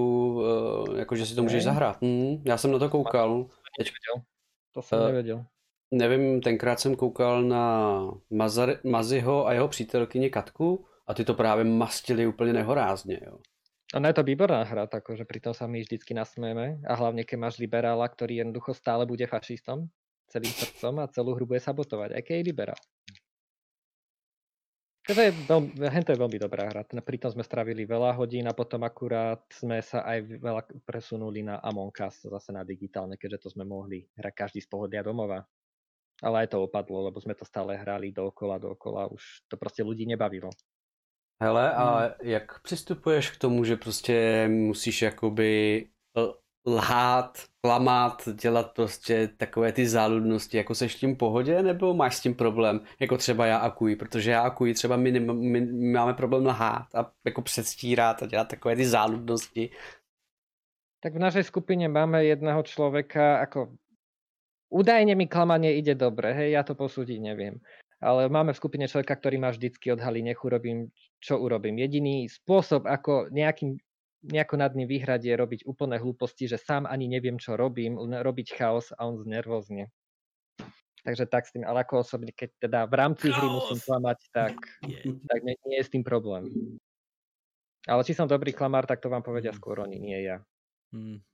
uh, 0.87 0.99
jakože 0.99 1.27
si 1.27 1.35
to 1.35 1.43
můžeš 1.43 1.65
zahrát. 1.65 2.03
Hmm, 2.03 2.43
já 2.47 2.57
jsem 2.57 2.71
na 2.71 2.79
to 2.79 2.89
koukal. 2.89 3.45
To 3.45 3.83
nevedel. 3.83 4.27
To 4.75 4.83
jsem 4.83 4.99
uh, 4.99 5.07
nevěděl. 5.07 5.45
Nevím, 5.91 6.41
tenkrát 6.41 6.81
jsem 6.81 6.97
koukal 6.97 7.43
na 7.43 7.99
Mazar, 8.31 8.79
Maziho 8.85 9.47
a 9.47 9.53
jeho 9.53 9.69
přítelkyni 9.69 10.31
Katku 10.31 10.87
a 11.07 11.15
ty 11.15 11.25
to 11.25 11.35
právě 11.35 11.65
mastili 11.65 12.27
úplně 12.27 12.53
nehorázně. 12.53 13.21
Jo. 13.27 13.39
Ona 13.91 14.15
je 14.15 14.23
to 14.23 14.29
výborná 14.29 14.63
hra, 14.63 14.87
takže 14.87 15.27
pritom 15.27 15.51
sa 15.51 15.67
my 15.67 15.83
vždycky 15.83 16.15
nasmejeme 16.15 16.79
a 16.87 16.93
hlavne 16.95 17.27
keď 17.27 17.39
máš 17.43 17.59
liberála, 17.59 18.07
ktorý 18.07 18.39
jednoducho 18.39 18.71
stále 18.71 19.03
bude 19.03 19.27
fašistom 19.27 19.91
celým 20.31 20.55
srdcom 20.55 21.03
a 21.03 21.11
celú 21.11 21.35
hru 21.35 21.43
bude 21.43 21.59
sabotovať, 21.59 22.15
aj 22.15 22.23
keď 22.23 22.35
je 22.39 22.47
liberál. 22.47 22.81
To 25.11 25.19
je, 25.19 25.35
veľmi, 25.35 25.75
to 26.07 26.13
je 26.15 26.23
veľmi 26.23 26.39
dobrá 26.39 26.71
hra. 26.71 26.87
Pritom 26.87 27.35
sme 27.35 27.43
stravili 27.43 27.83
veľa 27.83 28.15
hodín 28.15 28.47
a 28.47 28.55
potom 28.55 28.87
akurát 28.87 29.43
sme 29.51 29.83
sa 29.83 30.07
aj 30.07 30.39
veľa 30.39 30.63
presunuli 30.87 31.43
na 31.43 31.59
Among 31.59 31.91
Us, 31.91 32.23
zase 32.23 32.55
na 32.55 32.63
digitálne, 32.63 33.19
keďže 33.19 33.43
to 33.43 33.59
sme 33.59 33.67
mohli 33.67 34.07
hrať 34.15 34.35
každý 34.47 34.63
z 34.63 34.71
pohodia 34.71 35.03
domova. 35.03 35.43
Ale 36.23 36.47
aj 36.47 36.55
to 36.55 36.63
opadlo, 36.63 37.11
lebo 37.11 37.19
sme 37.19 37.35
to 37.35 37.43
stále 37.43 37.75
hrali 37.75 38.15
dookola, 38.15 38.63
dookola, 38.63 39.11
už 39.11 39.51
to 39.51 39.59
proste 39.59 39.83
ľudí 39.83 40.07
nebavilo. 40.07 40.55
Hele, 41.43 41.73
a 41.73 41.99
hmm. 41.99 42.11
jak 42.21 42.63
přistupuješ 42.63 43.31
k 43.31 43.39
tomu, 43.39 43.65
že 43.65 43.77
prostě 43.77 44.49
musíš 44.49 45.03
jakoby 45.03 45.87
lhát, 46.67 47.39
klamat, 47.61 48.29
dělat 48.43 48.75
prostě 48.75 49.29
takové 49.37 49.73
ty 49.73 49.89
záludnosti, 49.89 50.57
jako 50.57 50.75
seš 50.75 50.95
tím 50.95 51.17
pohodě, 51.17 51.63
nebo 51.63 51.95
máš 51.95 52.17
s 52.17 52.21
tím 52.21 52.35
problém, 52.35 52.81
jako 53.01 53.17
třeba 53.17 53.47
já 53.47 53.59
akuji, 53.59 53.97
protože 53.97 54.31
já 54.31 54.43
akuji, 54.43 54.75
třeba 54.75 54.97
my, 54.97 55.13
ne, 55.13 55.21
my, 55.21 55.61
my 55.61 55.93
máme 55.93 56.15
problém 56.15 56.47
lhát 56.47 56.95
a 56.95 57.13
jako 57.25 57.43
předstírat 57.43 58.23
a 58.23 58.27
dělat 58.27 58.49
takové 58.49 58.77
ty 58.77 58.87
záludnosti. 58.87 59.71
Tak 61.01 61.17
v 61.17 61.19
našej 61.19 61.49
skupine 61.49 61.89
máme 61.89 62.29
jedného 62.29 62.61
človeka, 62.61 63.41
ako 63.41 63.73
údajne 64.69 65.17
mi 65.17 65.25
klamanie 65.25 65.81
ide 65.81 65.97
dobre, 65.97 66.37
hej, 66.37 66.53
ja 66.53 66.63
to 66.63 66.77
posúdiť 66.77 67.19
neviem. 67.25 67.57
Ale 68.01 68.33
máme 68.33 68.57
v 68.57 68.61
skupine 68.61 68.89
človeka, 68.89 69.13
ktorý 69.21 69.37
má 69.37 69.53
vždycky 69.53 69.93
odhalí, 69.93 70.25
nech 70.25 70.41
urobím, 70.41 70.89
čo 71.21 71.37
urobím. 71.37 71.77
Jediný 71.77 72.33
spôsob, 72.33 72.89
ako 72.89 73.29
nejakým 73.29 73.77
nejako 74.21 74.57
nad 74.61 74.73
ním 74.77 74.89
vyhrať 74.89 75.21
je 75.25 75.35
robiť 75.37 75.61
úplné 75.65 75.97
hlúposti, 75.97 76.45
že 76.45 76.61
sám 76.61 76.85
ani 76.85 77.09
neviem, 77.09 77.41
čo 77.41 77.57
robím, 77.57 77.97
robiť 77.97 78.53
chaos 78.53 78.93
a 78.93 79.09
on 79.09 79.17
znervozne. 79.17 79.89
Takže 81.01 81.25
tak 81.25 81.49
s 81.49 81.57
tým, 81.57 81.65
ale 81.65 81.81
ako 81.81 82.05
osobne, 82.05 82.29
keď 82.29 82.51
teda 82.61 82.81
v 82.85 82.95
rámci 83.01 83.33
hry 83.33 83.49
musím 83.49 83.81
klamať, 83.81 84.19
tak, 84.37 84.53
tak 85.33 85.41
nie, 85.41 85.57
nie 85.65 85.81
je 85.81 85.87
s 85.89 85.93
tým 85.93 86.05
problém. 86.05 86.53
Ale 87.89 88.05
či 88.05 88.13
som 88.13 88.29
dobrý 88.29 88.53
klamár, 88.53 88.85
tak 88.85 89.01
to 89.01 89.09
vám 89.09 89.25
povedia 89.25 89.57
skôr 89.57 89.81
oni, 89.81 89.97
nie 89.97 90.21
ja. 90.29 90.45
Hmm. 90.93 91.25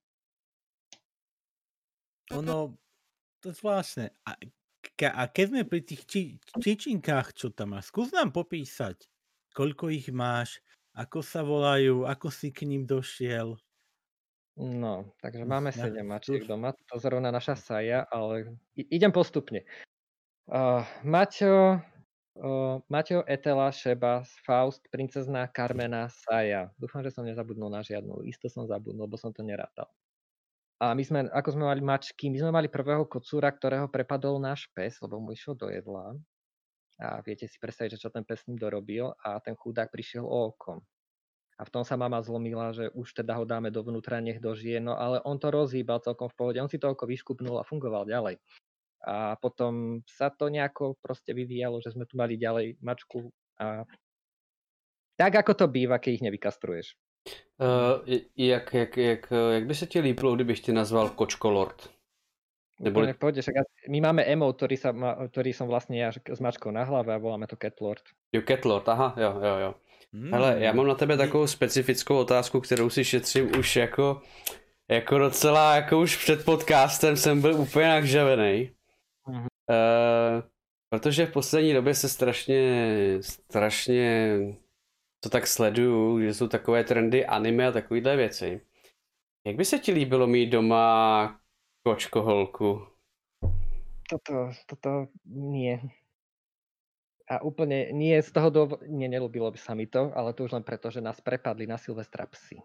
Ono, 2.31 2.79
to 3.43 3.51
je 3.51 3.55
zvláštne. 3.59 4.14
A, 4.23 4.39
a 5.05 5.28
keď 5.28 5.44
sme 5.53 5.62
pri 5.68 5.80
tých 5.84 6.03
či, 6.09 6.20
čičinkách, 6.57 7.36
čo 7.36 7.53
tam 7.53 7.76
máš, 7.76 7.92
skús 7.92 8.09
nám 8.16 8.32
popísať, 8.32 9.05
koľko 9.53 9.92
ich 9.92 10.09
máš, 10.09 10.64
ako 10.97 11.20
sa 11.20 11.44
volajú? 11.44 12.09
Ako 12.09 12.32
si 12.32 12.49
k 12.49 12.64
ním 12.64 12.88
došiel? 12.88 13.61
No, 14.57 15.12
takže 15.20 15.44
hm, 15.44 15.51
máme 15.53 15.70
ja, 15.76 15.92
7 15.92 16.01
mačiek 16.01 16.49
doma. 16.49 16.72
To 16.88 16.97
zrovna 16.97 17.28
naša 17.28 17.61
saja, 17.61 18.09
ale 18.09 18.57
idem 18.72 19.12
postupne. 19.12 19.68
Uh, 20.49 20.80
Maťo, 21.05 21.84
uh, 22.40 22.80
Maťo, 22.88 23.20
Etela, 23.28 23.68
Šeba, 23.68 24.24
Faust, 24.49 24.88
princezná 24.88 25.44
Carmena, 25.53 26.09
Saja. 26.09 26.72
Dúfam, 26.80 27.05
že 27.05 27.12
som 27.12 27.28
nezabudnul 27.28 27.68
na 27.68 27.84
žiadnu. 27.84 28.24
Isto 28.24 28.49
som 28.49 28.64
zabudnul, 28.64 29.05
lebo 29.05 29.20
som 29.20 29.28
to 29.28 29.44
nerátal. 29.44 29.92
A 30.77 30.93
my 30.93 31.03
sme, 31.05 31.20
ako 31.33 31.57
sme 31.57 31.64
mali 31.64 31.81
mačky, 31.81 32.29
my 32.29 32.37
sme 32.37 32.53
mali 32.53 32.68
prvého 32.68 33.09
kocúra, 33.09 33.49
ktorého 33.49 33.89
prepadol 33.89 34.37
náš 34.37 34.68
pes, 34.77 35.01
lebo 35.01 35.16
mu 35.16 35.33
išiel 35.33 35.57
do 35.57 35.72
jedla 35.72 36.12
a 36.97 37.20
viete 37.20 37.45
si 37.45 37.61
predstaviť, 37.61 37.97
že 37.97 38.03
čo 38.09 38.12
ten 38.12 38.24
pes 38.24 38.45
ním 38.49 38.57
dorobil 38.57 39.12
a 39.20 39.41
ten 39.41 39.53
chudák 39.57 39.93
prišiel 39.93 40.24
o 40.24 40.53
oko. 40.53 40.81
A 41.57 41.64
v 41.64 41.72
tom 41.72 41.85
sa 41.89 41.97
mama 41.97 42.20
zlomila, 42.20 42.72
že 42.77 42.93
už 42.93 43.16
teda 43.16 43.41
ho 43.41 43.49
dáme 43.49 43.72
dovnútra, 43.72 44.20
nech 44.20 44.41
dožije, 44.41 44.77
no 44.81 44.93
ale 44.97 45.24
on 45.24 45.41
to 45.41 45.49
rozhýbal 45.49 46.05
celkom 46.05 46.29
v 46.29 46.37
pohode, 46.37 46.61
on 46.61 46.68
si 46.68 46.77
to 46.77 46.93
oko 46.93 47.09
vyškupnul 47.09 47.57
a 47.57 47.64
fungoval 47.64 48.05
ďalej. 48.05 48.37
A 49.09 49.41
potom 49.41 50.05
sa 50.05 50.29
to 50.29 50.53
nejako 50.53 51.01
proste 51.01 51.33
vyvíjalo, 51.33 51.81
že 51.81 51.97
sme 51.97 52.05
tu 52.05 52.20
mali 52.20 52.37
ďalej 52.37 52.77
mačku 52.85 53.33
a 53.57 53.89
tak 55.16 55.33
ako 55.33 55.53
to 55.57 55.66
býva, 55.72 55.97
keď 55.97 56.20
ich 56.20 56.27
nevykastruješ. 56.29 56.87
Uh, 57.57 58.16
jak, 58.37 58.74
jak, 58.74 58.97
jak, 58.97 59.33
jak 59.53 59.66
by 59.66 59.74
se 59.74 59.87
ti 59.87 60.01
líbilo, 60.01 60.35
kdybych 60.35 60.61
tě 60.61 60.72
nazval 60.72 61.11
Kočko 61.11 61.51
Lord? 61.51 61.97
Neboli... 62.81 63.09
Úplne 63.16 63.41
však 63.41 63.89
my 63.89 63.99
máme 64.05 64.22
emo, 64.29 64.53
ktorý, 64.53 64.77
sa 64.77 64.93
má, 64.93 65.16
ktorý 65.33 65.57
som 65.57 65.64
vlastne 65.64 65.97
ja 65.97 66.12
s 66.12 66.41
mačkou 66.45 66.68
na 66.68 66.85
hlave 66.85 67.09
a 67.09 67.16
voláme 67.16 67.49
to 67.49 67.57
Catlord. 67.57 68.05
Jo, 68.37 68.45
Catlord, 68.45 68.85
aha, 68.89 69.16
jo, 69.16 69.33
jo, 69.41 69.55
jo. 69.57 69.70
Hmm. 70.12 70.33
Hele, 70.33 70.57
já 70.61 70.72
mám 70.72 70.87
na 70.87 70.95
tebe 70.95 71.16
takovou 71.16 71.47
specifickou 71.47 72.16
otázku, 72.16 72.61
kterou 72.61 72.91
si 72.91 73.05
šetřím 73.05 73.59
už 73.59 73.77
jako, 73.77 74.22
jako 74.91 75.18
docela, 75.18 75.77
jako 75.77 76.01
už 76.01 76.16
před 76.16 76.45
podcastem 76.45 77.16
jsem 77.16 77.41
byl 77.41 77.55
úplně 77.55 77.89
nakžavený. 77.89 78.70
Hmm. 79.24 79.41
Uh, 79.41 80.43
protože 80.89 81.27
v 81.27 81.33
poslední 81.33 81.72
době 81.72 81.95
se 81.95 82.09
strašně, 82.09 82.62
strašně 83.20 84.39
to 85.21 85.29
tak 85.29 85.47
sleduju, 85.47 86.21
že 86.21 86.35
jsou 86.35 86.49
takové 86.49 86.85
trendy 86.85 87.27
anime 87.27 87.67
a 87.67 87.73
takovéhle 87.73 88.17
věci. 88.17 88.61
Jak 89.47 89.57
by 89.57 89.64
se 89.64 89.79
ti 89.79 89.93
líbilo 89.93 90.27
mít 90.27 90.47
doma 90.47 91.41
Kočko 91.83 92.23
holku. 92.23 92.87
Toto, 94.11 94.51
toto 94.67 95.07
nie. 95.25 95.79
A 97.27 97.43
úplne 97.43 97.91
nie 97.91 98.14
z 98.23 98.31
toho 98.31 98.51
dôvodu, 98.55 98.87
nie, 98.87 99.11
nelúbilo 99.11 99.51
by 99.51 99.59
sa 99.59 99.75
mi 99.75 99.91
to, 99.91 100.14
ale 100.14 100.31
to 100.31 100.47
už 100.47 100.55
len 100.55 100.62
preto, 100.62 100.95
že 100.95 101.03
nás 101.03 101.19
prepadli 101.19 101.67
na 101.67 101.75
Silvestra 101.75 102.23
psi 102.31 102.62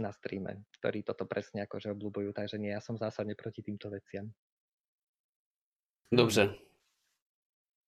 na 0.00 0.12
streame, 0.12 0.64
ktorí 0.80 1.04
toto 1.04 1.28
presne 1.28 1.68
akože 1.68 1.92
obľúbujú, 1.92 2.32
takže 2.32 2.56
nie, 2.56 2.72
ja 2.72 2.80
som 2.80 2.96
zásadne 2.96 3.36
proti 3.36 3.60
týmto 3.60 3.92
veciam. 3.92 4.32
Dobře. 6.12 6.54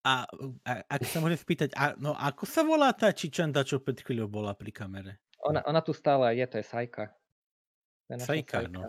A, 0.05 0.29
a 0.69 0.73
ak 0.85 1.01
sa 1.09 1.25
môžem 1.25 1.41
spýtať, 1.41 1.73
a, 1.81 1.97
no 1.97 2.13
ako 2.13 2.45
sa 2.45 2.61
volá 2.61 2.93
tá 2.93 3.09
čičanda, 3.09 3.65
čo 3.65 3.81
pred 3.81 3.97
chvíľou 3.97 4.29
bola 4.29 4.53
pri 4.53 4.69
kamere? 4.69 5.25
Ona, 5.49 5.65
ona 5.65 5.81
tu 5.81 5.97
stále 5.97 6.37
je, 6.37 6.45
to 6.45 6.57
je 6.61 6.65
Sajka. 6.65 7.05
Sajka, 8.21 8.69
no. 8.69 8.85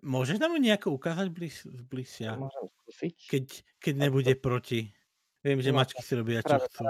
Môžeš 0.00 0.40
nám 0.40 0.56
ju 0.56 0.60
nejako 0.64 0.96
ukázať 0.96 1.28
bliž, 1.28 1.68
bližšia? 1.92 2.40
Môžem 2.40 2.64
skúsiť. 2.72 3.16
Keď, 3.28 3.44
keď 3.84 3.94
nebude 4.00 4.32
proti. 4.38 4.96
Viem, 5.44 5.60
že 5.60 5.72
no, 5.72 5.80
mačky 5.80 6.00
si 6.00 6.12
robia 6.16 6.40
čo 6.40 6.56
chcú. 6.56 6.88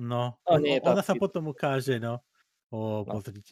No, 0.00 0.40
no 0.40 0.56
nie, 0.56 0.80
ona 0.80 1.04
sa 1.04 1.16
potom 1.16 1.52
ukáže, 1.52 2.00
no. 2.00 2.20
O, 2.68 3.04
no. 3.04 3.08
pozrite. 3.08 3.48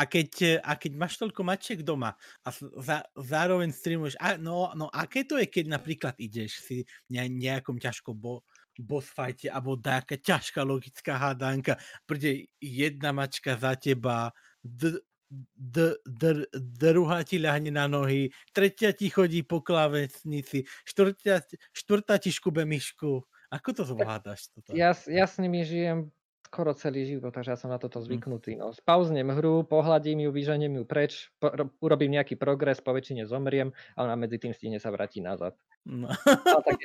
A 0.00 0.08
keď, 0.08 0.64
a 0.64 0.72
keď 0.80 0.92
máš 0.96 1.20
toľko 1.20 1.44
mačiek 1.44 1.84
doma 1.84 2.16
a 2.40 2.48
za, 2.80 3.04
zároveň 3.12 3.68
streamuješ, 3.68 4.16
a, 4.16 4.40
no, 4.40 4.72
no 4.72 4.88
aké 4.88 5.28
to 5.28 5.36
je, 5.36 5.44
keď 5.44 5.76
napríklad 5.76 6.16
ideš 6.16 6.64
si 6.64 6.78
ne, 7.12 7.28
nejakom 7.28 7.76
ťažko 7.76 8.16
bo, 8.16 8.40
boss 8.80 9.12
fighte 9.12 9.52
alebo 9.52 9.76
nejaká 9.76 10.16
ťažká 10.16 10.64
logická 10.64 11.20
hádanka, 11.20 11.76
príde 12.08 12.48
jedna 12.64 13.12
mačka 13.12 13.60
za 13.60 13.76
teba, 13.76 14.32
d- 14.64 15.04
d, 15.54 15.76
d, 16.08 16.24
druhá 16.80 17.22
ti 17.22 17.36
ľahne 17.38 17.70
na 17.70 17.84
nohy, 17.86 18.32
tretia 18.56 18.96
ti 18.96 19.12
chodí 19.12 19.44
po 19.44 19.60
klávesnici, 19.60 20.64
štvrtá, 20.88 21.44
štvrtá 21.76 22.16
ti 22.18 22.32
škube 22.34 22.64
myšku. 22.66 23.22
Ako 23.52 23.68
to 23.76 23.82
zvládaš? 23.84 24.48
Toto? 24.54 24.80
Ja, 24.80 24.94
ja 25.06 25.26
s 25.26 25.38
nimi 25.38 25.64
žijem 25.66 26.10
skoro 26.50 26.74
celý 26.74 27.06
život, 27.06 27.30
takže 27.30 27.54
ja 27.54 27.58
som 27.58 27.70
na 27.70 27.78
toto 27.78 28.02
hm. 28.02 28.04
zvyknutý. 28.10 28.58
No, 28.58 28.74
spauznem 28.74 29.30
hru, 29.30 29.62
pohľadím 29.62 30.26
ju, 30.26 30.30
vyženiem 30.34 30.82
ju 30.82 30.84
preč, 30.84 31.30
po, 31.38 31.54
urobím 31.78 32.18
nejaký 32.18 32.34
progres, 32.34 32.82
po 32.82 32.90
väčšine 32.90 33.22
zomriem 33.30 33.70
a 33.94 34.02
ona 34.02 34.18
medzi 34.18 34.42
tým 34.42 34.50
stihne 34.50 34.82
sa 34.82 34.90
vráti 34.90 35.22
nazad. 35.22 35.54
No. 35.86 36.10
No, 36.10 36.58
tak, 36.66 36.82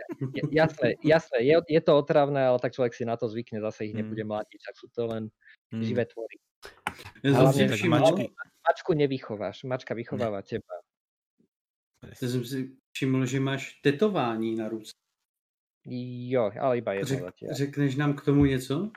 jasné, 0.54 1.02
jasné 1.02 1.38
je, 1.42 1.58
je 1.66 1.82
to 1.82 1.98
otravné, 1.98 2.46
ale 2.46 2.62
tak 2.62 2.78
človek 2.78 2.94
si 2.94 3.10
na 3.10 3.18
to 3.18 3.26
zvykne, 3.26 3.58
zase 3.58 3.90
ich 3.90 3.98
nebude 3.98 4.22
mlátiť, 4.22 4.62
ak 4.70 4.76
sú 4.78 4.88
to 4.94 5.10
len 5.10 5.34
hmm. 5.74 5.82
živé 5.82 6.06
tvory. 6.06 6.38
Ja 7.26 7.34
som 7.34 7.50
si 7.50 7.66
všiml... 7.66 8.30
Mačku 8.66 8.98
nevychováš, 8.98 9.62
mačka 9.66 9.94
vychováva 9.94 10.42
ne. 10.42 10.46
teba. 10.46 10.76
Ja 12.06 12.26
som 12.30 12.42
si 12.46 12.78
všiml, 12.94 13.26
že 13.26 13.38
máš 13.42 13.78
tetování 13.82 14.58
na 14.58 14.70
ruce. 14.70 14.94
Jo, 15.86 16.50
ale 16.60 16.78
iba 16.78 16.94
jedno 16.94 17.18
Řek, 17.18 17.34
Řekneš 17.52 17.96
nám 17.96 18.14
k 18.14 18.26
tomu 18.26 18.46
něco? 18.46 18.92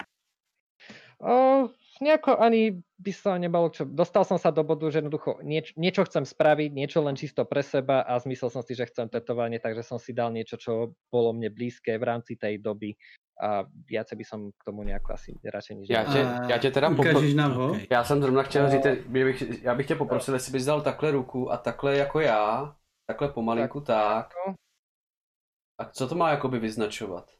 O, 1.18 1.66
nejako 2.00 2.38
ani 2.38 2.78
by 2.98 3.12
sa 3.12 3.34
nebalo 3.42 3.74
čo. 3.74 3.82
Dostal 3.82 4.22
som 4.22 4.38
sa 4.38 4.54
do 4.54 4.62
bodu, 4.62 4.86
že 4.86 5.02
jednoducho 5.02 5.42
nieč, 5.42 5.74
niečo 5.74 6.06
chcem 6.06 6.22
spraviť, 6.22 6.70
niečo 6.70 7.02
len 7.02 7.18
čisto 7.18 7.42
pre 7.42 7.62
seba 7.66 8.06
a 8.06 8.18
zmyslel 8.22 8.50
som 8.54 8.62
si, 8.62 8.78
že 8.78 8.86
chcem 8.86 9.10
tetovanie, 9.10 9.58
takže 9.58 9.82
som 9.82 9.98
si 9.98 10.14
dal 10.14 10.30
niečo, 10.30 10.54
čo 10.54 10.94
bolo 11.10 11.34
mne 11.34 11.50
blízke 11.50 11.98
v 11.98 12.06
rámci 12.06 12.38
tej 12.38 12.62
doby 12.62 12.94
a 13.42 13.66
viacej 13.66 14.14
by 14.18 14.24
som 14.26 14.40
k 14.54 14.62
tomu 14.66 14.82
nejako 14.86 15.14
asi 15.14 15.34
radšej 15.42 15.74
nič 15.76 15.86
Já 15.90 16.04
tě, 16.04 16.18
já 16.50 16.58
tě 16.58 16.70
teda 16.70 16.90
popro... 16.90 17.10
Ukážeš 17.10 17.34
nám 17.34 17.52
ho? 17.52 17.74
Já 17.90 18.04
jsem 18.04 18.22
zrovna 18.22 18.42
chtěl 18.42 18.62
No. 18.64 18.70
říct, 18.70 18.84
že 18.84 19.24
bych, 19.24 19.62
já 19.62 19.74
bych 19.74 19.86
tě 19.86 19.94
poprosil, 19.94 20.34
jestli 20.34 20.52
bys 20.52 20.64
dal 20.64 20.82
takhle 20.82 21.10
ruku 21.10 21.50
a 21.52 21.56
takhle 21.56 21.96
jako 21.96 22.20
já, 22.20 22.76
takhle 23.06 23.28
pomalinku 23.28 23.80
tak. 23.80 24.30
No, 24.46 24.54
A 25.80 25.84
co 25.84 26.08
to 26.08 26.14
má 26.14 26.30
jakoby 26.30 26.58
vyznačovat? 26.58 27.30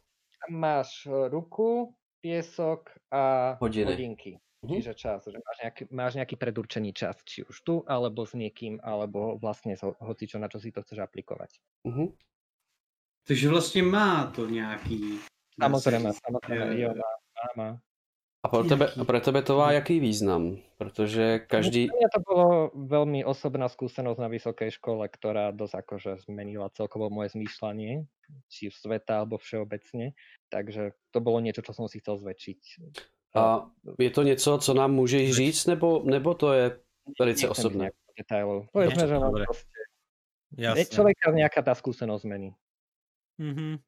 máš 0.51 1.09
ruku, 1.29 1.95
piesok 2.21 2.91
a 3.11 3.55
Hodiny. 3.61 3.87
hodinky. 3.93 4.33
Mhm. 4.63 4.75
Čiže 4.75 4.95
čas, 4.95 5.23
že 5.23 5.39
máš 5.39 5.59
nejaký, 5.63 5.83
máš 5.95 6.13
nejaký 6.19 6.35
predurčený 6.35 6.91
čas, 6.91 7.15
či 7.23 7.47
už 7.47 7.57
tu, 7.63 7.75
alebo 7.87 8.27
s 8.27 8.35
niekým, 8.35 8.83
alebo 8.83 9.39
vlastne 9.39 9.79
s 9.79 9.87
ho- 9.87 9.95
hocičo, 10.03 10.39
na 10.43 10.51
čo 10.51 10.59
si 10.59 10.75
to 10.75 10.83
chceš 10.83 10.99
aplikovať. 10.99 11.51
Mhm. 11.87 12.07
Takže 13.29 13.49
vlastně 13.49 13.83
má 13.83 14.33
to 14.35 14.47
nějaký... 14.47 15.19
Samozrejme, 15.63 16.11
samozrejme, 16.27 16.81
jo. 16.81 16.89
má, 16.89 17.11
má, 17.35 17.49
má. 17.57 17.81
A 18.43 18.49
pro 18.49 18.65
tebe, 18.65 18.87
a 19.01 19.05
pro 19.05 19.21
tebe 19.21 19.43
to 19.43 19.59
má 19.59 19.73
jaký 19.73 20.01
význam? 20.01 20.59
Protože 20.79 21.39
každý... 21.39 21.91
Mňa 21.91 22.11
to 22.15 22.21
bolo 22.23 22.47
veľmi 22.75 23.27
osobná 23.27 23.67
skúsenosť 23.67 24.19
na 24.21 24.29
vysokej 24.31 24.71
škole, 24.79 25.09
ktorá 25.11 25.51
dosť 25.51 25.75
akože 25.75 26.13
zmenila 26.31 26.71
celkovo 26.71 27.11
moje 27.11 27.35
zmýšľanie, 27.35 28.07
či 28.47 28.71
v 28.71 28.77
sveta 28.79 29.19
alebo 29.19 29.43
všeobecne. 29.43 30.15
Takže 30.55 30.95
to 31.11 31.19
bolo 31.19 31.43
niečo, 31.43 31.67
čo 31.67 31.75
som 31.75 31.91
si 31.91 31.99
chcel 31.99 32.23
zväčšiť. 32.23 32.61
A 33.35 33.67
je 33.99 34.11
to 34.11 34.23
něco, 34.23 34.59
co 34.59 34.75
nám 34.75 34.95
můžeš 34.95 35.35
říct, 35.35 35.67
nebo, 35.67 36.03
nebo 36.05 36.35
to 36.35 36.53
je 36.53 36.81
velice 37.21 37.49
osobné? 37.49 37.91
detailov. 38.19 38.67
Povedzme, 38.75 39.07
že 39.07 39.15
len 39.15 39.31
proste 39.47 39.79
človeka 40.91 41.31
nejaká 41.31 41.63
tá 41.63 41.73
skúsenosť 41.79 42.23
zmení. 42.27 42.51
Mhm. 43.39 43.79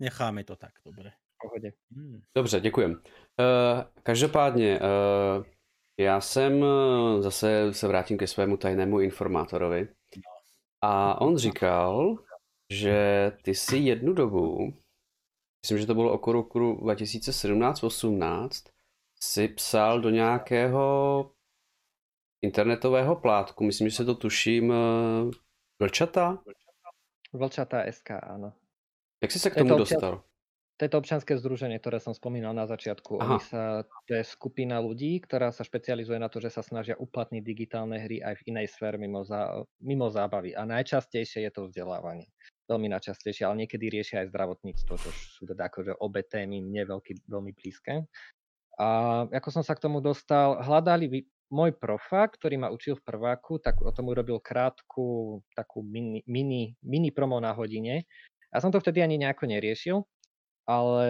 Necháme 0.00 0.46
to 0.46 0.54
tak, 0.56 0.78
dobre. 0.86 1.12
V 1.12 1.36
pohode. 1.44 1.70
Hmm. 1.92 2.22
Dobře, 2.34 2.60
děkujem. 2.60 3.02
Uh, 3.40 3.82
každopádně, 4.02 4.80
uh, 4.80 5.44
já 6.00 6.20
jsem, 6.20 6.64
eh, 6.64 7.22
zase 7.22 7.74
se 7.74 7.88
vrátím 7.88 8.18
ke 8.18 8.26
svému 8.26 8.56
tajnému 8.56 9.00
informátorovi. 9.00 9.88
A 10.82 11.20
on 11.20 11.36
říkal, 11.36 12.16
že 12.72 13.32
ty 13.42 13.54
si 13.54 13.76
jednu 13.76 14.12
dobu, 14.12 14.74
myslím, 15.64 15.78
že 15.78 15.86
to 15.86 15.94
bylo 15.94 16.12
okolo 16.12 16.32
roku 16.32 16.58
2017-18, 16.58 18.70
si 19.22 19.48
psal 19.48 20.00
do 20.00 20.10
nějakého 20.10 21.30
internetového 22.44 23.16
plátku, 23.16 23.64
myslím, 23.64 23.88
že 23.88 23.96
se 23.96 24.04
to 24.04 24.14
tuším, 24.14 24.72
Vlčata? 25.80 26.38
Vlčatá 27.32 27.92
SK, 27.92 28.10
áno. 28.10 28.52
Jak 29.22 29.32
jsi 29.32 29.38
se 29.38 29.50
k 29.50 29.56
Je 29.56 29.62
to 29.62 29.68
tomu 29.68 29.82
občas- 29.82 29.90
dostal? 29.90 30.22
To 30.80 30.96
občianske 30.96 31.36
združenie, 31.36 31.76
ktoré 31.76 32.00
som 32.00 32.16
spomínal 32.16 32.56
na 32.56 32.64
začiatku. 32.64 33.20
Aha. 33.20 33.24
Oni 33.28 33.38
sa, 33.44 33.84
to 34.08 34.16
je 34.16 34.24
skupina 34.24 34.80
ľudí, 34.80 35.20
ktorá 35.20 35.52
sa 35.52 35.60
špecializuje 35.60 36.16
na 36.16 36.32
to, 36.32 36.40
že 36.40 36.48
sa 36.48 36.64
snažia 36.64 36.96
uplatniť 36.96 37.42
digitálne 37.44 38.00
hry 38.00 38.24
aj 38.24 38.40
v 38.40 38.56
inej 38.56 38.72
sfére 38.72 38.96
mimo, 38.96 39.20
zá, 39.20 39.60
mimo 39.84 40.08
zábavy. 40.08 40.56
A 40.56 40.64
najčastejšie 40.64 41.44
je 41.44 41.52
to 41.52 41.68
vzdelávanie. 41.68 42.32
Veľmi 42.64 42.88
najčastejšie, 42.96 43.44
ale 43.44 43.68
niekedy 43.68 43.92
riešia 43.92 44.24
aj 44.24 44.32
zdravotníctvo, 44.32 44.94
čo 44.96 45.10
sú 45.12 45.44
teda 45.44 45.68
akože 45.68 46.00
obe 46.00 46.24
témy 46.24 46.64
mne 46.64 46.96
veľký, 46.96 47.28
veľmi 47.28 47.52
blízke. 47.52 48.08
A 48.80 48.88
ako 49.28 49.48
som 49.52 49.60
sa 49.60 49.76
k 49.76 49.84
tomu 49.84 50.00
dostal, 50.00 50.64
hľadali 50.64 51.28
môj 51.52 51.76
profa, 51.76 52.24
ktorý 52.24 52.56
ma 52.56 52.72
učil 52.72 52.96
v 52.96 53.04
prváku, 53.04 53.60
tak 53.60 53.84
o 53.84 53.92
tom 53.92 54.08
urobil 54.08 54.40
krátku 54.40 55.42
takú 55.52 55.84
mini, 55.84 56.24
mini, 56.24 56.72
mini 56.80 57.12
promo 57.12 57.36
na 57.36 57.52
hodine. 57.52 58.08
Ja 58.48 58.64
som 58.64 58.72
to 58.72 58.80
vtedy 58.80 59.04
ani 59.04 59.20
nejako 59.20 59.44
neriešil, 59.50 60.00
ale 60.64 61.08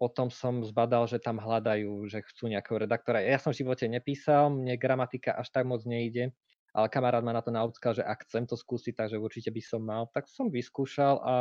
potom 0.00 0.32
som 0.32 0.64
zbadal, 0.64 1.04
že 1.04 1.20
tam 1.20 1.36
hľadajú, 1.36 2.08
že 2.08 2.24
chcú 2.24 2.48
nejakého 2.48 2.88
redaktora. 2.88 3.20
Ja 3.20 3.36
som 3.36 3.52
v 3.52 3.60
živote 3.60 3.84
nepísal, 3.84 4.48
mne 4.48 4.80
gramatika 4.80 5.36
až 5.36 5.52
tak 5.52 5.68
moc 5.68 5.84
nejde, 5.84 6.32
ale 6.72 6.86
kamarát 6.88 7.20
ma 7.20 7.36
na 7.36 7.44
to 7.44 7.52
naučkal, 7.52 7.92
že 7.92 8.00
ak 8.00 8.24
chcem 8.24 8.48
to 8.48 8.56
skúsiť, 8.56 8.96
takže 8.96 9.20
určite 9.20 9.52
by 9.52 9.60
som 9.60 9.84
mal, 9.84 10.08
tak 10.16 10.24
som 10.24 10.48
vyskúšal 10.48 11.20
a 11.20 11.34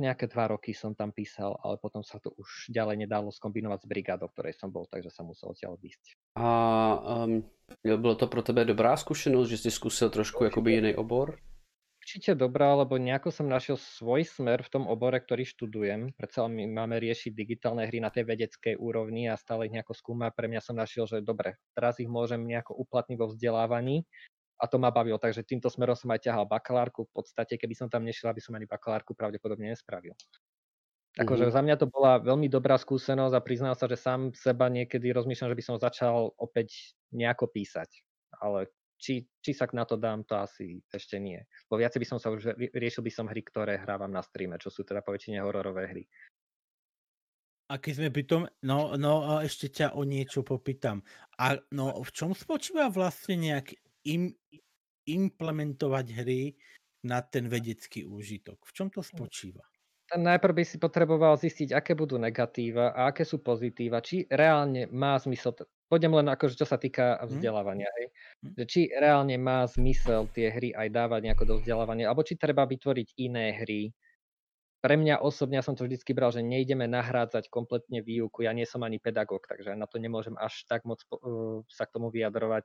nejaké 0.00 0.26
dva 0.32 0.56
roky 0.56 0.72
som 0.72 0.96
tam 0.96 1.12
písal, 1.12 1.54
ale 1.60 1.76
potom 1.76 2.00
sa 2.00 2.16
to 2.18 2.32
už 2.40 2.72
ďalej 2.72 3.04
nedalo 3.04 3.28
skombinovať 3.28 3.84
s 3.84 3.86
brigádou, 3.86 4.26
v 4.32 4.34
ktorej 4.34 4.54
som 4.56 4.72
bol, 4.72 4.88
takže 4.88 5.12
som 5.12 5.28
musel 5.28 5.52
odtiaľ 5.52 5.76
výsť. 5.76 6.16
A 6.40 6.48
um, 7.26 7.44
bylo 7.84 8.16
to 8.16 8.26
pro 8.26 8.42
tebe 8.42 8.64
dobrá 8.64 8.96
zkušenost, 8.96 9.48
že 9.48 9.58
jsi 9.58 9.70
zkusil 9.70 10.10
trošku 10.10 10.44
jakoby 10.44 10.72
jiný 10.72 10.94
obor? 10.96 11.38
Určite 12.00 12.32
dobrá, 12.32 12.72
lebo 12.80 12.96
nejako 12.96 13.28
som 13.28 13.44
našiel 13.46 13.76
svoj 13.76 14.24
smer 14.24 14.64
v 14.64 14.72
tom 14.72 14.84
obore, 14.88 15.20
ktorý 15.20 15.44
študujem. 15.44 16.16
Predsa 16.16 16.48
my 16.48 16.64
máme 16.64 16.96
riešiť 16.96 17.32
digitálne 17.36 17.84
hry 17.84 18.00
na 18.00 18.08
tej 18.08 18.24
vedeckej 18.24 18.74
úrovni 18.80 19.28
a 19.28 19.36
stále 19.36 19.68
ich 19.68 19.74
nejako 19.76 19.92
skúmať. 19.92 20.32
Pre 20.32 20.46
mňa 20.48 20.60
som 20.64 20.80
našiel, 20.80 21.04
že 21.04 21.20
dobre, 21.20 21.60
teraz 21.76 22.00
ich 22.00 22.08
môžem 22.08 22.40
nejako 22.48 22.72
uplatniť 22.72 23.16
vo 23.20 23.28
vzdelávaní 23.28 24.08
a 24.56 24.64
to 24.70 24.78
ma 24.80 24.94
bavilo. 24.94 25.18
Takže 25.20 25.44
týmto 25.44 25.68
smerom 25.68 25.98
som 25.98 26.08
aj 26.14 26.24
ťahal 26.30 26.46
bakalárku. 26.48 27.04
V 27.10 27.12
podstate, 27.12 27.58
keby 27.60 27.74
som 27.76 27.88
tam 27.92 28.06
nešiel, 28.08 28.30
aby 28.32 28.40
som 28.44 28.54
ani 28.56 28.64
bakalárku 28.70 29.12
pravdepodobne 29.18 29.74
nespravil. 29.74 30.16
Akože 31.20 31.44
Mhm. 31.44 31.52
za 31.52 31.60
mňa 31.60 31.76
to 31.76 31.86
bola 31.90 32.16
veľmi 32.22 32.48
dobrá 32.48 32.80
skúsenosť 32.80 33.34
a 33.36 33.44
priznám 33.44 33.76
sa, 33.76 33.84
že 33.90 33.98
sám 34.00 34.32
seba 34.32 34.72
niekedy 34.72 35.12
rozmýšľam, 35.12 35.52
že 35.52 35.58
by 35.58 35.64
som 35.66 35.76
začal 35.76 36.32
opäť 36.40 36.96
nejako 37.12 37.50
písať. 37.50 37.90
Ale 38.40 38.72
či, 39.00 39.24
či 39.40 39.50
sa 39.56 39.64
na 39.72 39.88
to 39.88 39.96
dám, 39.96 40.28
to 40.28 40.36
asi 40.36 40.84
ešte 40.92 41.16
nie. 41.16 41.40
Bo 41.66 41.80
viacej 41.80 42.00
by 42.04 42.06
som 42.06 42.18
sa 42.20 42.28
už 42.28 42.52
rie- 42.54 42.72
riešil 42.76 43.00
by 43.00 43.12
som 43.12 43.26
hry, 43.26 43.40
ktoré 43.40 43.80
hrávam 43.80 44.12
na 44.12 44.20
streame, 44.20 44.60
čo 44.60 44.68
sú 44.68 44.84
teda 44.84 45.00
poväčšine 45.00 45.40
hororové 45.40 45.88
hry. 45.88 46.04
A 47.70 47.78
keď 47.78 47.92
sme 47.96 48.08
pri 48.10 48.24
tom, 48.26 48.42
no, 48.66 48.98
no 48.98 49.24
a 49.24 49.46
ešte 49.46 49.70
ťa 49.70 49.94
o 49.94 50.02
niečo 50.02 50.42
popýtam. 50.42 51.06
A 51.38 51.54
no, 51.70 52.02
v 52.02 52.10
čom 52.10 52.34
spočíva 52.34 52.90
vlastne 52.90 53.38
nejak 53.38 53.78
im, 54.10 54.34
implementovať 55.06 56.06
hry 56.18 56.58
na 57.06 57.22
ten 57.22 57.46
vedecký 57.46 58.04
úžitok? 58.04 58.58
V 58.66 58.72
čom 58.74 58.90
to 58.90 59.00
spočíva? 59.06 59.62
Tam 60.10 60.26
najprv 60.26 60.54
by 60.58 60.64
si 60.66 60.76
potreboval 60.82 61.38
zistiť, 61.38 61.70
aké 61.70 61.94
budú 61.94 62.18
negatíva 62.18 62.90
a 62.90 63.14
aké 63.14 63.22
sú 63.22 63.38
pozitíva, 63.46 64.02
či 64.02 64.26
reálne 64.26 64.90
má 64.90 65.14
zmysel, 65.22 65.54
pôjdem 65.86 66.10
len 66.10 66.26
akože 66.26 66.58
čo 66.58 66.66
sa 66.66 66.82
týka 66.82 67.14
vzdelávania, 67.30 67.86
hej, 67.94 68.06
Hm. 68.42 68.54
že 68.58 68.64
či 68.66 68.80
reálne 68.90 69.38
má 69.38 69.62
zmysel 69.70 70.26
tie 70.34 70.50
hry 70.50 70.74
aj 70.74 70.90
dávať 70.90 71.20
nejako 71.30 71.44
do 71.46 71.54
vzdelávania, 71.62 72.10
alebo 72.10 72.26
či 72.26 72.34
treba 72.34 72.66
vytvoriť 72.66 73.08
iné 73.22 73.54
hry. 73.62 73.94
Pre 74.80 74.96
mňa 74.96 75.20
osobne 75.20 75.60
ja 75.60 75.64
som 75.66 75.76
to 75.76 75.84
vždycky 75.84 76.16
bral, 76.16 76.32
že 76.32 76.40
nejdeme 76.40 76.88
nahrádzať 76.88 77.52
kompletne 77.52 78.00
výuku, 78.00 78.48
ja 78.48 78.56
nie 78.56 78.64
som 78.64 78.80
ani 78.80 78.96
pedagóg, 78.96 79.44
takže 79.44 79.76
na 79.76 79.84
to 79.84 80.00
nemôžem 80.00 80.34
až 80.40 80.64
tak 80.66 80.88
moc 80.88 81.04
uh, 81.12 81.60
sa 81.68 81.84
k 81.84 81.94
tomu 82.00 82.08
vyjadrovať, 82.08 82.64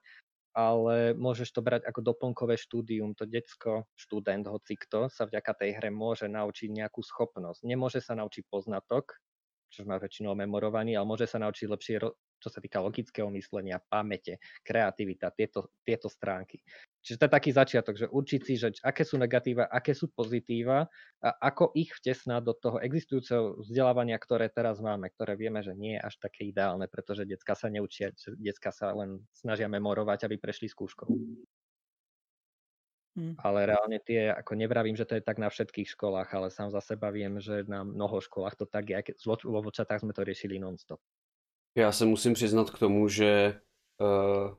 ale 0.55 1.11
môžeš 1.19 1.51
to 1.51 1.59
brať 1.59 1.83
ako 1.83 1.99
doplnkové 1.99 2.55
štúdium. 2.55 3.11
To 3.19 3.27
decko, 3.27 3.91
študent, 3.99 4.47
hoci 4.47 4.79
kto, 4.79 5.11
sa 5.11 5.27
vďaka 5.27 5.51
tej 5.51 5.75
hre 5.75 5.91
môže 5.91 6.31
naučiť 6.31 6.71
nejakú 6.71 7.03
schopnosť. 7.03 7.67
Nemôže 7.67 7.99
sa 7.99 8.15
naučiť 8.15 8.47
poznatok, 8.47 9.19
čo 9.67 9.83
má 9.83 9.99
väčšinou 9.99 10.31
memorovaný, 10.31 10.95
ale 10.95 11.03
môže 11.03 11.27
sa 11.27 11.43
naučiť 11.43 11.67
lepšie, 11.67 11.95
čo 12.39 12.47
sa 12.47 12.59
týka 12.63 12.79
logického 12.79 13.27
myslenia, 13.35 13.83
pamäte, 13.83 14.39
kreativita, 14.63 15.35
tieto, 15.35 15.75
tieto 15.83 16.07
stránky. 16.07 16.63
Čiže 17.05 17.21
to 17.21 17.25
je 17.29 17.35
taký 17.37 17.51
začiatok, 17.53 17.95
že 18.01 18.09
určiť 18.09 18.41
si, 18.41 18.53
že 18.57 18.73
aké 18.81 19.05
sú 19.05 19.21
negatíva, 19.21 19.69
aké 19.69 19.93
sú 19.93 20.09
pozitíva 20.09 20.89
a 21.21 21.29
ako 21.37 21.69
ich 21.77 21.93
vtesnať 21.93 22.41
do 22.41 22.57
toho 22.57 22.81
existujúceho 22.81 23.61
vzdelávania, 23.61 24.17
ktoré 24.17 24.49
teraz 24.49 24.81
máme, 24.81 25.13
ktoré 25.13 25.37
vieme, 25.37 25.61
že 25.61 25.77
nie 25.77 26.01
je 26.01 26.01
až 26.01 26.17
také 26.17 26.49
ideálne, 26.49 26.89
pretože 26.89 27.29
decka 27.29 27.53
sa 27.53 27.69
neučia, 27.69 28.09
decka 28.41 28.73
sa 28.73 28.89
len 28.97 29.21
snažia 29.37 29.69
memorovať, 29.69 30.25
aby 30.25 30.41
prešli 30.41 30.65
skúškou. 30.65 31.13
Hm. 33.15 33.37
Ale 33.37 33.69
reálne 33.69 34.01
tie, 34.01 34.33
ako 34.33 34.57
nevravím, 34.57 34.97
že 34.97 35.05
to 35.05 35.15
je 35.15 35.23
tak 35.23 35.37
na 35.37 35.53
všetkých 35.53 35.87
školách, 35.93 36.27
ale 36.33 36.49
sám 36.49 36.73
za 36.73 36.81
seba 36.81 37.13
viem, 37.13 37.37
že 37.37 37.63
na 37.69 37.85
mnoho 37.85 38.17
školách 38.17 38.57
to 38.57 38.65
tak 38.65 38.89
je, 38.89 38.97
aj 38.97 39.05
vo 39.45 39.61
vočatách 39.61 40.01
sme 40.01 40.11
to 40.11 40.25
riešili 40.25 40.57
non-stop. 40.57 40.99
Já 41.77 41.91
se 41.91 42.05
musím 42.05 42.33
přiznat 42.33 42.71
k 42.71 42.79
tomu, 42.79 43.07
že 43.07 43.59
uh, 43.99 44.55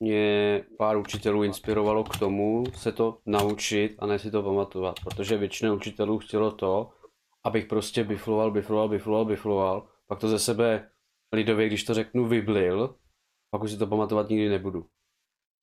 mě 0.00 0.64
pár 0.78 0.96
učitelů 0.96 1.44
inspirovalo 1.44 2.04
k 2.04 2.18
tomu 2.18 2.64
se 2.74 2.92
to 2.92 3.18
naučit 3.26 3.96
a 3.98 4.06
ne 4.06 4.18
si 4.18 4.30
to 4.30 4.42
pamatovat, 4.42 4.96
protože 5.04 5.36
většina 5.36 5.72
učitelů 5.72 6.18
chtělo 6.18 6.50
to, 6.50 6.90
abych 7.44 7.66
prostě 7.66 8.04
bifloval, 8.04 8.50
bifloval, 8.50 8.88
bifloval, 8.88 9.24
bifloval, 9.24 9.88
pak 10.06 10.20
to 10.20 10.28
ze 10.28 10.38
sebe 10.38 10.90
lidově, 11.32 11.66
když 11.66 11.84
to 11.84 11.94
řeknu, 11.94 12.28
vyblil, 12.28 12.94
pak 13.50 13.62
už 13.62 13.70
si 13.70 13.78
to 13.78 13.86
pamatovat 13.86 14.28
nikdy 14.28 14.48
nebudu. 14.48 14.86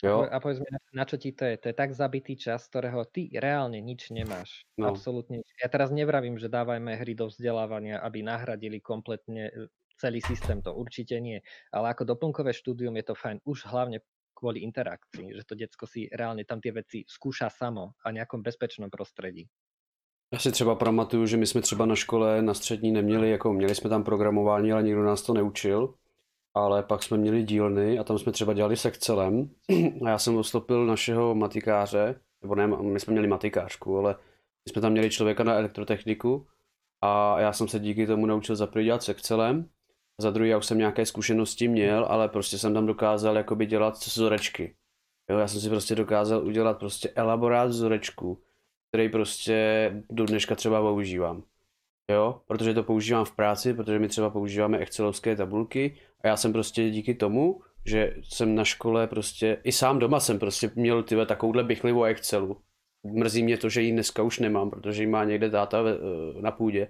Jo? 0.03 0.27
A 0.31 0.39
povedz 0.43 0.59
mi, 0.59 0.67
na, 0.91 1.07
čo 1.07 1.15
ti 1.15 1.31
to 1.31 1.47
je? 1.47 1.55
To 1.63 1.71
je 1.71 1.75
tak 1.79 1.95
zabitý 1.95 2.35
čas, 2.35 2.67
ktorého 2.67 3.07
ty 3.07 3.31
reálne 3.39 3.79
nič 3.79 4.11
nemáš. 4.11 4.67
No. 4.75 4.91
Absolútne 4.91 5.39
nič. 5.39 5.47
Ja 5.63 5.71
teraz 5.71 5.95
nevravím, 5.95 6.35
že 6.35 6.51
dávajme 6.51 6.99
hry 6.99 7.15
do 7.15 7.31
vzdelávania, 7.31 8.03
aby 8.03 8.19
nahradili 8.19 8.83
kompletne 8.83 9.47
e, 9.47 9.71
celý 9.95 10.19
systém 10.19 10.59
to 10.59 10.75
určite 10.75 11.15
nie. 11.23 11.39
Ale 11.71 11.95
ako 11.95 12.03
doplnkové 12.03 12.51
štúdium 12.51 12.99
je 12.99 13.05
to 13.07 13.15
fajn 13.15 13.39
už 13.47 13.63
hlavne 13.71 14.03
kvôli 14.43 14.59
interakcii, 14.67 15.31
že 15.31 15.47
to 15.47 15.55
decko 15.55 15.87
si 15.87 16.11
reálne 16.11 16.43
tam 16.43 16.59
tie 16.59 16.75
veci 16.75 17.07
skúša 17.07 17.47
samo 17.47 17.95
a 18.03 18.11
nejakom 18.11 18.43
bezpečnom 18.43 18.91
prostredí. 18.91 19.47
Já 20.33 20.39
si 20.39 20.51
třeba 20.51 20.75
pamatuju, 20.75 21.25
že 21.25 21.37
my 21.37 21.47
jsme 21.47 21.61
třeba 21.61 21.85
na 21.85 21.95
škole 21.95 22.41
na 22.41 22.53
střední 22.53 22.91
neměli, 22.91 23.29
jako 23.29 23.53
měli 23.53 23.75
jsme 23.75 23.89
tam 23.89 24.03
programování, 24.03 24.71
ale 24.71 24.83
nikdo 24.83 25.03
nás 25.03 25.21
to 25.21 25.33
neučil. 25.33 25.93
Ale 26.55 26.83
pak 26.83 27.03
jsme 27.03 27.17
měli 27.17 27.43
dílny 27.43 27.99
a 27.99 28.03
tam 28.03 28.19
jsme 28.19 28.31
třeba 28.31 28.53
dělali 28.53 28.77
s 28.77 28.85
Excelem. 28.85 29.49
A 30.05 30.09
já 30.09 30.17
jsem 30.19 30.37
ostopil 30.37 30.85
našeho 30.85 31.35
matikáře, 31.35 32.19
nebo 32.41 32.55
ne, 32.55 32.67
my 32.67 32.99
jsme 32.99 33.11
měli 33.11 33.27
matikářku, 33.27 33.97
ale 33.97 34.15
my 34.65 34.71
jsme 34.71 34.81
tam 34.81 34.91
měli 34.91 35.09
člověka 35.09 35.43
na 35.43 35.53
elektrotechniku 35.53 36.47
a 37.01 37.39
já 37.39 37.53
jsem 37.53 37.67
se 37.67 37.79
díky 37.79 38.07
tomu 38.07 38.25
naučil 38.25 38.55
za 38.55 38.67
prvý 38.67 38.85
dělat 38.85 39.03
s 39.03 39.09
Excelem. 39.09 39.69
Za 40.21 40.31
druhý 40.31 40.49
já 40.49 40.57
už 40.57 40.65
jsem 40.65 40.77
nějaké 40.77 41.05
zkušenosti 41.05 41.67
měl, 41.67 42.05
ale 42.09 42.29
prostě 42.29 42.57
jsem 42.57 42.73
tam 42.73 42.85
dokázal 42.85 43.37
jakoby 43.37 43.65
dělat 43.65 43.93
vzorečky. 43.93 44.75
Jo, 45.29 45.37
já 45.37 45.47
jsem 45.47 45.61
si 45.61 45.69
prostě 45.69 45.95
dokázal 45.95 46.45
udělat 46.45 46.79
prostě 46.79 47.09
elaborát 47.09 47.69
vzorečku, 47.69 48.41
který 48.91 49.09
prostě 49.09 49.91
do 50.09 50.25
dneška 50.25 50.55
třeba 50.55 50.81
používám. 50.81 51.43
Jo, 52.11 52.41
protože 52.47 52.73
to 52.73 52.83
používám 52.83 53.25
v 53.25 53.35
práci, 53.35 53.73
protože 53.73 53.99
my 53.99 54.07
třeba 54.07 54.29
používáme 54.29 54.77
excelovské 54.77 55.35
tabulky 55.35 55.97
a 56.21 56.27
já 56.27 56.37
jsem 56.37 56.53
prostě 56.53 56.89
díky 56.89 57.13
tomu, 57.13 57.61
že 57.85 58.15
jsem 58.23 58.55
na 58.55 58.63
škole 58.63 59.07
prostě, 59.07 59.57
i 59.63 59.71
sám 59.71 59.99
doma 59.99 60.19
jsem 60.19 60.39
prostě 60.39 60.71
měl 60.75 61.03
tyhle 61.03 61.25
takovouhle 61.25 61.63
bychlivu 61.63 62.03
Excelu. 62.03 62.61
Mrzí 63.03 63.43
mě 63.43 63.57
to, 63.57 63.69
že 63.69 63.81
ji 63.81 63.91
dneska 63.91 64.23
už 64.23 64.39
nemám, 64.39 64.69
protože 64.69 65.03
ji 65.03 65.07
má 65.07 65.23
někde 65.23 65.49
táta 65.49 65.83
na 66.41 66.51
půdě. 66.51 66.87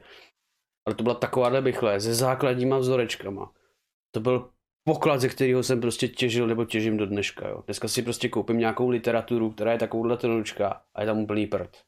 Ale 0.86 0.96
to 0.96 1.04
byla 1.04 1.16
takováhle 1.16 1.62
bychle, 1.62 2.02
se 2.02 2.14
základníma 2.14 2.78
vzorečkama. 2.78 3.54
To 4.12 4.20
byl 4.20 4.52
poklad, 4.84 5.22
ze 5.22 5.30
kterého 5.30 5.64
jsem 5.64 5.82
prostě 5.82 6.08
těžil 6.08 6.48
nebo 6.48 6.66
těžím 6.66 6.98
do 6.98 7.06
dneška. 7.06 7.48
Jo. 7.48 7.62
Dneska 7.66 7.88
si 7.88 8.02
prostě 8.02 8.30
koupím 8.30 8.58
nějakou 8.58 8.90
literaturu, 8.90 9.52
která 9.52 9.72
je 9.72 9.80
takovouhle 9.80 10.18
tenučka 10.18 10.86
a 10.96 11.02
je 11.02 11.08
tam 11.08 11.20
úplný 11.20 11.48
prd. 11.48 11.84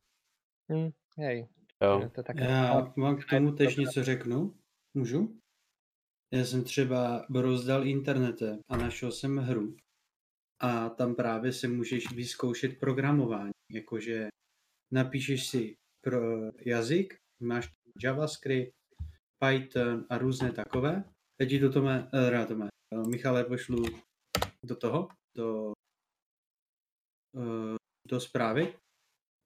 Hmm, 0.72 0.90
hej. 1.18 1.48
Jo. 1.84 2.10
To 2.14 2.20
je 2.20 2.24
také... 2.24 2.44
Já 2.44 2.94
vám 2.98 3.18
k 3.18 3.30
tomu 3.30 3.52
tež 3.52 3.76
něco 3.76 4.04
řeknu. 4.04 4.56
Můžu? 4.94 5.40
Já 6.34 6.46
jsem 6.46 6.64
třeba 6.64 7.26
rozdal 7.36 7.88
internetem 7.88 8.60
a 8.70 8.78
našel 8.78 9.12
jsem 9.12 9.38
hru. 9.38 9.76
A 10.60 10.90
tam 10.90 11.16
právě 11.16 11.52
si 11.52 11.68
můžeš 11.68 12.12
vyzkoušet 12.12 12.80
programování. 12.80 13.52
Jakože 13.72 14.28
napíšeš 14.94 15.48
si 15.48 15.76
pro 16.02 16.22
jazyk, 16.66 17.18
máš 17.40 17.70
JavaScript, 18.04 18.74
Python 19.40 20.06
a 20.10 20.18
různé 20.18 20.52
takové. 20.52 21.04
Teď 21.38 21.50
ti 21.50 21.60
do 21.60 21.72
toho, 21.72 21.90
rád 22.30 22.48
to 22.48 22.56
Michale, 23.08 23.44
pošlu 23.44 23.86
do 24.64 24.76
toho, 24.76 25.08
do, 25.38 25.74
eh, 27.36 27.76
do 28.08 28.20
zprávy. 28.20 28.74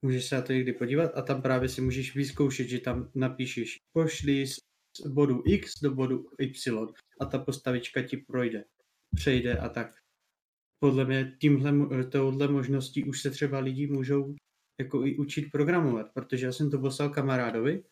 Můžeš 0.05 0.25
se 0.25 0.35
na 0.35 0.41
to 0.41 0.53
někdy 0.53 0.73
podívat 0.73 1.17
a 1.17 1.21
tam 1.21 1.41
právě 1.41 1.69
si 1.69 1.81
můžeš 1.81 2.15
vyzkoušet, 2.15 2.67
že 2.67 2.79
tam 2.79 3.11
napíšeš 3.15 3.77
pošli 3.93 4.47
z 4.47 4.59
bodu 5.07 5.43
X 5.45 5.73
do 5.83 5.95
bodu 5.95 6.29
Y 6.39 6.93
a 7.19 7.25
ta 7.25 7.39
postavička 7.39 8.01
ti 8.01 8.17
projde, 8.17 8.65
přejde 9.15 9.57
a 9.57 9.69
tak. 9.69 9.95
Podle 10.79 11.05
mě 11.05 11.37
tímhle, 11.41 12.03
touhle 12.03 12.47
možností 12.47 13.03
už 13.03 13.21
se 13.21 13.31
třeba 13.31 13.59
lidi 13.59 13.87
můžou 13.87 14.35
jako 14.79 15.05
i 15.05 15.17
učit 15.17 15.51
programovat, 15.51 16.13
protože 16.13 16.45
já 16.45 16.51
jsem 16.51 16.71
to 16.71 16.79
poslal 16.79 17.09
kamarádovi, 17.09 17.83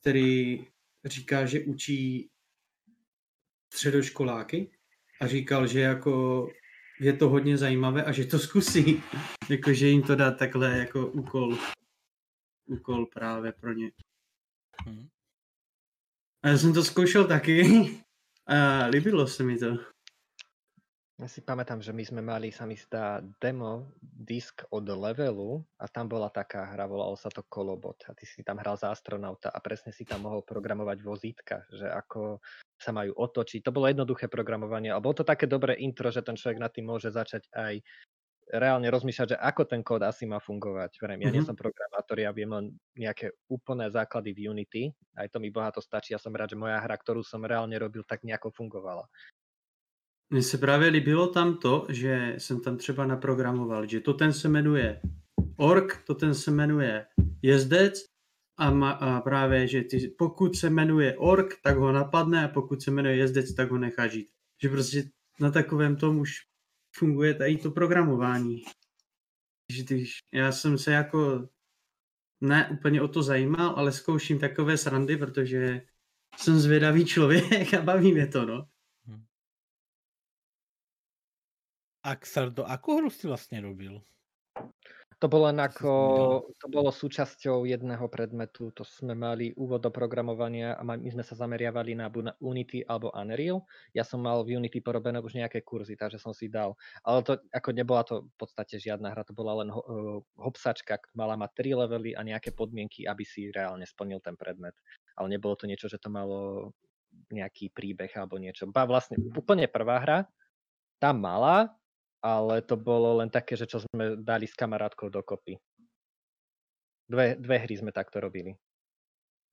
který 0.00 0.66
říká, 1.04 1.46
že 1.46 1.64
učí 1.64 2.30
středoškoláky 3.72 4.70
a 5.20 5.26
říkal, 5.26 5.66
že 5.66 5.80
jako 5.80 6.46
je 7.00 7.12
to 7.12 7.28
hodně 7.28 7.58
zajímavé 7.58 8.04
a 8.04 8.12
že 8.12 8.24
to 8.24 8.38
zkusí. 8.38 9.02
jako, 9.50 9.72
že 9.72 9.86
jim 9.86 10.02
to 10.02 10.16
dá 10.16 10.30
takhle 10.30 10.78
jako 10.78 11.06
úkol, 11.06 11.58
úkol 12.66 13.06
právě 13.06 13.52
pro 13.52 13.72
ně. 13.72 13.92
Hmm. 14.86 15.08
A 16.42 16.48
já 16.48 16.58
jsem 16.58 16.74
to 16.74 16.84
zkoušel 16.84 17.26
taky 17.26 17.62
a 18.46 18.86
líbilo 18.86 19.26
se 19.26 19.42
mi 19.42 19.58
to. 19.58 19.66
Ja 21.20 21.28
si 21.28 21.44
pamätám, 21.44 21.84
že 21.84 21.92
my 21.92 22.00
sme 22.00 22.24
mali, 22.24 22.48
sa 22.48 22.64
mi 22.64 22.80
zdá, 22.80 23.20
demo 23.44 23.92
disk 24.00 24.64
od 24.72 24.88
Levelu 24.88 25.60
a 25.76 25.84
tam 25.84 26.08
bola 26.08 26.32
taká 26.32 26.72
hra, 26.72 26.88
volalo 26.88 27.12
sa 27.12 27.28
to 27.28 27.44
Kolobot 27.44 28.08
a 28.08 28.16
ty 28.16 28.24
si 28.24 28.40
tam 28.40 28.56
hral 28.56 28.80
za 28.80 28.88
astronauta 28.88 29.52
a 29.52 29.60
presne 29.60 29.92
si 29.92 30.08
tam 30.08 30.24
mohol 30.24 30.40
programovať 30.40 31.04
vozítka, 31.04 31.68
že 31.68 31.92
ako 31.92 32.40
sa 32.80 32.96
majú 32.96 33.12
otočiť. 33.20 33.60
To 33.68 33.68
bolo 33.68 33.92
jednoduché 33.92 34.32
programovanie, 34.32 34.88
ale 34.88 35.04
bolo 35.04 35.20
to 35.20 35.28
také 35.28 35.44
dobré 35.44 35.76
intro, 35.84 36.08
že 36.08 36.24
ten 36.24 36.40
človek 36.40 36.56
nad 36.56 36.72
tým 36.72 36.88
môže 36.88 37.12
začať 37.12 37.52
aj 37.52 37.84
reálne 38.56 38.88
rozmýšľať, 38.88 39.36
že 39.36 39.38
ako 39.44 39.62
ten 39.68 39.84
kód 39.84 40.00
asi 40.00 40.24
má 40.24 40.40
fungovať. 40.40 41.04
Vrejme, 41.04 41.22
ja 41.22 41.28
mm-hmm. 41.28 41.36
nie 41.36 41.44
som 41.44 41.52
programátor, 41.52 42.16
ja 42.16 42.32
viem 42.32 42.48
len 42.48 42.72
nejaké 42.96 43.36
úplné 43.52 43.92
základy 43.92 44.32
v 44.32 44.56
Unity, 44.56 44.82
aj 45.20 45.28
to 45.30 45.38
mi 45.38 45.52
bohato 45.52 45.84
stačí. 45.84 46.16
Ja 46.16 46.20
som 46.22 46.32
rád, 46.32 46.56
že 46.56 46.58
moja 46.58 46.80
hra, 46.80 46.96
ktorú 46.96 47.20
som 47.20 47.44
reálne 47.44 47.76
robil, 47.76 48.08
tak 48.08 48.24
nejako 48.24 48.50
fungovala. 48.56 49.04
Mně 50.32 50.42
se 50.42 50.58
právě 50.58 50.88
líbilo 50.88 51.26
tam 51.26 51.56
to, 51.56 51.86
že 51.88 52.34
jsem 52.38 52.60
tam 52.60 52.76
třeba 52.76 53.06
naprogramoval, 53.06 53.86
že 53.86 54.00
to 54.00 54.14
ten 54.14 54.32
se 54.32 54.48
jmenuje 54.48 55.00
ork, 55.56 56.02
to 56.06 56.14
ten 56.14 56.34
se 56.34 56.50
jmenuje 56.50 57.06
jezdec 57.42 58.04
a, 58.58 58.70
ma, 58.70 58.90
a 58.90 59.20
právě, 59.20 59.66
že 59.66 59.82
ty, 59.82 60.08
pokud 60.18 60.56
se 60.56 60.70
jmenuje 60.70 61.16
ork, 61.16 61.60
tak 61.62 61.76
ho 61.76 61.92
napadne 61.92 62.44
a 62.44 62.48
pokud 62.48 62.82
se 62.82 62.90
jmenuje 62.90 63.16
jezdec, 63.16 63.54
tak 63.54 63.70
ho 63.70 63.78
nechá 63.78 64.06
žít. 64.06 64.28
Že 64.62 64.68
prostě 64.68 65.10
na 65.40 65.50
takovém 65.50 65.96
tom 65.96 66.18
už 66.18 66.32
funguje 66.96 67.34
tady 67.34 67.56
to 67.56 67.70
programování. 67.70 68.62
Že 69.72 69.84
ty, 69.84 70.04
já 70.34 70.52
jsem 70.52 70.78
se 70.78 70.92
jako 70.92 71.48
ne 72.40 72.68
úplně 72.72 73.02
o 73.02 73.08
to 73.08 73.22
zajímal, 73.22 73.74
ale 73.76 73.92
zkouším 73.92 74.38
takové 74.38 74.76
srandy, 74.76 75.16
protože 75.16 75.82
jsem 76.36 76.58
zvědavý 76.58 77.04
člověk 77.04 77.74
a 77.74 77.82
baví 77.82 78.12
mě 78.12 78.26
to, 78.26 78.46
no. 78.46 78.69
Axardo, 82.00 82.64
akú 82.64 82.96
hru 82.96 83.12
si 83.12 83.28
vlastne 83.28 83.60
robil? 83.60 84.00
To 85.20 85.28
bolo 85.28 85.52
len 85.52 85.60
ako, 85.60 85.92
to 86.56 86.66
bolo 86.72 86.88
súčasťou 86.88 87.68
jedného 87.68 88.08
predmetu, 88.08 88.72
to 88.72 88.88
sme 88.88 89.12
mali 89.12 89.52
úvod 89.52 89.84
do 89.84 89.92
programovania 89.92 90.80
a 90.80 90.82
my 90.82 90.96
sme 91.12 91.20
sa 91.20 91.36
zameriavali 91.36 91.92
na 91.92 92.08
Unity 92.40 92.88
alebo 92.88 93.12
Unreal. 93.12 93.60
Ja 93.92 94.00
som 94.00 94.24
mal 94.24 94.40
v 94.48 94.56
Unity 94.56 94.80
porobené 94.80 95.20
už 95.20 95.36
nejaké 95.36 95.60
kurzy, 95.60 95.92
takže 95.92 96.16
som 96.16 96.32
si 96.32 96.48
dal. 96.48 96.72
Ale 97.04 97.20
to 97.20 97.36
ako 97.52 97.68
nebola 97.76 98.00
to 98.00 98.24
v 98.32 98.36
podstate 98.40 98.80
žiadna 98.80 99.12
hra, 99.12 99.28
to 99.28 99.36
bola 99.36 99.60
len 99.60 99.68
ho, 99.68 99.80
uh, 99.84 100.18
hopsačka, 100.40 100.96
mala 101.12 101.36
mať 101.36 101.52
tri 101.52 101.76
levely 101.76 102.16
a 102.16 102.24
nejaké 102.24 102.56
podmienky, 102.56 103.04
aby 103.04 103.20
si 103.20 103.52
reálne 103.52 103.84
splnil 103.84 104.24
ten 104.24 104.40
predmet. 104.40 104.72
Ale 105.20 105.28
nebolo 105.28 105.52
to 105.52 105.68
niečo, 105.68 105.84
že 105.92 106.00
to 106.00 106.08
malo 106.08 106.72
nejaký 107.28 107.68
príbeh 107.76 108.08
alebo 108.16 108.40
niečo. 108.40 108.72
Ba 108.72 108.88
vlastne 108.88 109.20
úplne 109.36 109.68
prvá 109.68 110.00
hra, 110.00 110.18
tam 110.96 111.20
mala, 111.20 111.76
ale 112.20 112.60
to 112.64 112.76
bolo 112.76 113.20
len 113.20 113.32
také, 113.32 113.56
že 113.56 113.64
čo 113.64 113.80
sme 113.80 114.20
dali 114.20 114.44
s 114.44 114.54
kamarátkou 114.56 115.08
dokopy. 115.08 115.56
Dve, 117.10 117.34
dve 117.40 117.56
hry 117.66 117.74
sme 117.74 117.90
takto 117.90 118.22
robili. 118.22 118.54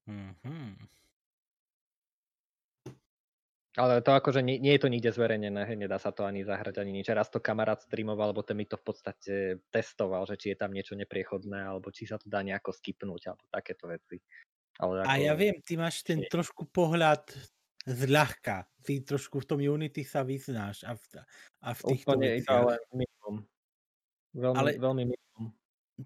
Mm-hmm. 0.05 0.88
Ale 3.78 4.01
to 4.01 4.09
akože 4.09 4.41
nie, 4.41 4.57
nie 4.57 4.74
je 4.74 4.82
to 4.82 4.89
nikde 4.89 5.13
zverejnené, 5.13 5.70
nedá 5.78 6.01
sa 6.01 6.09
to 6.09 6.26
ani 6.26 6.41
zahrať, 6.41 6.82
ani 6.82 6.97
nič. 6.97 7.13
Raz 7.13 7.30
to 7.30 7.38
kamarát 7.38 7.78
streamoval, 7.78 8.34
alebo 8.34 8.41
ten 8.41 8.57
mi 8.57 8.65
to 8.65 8.74
v 8.74 8.86
podstate 8.89 9.34
testoval, 9.70 10.26
že 10.26 10.34
či 10.34 10.47
je 10.53 10.57
tam 10.57 10.74
niečo 10.74 10.97
nepriechodné, 10.97 11.61
alebo 11.61 11.93
či 11.93 12.09
sa 12.09 12.18
to 12.18 12.26
dá 12.26 12.41
nejako 12.41 12.74
skipnúť, 12.74 13.30
alebo 13.30 13.45
takéto 13.53 13.86
veci. 13.86 14.18
Ale 14.82 15.05
ako... 15.05 15.09
A 15.13 15.22
ja 15.22 15.38
viem, 15.38 15.61
ty 15.61 15.78
máš 15.78 16.01
ten 16.01 16.26
trošku 16.26 16.65
pohľad 16.74 17.22
zľahka. 17.88 18.68
Ty 18.84 18.94
trošku 19.04 19.40
v 19.44 19.48
tom 19.48 19.60
Unity 19.64 20.04
sa 20.04 20.28
vyznáš 20.28 20.84
a 20.84 20.96
v, 20.96 21.04
a 21.64 21.70
v 21.72 21.82
týchto 21.96 22.16
Úplne 22.16 22.28
veciach. 22.36 22.52
ale 22.52 22.74
minimum. 22.92 23.36
Veľmi, 24.36 24.58
ale 24.60 24.70
veľmi 24.76 25.04
minimum. 25.08 25.46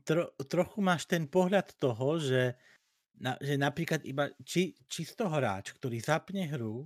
Tro, 0.05 0.23
trochu 0.45 0.79
máš 0.79 1.09
ten 1.09 1.25
pohľad 1.25 1.73
toho, 1.81 2.21
že, 2.21 2.55
na, 3.17 3.35
že 3.41 3.57
napríklad 3.57 4.05
iba 4.05 4.29
či, 4.45 4.77
čisto 4.85 5.27
hráč, 5.27 5.73
ktorý 5.75 5.99
zapne 5.99 6.47
hru 6.47 6.85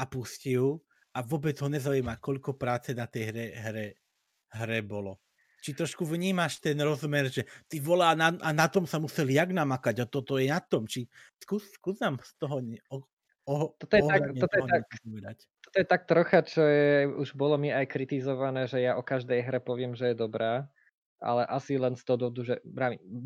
a 0.00 0.08
pustí 0.08 0.56
ju 0.56 0.80
a 1.12 1.20
vôbec 1.20 1.54
ho 1.60 1.68
nezaujíma, 1.68 2.18
koľko 2.18 2.56
práce 2.56 2.96
na 2.96 3.04
tej 3.04 3.30
hre, 3.30 3.46
hre, 3.52 3.86
hre 4.56 4.80
bolo. 4.80 5.20
Či 5.62 5.78
trošku 5.78 6.02
vnímaš 6.02 6.58
ten 6.58 6.74
rozmer, 6.82 7.30
že 7.30 7.46
ty 7.70 7.78
volá 7.78 8.18
na, 8.18 8.34
a 8.42 8.50
na 8.50 8.66
tom 8.66 8.82
sa 8.82 8.98
museli 8.98 9.38
jak 9.38 9.54
namakať 9.54 10.02
a 10.02 10.10
toto 10.10 10.34
je 10.34 10.50
na 10.50 10.58
tom. 10.58 10.90
Či 10.90 11.06
skús, 11.38 11.62
skús 11.78 12.02
nám 12.02 12.18
z 12.18 12.34
toho 12.34 12.58
O, 13.42 13.74
toto, 13.74 13.94
je 13.98 14.02
tak, 14.06 14.22
toto, 14.38 14.54
je 14.54 14.64
tak, 14.70 14.82
toto 15.66 15.76
je 15.82 15.86
tak 15.86 16.02
trocha, 16.06 16.40
čo 16.46 16.62
je, 16.62 17.10
už 17.10 17.34
bolo 17.34 17.58
mi 17.58 17.74
aj 17.74 17.90
kritizované, 17.90 18.70
že 18.70 18.78
ja 18.78 18.94
o 18.94 19.02
každej 19.02 19.42
hre 19.42 19.58
poviem, 19.58 19.98
že 19.98 20.14
je 20.14 20.22
dobrá, 20.22 20.70
ale 21.18 21.42
asi 21.50 21.74
len 21.74 21.98
z 21.98 22.06
toho 22.06 22.18
dôvodu, 22.22 22.42
že 22.42 22.54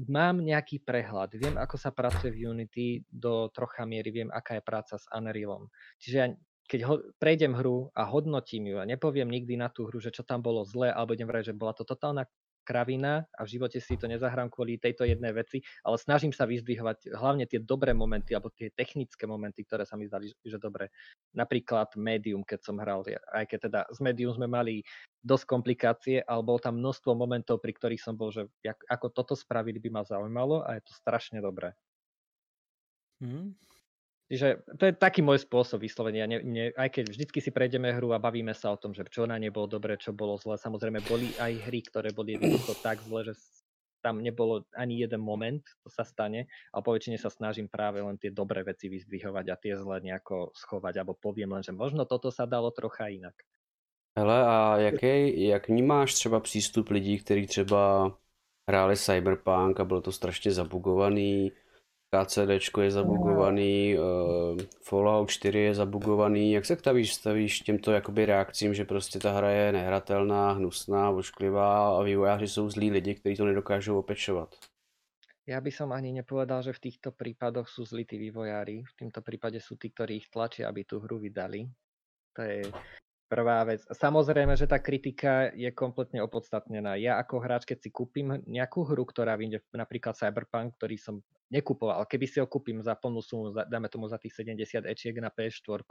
mám 0.09 0.41
nejaký 0.41 0.81
prehľad, 0.85 1.37
viem, 1.37 1.61
ako 1.61 1.77
sa 1.77 1.93
pracuje 1.93 2.33
v 2.33 2.49
Unity, 2.49 3.05
do 3.13 3.53
trocha 3.53 3.85
miery 3.85 4.09
viem, 4.09 4.29
aká 4.33 4.57
je 4.57 4.65
práca 4.65 4.97
s 4.97 5.05
Unrealom. 5.13 5.69
Čiže 6.01 6.17
ja 6.17 6.29
keď 6.67 6.81
ho, 6.83 6.95
prejdem 7.23 7.55
hru 7.55 7.95
a 7.95 8.11
hodnotím 8.11 8.75
ju 8.75 8.77
a 8.83 8.89
nepoviem 8.89 9.31
nikdy 9.31 9.55
na 9.55 9.71
tú 9.71 9.87
hru, 9.87 10.03
že 10.03 10.11
čo 10.11 10.27
tam 10.27 10.43
bolo 10.43 10.67
zlé, 10.67 10.91
alebo 10.91 11.15
idem 11.15 11.31
vrať, 11.31 11.55
že 11.55 11.59
bola 11.59 11.73
to 11.73 11.87
totálna 11.87 12.27
kravina 12.67 13.23
a 13.31 13.47
v 13.47 13.53
živote 13.55 13.79
si 13.79 13.95
to 13.95 14.11
nezahrám 14.11 14.51
kvôli 14.51 14.83
tejto 14.83 15.07
jednej 15.07 15.31
veci, 15.31 15.63
ale 15.87 15.95
snažím 16.03 16.35
sa 16.35 16.51
vyzdvihovať 16.51 17.15
hlavne 17.15 17.47
tie 17.47 17.63
dobré 17.63 17.95
momenty 17.95 18.35
alebo 18.35 18.51
tie 18.51 18.75
technické 18.75 19.31
momenty, 19.31 19.63
ktoré 19.63 19.87
sa 19.87 19.95
mi 19.95 20.11
zdali, 20.11 20.35
že 20.43 20.59
dobre. 20.59 20.91
Napríklad 21.31 21.95
Medium, 21.95 22.43
keď 22.43 22.67
som 22.67 22.83
hral, 22.83 23.07
aj 23.07 23.47
keď 23.47 23.59
teda 23.71 23.81
s 23.87 23.99
Medium 24.03 24.35
sme 24.35 24.51
mali 24.51 24.83
dosť 25.23 25.45
komplikácie, 25.47 26.17
ale 26.27 26.43
bolo 26.43 26.59
tam 26.59 26.83
množstvo 26.83 27.15
momentov, 27.15 27.63
pri 27.63 27.71
ktorých 27.79 28.03
som 28.03 28.19
bol, 28.19 28.35
že 28.35 28.51
ako 28.91 29.15
toto 29.15 29.39
spravili 29.39 29.79
by 29.79 29.91
ma 29.95 30.03
zaujímalo 30.03 30.67
a 30.67 30.79
je 30.79 30.83
to 30.83 30.93
strašne 30.99 31.39
dobré. 31.39 31.71
Hmm. 33.23 33.57
Čiže 34.27 34.67
to 34.75 34.91
je 34.91 34.93
taký 34.99 35.23
môj 35.23 35.47
spôsob 35.47 35.87
vyslovenia. 35.87 36.27
Ne, 36.27 36.43
ne, 36.43 36.65
aj 36.75 36.99
keď 36.99 37.05
vždycky 37.15 37.39
si 37.39 37.55
prejdeme 37.55 37.95
hru 37.95 38.11
a 38.11 38.19
bavíme 38.19 38.51
sa 38.59 38.75
o 38.75 38.81
tom, 38.81 38.91
že 38.91 39.07
čo 39.07 39.23
na 39.23 39.39
ne 39.39 39.55
bolo 39.55 39.71
dobre, 39.71 39.95
čo 39.95 40.11
bolo 40.11 40.35
zle. 40.35 40.59
Samozrejme, 40.59 40.99
boli 41.07 41.31
aj 41.39 41.71
hry, 41.71 41.81
ktoré 41.87 42.11
boli 42.11 42.35
jednoducho 42.35 42.75
tak 42.83 42.99
zle, 43.07 43.31
že 43.31 43.39
tam 44.03 44.23
nebolo 44.23 44.63
ani 44.75 45.03
jeden 45.03 45.19
moment, 45.19 45.63
to 45.83 45.91
sa 45.91 46.07
stane, 46.07 46.47
ale 46.71 46.83
po 46.83 46.95
väčšine 46.95 47.19
sa 47.19 47.27
snažím 47.27 47.67
práve 47.67 47.99
len 47.99 48.15
tie 48.19 48.31
dobré 48.31 48.63
veci 48.63 48.87
vyzdvihovať 48.87 49.47
a 49.51 49.59
tie 49.59 49.75
zle 49.75 49.99
nejako 49.99 50.55
schovať, 50.55 51.03
alebo 51.03 51.19
poviem 51.19 51.59
len, 51.59 51.67
že 51.67 51.75
možno 51.75 52.07
toto 52.07 52.31
sa 52.31 52.47
dalo 52.47 52.71
trocha 52.71 53.11
inak. 53.11 53.35
Hele, 54.19 54.47
a 54.47 54.79
jaký, 54.79 55.47
jak 55.47 55.69
vnímáš 55.69 56.15
třeba 56.15 56.41
přístup 56.41 56.91
lidí, 56.91 57.19
kteří 57.19 57.47
třeba 57.47 58.13
hráli 58.69 58.97
Cyberpunk 58.97 59.81
a 59.81 59.85
bylo 59.85 60.01
to 60.01 60.13
strašně 60.13 60.53
zabugovaný, 60.53 61.53
KCD 62.25 62.51
je 62.83 62.91
zabugovaný, 62.91 63.99
uh, 63.99 64.59
Fallout 64.83 65.31
4 65.31 65.59
je 65.59 65.75
zabugovaný. 65.75 66.53
Jak 66.53 66.65
se 66.65 66.77
stavíš, 66.77 67.15
stavíš 67.15 67.61
těmto 67.61 67.93
jakoby 67.93 68.27
reakcím, 68.27 68.75
že 68.75 68.85
prostě 68.85 69.19
ta 69.19 69.33
hra 69.33 69.51
je 69.51 69.73
nehratelná, 69.73 70.53
hnusná, 70.53 71.11
ošklivá 71.11 71.99
a 71.99 72.03
vývojáři 72.03 72.49
jsou 72.49 72.71
zlí 72.71 72.91
lidi, 72.91 73.15
kteří 73.15 73.37
to 73.37 73.45
nedokážou 73.45 73.99
opečovat? 73.99 74.55
Ja 75.47 75.63
by 75.63 75.71
som 75.71 75.95
ani 75.95 76.11
nepovedal, 76.11 76.59
že 76.67 76.75
v 76.75 76.91
týchto 76.91 77.15
prípadoch 77.15 77.71
sú 77.71 77.87
zlí 77.87 78.03
tí 78.03 78.19
vývojári. 78.19 78.83
V 78.83 78.95
tomto 78.99 79.23
prípade 79.23 79.63
sú 79.63 79.79
tí, 79.79 79.95
ktorí 79.95 80.19
ich 80.19 80.27
tlačia, 80.27 80.67
aby 80.67 80.83
tú 80.83 80.99
hru 80.99 81.23
vydali. 81.23 81.71
To 82.35 82.43
je 82.43 82.67
Prvá 83.27 83.67
vec. 83.67 83.83
Samozrejme, 83.91 84.55
že 84.55 84.71
tá 84.71 84.79
kritika 84.79 85.51
je 85.51 85.67
kompletne 85.75 86.23
opodstatnená. 86.23 86.95
Ja 86.95 87.19
ako 87.19 87.43
hráč, 87.43 87.67
keď 87.67 87.79
si 87.83 87.91
kúpim 87.91 88.39
nejakú 88.47 88.87
hru, 88.87 89.03
ktorá 89.03 89.35
vyjde 89.35 89.67
napríklad 89.75 90.15
Cyberpunk, 90.15 90.79
ktorý 90.79 90.95
som 90.95 91.27
nekupoval, 91.51 92.07
keby 92.07 92.27
si 92.31 92.39
ho 92.39 92.47
kúpim 92.47 92.79
za 92.87 92.95
plnú 92.95 93.19
sumu, 93.19 93.51
dáme 93.51 93.91
tomu 93.91 94.07
za 94.07 94.19
tých 94.23 94.31
70 94.31 94.87
ečiek 94.87 95.19
na 95.19 95.35
PS4 95.35 95.83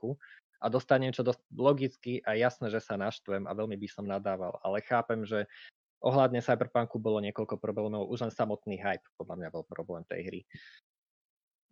a 0.64 0.66
dostanem 0.72 1.12
čo 1.12 1.28
dosť 1.28 1.44
logicky 1.52 2.24
a 2.24 2.40
jasné, 2.40 2.72
že 2.72 2.80
sa 2.80 2.96
naštvem 2.96 3.44
a 3.48 3.52
veľmi 3.52 3.76
by 3.80 3.88
som 3.92 4.08
nadával, 4.08 4.56
ale 4.64 4.80
chápem, 4.84 5.28
že 5.28 5.44
ohľadne 6.04 6.40
Cyberpunku 6.40 7.00
bolo 7.04 7.20
niekoľko 7.20 7.60
problémov, 7.60 8.08
už 8.12 8.28
len 8.28 8.34
samotný 8.36 8.80
hype 8.80 9.08
podľa 9.20 9.36
mňa 9.44 9.50
bol 9.52 9.64
problém 9.68 10.08
tej 10.08 10.22
hry. 10.28 10.42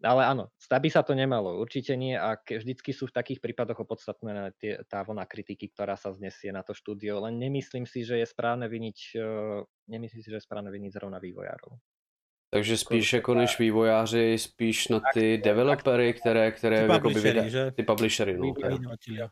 Ale 0.04 0.28
áno, 0.28 0.52
by 0.60 0.90
sa 0.92 1.00
to 1.00 1.16
nemalo, 1.16 1.64
určite 1.64 1.96
nie 1.96 2.20
a 2.20 2.36
vždycky 2.36 2.92
sú 2.92 3.08
v 3.08 3.16
takých 3.16 3.40
prípadoch 3.40 3.88
opodstatné 3.88 4.52
tie, 4.60 4.84
tá 4.92 5.00
vlna 5.00 5.24
kritiky, 5.24 5.72
ktorá 5.72 5.96
sa 5.96 6.12
znesie 6.12 6.52
na 6.52 6.60
to 6.60 6.76
štúdio, 6.76 7.24
len 7.24 7.40
nemyslím 7.40 7.88
si, 7.88 8.04
že 8.04 8.20
je 8.20 8.28
správne 8.28 8.68
viniť, 8.68 8.98
uh, 9.16 9.64
nemyslím 9.88 10.20
si, 10.20 10.28
že 10.28 10.44
je 10.44 10.48
správne 10.48 10.76
viniť 10.76 10.92
zrovna 10.92 11.24
vývojárov. 11.24 11.80
Takže 12.54 12.78
spíš 12.78 13.14
jako 13.14 13.34
než 13.36 13.60
vývojáři, 13.60 14.38
spíš 14.38 14.88
na 14.88 15.02
ty 15.14 15.38
developery, 15.38 16.14
které, 16.14 16.52
které 16.52 16.88
ty 16.88 17.00
publishery, 17.00 17.40
vydá, 17.40 17.48
že? 17.48 17.72
ty 17.72 17.84
publishery, 17.84 18.38
no. 18.38 18.54
Vydavatelia. 18.54 19.28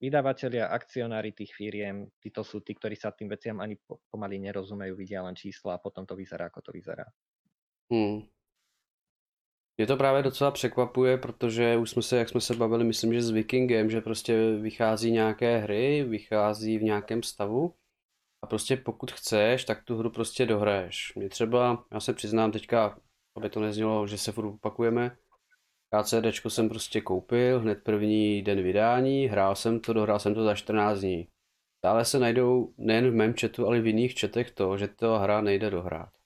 Vydavatelia, 0.00 0.66
akcionári 0.66 1.32
tých 1.32 1.54
firiem, 1.54 2.08
títo 2.20 2.44
sú 2.44 2.60
tí, 2.60 2.76
ktorí 2.76 2.96
sa 2.96 3.12
tým 3.12 3.28
veciam 3.28 3.60
ani 3.60 3.76
pomaly 4.12 4.36
nerozumejú, 4.36 4.96
vidia 4.96 5.24
len 5.24 5.36
čísla 5.36 5.76
a 5.76 5.82
potom 5.82 6.04
to 6.04 6.16
vyzerá, 6.16 6.48
ako 6.48 6.60
to 6.60 6.70
vyzerá. 6.72 7.04
Hmm. 7.92 8.24
Mě 9.76 9.86
to 9.86 9.96
právě 9.96 10.22
docela 10.22 10.50
překvapuje, 10.50 11.18
protože 11.18 11.76
už 11.76 11.90
jsme 11.90 12.02
se, 12.02 12.16
jak 12.16 12.28
jsme 12.28 12.40
se 12.40 12.54
bavili, 12.54 12.84
myslím, 12.84 13.12
že 13.12 13.22
s 13.22 13.30
Vikingem, 13.30 13.90
že 13.90 14.00
prostě 14.00 14.56
vychází 14.60 15.10
nějaké 15.10 15.58
hry, 15.58 16.04
vychází 16.04 16.78
v 16.78 16.82
nějakém 16.82 17.22
stavu 17.22 17.74
a 18.42 18.46
prostě 18.46 18.76
pokud 18.76 19.12
chceš, 19.12 19.64
tak 19.64 19.84
tu 19.84 19.96
hru 19.96 20.10
prostě 20.10 20.46
dohraješ. 20.46 21.12
Mě 21.16 21.28
třeba, 21.28 21.84
já 21.92 22.00
se 22.00 22.12
přiznám 22.12 22.52
teďka, 22.52 22.98
aby 23.36 23.50
to 23.50 23.60
neznělo, 23.60 24.06
že 24.06 24.18
se 24.18 24.32
furt 24.32 24.46
opakujeme, 24.46 25.16
KCD 25.94 26.48
jsem 26.48 26.68
prostě 26.68 27.00
koupil 27.00 27.60
hned 27.60 27.82
první 27.84 28.42
den 28.42 28.62
vydání, 28.62 29.26
hrál 29.26 29.54
jsem 29.56 29.80
to, 29.80 29.92
dohrál 29.92 30.18
jsem 30.18 30.34
to 30.34 30.44
za 30.44 30.54
14 30.54 31.00
dní. 31.00 31.28
Stále 31.78 32.04
se 32.04 32.18
najdou 32.18 32.74
nejen 32.78 33.10
v 33.10 33.14
mém 33.14 33.34
chatu, 33.40 33.66
ale 33.66 33.78
i 33.78 33.80
v 33.80 33.86
jiných 33.86 34.20
chatech 34.20 34.50
to, 34.50 34.76
že 34.78 34.88
to 34.88 35.18
hra 35.18 35.40
nejde 35.40 35.70
dohrát. 35.70 36.23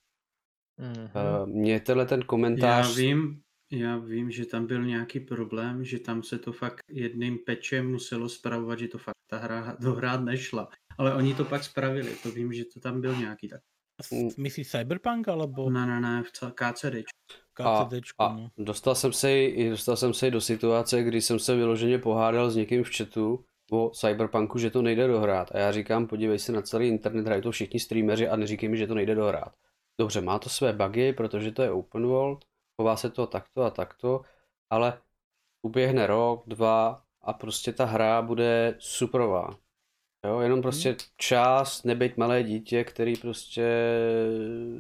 Mm-hmm. 0.79 1.47
Mě 1.47 1.81
tenhle 1.81 2.07
ten 2.07 2.23
komentář... 2.23 2.89
Já 2.89 2.95
vím, 2.95 3.41
já 3.73 3.97
vím, 3.97 4.31
že 4.31 4.47
tam 4.47 4.67
byl 4.67 4.85
nějaký 4.85 5.21
problém, 5.21 5.85
že 5.85 5.99
tam 5.99 6.23
se 6.23 6.39
to 6.39 6.53
fakt 6.53 6.81
jedným 6.91 7.39
pečem 7.39 7.91
muselo 7.91 8.29
spravovat, 8.29 8.79
že 8.79 8.89
to 8.89 8.99
fakt 8.99 9.17
ta 9.31 9.39
hra 9.39 9.77
dohrát 9.81 10.21
nešla. 10.21 10.69
Ale 10.99 11.15
oni 11.15 11.35
to 11.35 11.45
pak 11.45 11.65
spravili, 11.65 12.11
to 12.23 12.31
vím, 12.31 12.53
že 12.53 12.65
to 12.65 12.81
tam 12.81 13.01
byl 13.01 13.17
nějaký 13.17 13.49
tak. 13.49 13.61
Myslíš 14.37 14.71
Cyberpunk, 14.71 15.29
alebo? 15.29 15.71
Ne, 15.71 15.87
ne, 15.87 16.01
ne, 16.01 16.23
v 16.23 16.31
KCD. 16.55 16.95
A, 17.65 17.89
a 18.19 18.33
no. 18.33 18.51
dostal, 18.59 18.95
jsem 18.95 19.13
se, 19.13 19.29
dostal 19.71 19.97
jsem 19.97 20.15
se 20.15 20.31
do 20.31 20.41
situace, 20.41 21.03
kdy 21.03 21.21
jsem 21.23 21.39
se 21.39 21.57
vyloženě 21.57 21.99
pohádal 21.99 22.51
s 22.51 22.57
někým 22.57 22.85
v 22.85 22.97
chatu 22.97 23.45
o 23.71 23.91
Cyberpunku, 23.91 24.59
že 24.59 24.71
to 24.71 24.83
nejde 24.83 25.07
dohrát. 25.07 25.55
A 25.55 25.59
já 25.59 25.73
říkám, 25.73 26.07
podívej 26.07 26.39
se 26.39 26.53
na 26.53 26.63
celý 26.63 26.89
internet, 26.89 27.27
hrají 27.27 27.43
to 27.43 27.51
všichni 27.51 27.81
streameři 27.81 28.29
a 28.29 28.37
neříkej 28.37 28.69
mi, 28.69 28.77
že 28.77 28.87
to 28.87 28.95
nejde 28.95 29.15
dohrát. 29.15 29.53
Dobře, 30.01 30.21
má 30.21 30.39
to 30.39 30.49
své 30.49 30.73
bugy, 30.73 31.13
protože 31.13 31.53
to 31.53 31.63
je 31.63 31.71
open 31.71 32.07
world, 32.07 32.45
chová 32.77 32.97
se 32.97 33.11
to 33.11 33.27
takto 33.27 33.63
a 33.63 33.71
takto, 33.71 34.23
ale 34.71 35.01
uběhne 35.63 36.07
rok, 36.07 36.45
dva 36.47 37.03
a 37.23 37.33
prostě 37.33 37.73
ta 37.73 37.85
hra 37.85 38.23
bude 38.23 38.75
superová. 38.79 39.59
Jo, 40.27 40.41
jenom 40.41 40.63
prostě 40.63 40.97
čas 41.17 41.85
nebyť 41.85 42.17
malé 42.17 42.43
dítě, 42.43 42.85
který 42.85 43.17
prostě 43.17 43.69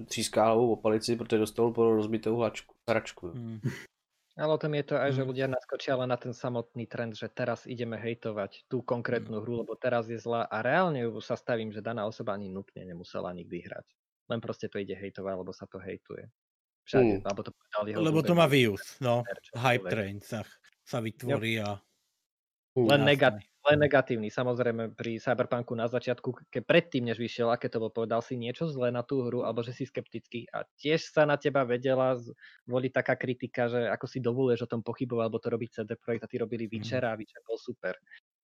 tříská 0.06 0.44
hlavou 0.44 0.72
o 0.72 0.76
palici, 0.76 1.16
protože 1.16 1.38
dostal 1.38 1.70
po 1.70 1.94
rozbitou 1.94 2.36
hračku. 2.36 2.74
hračku. 2.88 3.28
Hmm. 3.28 3.60
Ale 4.38 4.54
o 4.54 4.58
tom 4.58 4.70
je 4.74 4.86
to 4.86 4.94
aj, 4.94 5.18
že 5.18 5.26
ľudia 5.26 5.50
naskočia 5.50 5.98
len 5.98 6.14
na 6.14 6.14
ten 6.14 6.30
samotný 6.30 6.86
trend, 6.86 7.18
že 7.18 7.26
teraz 7.26 7.66
ideme 7.66 7.98
hejtovať 7.98 8.70
tú 8.70 8.86
konkrétnu 8.86 9.42
hru, 9.42 9.66
lebo 9.66 9.74
teraz 9.74 10.06
je 10.06 10.14
zlá 10.14 10.46
a 10.46 10.62
reálne 10.62 11.02
ju 11.02 11.18
sa 11.18 11.34
stavím, 11.34 11.74
že 11.74 11.82
daná 11.82 12.06
osoba 12.06 12.38
ani 12.38 12.46
nutne 12.46 12.86
nemusela 12.86 13.34
nikdy 13.34 13.66
hrať. 13.66 13.97
Len 14.28 14.40
proste 14.44 14.68
to 14.68 14.76
ide 14.76 14.92
hejtovať, 14.94 15.34
lebo 15.40 15.52
sa 15.56 15.64
to 15.64 15.80
hejtuje. 15.80 16.28
Všade, 16.88 17.20
mm. 17.20 17.24
alebo 17.24 17.40
to 17.44 17.52
povedal 17.52 17.82
jeho 17.88 18.00
Lebo 18.00 18.20
to 18.24 18.34
má 18.36 18.46
views, 18.48 18.96
no. 19.00 19.20
Hype 19.56 19.88
train 19.92 20.20
sa, 20.24 20.44
sa 20.84 21.04
vytvorí 21.04 21.60
a... 21.60 21.76
Len, 22.78 23.02
negatív, 23.02 23.48
len 23.68 23.78
negatívny. 23.84 24.32
Samozrejme 24.32 24.96
pri 24.96 25.20
Cyberpunku 25.20 25.76
na 25.76 25.86
začiatku, 25.86 26.48
keď 26.48 26.62
predtým, 26.64 27.04
než 27.06 27.20
vyšiel, 27.20 27.52
aké 27.52 27.68
to 27.68 27.78
bol, 27.78 27.92
povedal 27.92 28.24
si 28.24 28.40
niečo 28.40 28.66
zlé 28.66 28.88
na 28.88 29.04
tú 29.04 29.22
hru, 29.22 29.44
alebo 29.44 29.60
že 29.60 29.76
si 29.76 29.84
skeptický 29.84 30.48
a 30.50 30.64
tiež 30.80 31.12
sa 31.12 31.28
na 31.28 31.36
teba 31.36 31.68
vedela 31.68 32.16
zvoliť 32.64 32.92
taká 32.92 33.14
kritika, 33.20 33.68
že 33.68 33.84
ako 33.92 34.06
si 34.08 34.18
dovoluješ 34.24 34.64
o 34.64 34.70
tom 34.70 34.80
pochybovať, 34.80 35.22
alebo 35.22 35.38
to 35.38 35.48
robí 35.52 35.66
CD 35.68 35.94
Projekt 36.00 36.24
a 36.24 36.30
ty 36.30 36.40
robili 36.40 36.64
Witcher 36.66 37.04
a 37.04 37.14
Witcher 37.14 37.44
bol 37.44 37.60
super. 37.60 37.94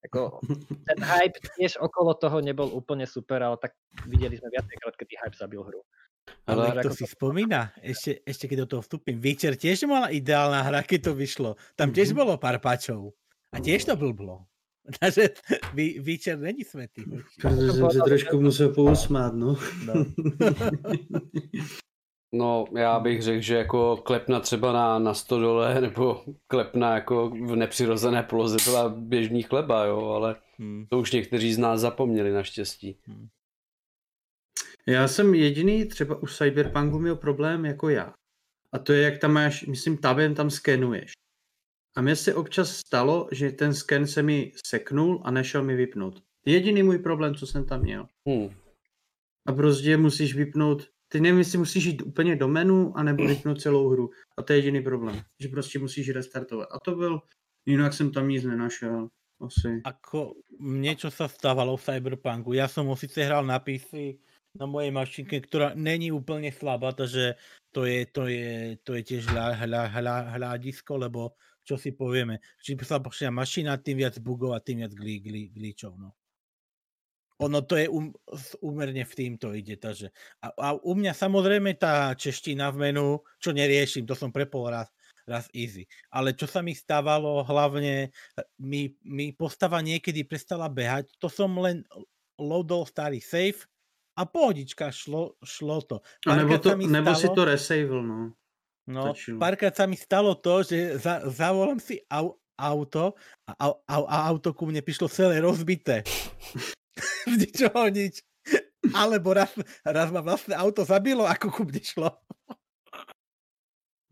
Ako, 0.04 0.38
ten 0.88 1.00
hype 1.00 1.40
tiež 1.56 1.80
okolo 1.80 2.12
toho 2.20 2.44
nebol 2.44 2.68
úplne 2.68 3.08
super, 3.08 3.40
ale 3.40 3.56
tak 3.56 3.72
videli 4.04 4.36
sme 4.36 4.52
viacejkrát, 4.52 4.94
kedy 5.00 5.16
hype 5.24 5.36
zabil 5.40 5.64
hru. 5.64 5.80
Ale, 6.44 6.76
ale 6.76 6.80
to 6.84 6.92
si 6.92 7.04
to... 7.04 7.12
spomína, 7.12 7.72
ešte, 7.80 8.20
ešte 8.24 8.48
keď 8.48 8.64
do 8.64 8.68
toho 8.76 8.82
vstúpim, 8.84 9.16
Witcher 9.20 9.56
tiež 9.56 9.88
bola 9.88 10.12
ideálna 10.12 10.60
hra, 10.64 10.84
keď 10.84 11.08
to 11.08 11.12
vyšlo. 11.16 11.50
Tam 11.76 11.92
tiež 11.92 12.12
mm-hmm. 12.12 12.20
bolo 12.20 12.40
pár 12.40 12.60
pačov. 12.60 13.16
A 13.54 13.60
tiež 13.60 13.86
to 13.86 13.94
blblo. 13.94 14.44
Takže 15.00 15.28
Witcher 16.00 16.38
není 16.38 16.64
smetý. 16.64 17.02
Protože 17.40 17.72
jsem 17.72 17.90
se 17.90 17.98
trošku 18.04 18.40
musel 18.40 18.68
pousmát, 18.68 19.34
no. 19.34 19.56
no. 19.86 20.04
No, 22.36 22.64
já 22.76 23.00
bych 23.00 23.22
řekl, 23.22 23.40
že 23.40 23.56
jako 23.56 23.96
klepna 23.96 24.40
třeba 24.40 24.72
na, 24.72 24.98
na 24.98 25.14
stodole 25.14 25.80
nebo 25.80 26.24
klepna 26.46 26.94
jako 26.94 27.30
v 27.30 27.56
nepřirozené 27.56 28.22
poloze 28.22 28.56
byla 28.64 28.88
běžný 28.88 29.42
chleba, 29.42 29.84
jo, 29.84 30.06
ale 30.06 30.36
hmm. 30.58 30.86
to 30.90 30.98
už 30.98 31.12
někteří 31.12 31.54
z 31.54 31.58
nás 31.58 31.80
zapomněli 31.80 32.32
naštěstí. 32.32 32.98
Hmm. 33.06 33.28
Já 34.86 35.08
jsem 35.08 35.34
jediný 35.34 35.88
třeba 35.88 36.22
u 36.22 36.26
Cyberpunku 36.26 36.98
měl 36.98 37.16
problém 37.16 37.64
jako 37.64 37.88
já. 37.88 38.14
A 38.72 38.78
to 38.78 38.92
je, 38.92 39.02
jak 39.02 39.18
tam 39.18 39.32
máš, 39.32 39.66
myslím, 39.66 39.98
tabem 39.98 40.34
tam 40.34 40.50
skenuješ. 40.50 41.12
A 41.96 42.02
mně 42.02 42.16
se 42.16 42.34
občas 42.34 42.76
stalo, 42.76 43.28
že 43.32 43.50
ten 43.50 43.74
sken 43.74 44.06
se 44.06 44.22
mi 44.22 44.52
seknul 44.66 45.22
a 45.24 45.30
nešel 45.30 45.62
mi 45.62 45.76
vypnout. 45.76 46.22
Jediný 46.46 46.82
můj 46.82 46.98
problém, 46.98 47.34
co 47.34 47.46
jsem 47.46 47.64
tam 47.64 47.80
měl. 47.80 48.06
Hmm. 48.28 48.48
A 49.46 49.52
prostě 49.52 49.96
musíš 49.96 50.34
vypnout 50.34 50.94
Teď 51.08 51.22
nevím, 51.22 51.38
jestli 51.38 51.58
musíš 51.58 51.84
jít 51.84 52.02
úplně 52.02 52.36
do 52.36 52.48
menu, 52.48 52.92
anebo 52.96 53.26
vypnout 53.26 53.60
celou 53.60 53.88
hru. 53.88 54.10
A 54.38 54.42
to 54.42 54.52
je 54.52 54.58
jediný 54.58 54.82
problém, 54.82 55.22
že 55.40 55.48
prostě 55.48 55.78
musíš 55.78 56.10
restartovat. 56.10 56.68
A 56.72 56.78
to 56.78 56.96
byl, 56.96 57.20
jinak 57.66 57.92
jsem 57.92 58.12
tam 58.12 58.28
nic 58.28 58.44
nenašel. 58.44 59.08
Asi. 59.42 59.82
Ako 59.84 60.38
niečo 60.62 61.10
sa 61.10 61.26
stávalo 61.26 61.74
v 61.74 61.82
Cyberpunku. 61.82 62.54
Ja 62.54 62.70
som 62.70 62.86
ho 62.86 62.94
síce 62.94 63.26
hral 63.26 63.42
na 63.42 63.58
PC, 63.58 64.22
na 64.54 64.66
mojej 64.70 64.94
mašinke, 64.94 65.42
ktorá 65.42 65.74
není 65.74 66.14
úplne 66.14 66.54
slabá, 66.54 66.94
takže 66.94 67.34
to 67.74 67.82
je, 67.82 68.06
to 68.06 68.30
je, 68.30 68.78
to 68.86 68.94
je 68.94 69.02
tiež 69.02 69.26
hľa, 69.26 69.58
hľa, 69.58 69.82
hľa, 69.90 70.16
hľadisko, 70.38 71.02
lebo 71.02 71.34
čo 71.64 71.80
si 71.80 71.96
povieme, 71.96 72.44
čím 72.60 72.76
sa 72.84 73.00
počíta 73.00 73.32
mašina, 73.32 73.80
tým 73.80 74.04
viac 74.04 74.20
bugov 74.20 74.52
a 74.52 74.60
tým 74.60 74.84
viac 74.84 74.92
glí, 74.92 75.18
glí, 75.24 75.48
glíčov. 75.48 75.96
No. 75.96 76.12
Ono 77.42 77.66
to 77.66 77.74
je 77.74 77.90
um, 77.90 78.14
úmerne 78.62 79.02
v 79.02 79.16
týmto 79.16 79.50
ide. 79.50 79.74
Takže. 79.74 80.14
A, 80.44 80.54
a 80.54 80.68
u 80.78 80.92
mňa 80.94 81.10
samozrejme 81.16 81.74
tá 81.74 82.14
čeština 82.14 82.70
v 82.70 82.90
menu, 82.90 83.18
čo 83.42 83.50
neriešim, 83.50 84.06
to 84.06 84.14
som 84.14 84.30
prepol 84.30 84.70
raz, 84.70 84.86
raz 85.26 85.50
easy. 85.50 85.90
Ale 86.14 86.36
čo 86.38 86.46
sa 86.46 86.62
mi 86.62 86.76
stávalo, 86.76 87.42
hlavne 87.42 88.14
mi, 88.62 88.94
mi 89.02 89.34
postava 89.34 89.82
niekedy 89.82 90.22
prestala 90.22 90.70
behať, 90.70 91.10
to 91.18 91.26
som 91.26 91.50
len 91.58 91.82
loadol 92.38 92.86
starý 92.86 93.18
save 93.18 93.66
a 94.14 94.22
pohodička, 94.22 94.94
šlo, 94.94 95.34
šlo 95.42 95.82
to. 95.82 95.96
A 96.30 96.38
nebo, 96.38 96.54
to, 96.62 96.78
nebo 96.78 97.18
stalo, 97.18 97.22
si 97.22 97.28
to 97.34 97.42
resavil, 97.42 97.98
no. 97.98 98.38
No, 98.84 99.16
párkrát 99.40 99.72
sa 99.72 99.88
mi 99.88 99.96
stalo 99.96 100.36
to, 100.36 100.60
že 100.60 101.00
za, 101.00 101.24
zavolám 101.32 101.80
si 101.80 102.04
au, 102.12 102.36
auto 102.52 103.16
a, 103.48 103.52
a, 103.56 103.66
a, 103.88 103.94
a 104.04 104.16
auto 104.28 104.52
ku 104.52 104.68
mne 104.68 104.84
prišlo 104.84 105.08
celé 105.08 105.40
rozbité. 105.40 106.04
Ničoho 107.40 107.88
nič. 107.88 108.20
Alebo 108.92 109.32
raz, 109.32 109.48
raz 109.80 110.12
ma 110.12 110.20
vlastné 110.20 110.52
auto 110.52 110.84
zabilo, 110.84 111.24
ako 111.24 111.48
ku 111.48 111.62
mne 111.64 111.80
šlo. 111.80 112.12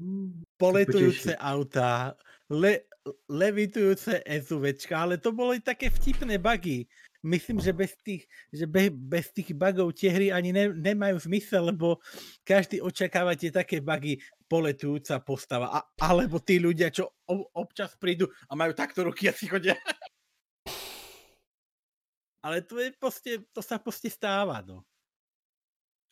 Hmm, 0.00 0.40
Poletujúce 0.56 1.36
auta, 1.36 2.16
le, 2.48 2.88
levitujúce 3.28 4.24
SUVčka, 4.24 4.94
ale 4.96 5.20
to 5.20 5.30
boli 5.36 5.60
také 5.60 5.92
vtipné 5.92 6.40
bugy. 6.40 6.88
Myslím, 7.22 7.62
že 7.62 7.70
bez 7.70 7.94
tých, 8.02 8.26
že 8.50 8.66
be, 8.66 8.90
bez 8.90 9.30
tých 9.30 9.54
bugov 9.54 9.94
tie 9.94 10.10
hry 10.10 10.34
ani 10.34 10.50
ne, 10.50 10.74
nemajú 10.74 11.22
zmysel, 11.22 11.70
lebo 11.70 12.02
každý 12.42 12.82
očakáva 12.82 13.38
tie 13.38 13.54
také 13.54 13.78
bugy, 13.78 14.18
poletujúca 14.50 15.22
postava, 15.22 15.70
a, 15.70 15.86
alebo 16.02 16.42
tí 16.42 16.58
ľudia, 16.58 16.90
čo 16.90 17.14
občas 17.54 17.94
prídu 17.94 18.26
a 18.50 18.58
majú 18.58 18.74
takto 18.74 19.06
ruky 19.06 19.30
a 19.30 19.32
si 19.32 19.46
chodia. 19.46 19.78
Ale 22.42 22.66
to 22.66 22.82
je 22.82 22.90
proste, 22.98 23.46
to 23.54 23.62
sa 23.62 23.78
proste 23.78 24.10
stáva, 24.10 24.58
no. 24.66 24.82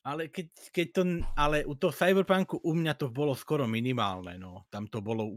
Ale 0.00 0.32
keď, 0.32 0.46
keď 0.72 0.86
to, 0.96 1.02
ale 1.36 1.60
u 1.68 1.76
toho 1.76 1.92
Cyberpunku 1.92 2.64
u 2.64 2.72
mňa 2.72 2.96
to 2.96 3.12
bolo 3.12 3.36
skoro 3.36 3.68
minimálne, 3.68 4.40
no. 4.40 4.64
Tam 4.72 4.86
to 4.86 5.04
bolo 5.04 5.36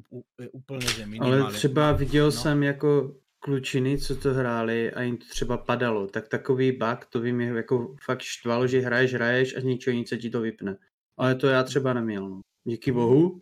úplně, 0.53 0.87
že 0.87 1.05
minimálne. 1.05 1.43
Ale 1.43 1.53
třeba 1.53 1.91
viděl 1.91 2.25
no. 2.25 2.31
jsem 2.31 2.63
jako 2.63 3.15
klučiny, 3.43 3.97
co 3.97 4.15
to 4.15 4.33
hráli 4.33 4.93
a 4.93 5.01
jim 5.01 5.17
to 5.17 5.25
třeba 5.25 5.57
padalo, 5.57 6.07
tak 6.07 6.27
takový 6.27 6.71
bug, 6.71 7.05
to 7.09 7.21
vím, 7.21 7.41
jako 7.41 7.95
fakt 8.03 8.21
štvalo, 8.21 8.67
že 8.67 8.79
hraješ, 8.79 9.13
hraješ 9.13 9.57
a 9.57 9.59
z 9.59 9.63
ničeho 9.63 9.95
nic 9.95 10.09
se 10.09 10.17
ti 10.17 10.29
to 10.29 10.41
vypne. 10.41 10.77
Ale 11.17 11.35
to 11.35 11.47
já 11.47 11.63
třeba 11.63 11.93
neměl, 11.93 12.29
no. 12.29 12.41
Díky 12.63 12.91
bohu, 12.91 13.39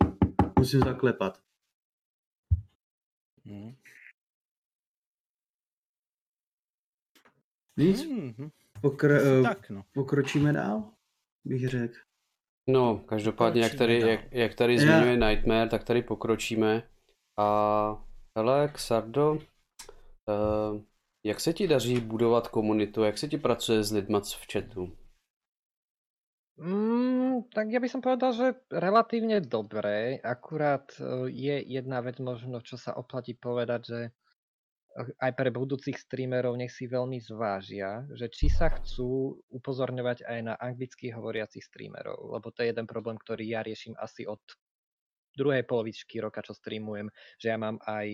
musím 0.58 0.80
zaklepat. 0.80 1.40
Hmm. 3.44 3.74
Nic? 7.76 8.04
Mm-hmm. 8.04 8.50
Pokr- 8.82 9.42
tak, 9.42 9.70
no. 9.70 9.84
Pokročíme 9.94 10.52
dál? 10.52 10.90
bych 11.44 11.68
řekl. 11.68 11.94
No, 12.68 12.98
každopádně, 12.98 13.62
jak 13.62 13.74
tady, 13.74 14.00
jak, 14.00 14.32
jak 14.32 14.54
tady 14.54 14.78
zmiňuje 14.78 15.16
Nightmare, 15.16 15.70
tak 15.70 15.84
tady 15.84 16.02
pokročíme. 16.02 16.88
A 17.38 18.04
hele, 18.36 18.68
Xardo, 18.68 19.38
jak 21.24 21.40
se 21.40 21.52
ti 21.52 21.68
daří 21.68 22.00
budovat 22.00 22.48
komunitu, 22.48 23.02
jak 23.02 23.18
se 23.18 23.28
ti 23.28 23.38
pracuje 23.38 23.84
s 23.84 23.92
lidmi 23.92 24.18
v 24.20 24.46
chatu? 24.52 24.96
Mm, 26.58 27.48
tak 27.48 27.72
ja 27.72 27.80
by 27.80 27.88
som 27.88 28.04
povedal, 28.04 28.36
že 28.36 28.46
relatívne 28.68 29.40
dobré, 29.40 30.20
akurát 30.20 30.84
e, 31.00 31.32
je 31.32 31.56
jedna 31.64 32.04
vec 32.04 32.20
možno, 32.20 32.60
čo 32.60 32.76
sa 32.76 32.92
oplatí 32.92 33.32
povedať, 33.32 33.80
že 33.88 34.00
aj 35.16 35.32
pre 35.32 35.48
budúcich 35.48 35.96
streamerov 35.96 36.52
nech 36.60 36.68
si 36.68 36.84
veľmi 36.84 37.16
zvážia, 37.24 38.04
že 38.12 38.28
či 38.28 38.52
sa 38.52 38.68
chcú 38.68 39.40
upozorňovať 39.48 40.28
aj 40.28 40.38
na 40.44 40.54
anglicky 40.60 41.08
hovoriacich 41.08 41.64
streamerov, 41.64 42.20
lebo 42.28 42.52
to 42.52 42.60
je 42.60 42.76
jeden 42.76 42.84
problém, 42.84 43.16
ktorý 43.16 43.48
ja 43.48 43.64
riešim 43.64 43.96
asi 43.96 44.28
od 44.28 44.40
druhej 45.36 45.64
polovičky 45.64 46.20
roka, 46.20 46.44
čo 46.44 46.52
streamujem, 46.56 47.08
že 47.40 47.52
ja 47.52 47.58
mám 47.58 47.80
aj 47.84 48.08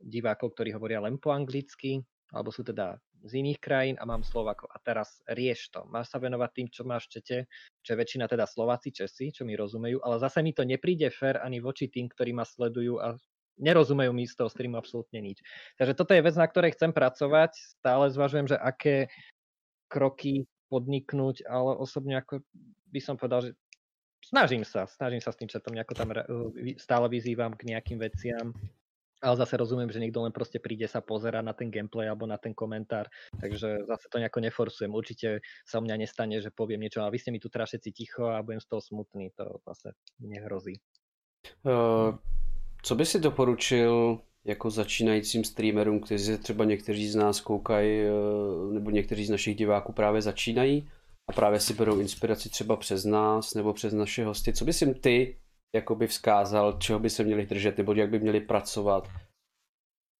divákov, 0.00 0.54
ktorí 0.54 0.74
hovoria 0.74 1.02
len 1.02 1.18
po 1.18 1.34
anglicky, 1.34 2.02
alebo 2.30 2.54
sú 2.54 2.62
teda 2.62 2.98
z 3.26 3.32
iných 3.44 3.60
krajín 3.60 3.96
a 4.00 4.08
mám 4.08 4.24
Slovakov. 4.24 4.72
A 4.72 4.80
teraz 4.80 5.20
rieš 5.28 5.68
to. 5.74 5.84
Máš 5.90 6.08
sa 6.08 6.22
venovať 6.22 6.50
tým, 6.56 6.68
čo 6.72 6.82
máš 6.88 7.10
čete, 7.12 7.50
čo 7.84 7.88
je 7.92 8.00
väčšina 8.00 8.24
teda 8.30 8.48
Slováci, 8.48 8.94
Česi, 8.94 9.34
čo 9.34 9.44
mi 9.44 9.58
rozumejú, 9.58 10.00
ale 10.00 10.16
zase 10.22 10.40
mi 10.40 10.56
to 10.56 10.64
nepríde 10.64 11.10
fér 11.12 11.42
ani 11.44 11.60
voči 11.60 11.92
tým, 11.92 12.08
ktorí 12.08 12.32
ma 12.32 12.48
sledujú 12.48 12.96
a 13.02 13.18
nerozumejú 13.60 14.12
mi 14.16 14.24
z 14.24 14.40
toho 14.40 14.48
streamu 14.48 14.80
absolútne 14.80 15.20
nič. 15.20 15.44
Takže 15.76 15.92
toto 15.92 16.16
je 16.16 16.24
vec, 16.24 16.32
na 16.32 16.48
ktorej 16.48 16.72
chcem 16.72 16.96
pracovať. 16.96 17.52
Stále 17.76 18.08
zvažujem, 18.08 18.48
že 18.48 18.56
aké 18.56 19.12
kroky 19.92 20.48
podniknúť, 20.72 21.44
ale 21.44 21.76
osobne 21.76 22.16
ako 22.22 22.40
by 22.94 23.00
som 23.02 23.18
povedal, 23.20 23.50
že 23.50 23.50
snažím 24.24 24.64
sa, 24.64 24.86
snažím 24.86 25.20
sa 25.20 25.32
s 25.32 25.38
tým 25.40 25.48
chatom 25.48 25.74
nejako 25.74 25.94
tam 25.94 26.08
stále 26.76 27.06
vyzývam 27.08 27.56
k 27.56 27.72
nejakým 27.74 27.98
veciam. 27.98 28.54
Ale 29.20 29.36
zase 29.36 29.60
rozumiem, 29.60 29.92
že 29.92 30.00
niekto 30.00 30.24
len 30.24 30.32
proste 30.32 30.56
príde 30.56 30.88
sa 30.88 31.04
pozera 31.04 31.44
na 31.44 31.52
ten 31.52 31.68
gameplay 31.68 32.08
alebo 32.08 32.24
na 32.24 32.40
ten 32.40 32.56
komentár, 32.56 33.04
takže 33.36 33.84
zase 33.84 34.08
to 34.08 34.16
nejako 34.16 34.40
neforsujem. 34.40 34.96
Určite 34.96 35.44
sa 35.68 35.76
u 35.76 35.84
mňa 35.84 36.00
nestane, 36.00 36.40
že 36.40 36.48
poviem 36.48 36.80
niečo, 36.80 37.04
a 37.04 37.12
vy 37.12 37.20
ste 37.20 37.28
mi 37.28 37.36
tu 37.36 37.52
teraz 37.52 37.76
ticho 37.76 38.32
a 38.32 38.40
budem 38.40 38.64
z 38.64 38.68
toho 38.72 38.80
smutný, 38.80 39.28
to 39.36 39.60
zase 39.68 39.92
nehrozí. 40.24 40.80
Uh, 41.68 42.16
co 42.82 42.94
by 42.94 43.04
si 43.06 43.20
doporučil 43.20 44.20
jako 44.44 44.70
začínajícím 44.70 45.44
streamerům, 45.44 46.00
kteří 46.00 46.38
třeba 46.38 46.64
někteří 46.64 47.08
z 47.08 47.16
nás 47.16 47.40
koukají, 47.40 48.00
eh, 48.00 48.72
nebo 48.72 48.90
někteří 48.90 49.24
z 49.26 49.30
našich 49.30 49.56
diváků 49.56 49.92
právě 49.92 50.22
začínají 50.22 50.88
a 51.30 51.32
právě 51.32 51.60
si 51.60 51.74
berou 51.74 52.00
inspiraci 52.00 52.50
třeba 52.50 52.76
přes 52.76 53.04
nás 53.04 53.54
nebo 53.54 53.72
přes 53.72 53.92
naše 53.92 54.24
hosty. 54.24 54.52
Co 54.52 54.64
by 54.64 54.72
si 54.72 54.94
ty 54.94 55.38
jakoby 55.74 56.06
vzkázal, 56.06 56.72
čeho 56.72 56.98
by 56.98 57.10
se 57.10 57.24
měli 57.24 57.46
držet, 57.46 57.78
nebo 57.78 57.94
jak 57.94 58.10
by 58.10 58.18
měli 58.18 58.40
pracovat? 58.40 59.08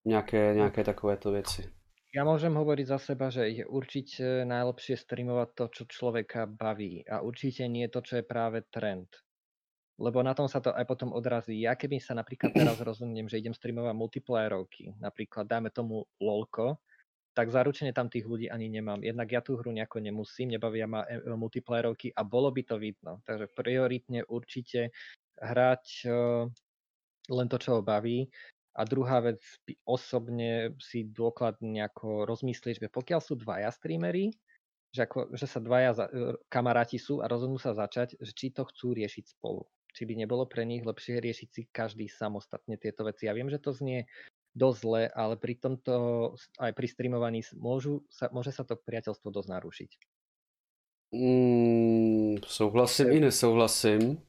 Nějaké, 0.07 0.55
nějaké 0.55 0.85
takovéto 0.85 1.31
věci. 1.31 1.69
Ja 2.11 2.27
môžem 2.27 2.51
hovoriť 2.51 2.87
za 2.91 2.99
seba, 2.99 3.31
že 3.31 3.47
je 3.47 3.63
určite 3.63 4.43
najlepšie 4.43 4.99
streamovať 4.99 5.49
to, 5.55 5.65
čo 5.71 5.83
človeka 5.87 6.43
baví 6.49 7.07
a 7.07 7.23
určite 7.23 7.71
nie 7.71 7.87
to, 7.87 8.03
čo 8.03 8.19
je 8.19 8.25
práve 8.27 8.67
trend 8.67 9.07
lebo 10.01 10.25
na 10.25 10.33
tom 10.33 10.49
sa 10.49 10.65
to 10.65 10.73
aj 10.73 10.89
potom 10.89 11.13
odrazí. 11.13 11.61
Ja 11.61 11.77
keby 11.77 12.01
sa 12.01 12.17
napríklad 12.17 12.57
teraz 12.57 12.81
rozhodnem, 12.81 13.29
že 13.29 13.37
idem 13.37 13.53
streamovať 13.53 13.93
multiplayerovky, 13.93 14.97
napríklad 14.97 15.45
dáme 15.45 15.69
tomu 15.69 16.09
LOLko, 16.17 16.81
tak 17.35 17.49
zaručene 17.49 17.95
tam 17.95 18.11
tých 18.11 18.27
ľudí 18.27 18.51
ani 18.51 18.67
nemám. 18.69 19.01
Jednak 19.01 19.29
ja 19.31 19.41
tú 19.41 19.55
hru 19.57 19.71
nejako 19.71 20.03
nemusím, 20.03 20.55
nebavia 20.55 20.87
ma 20.91 21.07
e, 21.07 21.23
multiplayerovky 21.31 22.11
a 22.15 22.23
bolo 22.27 22.51
by 22.51 22.63
to 22.67 22.77
vidno. 22.77 23.23
Takže 23.25 23.51
prioritne 23.55 24.27
určite 24.27 24.91
hrať 25.41 26.11
len 27.31 27.47
to, 27.49 27.57
čo 27.57 27.79
ho 27.79 27.83
baví. 27.83 28.29
A 28.79 28.87
druhá 28.87 29.19
vec, 29.19 29.43
osobne 29.83 30.75
si 30.79 31.07
dôkladne 31.11 31.67
nejako 31.67 32.27
rozmyslieť, 32.27 32.87
že 32.87 32.89
pokiaľ 32.89 33.21
sú 33.21 33.35
dvaja 33.35 33.71
streamery, 33.75 34.31
že, 34.95 35.07
ako, 35.07 35.35
že 35.35 35.47
sa 35.47 35.59
dvaja 35.63 35.91
za, 35.95 36.07
e, 36.11 36.39
kamaráti 36.51 36.99
sú 36.99 37.23
a 37.23 37.31
rozhodnú 37.31 37.59
sa 37.59 37.75
začať, 37.75 38.19
že 38.19 38.33
či 38.35 38.51
to 38.51 38.67
chcú 38.67 38.95
riešiť 38.95 39.39
spolu 39.39 39.67
či 39.91 40.07
by 40.07 40.15
nebolo 40.23 40.47
pre 40.47 40.63
nich 40.63 40.87
lepšie 40.87 41.19
riešiť 41.19 41.49
si 41.51 41.63
každý 41.71 42.07
samostatne 42.07 42.79
tieto 42.79 43.03
veci. 43.03 43.27
Ja 43.27 43.35
viem, 43.35 43.51
že 43.51 43.59
to 43.59 43.75
znie 43.75 44.07
dosť 44.55 44.79
zle, 44.83 45.03
ale 45.15 45.35
pri 45.39 45.55
tomto, 45.59 45.95
aj 46.59 46.73
pri 46.75 46.87
streamovaní 46.91 47.41
môžu 47.55 48.03
sa, 48.11 48.29
môže 48.35 48.51
sa 48.51 48.67
to 48.67 48.75
priateľstvo 48.75 49.31
dosť 49.31 49.49
narušiť. 49.49 49.91
Mm, 51.11 52.43
souhlasím 52.47 53.09
i 53.13 53.21
nesouhlasím. 53.21 54.23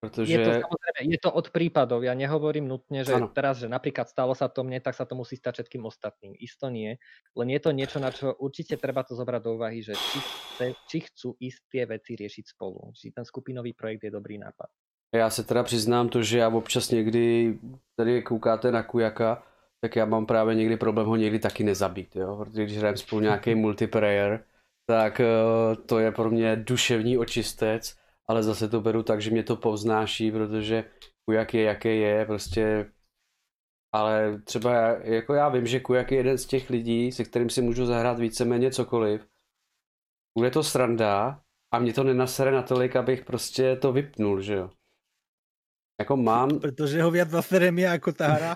Protože... 0.00 0.32
Je 0.32 0.38
to 0.40 0.52
samozrejme, 0.64 1.00
je 1.12 1.18
to 1.20 1.30
od 1.30 1.46
prípadov. 1.52 2.00
Ja 2.00 2.16
nehovorím 2.16 2.64
nutne, 2.64 3.04
že 3.04 3.20
ano. 3.20 3.28
teraz, 3.28 3.60
že 3.60 3.68
napríklad 3.68 4.08
stalo 4.08 4.32
sa 4.32 4.48
to 4.48 4.64
mne, 4.64 4.80
tak 4.80 4.96
sa 4.96 5.04
to 5.04 5.12
musí 5.12 5.36
stať 5.36 5.60
všetkým 5.60 5.84
ostatným. 5.84 6.32
Isto 6.40 6.72
nie. 6.72 6.96
Len 7.36 7.48
je 7.52 7.60
to 7.60 7.70
niečo, 7.76 8.00
na 8.00 8.08
čo 8.08 8.32
určite 8.40 8.80
treba 8.80 9.04
to 9.04 9.12
zobrať 9.12 9.40
do 9.44 9.60
úvahy, 9.60 9.84
že 9.84 9.92
či, 9.92 10.18
chce, 10.24 10.66
či 10.88 10.98
chcú 11.04 11.36
ísť 11.36 11.60
tie 11.68 11.82
veci 11.84 12.16
riešiť 12.16 12.44
spolu. 12.48 12.96
Či 12.96 13.12
ten 13.12 13.28
skupinový 13.28 13.76
projekt 13.76 14.08
je 14.08 14.12
dobrý 14.16 14.40
nápad. 14.40 14.72
Já 15.14 15.30
se 15.30 15.44
teda 15.44 15.62
přiznám 15.62 16.08
to, 16.08 16.22
že 16.22 16.38
já 16.38 16.48
občas 16.48 16.90
někdy 16.90 17.58
tady 17.96 18.22
koukáte 18.22 18.72
na 18.72 18.82
Kujaka, 18.82 19.42
tak 19.80 19.96
já 19.96 20.04
mám 20.04 20.26
právě 20.26 20.54
někdy 20.54 20.76
problém 20.76 21.06
ho 21.06 21.16
někdy 21.16 21.38
taky 21.38 21.64
nezabít, 21.64 22.16
jo? 22.16 22.36
protože 22.36 22.64
když 22.64 22.78
hrajeme 22.78 22.96
spolu 22.96 23.20
nějaký 23.22 23.54
multiplayer, 23.54 24.44
tak 24.86 25.20
uh, 25.20 25.84
to 25.84 25.98
je 25.98 26.12
pro 26.12 26.30
mě 26.30 26.56
duševní 26.56 27.18
očistec, 27.18 27.96
ale 28.28 28.42
zase 28.42 28.68
to 28.68 28.80
beru 28.80 29.02
tak, 29.02 29.20
že 29.20 29.30
mě 29.30 29.42
to 29.42 29.56
povznáší, 29.56 30.32
protože 30.32 30.84
Kujak 31.24 31.54
je, 31.54 31.62
jaké 31.62 31.94
je, 31.94 32.26
prostě 32.26 32.92
Ale 33.92 34.38
třeba 34.38 34.72
jako 35.02 35.34
já 35.34 35.48
vím, 35.48 35.66
že 35.66 35.80
Kujak 35.80 36.12
je 36.12 36.18
jeden 36.18 36.38
z 36.38 36.46
těch 36.46 36.70
lidí, 36.70 37.12
se 37.12 37.24
kterým 37.24 37.50
si 37.50 37.62
můžu 37.62 37.86
zahrát 37.86 38.18
víceméně 38.18 38.70
cokoliv. 38.70 39.26
Bude 40.38 40.50
to 40.50 40.62
sranda 40.62 41.42
a 41.74 41.78
mě 41.78 41.92
to 41.92 42.04
nenasere 42.04 42.50
natolik, 42.50 42.96
abych 42.96 43.24
prostě 43.24 43.76
to 43.76 43.92
vypnul, 43.92 44.40
že 44.40 44.54
jo. 44.54 44.70
Jako 46.00 46.16
mám... 46.16 46.60
Protože 46.60 47.02
ho 47.02 47.10
viac 47.10 47.28
zaserem 47.28 47.76
ja 47.78 47.92
ako 47.92 48.12
tá 48.16 48.32
hra. 48.32 48.52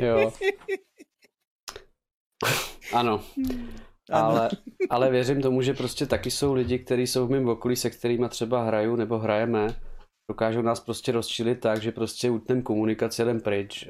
Jo. 0.00 0.32
Ano. 2.92 3.24
Ale, 4.10 4.50
ale 4.90 5.10
věřím 5.10 5.42
tomu, 5.42 5.62
že 5.62 5.74
prostě 5.74 6.06
taky 6.06 6.30
jsou 6.30 6.54
lidi, 6.54 6.78
kteří 6.78 7.06
jsou 7.06 7.26
v 7.26 7.30
mém 7.30 7.48
okolí, 7.48 7.76
se 7.76 7.90
kterými 7.90 8.28
třeba 8.28 8.64
hraju 8.64 8.96
nebo 8.96 9.18
hrajeme, 9.18 9.80
dokážou 10.30 10.62
nás 10.62 10.80
prostě 10.80 11.12
rozčilit 11.12 11.60
tak, 11.60 11.82
že 11.82 11.92
prostě 11.92 12.30
utnem 12.30 12.62
komunikaci 12.62 13.22
jeden 13.22 13.40
pryč. 13.40 13.88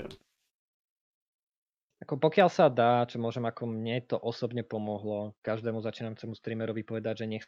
Ako 2.05 2.21
pokiaľ 2.21 2.49
sa 2.53 2.69
dá, 2.69 3.09
čo 3.09 3.17
môžem, 3.17 3.49
ako 3.49 3.65
mne 3.65 4.05
to 4.05 4.21
osobne 4.21 4.61
pomohlo, 4.61 5.33
každému 5.41 5.81
začínajúcemu 5.81 6.37
streamerovi 6.37 6.85
povedať, 6.85 7.25
že 7.25 7.27
nech 7.27 7.45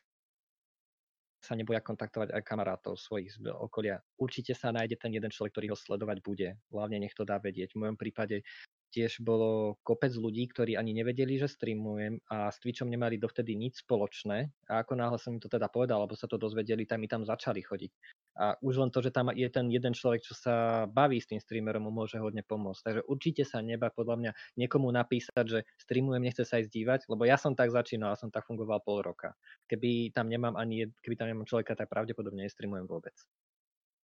sa 1.41 1.55
neboja 1.55 1.85
kontaktovať 1.85 2.33
aj 2.35 2.43
kamarátov 2.43 2.99
svojich 2.99 3.39
z 3.39 3.53
okolia. 3.53 4.01
Určite 4.19 4.57
sa 4.57 4.73
nájde 4.75 4.97
ten 4.99 5.13
jeden 5.15 5.31
človek, 5.31 5.53
ktorý 5.55 5.67
ho 5.73 5.79
sledovať 5.79 6.19
bude. 6.25 6.49
Hlavne 6.73 6.99
nech 7.03 7.15
to 7.15 7.23
dá 7.23 7.39
vedieť. 7.39 7.77
V 7.77 7.87
mojom 7.87 7.97
prípade 7.97 8.43
tiež 8.91 9.21
bolo 9.23 9.77
kopec 9.83 10.13
ľudí, 10.15 10.49
ktorí 10.51 10.75
ani 10.79 10.93
nevedeli, 10.97 11.39
že 11.39 11.49
streamujem 11.51 12.21
a 12.31 12.51
s 12.51 12.59
Twitchom 12.63 12.91
nemali 12.91 13.19
dovtedy 13.19 13.55
nič 13.59 13.83
spoločné. 13.83 14.51
A 14.71 14.83
ako 14.83 14.93
náhle 14.97 15.19
som 15.19 15.37
im 15.37 15.43
to 15.43 15.51
teda 15.51 15.69
povedal, 15.69 16.03
alebo 16.03 16.19
sa 16.19 16.27
to 16.31 16.39
dozvedeli, 16.39 16.87
tam 16.87 17.01
mi 17.03 17.09
tam 17.09 17.27
začali 17.27 17.63
chodiť. 17.63 17.93
A 18.37 18.53
už 18.61 18.75
len 18.77 18.91
to, 18.93 19.01
že 19.01 19.11
tam 19.17 19.33
je 19.33 19.49
ten 19.49 19.73
jeden 19.73 19.97
človek, 19.97 20.21
čo 20.21 20.37
sa 20.37 20.85
baví 20.85 21.17
s 21.21 21.29
tým 21.29 21.41
streamerom, 21.41 21.89
mu 21.89 21.93
môže 21.93 22.21
hodne 22.21 22.45
pomôcť. 22.45 22.83
Takže 22.85 23.03
určite 23.09 23.43
sa 23.49 23.65
neba 23.65 23.89
podľa 23.89 24.17
mňa 24.21 24.33
niekomu 24.61 24.93
napísať, 24.93 25.45
že 25.49 25.59
streamujem, 25.81 26.21
nechce 26.21 26.45
sa 26.45 26.61
ísť 26.61 26.69
dívať, 26.69 27.01
lebo 27.09 27.25
ja 27.25 27.41
som 27.41 27.57
tak 27.57 27.73
začínal, 27.73 28.13
ja 28.13 28.21
som 28.21 28.29
tak 28.29 28.45
fungoval 28.45 28.85
pol 28.85 29.01
roka. 29.01 29.33
Keby 29.73 30.13
tam 30.13 30.29
nemám 30.29 30.53
ani, 30.57 30.93
keby 31.01 31.17
tam 31.17 31.29
nemám 31.33 31.49
človeka, 31.49 31.73
tak 31.77 31.89
pravdepodobne 31.89 32.45
nestreamujem 32.45 32.85
vôbec. 32.85 33.17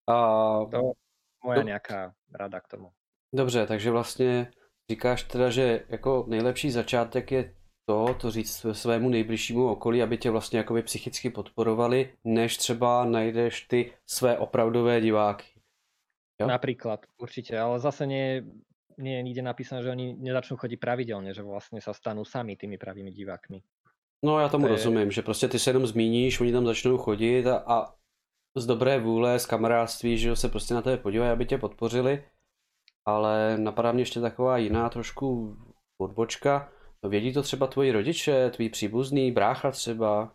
A, 0.08 0.64
To 0.72 0.96
moja 1.44 1.62
No. 1.62 1.68
nejaká 1.68 2.14
rada 2.32 2.60
k 2.60 2.68
tomu. 2.68 2.92
dobře, 3.34 3.66
takže 3.66 3.90
vlastně 3.90 4.50
říkáš 4.92 5.22
teda, 5.22 5.50
že 5.50 5.84
jako 5.88 6.24
nejlepší 6.28 6.70
začátek 6.70 7.32
je 7.32 7.42
to, 7.88 8.14
to 8.20 8.30
říct 8.30 8.66
svému 8.72 9.08
nejbližšímu 9.08 9.68
okolí, 9.68 10.02
aby 10.02 10.18
tě 10.18 10.30
vlastně 10.30 10.58
jakoby 10.58 10.82
psychicky 10.82 11.30
podporovali, 11.30 12.12
než 12.24 12.56
třeba 12.56 13.04
najdeš 13.04 13.60
ty 13.60 13.92
své 14.06 14.38
opravdové 14.38 15.00
diváky. 15.00 15.46
Jo? 16.40 16.46
Napríklad, 16.48 17.06
určite, 17.18 17.56
ale 17.60 17.78
zase 17.80 18.06
nie, 18.06 18.42
nie 18.98 19.16
je 19.16 19.22
nikde 19.22 19.42
napísané, 19.42 19.82
že 19.82 19.90
oni 19.90 20.14
nezačnú 20.20 20.56
chodiť 20.60 20.78
pravidelne, 20.80 21.32
že 21.34 21.42
vlastne 21.42 21.80
sa 21.80 21.92
stanú 21.96 22.24
sami 22.28 22.56
tými 22.56 22.76
pravými 22.78 23.10
divákmi. 23.12 23.62
No 24.24 24.38
já 24.40 24.48
tomu 24.48 24.66
To 24.66 24.72
je- 24.72 24.76
rozumím, 24.76 25.10
že 25.10 25.22
prostě 25.22 25.48
ty 25.48 25.58
se 25.58 25.70
jenom 25.70 25.86
zmíníš, 25.86 26.40
oni 26.40 26.52
tam 26.52 26.66
začnou 26.66 26.98
chodit 26.98 27.46
a, 27.46 27.56
a 27.66 27.94
z 28.56 28.66
dobré 28.66 28.98
vůle, 28.98 29.38
z 29.38 29.46
kamarádství, 29.46 30.18
že 30.18 30.36
se 30.36 30.48
prostě 30.48 30.74
na 30.74 30.82
tebe 30.82 30.96
podívají, 30.96 31.30
aby 31.30 31.46
tě 31.46 31.58
podpořili. 31.58 32.24
Ale 33.06 33.58
napadá 33.58 33.92
mě 33.92 34.02
ještě 34.02 34.20
taková 34.20 34.58
jiná 34.58 34.88
trošku 34.88 35.56
odbočka. 35.98 36.72
Vědí 37.08 37.32
to 37.32 37.42
třeba 37.42 37.66
tvoji 37.66 37.92
rodiče, 37.92 38.50
tví 38.50 38.68
příbuzný, 38.68 39.32
brácha 39.32 39.70
třeba? 39.70 40.34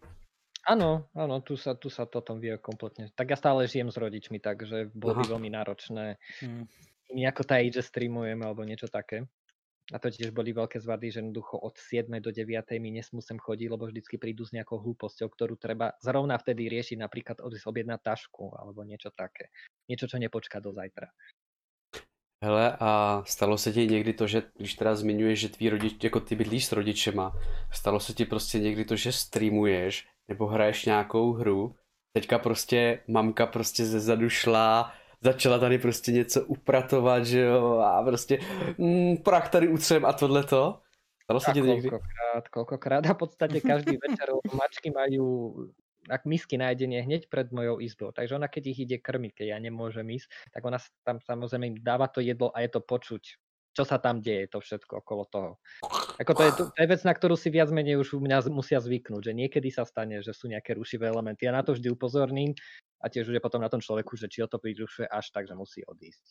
Áno, 0.68 1.08
áno, 1.16 1.40
tu 1.40 1.56
sa, 1.56 1.80
tu 1.80 1.88
sa 1.88 2.04
to 2.04 2.20
tom 2.20 2.44
vie 2.44 2.52
kompletne. 2.60 3.08
Tak 3.16 3.32
ja 3.32 3.38
stále 3.40 3.72
žijem 3.72 3.88
s 3.88 3.96
rodičmi, 3.96 4.44
takže 4.44 4.92
bolo 4.92 5.16
by 5.16 5.24
Aha. 5.24 5.32
veľmi 5.32 5.50
náročné 5.56 6.20
Hm. 6.44 6.68
nejako 7.16 7.44
tajiť, 7.48 7.72
že 7.80 7.88
streamujem 7.88 8.40
alebo 8.44 8.68
niečo 8.68 8.92
také. 8.92 9.24
A 9.96 10.04
to 10.04 10.12
tiež 10.12 10.36
boli 10.36 10.52
veľké 10.52 10.84
zvady, 10.84 11.08
že 11.16 11.20
jednoducho 11.24 11.56
od 11.64 11.80
7. 11.80 12.12
do 12.20 12.36
9. 12.36 12.76
mi 12.84 12.92
nesmú 12.92 13.24
sem 13.24 13.40
chodiť, 13.40 13.68
lebo 13.72 13.88
vždycky 13.88 14.20
prídu 14.20 14.44
s 14.44 14.52
nejakou 14.52 14.84
hlúposťou, 14.84 15.32
ktorú 15.32 15.56
treba 15.56 15.96
zrovna 16.04 16.36
vtedy 16.36 16.68
riešiť, 16.68 17.00
napríklad 17.00 17.40
odísť 17.40 17.72
objednať 17.72 18.00
tašku 18.04 18.52
alebo 18.52 18.84
niečo 18.84 19.16
také. 19.16 19.48
Niečo, 19.88 20.12
čo 20.12 20.20
nepočká 20.20 20.60
do 20.60 20.76
zajtra. 20.76 21.08
Hele, 22.44 22.78
a 22.80 23.24
stalo 23.26 23.58
se 23.58 23.74
ti 23.74 23.88
někdy 23.88 24.14
to, 24.14 24.28
že 24.28 24.44
když 24.58 24.74
teda 24.74 24.96
zmiňuješ, 24.96 25.40
že 25.40 25.50
tví 25.50 25.70
rodič, 25.70 26.04
jako 26.04 26.20
ty 26.20 26.36
bydlíš 26.36 26.66
s 26.66 26.72
rodičema, 26.72 27.34
stalo 27.72 28.00
se 28.00 28.14
ti 28.14 28.26
prostě 28.26 28.60
někdy 28.60 28.86
to, 28.86 28.96
že 28.96 29.12
streamuješ 29.12 30.08
nebo 30.28 30.48
hraješ 30.48 30.86
nějakou 30.86 31.34
hru, 31.34 31.76
teďka 32.14 32.40
prostě 32.40 33.04
mamka 33.08 33.46
prostě 33.46 33.86
ze 33.86 34.00
zadu 34.00 34.30
šla, 34.30 34.92
začala 35.22 35.60
tady 35.60 35.78
prostě 35.78 36.12
něco 36.12 36.46
upratovat, 36.46 37.26
že 37.26 37.42
jo, 37.42 37.78
a 37.78 38.04
prostě 38.04 38.40
mm, 38.78 39.18
prach 39.18 39.50
tady 39.50 39.68
utřem 39.68 40.06
a 40.06 40.14
tohleto. 40.14 40.80
Stalo 41.24 41.40
se 41.40 41.52
ti 41.52 41.60
to 41.60 41.66
někdy? 41.66 41.90
koľkokrát, 41.90 42.48
koľkokrát 42.52 43.04
a 43.10 43.14
v 43.14 43.18
podstate 43.18 43.62
každý 43.62 43.98
večer, 44.00 44.32
mačky 44.54 44.92
majú 44.96 45.54
ak 45.68 45.87
misky 46.24 46.56
nájdenie 46.56 47.04
hneď 47.04 47.28
pred 47.28 47.52
mojou 47.52 47.84
izbou. 47.84 48.16
Takže 48.16 48.36
ona, 48.40 48.48
keď 48.48 48.64
ich 48.72 48.80
ide 48.88 48.98
krmiť, 48.98 49.44
keď 49.44 49.48
ja 49.54 49.60
nemôžem 49.60 50.08
ísť, 50.08 50.28
tak 50.56 50.64
ona 50.64 50.80
tam 51.04 51.20
samozrejme 51.20 51.66
im 51.68 51.78
dáva 51.84 52.08
to 52.08 52.24
jedlo 52.24 52.50
a 52.56 52.64
je 52.64 52.70
to 52.72 52.82
počuť, 52.82 53.24
čo 53.78 53.84
sa 53.86 54.02
tam 54.02 54.26
deje, 54.26 54.50
to 54.50 54.58
všetko 54.58 55.06
okolo 55.06 55.24
toho. 55.30 55.52
Ako 56.18 56.34
to 56.34 56.42
je, 56.50 56.52
to, 56.58 56.64
je 56.74 56.88
vec, 56.90 57.02
na 57.06 57.14
ktorú 57.14 57.38
si 57.38 57.54
viac 57.54 57.70
menej 57.70 58.02
už 58.02 58.18
u 58.18 58.20
mňa 58.26 58.50
musia 58.50 58.82
zvyknúť, 58.82 59.30
že 59.30 59.34
niekedy 59.38 59.70
sa 59.70 59.86
stane, 59.86 60.18
že 60.26 60.34
sú 60.34 60.50
nejaké 60.50 60.74
rušivé 60.74 61.06
elementy. 61.06 61.46
Ja 61.46 61.54
na 61.54 61.62
to 61.62 61.78
vždy 61.78 61.94
upozorním 61.94 62.58
a 62.98 63.06
tiež 63.06 63.30
už 63.30 63.38
je 63.38 63.44
potom 63.44 63.62
na 63.62 63.70
tom 63.70 63.78
človeku, 63.78 64.18
že 64.18 64.26
či 64.26 64.42
ho 64.42 64.50
to 64.50 64.58
prirušuje 64.58 65.06
až 65.06 65.30
tak, 65.30 65.46
že 65.46 65.54
musí 65.54 65.86
odísť. 65.86 66.26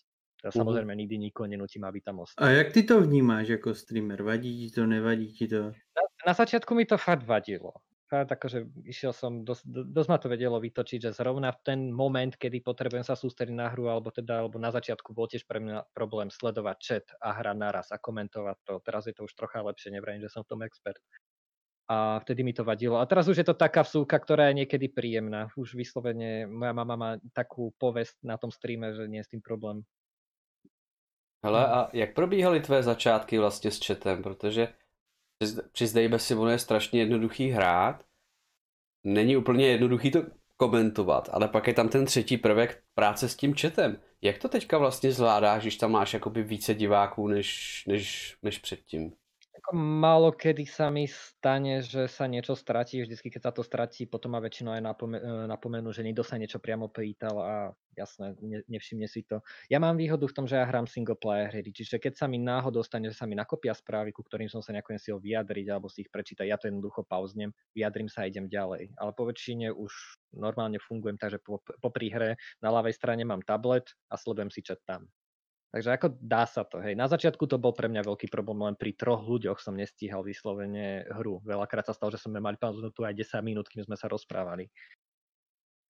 Ja 0.44 0.50
samozrejme 0.50 0.92
nikdy 0.94 1.18
nikoho 1.18 1.46
nenutím, 1.46 1.86
aby 1.86 2.02
tam 2.02 2.22
ostal. 2.22 2.42
A 2.42 2.50
jak 2.50 2.72
ty 2.72 2.82
to 2.82 3.00
vnímáš 3.00 3.48
jako 3.48 3.74
streamer? 3.74 4.22
Vadí 4.22 4.50
ti 4.58 4.74
to, 4.74 4.86
nevadí 4.86 5.32
ti 5.32 5.48
to? 5.48 5.62
Na, 5.70 6.02
na 6.26 6.34
začiatku 6.34 6.74
mi 6.74 6.86
to 6.86 6.98
fakt 6.98 7.26
vadilo. 7.26 7.72
Fakt 8.06 8.30
akože 8.30 8.86
išiel 8.86 9.10
som, 9.10 9.42
dosť, 9.42 9.62
do- 9.66 9.82
dosť 9.82 10.08
ma 10.14 10.18
to 10.22 10.30
vedelo 10.30 10.62
vytočiť, 10.62 11.10
že 11.10 11.10
zrovna 11.10 11.50
v 11.50 11.58
ten 11.66 11.80
moment, 11.90 12.30
kedy 12.30 12.62
potrebujem 12.62 13.02
sa 13.02 13.18
sústrediť 13.18 13.50
na 13.50 13.66
hru, 13.74 13.90
alebo 13.90 14.14
teda, 14.14 14.46
alebo 14.46 14.62
na 14.62 14.70
začiatku 14.70 15.10
bol 15.10 15.26
tiež 15.26 15.42
pre 15.42 15.58
mňa 15.58 15.90
problém 15.90 16.30
sledovať 16.30 16.78
chat 16.78 17.06
a 17.18 17.34
hra 17.34 17.58
naraz 17.58 17.90
a 17.90 17.98
komentovať 17.98 18.56
to. 18.62 18.78
Teraz 18.86 19.10
je 19.10 19.14
to 19.14 19.26
už 19.26 19.34
trocha 19.34 19.58
lepšie, 19.58 19.90
nevrajím, 19.90 20.22
že 20.22 20.30
som 20.30 20.46
v 20.46 20.54
tom 20.54 20.62
expert. 20.62 21.02
A 21.90 22.22
vtedy 22.22 22.46
mi 22.46 22.54
to 22.54 22.62
vadilo. 22.62 22.98
A 23.02 23.06
teraz 23.06 23.26
už 23.26 23.42
je 23.42 23.46
to 23.46 23.58
taká 23.58 23.82
vsúka, 23.82 24.18
ktorá 24.18 24.50
je 24.50 24.62
niekedy 24.62 24.86
príjemná. 24.86 25.50
Už 25.58 25.74
vyslovene, 25.74 26.46
moja 26.46 26.74
mama 26.74 26.94
má 26.94 27.10
takú 27.34 27.74
povesť 27.78 28.22
na 28.22 28.38
tom 28.38 28.54
streame, 28.54 28.94
že 28.94 29.10
nie 29.10 29.22
je 29.22 29.26
s 29.26 29.32
tým 29.34 29.42
problém. 29.42 29.82
Hele, 31.46 31.66
a 31.66 31.90
jak 31.92 32.14
probíhaly 32.14 32.60
tvé 32.60 32.82
začátky 32.82 33.38
vlastně 33.38 33.70
s 33.70 33.86
chatem, 33.86 34.22
protože 34.22 34.68
přiznejme 35.72 36.18
si, 36.18 36.34
ono 36.34 36.50
je 36.50 36.58
strašně 36.58 37.00
jednoduchý 37.00 37.48
hrát, 37.50 38.04
není 39.04 39.36
úplně 39.36 39.66
jednoduchý 39.66 40.10
to 40.10 40.22
komentovat, 40.56 41.28
ale 41.32 41.48
pak 41.48 41.66
je 41.66 41.74
tam 41.74 41.88
ten 41.88 42.06
třetí 42.06 42.36
prvek 42.36 42.82
práce 42.94 43.28
s 43.28 43.36
tím 43.36 43.54
chatem. 43.54 44.00
Jak 44.22 44.38
to 44.38 44.48
teďka 44.48 44.78
vlastně 44.78 45.12
zvládáš, 45.12 45.62
když 45.62 45.76
tam 45.76 45.92
máš 45.92 46.14
jakoby 46.14 46.42
více 46.42 46.74
diváků 46.74 47.28
než, 47.28 47.82
než, 47.86 48.36
než 48.42 48.58
předtím? 48.58 49.12
Ako 49.56 49.72
málo 49.78 50.36
kedy 50.36 50.68
sa 50.68 50.92
mi 50.92 51.08
stane, 51.08 51.80
že 51.80 52.12
sa 52.12 52.28
niečo 52.28 52.52
stratí. 52.52 53.00
Vždycky, 53.00 53.32
keď 53.32 53.42
sa 53.48 53.52
to 53.56 53.64
stratí, 53.64 54.04
potom 54.04 54.36
ma 54.36 54.40
väčšinou 54.44 54.76
aj 54.76 54.82
napome- 54.84 55.16
e, 55.22 55.48
napomenú, 55.48 55.88
že 55.96 56.04
niekto 56.04 56.20
sa 56.20 56.36
niečo 56.36 56.60
priamo 56.60 56.92
pýtal 56.92 57.36
a 57.40 57.54
jasné, 57.96 58.36
ne, 58.44 58.60
nevšimne 58.68 59.08
si 59.08 59.24
to. 59.24 59.40
Ja 59.72 59.80
mám 59.80 59.96
výhodu 59.96 60.28
v 60.28 60.36
tom, 60.36 60.44
že 60.44 60.60
ja 60.60 60.68
hrám 60.68 60.84
single 60.84 61.16
player 61.16 61.48
hry, 61.48 61.64
čiže 61.72 61.96
keď 61.96 62.12
sa 62.20 62.26
mi 62.28 62.36
náhodou 62.36 62.84
stane, 62.84 63.08
že 63.08 63.16
sa 63.16 63.24
mi 63.24 63.32
nakopia 63.32 63.72
správy, 63.72 64.12
ku 64.12 64.20
ktorým 64.20 64.52
som 64.52 64.60
sa 64.60 64.76
nakoniec 64.76 65.00
chcel 65.00 65.16
vyjadriť 65.24 65.66
alebo 65.72 65.88
si 65.88 66.04
ich 66.04 66.12
prečítať, 66.12 66.44
ja 66.44 66.60
to 66.60 66.68
jednoducho 66.68 67.08
pauznem, 67.08 67.56
vyjadrím 67.72 68.12
sa 68.12 68.28
a 68.28 68.28
idem 68.28 68.52
ďalej. 68.52 68.92
Ale 69.00 69.10
po 69.16 69.24
väčšine 69.24 69.72
už 69.72 70.20
normálne 70.36 70.76
fungujem, 70.76 71.16
takže 71.16 71.40
po, 71.40 71.64
popri 71.80 72.12
hre 72.12 72.36
na 72.60 72.68
ľavej 72.68 72.92
strane 72.92 73.24
mám 73.24 73.40
tablet 73.40 73.96
a 74.12 74.20
sledujem 74.20 74.52
si 74.52 74.60
chat 74.60 74.84
tam. 74.84 75.08
Takže 75.76 75.92
ako 75.92 76.08
dá 76.24 76.48
sa 76.48 76.64
to, 76.64 76.80
hej. 76.80 76.96
Na 76.96 77.04
začiatku 77.04 77.44
to 77.44 77.60
bol 77.60 77.76
pre 77.76 77.84
mňa 77.92 78.00
veľký 78.08 78.32
problém, 78.32 78.64
len 78.64 78.80
pri 78.80 78.96
troch 78.96 79.20
ľuďoch 79.28 79.60
som 79.60 79.76
nestíhal 79.76 80.24
vyslovene 80.24 81.04
hru. 81.20 81.44
Veľakrát 81.44 81.84
sa 81.84 81.92
stalo, 81.92 82.08
že 82.08 82.16
sme 82.16 82.40
mali 82.40 82.56
pauzu 82.56 82.88
aj 83.04 83.12
10 83.12 83.44
minút, 83.44 83.68
kým 83.68 83.84
sme 83.84 83.92
sa 84.00 84.08
rozprávali. 84.08 84.72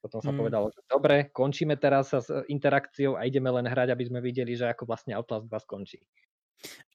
Potom 0.02 0.20
sa 0.24 0.32
Mm. 0.32 0.38
povedalo, 0.38 0.66
že 0.74 0.80
dobre, 0.88 1.16
končíme 1.38 1.74
teraz 1.84 2.04
sa 2.12 2.18
s 2.24 2.28
e, 2.32 2.38
interakciou 2.54 3.12
a 3.18 3.26
ideme 3.28 3.50
len 3.56 3.66
hrať, 3.72 3.88
aby 3.92 4.04
sme 4.08 4.20
videli, 4.28 4.52
že 4.56 4.66
ako 4.72 4.82
vlastne 4.88 5.12
Outlast 5.18 5.46
2 5.50 5.60
skončí. 5.66 5.98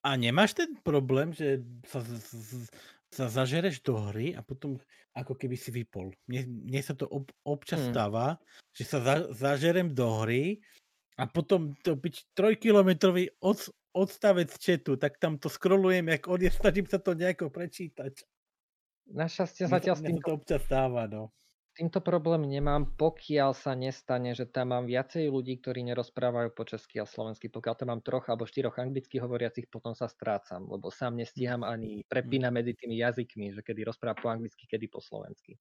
A 0.02 0.18
nemáš 0.18 0.58
ten 0.58 0.74
problém, 0.82 1.30
že 1.34 1.62
sa, 1.86 2.02
sa 3.12 3.26
zažereš 3.30 3.86
do 3.86 3.98
hry 4.10 4.34
a 4.34 4.42
potom 4.42 4.82
ako 5.14 5.36
keby 5.38 5.56
si 5.60 5.70
vypol. 5.70 6.16
Mne, 6.26 6.48
mne 6.72 6.82
sa 6.82 6.96
to 6.98 7.06
ob, 7.06 7.30
občas 7.46 7.84
Hmm. 7.84 7.92
stáva, 7.92 8.40
že 8.74 8.88
sa 8.88 8.98
za, 9.04 9.16
zažerem 9.36 9.92
do 9.94 10.08
hry 10.24 10.64
a 11.20 11.24
potom 11.28 11.76
to 11.84 12.00
byť 12.00 12.36
trojkilometrový 12.38 13.36
od, 13.44 13.60
odstavec 13.92 14.52
chatu, 14.56 14.96
tak 14.96 15.20
tam 15.20 15.36
to 15.36 15.52
scrollujem, 15.52 16.08
jak 16.08 16.28
on 16.28 16.40
je, 16.40 16.52
snažím 16.52 16.88
sa 16.88 17.00
to 17.00 17.12
nejako 17.12 17.52
prečítať. 17.52 18.24
Našťastie 19.12 19.68
zatiaľ 19.68 19.96
s 20.00 20.02
mne 20.02 20.10
tým 20.16 20.20
sa 20.20 20.24
to 20.24 20.34
občas 20.40 20.62
stáva, 20.64 21.04
no. 21.12 21.36
týmto 21.76 22.00
problém 22.00 22.48
nemám, 22.48 22.96
pokiaľ 22.96 23.52
sa 23.52 23.76
nestane, 23.76 24.32
že 24.32 24.48
tam 24.48 24.72
mám 24.72 24.88
viacej 24.88 25.28
ľudí, 25.28 25.60
ktorí 25.60 25.84
nerozprávajú 25.92 26.56
po 26.56 26.64
česky 26.64 27.04
a 27.04 27.08
slovensky. 27.08 27.52
Pokiaľ 27.52 27.76
tam 27.76 27.88
mám 27.92 28.02
troch 28.04 28.28
alebo 28.32 28.48
štyroch 28.48 28.80
anglicky 28.80 29.20
hovoriacich, 29.20 29.68
potom 29.68 29.92
sa 29.92 30.08
strácam, 30.08 30.64
lebo 30.68 30.88
sám 30.92 31.20
nestíham 31.20 31.68
ani 31.68 32.08
prepínať 32.08 32.52
medzi 32.56 32.74
tými 32.76 32.96
jazykmi, 33.00 33.52
že 33.52 33.62
kedy 33.64 33.84
rozpráva 33.84 34.16
po 34.16 34.32
anglicky, 34.32 34.64
kedy 34.64 34.88
po 34.88 35.04
slovensky. 35.04 35.60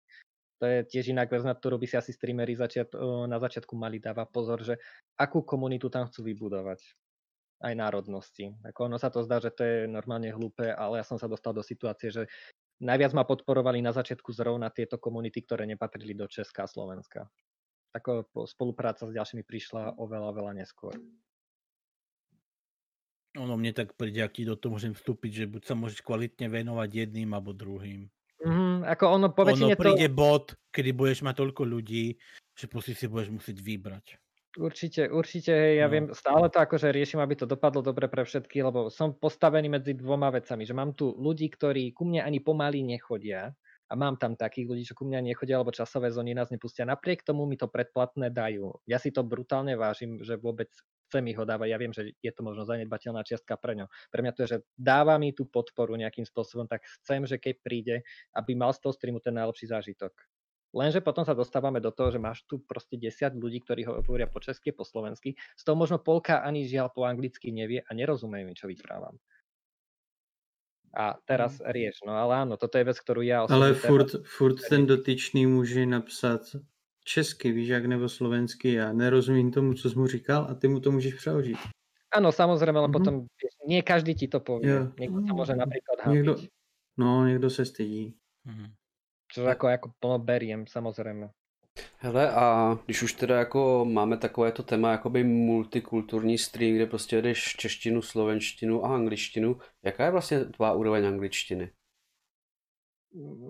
To 0.60 0.68
je 0.68 0.84
tiež 0.84 1.16
inak 1.16 1.32
vec, 1.32 1.40
na 1.40 1.56
ktorú 1.56 1.80
by 1.80 1.88
si 1.88 1.96
asi 1.96 2.12
streamery 2.12 2.52
začiat, 2.52 2.92
na 3.24 3.40
začiatku 3.40 3.72
mali 3.72 3.96
dávať 3.96 4.28
pozor, 4.28 4.60
že 4.60 4.76
akú 5.16 5.40
komunitu 5.40 5.88
tam 5.88 6.04
chcú 6.04 6.28
vybudovať 6.28 6.84
aj 7.64 7.74
národnosti. 7.76 8.52
Ako 8.68 8.92
ono 8.92 9.00
sa 9.00 9.08
to 9.08 9.24
zdá, 9.24 9.40
že 9.40 9.52
to 9.56 9.64
je 9.64 9.76
normálne 9.88 10.28
hlúpe, 10.32 10.68
ale 10.68 11.00
ja 11.00 11.04
som 11.04 11.16
sa 11.16 11.28
dostal 11.28 11.56
do 11.56 11.64
situácie, 11.64 12.12
že 12.12 12.28
najviac 12.80 13.12
ma 13.16 13.24
podporovali 13.24 13.80
na 13.80 13.92
začiatku 13.92 14.32
zrovna 14.36 14.68
tieto 14.68 15.00
komunity, 15.00 15.44
ktoré 15.44 15.64
nepatrili 15.64 16.12
do 16.12 16.28
Česka 16.28 16.64
a 16.64 16.68
Slovenska. 16.68 17.28
Tako 17.96 18.28
spolupráca 18.44 19.08
s 19.08 19.16
ďalšími 19.16 19.44
prišla 19.44 19.96
oveľa, 19.96 20.30
veľa 20.36 20.52
neskôr. 20.60 20.92
Ono 23.38 23.54
mne 23.56 23.72
tak 23.72 23.96
príde, 23.96 24.20
aký 24.20 24.44
do 24.44 24.60
toho 24.60 24.76
môžem 24.76 24.92
vstúpiť, 24.92 25.44
že 25.44 25.44
buď 25.48 25.62
sa 25.62 25.74
môžeš 25.78 26.04
kvalitne 26.04 26.52
venovať 26.52 27.08
jedným 27.08 27.30
alebo 27.32 27.56
druhým. 27.56 28.12
Ako 28.84 29.04
ono 29.20 29.28
po 29.32 29.46
ono 29.46 29.74
príde 29.74 30.08
to... 30.08 30.16
bod, 30.16 30.44
kedy 30.70 30.90
budeš 30.92 31.20
mať 31.26 31.34
toľko 31.40 31.62
ľudí, 31.66 32.16
že 32.54 32.66
proste 32.68 32.92
si 32.96 33.06
budeš 33.06 33.30
musieť 33.32 33.58
vybrať. 33.60 34.06
Určite, 34.58 35.06
určite, 35.06 35.54
hej, 35.54 35.78
ja 35.78 35.86
no. 35.86 35.92
viem, 35.94 36.06
stále 36.10 36.50
to 36.50 36.58
akože 36.58 36.90
riešim, 36.90 37.22
aby 37.22 37.38
to 37.38 37.46
dopadlo 37.46 37.86
dobre 37.86 38.10
pre 38.10 38.26
všetky, 38.26 38.66
lebo 38.66 38.90
som 38.90 39.14
postavený 39.14 39.70
medzi 39.70 39.94
dvoma 39.94 40.26
vecami, 40.34 40.66
že 40.66 40.74
mám 40.74 40.90
tu 40.98 41.14
ľudí, 41.14 41.46
ktorí 41.46 41.94
ku 41.94 42.02
mne 42.02 42.26
ani 42.26 42.42
pomaly 42.42 42.82
nechodia 42.82 43.54
a 43.86 43.92
mám 43.94 44.18
tam 44.18 44.34
takých 44.34 44.66
ľudí, 44.66 44.82
čo 44.90 44.98
ku 44.98 45.06
mňa 45.06 45.22
nechodia, 45.22 45.62
lebo 45.62 45.70
časové 45.70 46.10
zóny 46.10 46.34
nás 46.34 46.50
nepustia. 46.50 46.82
Napriek 46.82 47.22
tomu 47.22 47.46
mi 47.46 47.54
to 47.54 47.70
predplatné 47.70 48.34
dajú. 48.34 48.74
Ja 48.90 48.98
si 48.98 49.14
to 49.14 49.22
brutálne 49.22 49.78
vážim, 49.78 50.18
že 50.18 50.34
vôbec 50.34 50.70
chcem 51.10 51.26
ich 51.26 51.34
ho 51.34 51.42
dávať. 51.42 51.74
Ja 51.74 51.78
viem, 51.82 51.90
že 51.90 52.14
je 52.22 52.30
to 52.30 52.46
možno 52.46 52.62
zanedbateľná 52.62 53.26
čiastka 53.26 53.58
pre 53.58 53.74
ňo. 53.74 53.90
Pre 54.14 54.22
mňa 54.22 54.32
to 54.38 54.46
je, 54.46 54.48
že 54.54 54.58
dáva 54.78 55.18
mi 55.18 55.34
tú 55.34 55.50
podporu 55.50 55.98
nejakým 55.98 56.22
spôsobom, 56.22 56.70
tak 56.70 56.86
chcem, 57.02 57.26
že 57.26 57.42
keď 57.42 57.54
príde, 57.58 57.96
aby 58.38 58.54
mal 58.54 58.70
z 58.70 58.86
toho 58.86 58.94
streamu 58.94 59.18
ten 59.18 59.34
najlepší 59.34 59.74
zážitok. 59.74 60.14
Lenže 60.70 61.02
potom 61.02 61.26
sa 61.26 61.34
dostávame 61.34 61.82
do 61.82 61.90
toho, 61.90 62.14
že 62.14 62.22
máš 62.22 62.46
tu 62.46 62.62
proste 62.62 62.94
10 62.94 63.34
ľudí, 63.42 63.58
ktorí 63.66 63.82
hovoria 63.90 64.30
po 64.30 64.38
česky, 64.38 64.70
po 64.70 64.86
slovensky. 64.86 65.34
Z 65.58 65.66
toho 65.66 65.74
možno 65.74 65.98
polka 65.98 66.46
ani 66.46 66.62
žiaľ 66.62 66.94
po 66.94 67.02
anglicky 67.02 67.50
nevie 67.50 67.82
a 67.82 67.90
nerozumie 67.90 68.46
mi, 68.46 68.54
čo 68.54 68.70
vyprávam. 68.70 69.18
A 70.94 71.18
teraz 71.26 71.58
mm. 71.58 71.66
rieš, 71.70 71.96
no 72.06 72.14
ale 72.14 72.46
áno, 72.46 72.54
toto 72.54 72.78
je 72.78 72.86
vec, 72.86 72.98
ktorú 72.98 73.22
ja 73.22 73.46
Ale 73.46 73.74
furt, 73.74 74.14
teraz... 74.14 74.26
furt 74.26 74.58
ten 74.62 74.86
dotyčný 74.86 75.46
může 75.46 75.86
napsat 75.86 76.42
česky, 77.04 77.52
víš, 77.52 77.68
jak 77.68 77.86
nebo 77.86 78.08
slovensky, 78.08 78.72
já 78.72 78.92
nerozumím 78.92 79.50
tomu, 79.50 79.74
co 79.74 79.90
jsi 79.90 79.98
mu 79.98 80.06
říkal 80.06 80.46
a 80.50 80.54
ty 80.54 80.68
mu 80.68 80.80
to 80.80 80.92
můžeš 80.92 81.14
přeložit. 81.14 81.58
Áno, 82.10 82.34
samozrejme, 82.34 82.74
ale 82.74 82.90
mm-hmm. 82.90 82.98
potom 82.98 83.14
nie 83.70 83.86
každý 83.86 84.18
ti 84.18 84.26
to 84.26 84.42
povie. 84.42 84.66
Jo. 84.66 84.90
Niekto 84.98 85.30
sa 85.30 85.34
môže 85.34 85.54
napríklad 85.54 85.96
hábiť. 86.02 86.10
Niekto, 86.10 86.32
no, 86.98 87.22
niekto 87.22 87.46
sa 87.46 87.62
stydí. 87.62 88.18
Mm-hmm. 88.42 88.68
Čo 89.30 89.46
jako, 89.46 89.68
jako 89.68 89.88
plno 90.00 90.18
beriem, 90.18 90.66
samozřejmě. 90.66 91.30
Hele, 91.98 92.30
a 92.30 92.78
když 92.86 93.02
už 93.02 93.12
teda 93.12 93.38
jako 93.38 93.84
máme 93.84 94.16
takové 94.16 94.52
to 94.52 94.62
téma 94.62 94.92
jakoby 94.92 95.24
multikulturní 95.24 96.38
stream, 96.38 96.74
kde 96.74 96.86
prostě 96.86 97.22
jdeš 97.22 97.56
češtinu, 97.56 98.02
slovenštinu 98.02 98.84
a 98.84 98.94
angličtinu, 98.94 99.56
jaká 99.84 100.04
je 100.04 100.10
vlastně 100.10 100.44
tvá 100.44 100.72
úroveň 100.72 101.06
angličtiny? 101.06 101.70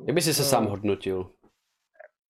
Jak 0.07 0.15
by 0.15 0.23
si 0.23 0.35
se 0.35 0.45
sám 0.45 0.67
hodnotil? 0.67 1.31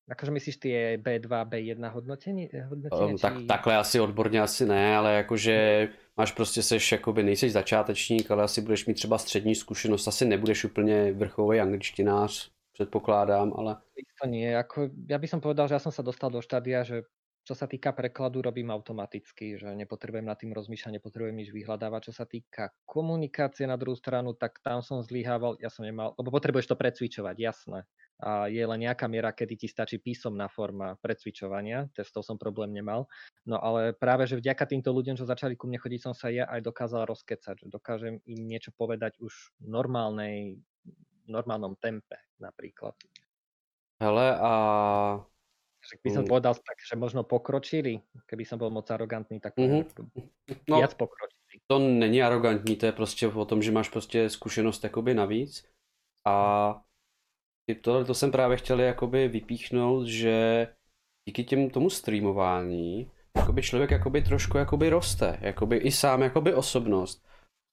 Akože 0.09 0.31
myslíš 0.31 0.57
ty 0.57 0.69
B2, 0.97 1.45
B1 1.45 1.91
hodnotení? 1.91 2.49
hodnotení 2.69 3.11
um, 3.11 3.17
tak, 3.17 3.39
či... 3.39 3.45
Takhle 3.45 3.77
asi 3.77 3.99
odborně 3.99 4.41
asi 4.41 4.65
ne, 4.65 4.97
ale 4.97 5.13
jakože 5.13 5.87
máš 6.17 6.31
prostě 6.31 6.63
seš, 6.63 6.91
jakoby 6.91 7.23
nejseš 7.23 7.51
začátečník, 7.51 8.31
ale 8.31 8.43
asi 8.43 8.61
budeš 8.61 8.85
mít 8.85 8.93
třeba 8.93 9.17
střední 9.17 9.55
zkušenost, 9.55 10.07
asi 10.07 10.25
nebudeš 10.25 10.65
úplně 10.65 11.13
vrchový 11.13 11.59
angličtinář, 11.59 12.51
predpokladám, 12.77 13.53
ale... 13.55 13.77
To 14.21 14.29
nie, 14.29 14.53
ako, 14.53 14.93
ja 15.09 15.17
by 15.17 15.27
som 15.29 15.41
povedal, 15.41 15.65
že 15.65 15.77
ja 15.77 15.81
som 15.81 15.89
sa 15.89 16.05
dostal 16.05 16.29
do 16.29 16.45
štádia, 16.45 16.85
že 16.85 17.09
čo 17.41 17.57
sa 17.57 17.65
týka 17.65 17.89
prekladu, 17.91 18.45
robím 18.45 18.69
automaticky, 18.69 19.57
že 19.57 19.73
nepotrebujem 19.73 20.25
nad 20.25 20.37
tým 20.37 20.53
rozmýšľať, 20.53 21.01
nepotrebujem 21.01 21.37
nič 21.41 21.49
vyhľadávať. 21.49 22.11
Čo 22.11 22.13
sa 22.13 22.25
týka 22.29 22.69
komunikácie 22.85 23.65
na 23.65 23.75
druhú 23.81 23.97
stranu, 23.97 24.37
tak 24.37 24.61
tam 24.61 24.85
som 24.85 25.01
zlyhával, 25.01 25.57
ja 25.57 25.73
som 25.73 25.81
nemal, 25.81 26.13
lebo 26.21 26.29
potrebuješ 26.29 26.69
to 26.69 26.77
precvičovať, 26.77 27.35
jasné. 27.41 27.89
A 28.21 28.45
je 28.45 28.61
len 28.61 28.85
nejaká 28.85 29.09
miera, 29.09 29.33
kedy 29.33 29.65
ti 29.65 29.67
stačí 29.67 29.97
písomná 29.97 30.45
forma 30.45 30.93
precvičovania, 31.01 31.89
testov 31.97 32.21
som 32.21 32.37
problém 32.37 32.69
nemal. 32.69 33.09
No 33.49 33.57
ale 33.57 33.97
práve, 33.97 34.29
že 34.29 34.37
vďaka 34.37 34.69
týmto 34.69 34.93
ľuďom, 34.93 35.17
čo 35.17 35.25
začali 35.25 35.57
ku 35.57 35.65
mne 35.65 35.81
chodiť, 35.81 35.99
som 36.05 36.13
sa 36.13 36.29
ja 36.29 36.45
aj 36.45 36.61
dokázal 36.61 37.09
rozkecať, 37.09 37.65
že 37.65 37.67
dokážem 37.73 38.21
im 38.29 38.39
niečo 38.45 38.69
povedať 38.77 39.17
už 39.17 39.33
v 39.57 39.65
normálnej 39.65 40.61
normálnom 41.31 41.77
tempe 41.79 42.19
napríklad. 42.41 42.93
Hele 44.01 44.27
a... 44.37 44.51
Že 45.81 45.97
by 46.03 46.09
som 46.13 46.23
povedal 46.29 46.53
tak, 46.53 46.77
že 46.77 46.93
možno 46.93 47.25
pokročili, 47.25 48.05
keby 48.29 48.45
som 48.45 48.61
bol 48.61 48.69
moc 48.69 48.85
arogantný, 48.91 49.41
tak 49.41 49.57
mm-hmm. 49.57 49.81
no, 50.69 50.77
viac 50.77 50.93
pokročili. 50.93 51.57
To 51.67 51.79
není 51.79 52.23
arogantní, 52.23 52.75
to 52.75 52.85
je 52.85 52.91
prostě 52.91 53.27
o 53.27 53.45
tom, 53.45 53.61
že 53.61 53.71
máš 53.71 53.89
prostě 53.89 54.29
zkušenost 54.29 54.83
jakoby 54.83 55.13
navíc. 55.13 55.65
A 56.27 56.35
to, 57.81 58.05
to 58.05 58.13
jsem 58.13 58.31
právě 58.31 58.57
chtěl 58.57 58.79
jakoby 58.79 59.27
vypíchnout, 59.27 60.07
že 60.07 60.67
díky 61.27 61.43
těm 61.43 61.69
tomu 61.69 61.89
streamování 61.89 63.11
jakoby 63.37 63.61
člověk 63.61 63.91
jakoby 63.91 64.21
trošku 64.21 64.57
jakoby 64.57 64.89
roste, 64.89 65.37
jakoby 65.41 65.77
i 65.77 65.91
sám 65.91 66.21
jakoby 66.21 66.53
osobnost. 66.53 67.25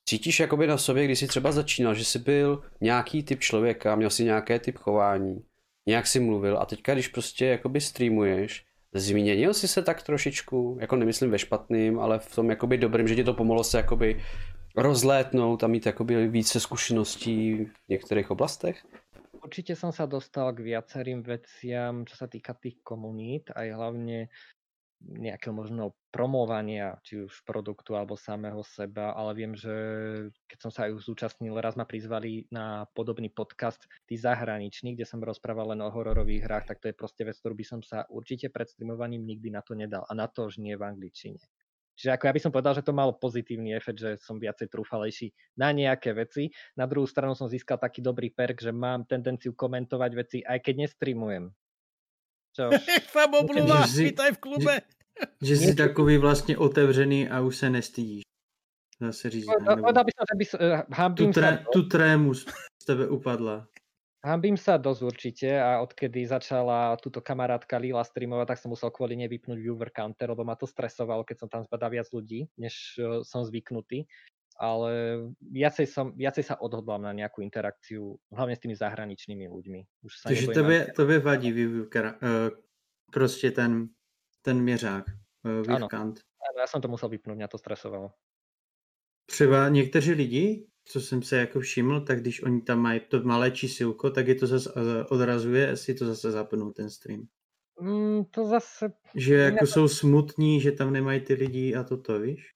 Cítíš 0.08 0.40
jakoby 0.40 0.66
na 0.66 0.78
sobě, 0.78 1.04
když 1.04 1.18
jsi 1.18 1.26
třeba 1.28 1.52
začínal, 1.52 1.94
že 1.94 2.04
jsi 2.04 2.18
byl 2.18 2.62
nějaký 2.80 3.22
typ 3.22 3.40
člověka, 3.40 3.96
měl 3.96 4.10
si 4.10 4.24
nějaké 4.24 4.58
typ 4.58 4.78
chování, 4.78 5.44
nějak 5.88 6.06
si 6.06 6.20
mluvil 6.20 6.58
a 6.58 6.66
teďka, 6.66 6.92
když 6.92 7.08
prostě 7.08 7.46
jakoby 7.46 7.80
streamuješ, 7.80 8.64
změnil 8.94 9.54
jsi 9.54 9.68
se 9.68 9.82
tak 9.82 10.02
trošičku, 10.02 10.78
jako 10.80 10.96
nemyslím 10.96 11.30
ve 11.30 11.38
špatným, 11.38 12.00
ale 12.00 12.18
v 12.18 12.34
tom 12.34 12.50
jakoby 12.50 12.78
dobrým, 12.78 13.08
že 13.08 13.14
ti 13.14 13.24
to 13.24 13.34
pomohlo 13.34 13.64
se 13.64 13.76
jakoby 13.76 14.20
rozlétnout 14.76 15.64
a 15.64 15.66
mít 15.66 15.86
jakoby 15.86 16.28
více 16.28 16.60
zkušeností 16.60 17.64
v 17.64 17.88
některých 17.88 18.30
oblastech? 18.30 18.84
Určite 19.38 19.78
som 19.78 19.94
sa 19.94 20.04
dostal 20.04 20.52
k 20.52 20.60
viacerým 20.60 21.24
veciam, 21.24 22.04
čo 22.04 22.20
sa 22.20 22.26
týka 22.28 22.52
tých 22.58 22.84
komunít, 22.84 23.48
aj 23.54 23.70
hlavne 23.70 24.28
nejakého 24.98 25.54
možno 25.54 25.94
promovania, 26.10 26.98
či 27.06 27.22
už 27.22 27.46
produktu 27.46 27.94
alebo 27.94 28.18
samého 28.18 28.60
seba, 28.66 29.14
ale 29.14 29.30
viem, 29.38 29.52
že 29.54 29.72
keď 30.50 30.58
som 30.58 30.70
sa 30.74 30.90
aj 30.90 30.98
zúčastnil, 30.98 31.54
raz 31.62 31.78
ma 31.78 31.86
prizvali 31.86 32.50
na 32.50 32.90
podobný 32.98 33.30
podcast, 33.30 33.86
tí 34.10 34.18
zahraniční, 34.18 34.98
kde 34.98 35.06
som 35.06 35.22
rozprával 35.22 35.74
len 35.76 35.80
o 35.86 35.92
hororových 35.92 36.44
hrách, 36.44 36.66
tak 36.74 36.82
to 36.82 36.90
je 36.90 36.98
proste 36.98 37.22
vec, 37.22 37.38
ktorú 37.38 37.54
by 37.54 37.66
som 37.66 37.80
sa 37.80 38.10
určite 38.10 38.50
pred 38.50 38.66
streamovaním 38.66 39.22
nikdy 39.22 39.54
na 39.54 39.62
to 39.62 39.78
nedal. 39.78 40.02
A 40.10 40.12
na 40.18 40.26
to 40.26 40.50
už 40.50 40.58
nie 40.58 40.74
v 40.74 40.82
angličtine. 40.82 41.38
Čiže 41.98 42.14
ako 42.14 42.24
ja 42.30 42.34
by 42.38 42.42
som 42.46 42.54
povedal, 42.54 42.74
že 42.78 42.86
to 42.86 42.94
malo 42.94 43.10
pozitívny 43.18 43.74
efekt, 43.74 43.98
že 43.98 44.22
som 44.22 44.38
viacej 44.38 44.70
trúfalejší 44.70 45.34
na 45.58 45.74
nejaké 45.74 46.14
veci. 46.14 46.46
Na 46.78 46.86
druhú 46.86 47.10
stranu 47.10 47.34
som 47.34 47.50
získal 47.50 47.74
taký 47.74 47.98
dobrý 47.98 48.30
perk, 48.30 48.62
že 48.62 48.70
mám 48.70 49.02
tendenciu 49.02 49.50
komentovať 49.50 50.10
veci, 50.14 50.38
aj 50.46 50.62
keď 50.62 50.86
nestreamujem. 50.86 51.50
Čo? 52.58 52.74
Fabo 53.14 53.46
Bluma, 53.46 53.86
vítaj 53.86 54.34
v 54.34 54.38
klube. 54.42 54.74
Že, 55.38 55.46
že 55.46 55.56
jsi 55.56 55.74
takový 55.74 56.18
vlastně 56.18 56.58
otevřený 56.58 57.28
a 57.28 57.40
už 57.40 57.56
se 57.56 57.70
nestydíš. 57.70 58.22
Zase 59.00 59.30
říct. 59.30 59.46
Povedal 59.62 60.04
by 60.04 60.10
som, 60.10 60.24
že 60.26 60.34
by, 60.34 60.44
uh, 60.98 61.14
tu, 61.14 61.26
tré, 61.30 61.50
sa... 61.54 61.64
tu 61.70 61.80
trému 61.86 62.34
z 62.34 62.42
tebe 62.82 63.06
upadla. 63.06 63.70
Hambím 64.26 64.58
sa 64.58 64.74
dosť 64.74 65.02
určite 65.06 65.46
a 65.54 65.78
odkedy 65.78 66.26
začala 66.26 66.98
túto 66.98 67.22
kamarátka 67.22 67.78
Lila 67.78 68.02
streamovať, 68.02 68.46
tak 68.50 68.58
som 68.58 68.74
musel 68.74 68.90
kvôli 68.90 69.14
nej 69.14 69.30
vypnúť 69.30 69.54
viewer 69.62 69.94
counter, 69.94 70.26
lebo 70.34 70.42
ma 70.42 70.58
to 70.58 70.66
stresovalo, 70.66 71.22
keď 71.22 71.46
som 71.46 71.48
tam 71.48 71.62
zbadal 71.62 71.94
viac 71.94 72.10
ľudí, 72.10 72.50
než 72.58 72.98
uh, 72.98 73.22
som 73.22 73.46
zvyknutý. 73.46 74.10
Ale 74.58 75.22
viacej, 75.38 75.86
som, 75.86 76.10
viacej 76.18 76.42
sa 76.42 76.54
odhodlám 76.58 77.06
na 77.06 77.14
nejakú 77.14 77.46
interakciu, 77.46 78.18
hlavne 78.34 78.58
s 78.58 78.62
tými 78.66 78.74
zahraničnými 78.74 79.46
ľuďmi. 79.46 79.80
Už 80.02 80.12
sa 80.18 80.34
Takže 80.34 80.50
tebe, 80.50 80.76
na... 80.82 80.94
tebe 80.98 81.22
vadí 81.22 81.54
viewer, 81.54 82.18
uh, 82.18 82.50
proste 83.14 83.54
ten 83.54 83.94
ten 84.42 84.60
měřák, 84.62 85.04
uh, 85.44 85.74
ano. 85.74 85.88
Kant. 85.88 86.18
Ano, 86.18 86.60
já 86.60 86.66
jsem 86.66 86.80
to 86.80 86.88
musel 86.88 87.08
vypnout, 87.08 87.36
mě 87.36 87.48
to 87.48 87.58
stresovalo. 87.58 88.10
Třeba 89.26 89.68
někteří 89.68 90.12
lidi, 90.12 90.66
co 90.84 91.00
jsem 91.00 91.22
se 91.22 91.36
jako 91.36 91.60
všiml, 91.60 92.00
tak 92.00 92.20
když 92.20 92.42
oni 92.42 92.62
tam 92.62 92.78
mají 92.78 93.00
to 93.00 93.22
malé 93.22 93.50
čísilko, 93.50 94.10
tak 94.10 94.28
je 94.28 94.34
to 94.34 94.46
zase 94.46 94.70
odrazuje, 95.10 95.66
jestli 95.66 95.94
to 95.94 96.06
zase 96.06 96.30
zapnou 96.30 96.72
ten 96.72 96.90
stream. 96.90 97.28
Mm, 97.80 98.24
to 98.24 98.46
zase... 98.46 98.92
Že 99.14 99.34
jako 99.34 99.58
to... 99.58 99.66
jsou 99.66 99.88
smutní, 99.88 100.60
že 100.60 100.72
tam 100.72 100.92
nemají 100.92 101.20
ty 101.20 101.34
lidi 101.34 101.74
a 101.74 101.84
toto, 101.84 102.20
víš? 102.20 102.54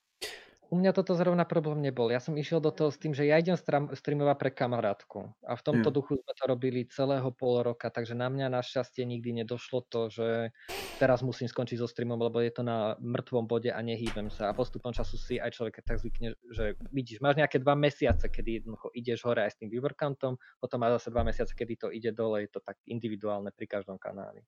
U 0.73 0.81
mňa 0.81 0.97
toto 0.97 1.13
zrovna 1.13 1.45
problém 1.45 1.85
nebol. 1.85 2.09
Ja 2.09 2.17
som 2.17 2.33
išiel 2.33 2.57
do 2.57 2.73
toho 2.73 2.89
s 2.89 2.97
tým, 2.97 3.13
že 3.13 3.29
ja 3.29 3.37
idem 3.37 3.61
streamovať 3.93 4.37
pre 4.41 4.49
kamarátku. 4.49 5.29
A 5.45 5.53
v 5.53 5.63
tomto 5.63 5.93
Jo. 5.93 5.97
duchu 6.01 6.17
sme 6.17 6.33
to 6.33 6.45
robili 6.49 6.89
celého 6.89 7.29
pol 7.29 7.61
roka, 7.61 7.93
takže 7.93 8.17
na 8.17 8.33
mňa 8.33 8.49
našťastie 8.49 9.05
nikdy 9.05 9.45
nedošlo 9.45 9.85
to, 9.93 10.09
že 10.09 10.49
teraz 10.97 11.21
musím 11.21 11.53
skončiť 11.53 11.77
so 11.77 11.85
streamom, 11.85 12.17
lebo 12.17 12.41
je 12.41 12.49
to 12.49 12.65
na 12.65 12.97
mŕtvom 13.05 13.45
bode 13.45 13.69
a 13.69 13.77
nehýbem 13.85 14.33
sa. 14.33 14.49
A 14.49 14.57
postupom 14.57 14.97
času 14.97 15.21
si 15.21 15.37
aj 15.37 15.53
človek 15.53 15.85
tak 15.85 16.01
zvykne, 16.01 16.41
že 16.57 16.81
vidíš, 16.89 17.21
máš 17.21 17.37
nejaké 17.37 17.61
dva 17.61 17.77
mesiace, 17.77 18.33
kedy 18.33 18.65
jednoducho 18.65 18.89
ideš 18.97 19.29
hore 19.29 19.45
aj 19.45 19.53
s 19.53 19.61
tým 19.61 19.69
viewer 19.69 19.93
countom, 19.93 20.41
potom 20.57 20.81
máš 20.81 21.05
zase 21.05 21.09
dva 21.13 21.21
mesiace, 21.29 21.53
kedy 21.53 21.75
to 21.77 21.89
ide 21.93 22.17
dole, 22.17 22.49
je 22.49 22.49
to 22.49 22.65
tak 22.65 22.81
individuálne 22.89 23.53
pri 23.53 23.69
každom 23.69 24.01
kanáli. 24.01 24.41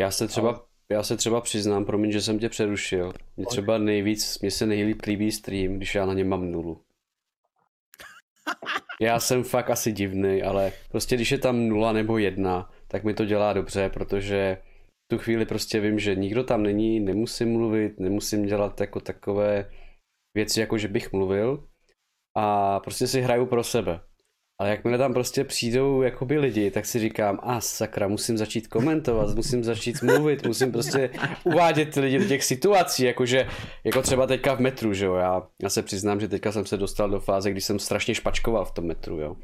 Já 0.00 0.10
se 0.10 0.28
třeba, 0.28 0.66
já 0.92 1.02
se 1.02 1.16
třeba 1.16 1.40
přiznám, 1.40 1.84
promiň, 1.84 2.12
že 2.12 2.20
jsem 2.20 2.38
tě 2.38 2.48
přerušil. 2.48 3.12
Mně 3.36 3.46
třeba 3.46 3.78
nejvíc, 3.78 4.38
mně 4.40 4.50
se 4.50 4.66
nejlíp 4.66 5.02
líbí 5.06 5.32
stream, 5.32 5.76
když 5.76 5.94
já 5.94 6.06
na 6.06 6.14
něm 6.14 6.28
mám 6.28 6.52
nulu. 6.52 6.82
Já 9.00 9.20
jsem 9.20 9.44
fakt 9.44 9.70
asi 9.70 9.92
divný, 9.92 10.42
ale 10.42 10.72
prostě 10.90 11.16
když 11.16 11.32
je 11.32 11.38
tam 11.38 11.68
nula 11.68 11.92
nebo 11.92 12.18
jedna, 12.18 12.70
tak 12.88 13.04
mi 13.04 13.14
to 13.14 13.24
dělá 13.24 13.52
dobře, 13.52 13.90
protože 13.90 14.58
v 15.04 15.08
tu 15.08 15.18
chvíli 15.18 15.46
prostě 15.46 15.80
vím, 15.80 15.98
že 15.98 16.14
nikdo 16.14 16.44
tam 16.44 16.62
není, 16.62 17.00
nemusím 17.00 17.52
mluvit, 17.52 18.00
nemusím 18.00 18.46
dělat 18.46 18.80
jako 18.80 19.00
takové 19.00 19.70
věci, 20.34 20.60
jako 20.60 20.78
že 20.78 20.88
bych 20.88 21.12
mluvil 21.12 21.68
a 22.36 22.80
prostě 22.80 23.06
si 23.06 23.20
hraju 23.20 23.46
pro 23.46 23.64
sebe. 23.64 24.00
Ale 24.58 24.70
jakmile 24.70 24.98
tam 24.98 25.12
prostě 25.12 25.44
přijdou 25.44 26.02
jakoby 26.02 26.38
lidi, 26.38 26.70
tak 26.70 26.86
si 26.86 26.98
říkám, 26.98 27.40
a 27.42 27.60
sakra, 27.60 28.08
musím 28.08 28.38
začít 28.38 28.68
komentovat, 28.68 29.34
musím 29.34 29.64
začít 29.64 30.02
mluvit, 30.02 30.46
musím 30.46 30.72
prostě 30.72 31.10
uvádět 31.44 31.94
lidi 31.94 32.18
do 32.18 32.24
těch 32.24 32.44
situací, 32.44 33.04
jakože, 33.04 33.48
jako 33.84 34.02
třeba 34.02 34.26
teďka 34.26 34.54
v 34.54 34.60
metru, 34.60 34.94
že 34.94 35.06
jo, 35.06 35.14
já, 35.14 35.42
já 35.62 35.70
se 35.70 35.82
přiznám, 35.82 36.20
že 36.20 36.28
teďka 36.28 36.52
jsem 36.52 36.66
se 36.66 36.76
dostal 36.76 37.10
do 37.10 37.20
fáze, 37.20 37.50
kdy 37.50 37.60
jsem 37.60 37.78
strašně 37.78 38.14
špačkoval 38.14 38.64
v 38.64 38.70
tom 38.70 38.86
metru, 38.86 39.20
jo, 39.20 39.36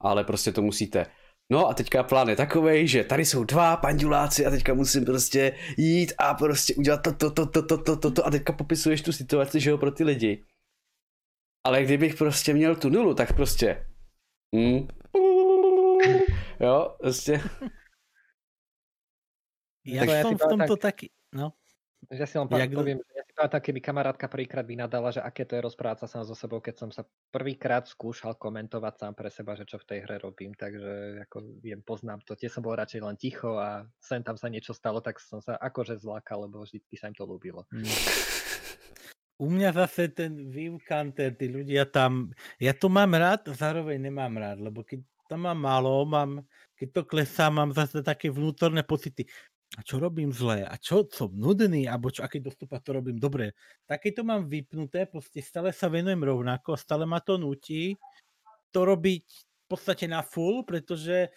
ale 0.00 0.24
prostě 0.24 0.52
to 0.52 0.62
musíte. 0.62 1.06
No 1.52 1.68
a 1.68 1.74
teďka 1.74 2.02
plán 2.02 2.28
je 2.28 2.36
takovej, 2.36 2.88
že 2.88 3.04
tady 3.04 3.24
jsou 3.24 3.44
dva 3.44 3.76
panduláci 3.76 4.46
a 4.46 4.50
teďka 4.50 4.74
musím 4.74 5.04
prostě 5.04 5.52
jít 5.76 6.12
a 6.18 6.34
prostě 6.34 6.74
udělat 6.74 7.02
to, 7.02 7.12
to, 7.12 7.30
to, 7.30 7.46
to, 7.46 7.62
to, 7.62 7.78
to, 7.78 7.96
to, 7.96 8.10
to 8.10 8.26
a 8.26 8.30
teďka 8.30 8.52
popisuješ 8.52 9.02
tu 9.02 9.12
situaci, 9.12 9.60
že 9.60 9.70
jo, 9.70 9.78
pro 9.78 9.90
ty 9.90 10.04
lidi. 10.04 10.44
Ale 11.66 11.84
kdybych 11.84 12.14
prostě 12.14 12.54
měl 12.54 12.76
tu 12.76 12.88
nulu, 12.88 13.14
tak 13.14 13.32
prostě 13.32 13.87
Mm. 14.54 14.88
Jo, 16.60 16.96
prostě. 17.00 17.40
Ja 19.86 20.04
som 20.22 20.34
v 20.36 20.42
tomto 20.42 20.76
tak- 20.76 20.92
taký... 20.92 21.06
No, 21.32 21.54
Ja 22.10 22.26
si 22.26 22.38
len 22.38 22.48
Jak- 22.50 22.72
poviem, 22.74 22.98
že 22.98 23.10
ja 23.14 23.22
si 23.26 23.32
pamätám, 23.34 23.60
keby 23.60 23.80
kamarátka 23.82 24.26
prvýkrát 24.30 24.66
vynadala, 24.66 25.10
že 25.10 25.20
aké 25.20 25.44
to 25.44 25.58
je 25.58 25.66
rozprávať 25.66 25.98
sa 26.02 26.06
sám 26.06 26.24
so 26.24 26.34
sebou, 26.34 26.60
keď 26.62 26.74
som 26.78 26.90
sa 26.94 27.04
prvýkrát 27.30 27.84
skúšal 27.90 28.34
komentovať 28.38 28.94
sám 28.98 29.14
pre 29.18 29.30
seba, 29.30 29.54
že 29.58 29.66
čo 29.66 29.78
v 29.82 29.86
tej 29.86 29.98
hre 30.06 30.16
robím, 30.22 30.54
takže 30.54 31.22
ako 31.28 31.36
viem, 31.62 31.82
poznám 31.82 32.22
to. 32.24 32.34
Tiež 32.38 32.54
som 32.54 32.62
bol 32.62 32.78
radšej 32.78 33.00
len 33.02 33.16
ticho 33.18 33.58
a 33.58 33.84
sem 34.00 34.22
tam 34.22 34.38
sa 34.38 34.48
niečo 34.48 34.72
stalo, 34.74 35.02
tak 35.02 35.20
som 35.20 35.42
sa 35.42 35.58
akože 35.58 35.98
zlákal, 35.98 36.46
lebo 36.48 36.62
vždycky 36.64 36.94
sa 36.96 37.10
im 37.10 37.16
to 37.18 37.26
ľúbilo. 37.26 37.66
Mm. 37.74 37.84
U 39.38 39.46
mňa 39.46 39.70
zase 39.70 40.10
ten 40.10 40.50
view 40.50 40.82
tí 41.14 41.46
ľudia 41.46 41.86
tam, 41.86 42.34
ja 42.58 42.74
to 42.74 42.90
mám 42.90 43.14
rád, 43.14 43.46
zároveň 43.54 44.10
nemám 44.10 44.34
rád, 44.34 44.58
lebo 44.58 44.82
keď 44.82 44.98
tam 45.30 45.46
mám 45.46 45.58
málo, 45.62 46.02
mám, 46.02 46.42
keď 46.74 46.88
to 46.90 47.02
klesá, 47.06 47.46
mám 47.46 47.70
zase 47.70 48.02
také 48.02 48.34
vnútorné 48.34 48.82
pocity. 48.82 49.30
A 49.76 49.84
čo 49.84 50.00
robím 50.00 50.32
zle? 50.32 50.64
A 50.64 50.74
čo 50.80 51.04
som 51.06 51.28
nudný? 51.30 51.86
Alebo 51.86 52.08
čo, 52.08 52.24
aký 52.24 52.40
dostupa 52.40 52.80
to 52.80 52.98
robím 52.98 53.20
dobre? 53.20 53.52
Také 53.84 54.10
to 54.16 54.24
mám 54.24 54.48
vypnuté, 54.48 55.04
proste 55.06 55.44
stále 55.44 55.70
sa 55.70 55.86
venujem 55.92 56.18
rovnako, 56.18 56.74
stále 56.74 57.04
ma 57.04 57.20
to 57.20 57.36
nutí 57.36 57.94
to 58.72 58.84
robiť 58.84 59.24
v 59.24 59.64
podstate 59.68 60.06
na 60.08 60.24
full, 60.24 60.64
pretože 60.64 61.28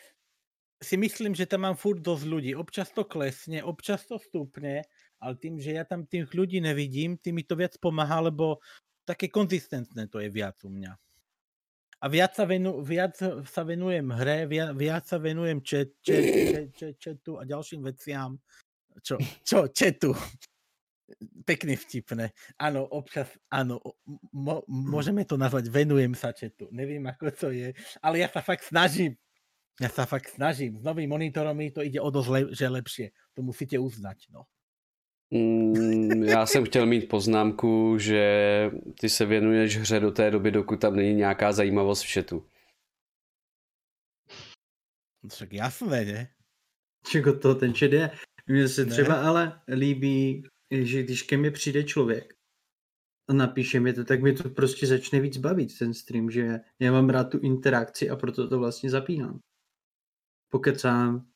si 0.82 0.96
myslím, 0.98 1.38
že 1.38 1.46
tam 1.46 1.68
mám 1.68 1.78
furt 1.78 2.02
dosť 2.02 2.26
ľudí. 2.26 2.52
Občas 2.58 2.90
to 2.92 3.06
klesne, 3.06 3.62
občas 3.62 4.04
to 4.08 4.18
stúpne, 4.18 4.82
ale 5.22 5.38
tým, 5.38 5.62
že 5.62 5.78
ja 5.78 5.86
tam 5.86 6.10
tých 6.10 6.34
ľudí 6.34 6.58
nevidím, 6.58 7.16
tým 7.22 7.38
mi 7.38 7.44
to 7.46 7.54
viac 7.54 7.78
pomáha, 7.78 8.26
lebo 8.26 8.58
také 9.06 9.30
konzistentné 9.30 10.10
to 10.10 10.18
je 10.18 10.34
viac 10.34 10.58
u 10.66 10.70
mňa. 10.74 10.98
A 12.02 12.10
viac 12.10 12.34
sa, 12.34 12.50
venu, 12.50 12.82
viac 12.82 13.14
sa 13.46 13.62
venujem 13.62 14.10
hre, 14.10 14.50
viac, 14.50 14.74
viac 14.74 15.06
sa 15.06 15.22
venujem 15.22 15.62
chat, 15.62 15.94
chat, 16.02 16.26
chat, 16.26 16.70
chat, 16.74 16.96
chatu 16.98 17.38
a 17.38 17.46
ďalším 17.46 17.86
veciam. 17.86 18.42
Čo, 19.06 19.22
čo, 19.46 19.70
chatu. 19.70 20.18
Pekne 21.46 21.78
vtipné. 21.78 22.34
Áno, 22.58 22.90
občas, 22.90 23.30
áno, 23.54 23.78
mo, 24.34 24.66
môžeme 24.66 25.22
to 25.30 25.38
nazvať, 25.38 25.70
venujem 25.70 26.18
sa 26.18 26.34
chatu. 26.34 26.66
Neviem, 26.74 27.06
ako 27.06 27.30
to 27.30 27.48
je, 27.54 27.70
ale 28.02 28.26
ja 28.26 28.28
sa 28.34 28.42
fakt 28.42 28.66
snažím. 28.66 29.14
Ja 29.78 29.90
sa 29.94 30.10
fakt 30.10 30.34
snažím. 30.34 30.82
S 30.82 30.84
novým 30.86 31.10
monitorom 31.10 31.54
mi 31.54 31.70
to 31.70 31.86
ide 31.86 32.02
o 32.02 32.10
dosť 32.10 32.30
le, 32.34 32.42
že 32.54 32.66
lepšie. 32.66 33.08
To 33.38 33.46
musíte 33.46 33.78
uznať. 33.78 34.30
No. 34.34 34.50
Mm, 35.32 36.24
já 36.24 36.46
jsem 36.46 36.66
chtěl 36.66 36.86
mít 36.86 37.10
poznámku, 37.10 37.98
že 37.98 38.72
ty 39.00 39.10
se 39.10 39.26
věnuješ 39.26 39.78
hře 39.78 40.00
do 40.00 40.12
té 40.12 40.32
doby, 40.32 40.52
dokud 40.52 40.82
tam 40.82 40.96
není 40.96 41.14
nějaká 41.14 41.52
zajímavost 41.52 42.04
v 42.04 42.14
chatu. 42.14 42.46
Však 45.30 45.54
jasné, 45.54 46.06
ne? 46.06 46.30
Čego 47.08 47.40
to 47.40 47.56
ten 47.56 47.74
chat 47.74 47.92
je. 47.92 48.12
Mně 48.48 48.68
se 48.68 48.86
Ne. 48.86 48.92
třeba 48.92 49.28
ale 49.28 49.62
líbí, 49.68 50.44
že 50.72 51.04
když 51.04 51.24
ke 51.24 51.38
mně 51.38 51.52
přijde 51.52 51.84
člověk 51.84 52.34
a 53.30 53.34
napíše 53.34 53.80
mi 53.80 53.94
to, 53.94 54.04
tak 54.04 54.22
mi 54.22 54.34
to 54.34 54.50
prostě 54.50 54.88
začne 54.88 55.20
víc 55.20 55.38
bavit 55.38 55.78
ten 55.80 55.94
stream, 55.94 56.32
že 56.32 56.60
já 56.80 56.92
mám 56.92 57.10
rád 57.10 57.24
tu 57.24 57.40
interakci 57.40 58.10
a 58.10 58.16
proto 58.16 58.50
to 58.50 58.60
vlastně 58.60 58.90
zapínám. 58.90 59.40
Pokecám, 60.50 61.31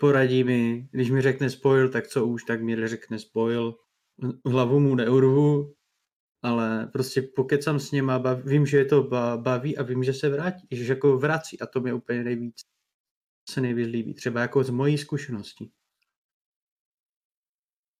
poradí 0.00 0.44
mi, 0.44 0.88
když 0.92 1.10
mi 1.10 1.22
řekne 1.22 1.50
spoil, 1.50 1.88
tak 1.88 2.06
co 2.08 2.26
už, 2.26 2.44
tak 2.44 2.62
mi 2.62 2.88
řekne 2.88 3.18
spoil. 3.18 3.74
Hlavu 4.46 4.80
mu 4.80 4.94
neurvu, 4.94 5.74
ale 6.42 6.86
prostě 6.92 7.22
pokecám 7.22 7.80
s 7.80 7.90
něma, 7.90 8.18
bav, 8.18 8.44
vím, 8.44 8.66
že 8.66 8.78
je 8.78 8.84
to 8.84 9.02
ba- 9.02 9.36
baví 9.36 9.76
a 9.76 9.82
vím, 9.82 10.04
že 10.04 10.12
se 10.12 10.28
vrátí, 10.28 10.66
že 10.70 10.92
jako 10.92 11.18
vrací 11.18 11.60
a 11.60 11.66
to 11.66 11.80
mě 11.80 11.94
úplně 11.94 12.24
nejvíc 12.24 12.54
se 13.50 13.60
nejvíc 13.60 13.88
líbí, 13.88 14.14
třeba 14.14 14.40
jako 14.40 14.64
z 14.64 14.70
mojí 14.70 14.98
zkušenosti. 14.98 15.70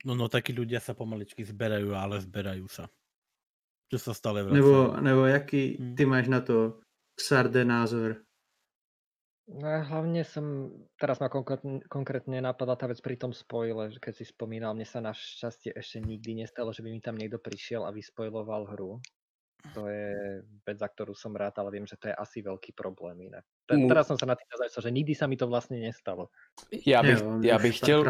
No, 0.05 0.17
no, 0.17 0.33
takí 0.33 0.57
ľudia 0.57 0.81
sa 0.81 0.97
pomaličky 0.97 1.45
zberajú, 1.45 1.93
ale 1.93 2.25
zberajú 2.25 2.65
sa. 2.73 2.89
Čo 3.93 3.99
sa 4.01 4.13
stále 4.17 4.41
vracajú. 4.41 4.57
Nebo, 4.57 4.77
nebo 5.01 5.23
jaký 5.29 5.77
Hmm. 5.77 5.93
ty 5.93 6.07
máš 6.07 6.29
na 6.33 6.41
to 6.41 6.81
Sarde 7.21 7.65
názor? 7.65 8.25
No 9.51 9.67
a 9.67 9.83
hlavne 9.83 10.23
som, 10.23 10.71
teraz 10.95 11.19
ma 11.19 11.27
konkrétne, 11.27 11.83
konkrétne 11.91 12.39
napadla 12.39 12.79
tá 12.79 12.87
vec 12.87 13.03
pri 13.03 13.19
tom 13.19 13.35
spoile, 13.35 13.91
že 13.91 13.99
keď 13.99 14.23
si 14.23 14.25
spomínal, 14.31 14.79
mne 14.79 14.87
sa 14.87 15.03
našťastie 15.03 15.75
ešte 15.75 15.99
nikdy 15.99 16.47
nestalo, 16.47 16.71
že 16.71 16.87
by 16.87 16.95
mi 16.95 17.03
tam 17.03 17.19
niekto 17.19 17.43
prišiel 17.43 17.83
a 17.83 17.91
vyspoiloval 17.91 18.71
hru. 18.71 19.03
To 19.75 19.91
je 19.91 20.41
vec, 20.65 20.79
za 20.79 20.89
ktorú 20.89 21.13
som 21.13 21.37
rád, 21.37 21.59
ale 21.61 21.77
viem, 21.77 21.85
že 21.85 21.99
to 21.99 22.09
je 22.09 22.15
asi 22.17 22.41
veľký 22.41 22.73
problém 22.73 23.29
inak. 23.29 23.45
Te, 23.69 23.77
teraz 23.77 24.09
som 24.09 24.17
sa 24.17 24.25
na 24.25 24.39
tým 24.39 24.49
zamyslel, 24.49 24.83
že 24.87 24.95
nikdy 24.95 25.13
sa 25.19 25.27
mi 25.27 25.37
to 25.37 25.51
vlastne 25.51 25.77
nestalo. 25.83 26.31
Já 26.87 27.03
bych, 27.03 27.21
Jo, 27.21 27.41
já 27.43 27.59
bych 27.59 27.77
chtěl. 27.77 28.05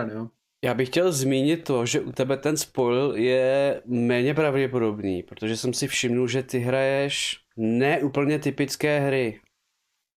Já 0.65 0.75
bych 0.75 0.89
chtěl 0.89 1.12
zmínit 1.12 1.65
to, 1.65 1.87
že 1.87 2.01
u 2.01 2.12
tebe 2.12 2.37
ten 2.37 2.57
spoil 2.57 3.17
je 3.17 3.83
méně 3.87 4.35
pravděpodobný, 4.35 5.23
protože 5.23 5.57
jsem 5.57 5.73
si 5.73 5.89
všimnul, 5.89 6.29
že 6.29 6.43
ty 6.43 6.59
hraješ 6.59 7.41
ne 7.57 8.03
úplně 8.03 8.39
typické 8.39 9.01
hry. 9.01 9.41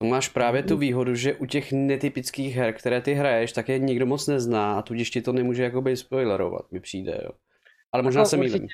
To 0.01 0.07
máš 0.07 0.29
právě 0.29 0.63
tu 0.63 0.77
výhodu, 0.77 1.15
že 1.15 1.35
u 1.35 1.45
těch 1.45 1.71
netypických 1.71 2.55
her, 2.55 2.73
které 2.73 3.01
ty 3.01 3.13
hraješ, 3.13 3.51
tak 3.51 3.69
je 3.69 3.79
nikdo 3.79 4.05
moc 4.05 4.27
nezná 4.27 4.79
a 4.79 4.81
tudíž 4.81 5.09
ti 5.09 5.21
to 5.21 5.33
nemůže 5.33 5.63
jakoby 5.63 5.97
spoilerovat, 5.97 6.71
mi 6.71 6.79
přijde, 6.79 7.21
jo. 7.23 7.31
Ale 7.91 8.03
možná 8.03 8.21
Ako 8.21 8.29
se 8.29 8.37
mýlím. 8.37 8.67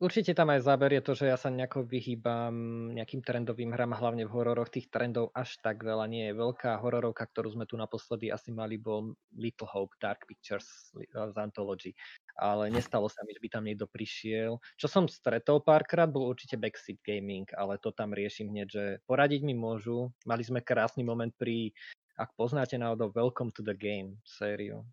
Určite, 0.00 0.32
tam 0.32 0.50
aj 0.50 0.64
záber 0.64 0.96
je 0.96 1.02
to, 1.04 1.12
že 1.14 1.30
ja 1.30 1.36
sa 1.36 1.52
nejako 1.52 1.86
vyhýbam 1.86 2.88
nejakým 2.96 3.22
trendovým 3.22 3.70
hrám, 3.70 3.92
a 3.94 4.00
hlavne 4.00 4.24
v 4.26 4.32
hororoch 4.32 4.72
tých 4.72 4.90
trendov 4.90 5.30
až 5.36 5.60
tak 5.60 5.84
veľa 5.84 6.08
nie 6.10 6.32
je. 6.32 6.40
Veľká 6.40 6.80
hororovka, 6.80 7.28
ktorú 7.28 7.54
sme 7.54 7.68
tu 7.68 7.78
naposledy 7.78 8.32
asi 8.32 8.50
mali, 8.50 8.80
bol 8.80 9.14
Little 9.36 9.68
Hope 9.70 9.94
Dark 10.00 10.24
Pictures 10.26 10.90
li- 10.96 11.06
z 11.06 11.36
Anthology. 11.36 11.92
Ale 12.40 12.72
nestalo 12.72 13.06
sa 13.06 13.20
mi, 13.28 13.36
že 13.36 13.42
by 13.44 13.48
tam 13.52 13.68
niekto 13.68 13.86
prišiel. 13.86 14.58
Čo 14.80 14.86
som 14.88 15.04
stretol 15.06 15.60
párkrát, 15.60 16.08
bol 16.08 16.26
určite 16.26 16.56
Backseat 16.56 16.98
Gaming, 17.04 17.46
ale 17.54 17.76
to 17.78 17.92
tam 17.92 18.16
riešim 18.16 18.50
hneď, 18.50 18.68
že 18.72 18.84
poradiť 19.04 19.44
mi 19.44 19.52
môžu. 19.52 20.10
Mali 20.24 20.42
sme 20.42 20.64
krásny 20.64 21.04
moment 21.04 21.30
pri, 21.36 21.70
ak 22.16 22.34
poznáte 22.34 22.80
náhodou 22.80 23.12
Welcome 23.12 23.52
to 23.52 23.60
the 23.60 23.76
Game 23.76 24.20
sériu, 24.24 24.84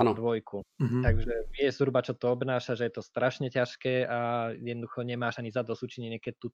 Ano, 0.00 0.16
dvojku. 0.16 0.64
Mhm. 0.80 1.04
Takže 1.04 1.32
vie 1.52 1.68
zhruba, 1.68 2.00
čo 2.00 2.16
to 2.16 2.32
obnáša, 2.32 2.72
že 2.74 2.88
je 2.88 2.94
to 2.96 3.02
strašne 3.04 3.52
ťažké 3.52 4.08
a 4.08 4.50
jednoducho 4.56 5.04
nemáš 5.04 5.38
ani 5.38 5.52
za 5.52 5.60
dosúčinenie, 5.60 6.16
keď 6.16 6.34
tú 6.40 6.48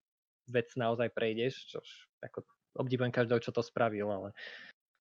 vec 0.50 0.66
naozaj 0.74 1.14
prejdeš, 1.14 1.70
čož 1.70 1.86
ako 2.22 2.42
obdivujem 2.82 3.14
každého, 3.14 3.40
čo 3.42 3.54
to 3.54 3.62
spravil, 3.62 4.10
ale 4.10 4.28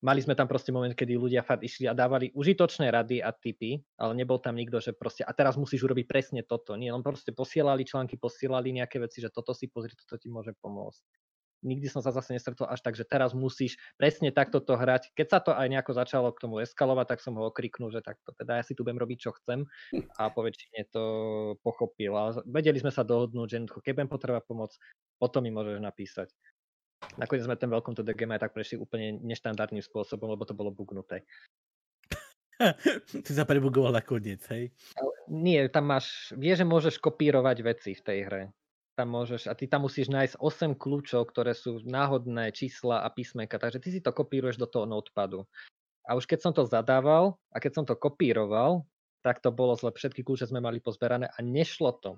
mali 0.06 0.22
sme 0.22 0.38
tam 0.38 0.46
proste 0.46 0.70
moment, 0.70 0.94
kedy 0.94 1.18
ľudia 1.18 1.42
fakt 1.42 1.66
išli 1.66 1.90
a 1.90 1.98
dávali 1.98 2.30
užitočné 2.38 2.94
rady 2.94 3.26
a 3.26 3.34
tipy, 3.34 3.82
ale 3.98 4.14
nebol 4.14 4.38
tam 4.38 4.56
nikto, 4.56 4.78
že 4.78 4.94
proste 4.94 5.26
a 5.26 5.34
teraz 5.34 5.58
musíš 5.58 5.86
urobiť 5.90 6.06
presne 6.06 6.42
toto. 6.46 6.78
Nie, 6.78 6.94
len 6.94 7.02
proste 7.02 7.34
posielali 7.34 7.82
články, 7.82 8.22
posielali 8.22 8.70
nejaké 8.74 9.02
veci, 9.02 9.22
že 9.26 9.34
toto 9.34 9.58
si 9.58 9.66
pozri, 9.70 9.98
toto 9.98 10.22
ti 10.22 10.30
môže 10.30 10.54
pomôcť. 10.62 11.25
Nikdy 11.66 11.90
som 11.90 12.06
sa 12.06 12.14
zase 12.14 12.38
nestretol 12.38 12.70
až 12.70 12.86
tak, 12.86 12.94
že 12.94 13.02
teraz 13.02 13.34
musíš 13.34 13.82
presne 13.98 14.30
takto 14.30 14.62
to 14.62 14.78
hrať. 14.78 15.10
Keď 15.18 15.28
sa 15.28 15.40
to 15.42 15.58
aj 15.58 15.66
nejako 15.66 15.98
začalo 15.98 16.30
k 16.30 16.42
tomu 16.46 16.62
eskalovať, 16.62 17.18
tak 17.18 17.20
som 17.26 17.34
ho 17.42 17.50
okriknul, 17.50 17.90
že 17.90 18.06
takto 18.06 18.38
teda 18.38 18.62
ja 18.62 18.64
si 18.64 18.78
tu 18.78 18.86
budem 18.86 19.02
robiť, 19.02 19.18
čo 19.18 19.34
chcem 19.42 19.66
a 20.22 20.30
po 20.30 20.46
väčšine 20.46 20.94
to 20.94 21.04
pochopil. 21.66 22.14
A 22.14 22.38
vedeli 22.46 22.78
sme 22.78 22.94
sa 22.94 23.02
dohodnúť, 23.02 23.48
že 23.50 23.58
keď 23.66 23.92
budem 23.98 24.12
potrebovať 24.14 24.44
pomoc, 24.46 24.72
potom 25.18 25.42
mi 25.42 25.50
môžeš 25.50 25.82
napísať. 25.82 26.30
Nakoniec 27.18 27.44
sme 27.46 27.58
ten 27.58 27.70
Welcome 27.74 27.98
to 27.98 28.06
the 28.06 28.14
Game 28.14 28.34
aj 28.34 28.46
tak 28.46 28.54
prešli 28.54 28.78
úplne 28.78 29.18
neštandardným 29.26 29.84
spôsobom, 29.84 30.30
lebo 30.32 30.46
to 30.46 30.58
bolo 30.58 30.70
bugnuté. 30.70 31.26
Ty 33.26 33.32
sa 33.32 33.44
prebugoval 33.44 33.92
nakoniec, 33.92 34.42
hej? 34.48 34.72
Nie, 35.28 35.68
tam 35.68 35.92
máš, 35.92 36.32
vieš, 36.38 36.64
že 36.64 36.66
môžeš 36.66 36.96
kopírovať 37.04 37.58
veci 37.66 37.92
v 37.98 38.02
tej 38.06 38.20
hre. 38.26 38.44
Tam 38.96 39.12
môžeš, 39.12 39.52
a 39.52 39.54
ty 39.54 39.68
tam 39.68 39.84
musíš 39.84 40.08
nájsť 40.08 40.40
8 40.40 40.80
kľúčov, 40.80 41.28
ktoré 41.28 41.52
sú 41.52 41.84
náhodné 41.84 42.56
čísla 42.56 43.04
a 43.04 43.12
písmenka, 43.12 43.60
takže 43.60 43.84
ty 43.84 43.92
si 43.92 44.00
to 44.00 44.16
kopíruješ 44.16 44.56
do 44.56 44.68
toho 44.72 44.88
notepadu. 44.88 45.44
A 46.08 46.16
už 46.16 46.24
keď 46.24 46.40
som 46.40 46.54
to 46.56 46.64
zadával 46.64 47.36
a 47.52 47.60
keď 47.60 47.72
som 47.76 47.86
to 47.86 48.00
kopíroval, 48.00 48.88
tak 49.20 49.44
to 49.44 49.52
bolo 49.52 49.76
zle. 49.76 49.92
Všetky 49.92 50.24
kľúče 50.24 50.48
sme 50.48 50.64
mali 50.64 50.80
pozberané 50.80 51.28
a 51.28 51.38
nešlo 51.44 51.92
to. 52.00 52.16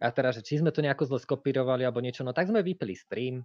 A 0.00 0.08
teraz, 0.08 0.40
že 0.40 0.46
či 0.46 0.64
sme 0.64 0.72
to 0.72 0.80
nejako 0.80 1.12
zle 1.12 1.18
skopírovali 1.20 1.84
alebo 1.84 2.00
niečo, 2.00 2.24
no 2.24 2.32
tak 2.32 2.48
sme 2.48 2.64
vypli 2.64 2.96
stream, 2.96 3.44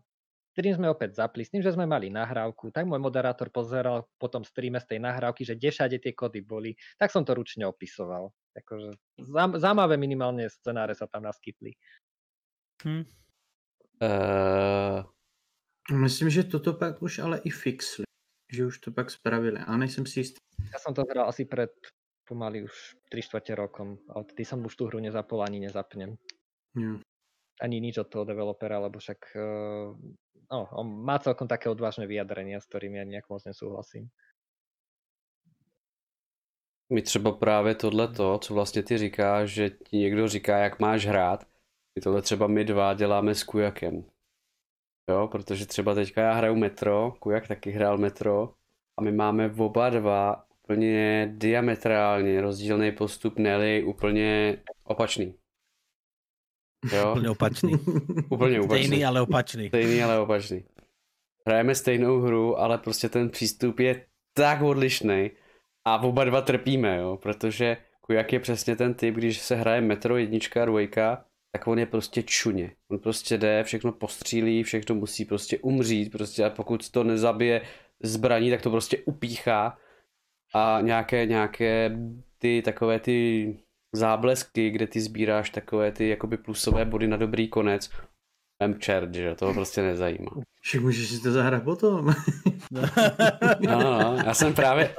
Stream 0.57 0.73
sme 0.73 0.89
opäť 0.89 1.21
zapli 1.21 1.45
s 1.45 1.53
tým, 1.53 1.61
že 1.61 1.69
sme 1.69 1.85
mali 1.85 2.09
nahrávku, 2.09 2.73
tak 2.73 2.89
môj 2.89 2.97
moderátor 2.97 3.53
pozeral 3.53 4.09
po 4.17 4.25
tom 4.25 4.41
streame 4.41 4.81
z 4.81 4.89
tej 4.89 4.99
nahrávky, 5.05 5.45
že 5.45 5.53
kde 5.53 5.69
všade 5.69 5.97
tie 6.01 6.17
kody 6.17 6.41
boli, 6.41 6.73
tak 6.97 7.13
som 7.13 7.21
to 7.21 7.37
ručne 7.37 7.61
opisoval. 7.69 8.33
Akože 8.57 8.97
zaujímavé 9.61 10.01
minimálne 10.01 10.49
scenáre 10.49 10.97
sa 10.97 11.05
tam 11.05 11.29
naskytli. 11.29 11.77
Hm. 12.83 13.05
Uh... 14.01 15.03
Myslím, 15.91 16.29
že 16.29 16.43
toto 16.43 16.73
pak 16.73 17.01
už 17.01 17.19
ale 17.19 17.39
i 17.39 17.49
fixli. 17.49 18.03
Že 18.51 18.65
už 18.65 18.79
to 18.79 18.91
pak 18.91 19.11
spravili, 19.11 19.59
ale 19.59 19.77
nejsem 19.77 20.05
si 20.05 20.19
istý. 20.19 20.39
Ja 20.73 20.79
som 20.79 20.93
to 20.93 21.03
hral 21.07 21.27
asi 21.27 21.45
pred 21.45 21.71
pomaly 22.27 22.63
už 22.63 22.99
3 23.11 23.21
čtvrte 23.21 23.55
rokom, 23.55 23.97
ale 24.11 24.23
ty 24.35 24.43
som 24.43 24.59
už 24.65 24.75
tú 24.75 24.91
hru 24.91 24.99
nezapol 24.99 25.43
ani 25.43 25.63
nezapnem. 25.63 26.19
Yeah. 26.75 26.99
Ani 27.63 27.79
nič 27.79 27.97
od 27.97 28.11
toho 28.11 28.25
developera, 28.27 28.79
lebo 28.83 28.99
však 28.99 29.19
uh, 29.35 29.95
no, 30.51 30.59
on 30.75 30.87
má 31.03 31.19
celkom 31.23 31.47
také 31.47 31.71
odvážne 31.71 32.03
vyjadrenia, 32.03 32.59
s 32.59 32.67
ktorými 32.67 32.99
ja 32.99 33.05
nejak 33.07 33.31
moc 33.31 33.43
nesúhlasím. 33.47 34.11
Mi 36.89 37.01
třeba 37.01 37.31
právě 37.31 37.75
tohleto, 37.75 38.39
co 38.39 38.53
vlastně 38.53 38.83
ty 38.83 38.97
říkáš, 38.97 39.49
že 39.49 39.69
ti 39.69 39.97
někdo 39.97 40.27
říká, 40.27 40.57
jak 40.57 40.79
máš 40.79 41.05
hrát, 41.05 41.47
my 41.97 42.01
tohle 42.01 42.21
třeba 42.21 42.47
my 42.47 42.65
dva 42.65 42.93
děláme 42.93 43.35
s 43.35 43.43
Kujakem. 43.43 44.03
Jo, 45.09 45.27
protože 45.31 45.65
třeba 45.65 45.95
teďka 45.95 46.21
já 46.21 46.33
hraju 46.33 46.55
Metro, 46.55 47.13
Kujak 47.19 47.47
taky 47.47 47.71
hrál 47.71 47.97
Metro 47.97 48.53
a 48.99 49.01
my 49.01 49.11
máme 49.11 49.53
oba 49.57 49.89
dva 49.89 50.45
úplně 50.63 51.31
diametrálně 51.33 52.41
rozdílný 52.41 52.91
postup, 52.91 53.39
Nelly 53.39 53.83
úplně 53.83 54.57
opačný. 54.83 55.33
Jo? 56.93 57.11
Úplně 57.11 57.29
opačný. 57.29 57.73
Úplně 58.29 58.59
opačný. 58.61 58.85
Stejný, 58.87 59.05
ale 59.05 59.21
opačný. 59.21 59.67
Stejný, 59.67 60.03
ale 60.03 60.19
opačný. 60.19 60.63
Hrajeme 61.47 61.75
stejnou 61.75 62.19
hru, 62.19 62.59
ale 62.59 62.77
prostě 62.77 63.09
ten 63.09 63.29
přístup 63.29 63.79
je 63.79 64.05
tak 64.33 64.61
odlišný 64.61 65.31
a 65.85 66.01
oba 66.03 66.23
dva 66.23 66.41
trpíme, 66.41 66.97
jo, 66.97 67.17
protože 67.21 67.77
jak 68.09 68.33
je 68.33 68.39
přesně 68.39 68.75
ten 68.75 68.93
typ, 68.93 69.15
když 69.15 69.41
se 69.41 69.55
hraje 69.55 69.81
Metro 69.81 70.17
jednička, 70.17 70.65
dvojka, 70.65 71.25
tak 71.51 71.67
on 71.67 71.79
je 71.79 71.85
prostě 71.85 72.23
čuně. 72.23 72.71
On 72.91 72.99
prostě 72.99 73.37
jde, 73.37 73.63
všechno 73.63 73.91
postřílí, 73.91 74.63
všechno 74.63 74.95
musí 74.95 75.25
prostě 75.25 75.57
umřít, 75.57 76.11
prostě 76.11 76.45
a 76.45 76.49
pokud 76.49 76.89
to 76.89 77.03
nezabije 77.03 77.61
zbraní, 78.03 78.49
tak 78.49 78.61
to 78.61 78.69
prostě 78.69 78.97
upíchá 78.97 79.77
a 80.53 80.79
nějaké, 80.81 81.25
nějaké 81.25 81.97
ty 82.37 82.61
takové 82.61 82.99
ty 82.99 83.59
záblesky, 83.93 84.69
kde 84.69 84.87
ty 84.87 85.01
sbíráš 85.01 85.49
takové 85.49 85.91
ty 85.91 86.09
jakoby 86.09 86.37
plusové 86.37 86.85
body 86.85 87.07
na 87.07 87.17
dobrý 87.17 87.47
konec, 87.47 87.89
Vem 88.61 88.79
čert, 88.79 89.13
že 89.13 89.35
toho 89.35 89.53
prostě 89.53 89.81
nezajímá. 89.81 90.31
Však 90.61 90.81
můžeš 90.81 91.09
si 91.09 91.21
to 91.21 91.31
zahrát 91.31 91.63
potom. 91.63 92.13
no, 92.71 92.81
no, 93.59 93.79
no, 93.79 94.17
já 94.25 94.33
jsem 94.33 94.53
právě, 94.53 94.95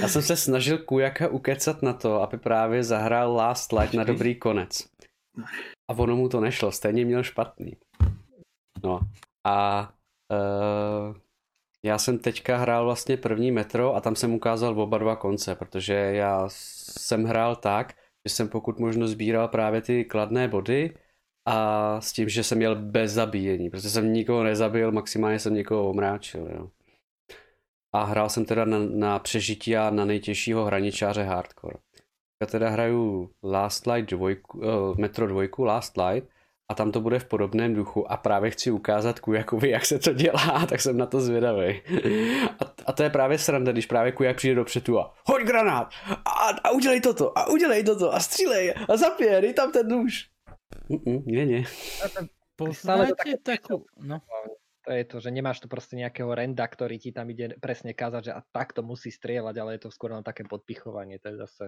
já 0.00 0.08
jsem 0.08 0.22
se 0.22 0.36
snažil 0.36 0.78
Kujaka 0.78 1.28
ukecat 1.28 1.82
na 1.82 1.92
to, 1.92 2.22
aby 2.22 2.38
právě 2.38 2.84
zahrál 2.84 3.34
Last 3.34 3.72
Light 3.72 3.94
na 3.94 4.04
dobrý 4.04 4.34
konec. 4.34 4.84
A 5.90 5.94
ono 5.94 6.16
mu 6.16 6.28
to 6.28 6.40
nešlo, 6.40 6.72
stejně 6.72 7.04
měl 7.04 7.22
špatný. 7.22 7.76
No 8.84 9.00
a 9.46 9.88
uh, 10.32 11.16
já 11.84 11.98
jsem 11.98 12.18
teďka 12.18 12.56
hrál 12.56 12.84
vlastně 12.84 13.16
první 13.16 13.50
metro 13.50 13.94
a 13.94 14.00
tam 14.00 14.16
jsem 14.16 14.34
ukázal 14.34 14.80
oba 14.80 14.98
dva 14.98 15.16
konce, 15.16 15.54
protože 15.54 15.94
já 15.94 16.44
jsem 16.48 17.24
hrál 17.24 17.56
tak, 17.56 17.92
že 18.28 18.34
jsem 18.34 18.48
pokud 18.48 18.78
možno 18.78 19.08
sbíral 19.08 19.48
právě 19.48 19.80
ty 19.80 20.04
kladné 20.04 20.48
body 20.48 20.94
a 21.48 22.00
s 22.00 22.12
tím, 22.12 22.28
že 22.28 22.44
jsem 22.44 22.58
měl 22.58 22.76
bez 22.76 23.12
zabíjení, 23.12 23.70
protože 23.70 23.90
jsem 23.90 24.12
nikoho 24.12 24.44
nezabil, 24.44 24.92
maximálně 24.92 25.38
jsem 25.38 25.54
někoho 25.54 25.90
omráčil. 25.90 26.48
Jo. 26.54 26.70
A 27.94 28.04
hrál 28.04 28.28
jsem 28.28 28.44
teda 28.44 28.64
na, 28.64 28.78
na 28.78 29.18
přežití 29.18 29.76
a 29.76 29.90
na 29.90 30.04
nejtěžšího 30.04 30.64
hraničáře 30.64 31.22
hardcore. 31.22 31.78
Teda 32.46 32.68
hraju 32.68 33.30
Last 33.42 33.86
Light 33.86 34.10
2, 34.10 34.28
uh, 34.54 34.98
Metro 34.98 35.26
2, 35.26 35.48
Last 35.58 35.96
Light 35.96 36.28
a 36.68 36.74
tam 36.74 36.92
to 36.92 37.00
bude 37.00 37.18
v 37.18 37.24
podobném 37.24 37.74
duchu 37.74 38.12
a 38.12 38.16
právě 38.16 38.50
chci 38.50 38.70
ukázat 38.70 39.20
Kujakovi, 39.20 39.70
jak 39.70 39.86
se 39.86 39.98
to 39.98 40.12
dělá, 40.12 40.66
tak 40.68 40.80
jsem 40.80 40.96
na 40.96 41.06
to 41.06 41.20
zvědavý. 41.20 41.82
A, 42.60 42.64
a 42.86 42.92
to 42.92 43.02
je 43.02 43.10
právě 43.10 43.38
sranda, 43.38 43.72
když 43.72 43.86
právě 43.86 44.12
Kujak 44.12 44.36
přijde 44.36 44.54
do 44.54 44.64
přetu 44.64 45.00
a 45.00 45.14
hoď 45.26 45.42
granát 45.42 45.88
a, 46.24 46.48
a 46.64 46.70
udělej 46.70 47.00
toto 47.00 47.38
a 47.38 47.46
udělej 47.46 47.84
toto 47.84 48.14
a 48.14 48.20
střílej 48.20 48.74
a 48.88 49.40
dej 49.40 49.52
tam 49.52 49.72
ten 49.72 49.88
nůž. 49.88 50.32
Mm-mm, 50.90 51.22
nie, 51.26 51.46
nie. 51.46 51.62
Poznáte 52.56 53.38
takú... 53.42 53.84
No. 54.00 54.20
To 54.82 54.90
je 54.90 55.04
to, 55.06 55.16
že 55.22 55.30
nemáš 55.30 55.62
tu 55.62 55.70
proste 55.70 55.94
nejakého 55.94 56.34
renda, 56.34 56.66
ktorý 56.66 56.98
ti 56.98 57.14
tam 57.14 57.30
ide 57.30 57.54
presne 57.62 57.94
kázať, 57.94 58.22
že 58.28 58.32
a 58.34 58.42
takto 58.42 58.82
musí 58.82 59.14
strieľať, 59.14 59.54
ale 59.62 59.78
je 59.78 59.86
to 59.86 59.94
skôr 59.94 60.10
len 60.10 60.26
také 60.26 60.42
podpichovanie. 60.42 61.22
To 61.22 61.30
je 61.30 61.36
zase 61.38 61.64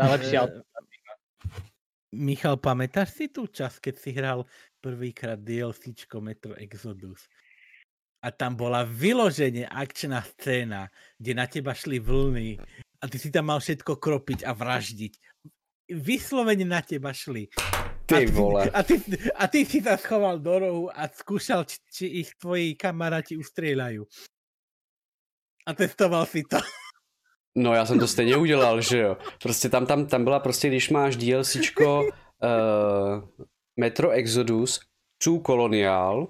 tá 0.00 0.08
lepšia 0.08 0.48
Michal, 2.14 2.56
pamätáš 2.62 3.18
si 3.18 3.26
tú 3.26 3.50
čas, 3.50 3.82
keď 3.82 3.94
si 3.98 4.10
hral 4.14 4.46
prvýkrát 4.78 5.34
DLCčko 5.34 6.22
Metro 6.22 6.54
Exodus? 6.54 7.26
A 8.24 8.32
tam 8.32 8.56
bola 8.56 8.86
vyloženie 8.86 9.68
akčná 9.68 10.24
scéna, 10.24 10.88
kde 11.20 11.32
na 11.36 11.44
teba 11.44 11.76
šli 11.76 12.00
vlny 12.00 12.56
a 13.02 13.04
ty 13.10 13.20
si 13.20 13.28
tam 13.28 13.52
mal 13.52 13.60
všetko 13.60 14.00
kropiť 14.00 14.48
a 14.48 14.56
vraždiť. 14.56 15.12
Vyslovene 15.92 16.64
na 16.64 16.80
teba 16.80 17.12
šli. 17.12 17.52
Ty 18.06 18.26
vole. 18.26 18.70
A 18.70 18.82
ty, 18.82 19.00
a 19.34 19.48
ty 19.48 19.64
si 19.64 19.80
sa 19.80 19.96
schoval 19.96 20.38
do 20.38 20.58
rohu 20.58 20.84
a 20.92 21.08
skúšal, 21.08 21.64
či, 21.64 21.76
či 21.88 22.04
ich 22.20 22.36
tvoji 22.36 22.76
kamaráti 22.76 23.36
ustrieľajú. 23.40 24.04
A 25.64 25.70
testoval 25.72 26.26
si 26.26 26.44
to. 26.44 26.60
No 27.56 27.74
já 27.74 27.86
jsem 27.86 27.98
to 27.98 28.06
stejně 28.08 28.36
udělal, 28.36 28.80
že 28.80 28.98
jo. 28.98 29.16
Prostě 29.42 29.68
tam, 29.68 29.86
tam, 29.86 30.06
tam 30.06 30.24
byla 30.24 30.40
prostě, 30.40 30.68
když 30.68 30.90
máš 30.90 31.16
DLCčko 31.16 32.02
uh, 32.02 32.08
Metro 33.80 34.10
Exodus, 34.10 34.80
True 35.22 35.40
Colonial, 35.46 36.28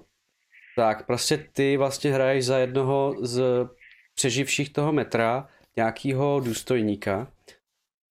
tak 0.75 1.05
prostě 1.05 1.37
ty 1.37 1.77
vlastně 1.77 2.13
hraješ 2.13 2.45
za 2.45 2.57
jednoho 2.57 3.15
z 3.21 3.43
přeživších 4.15 4.73
toho 4.73 4.93
metra, 4.93 5.49
nějakýho 5.75 6.39
důstojníka 6.39 7.27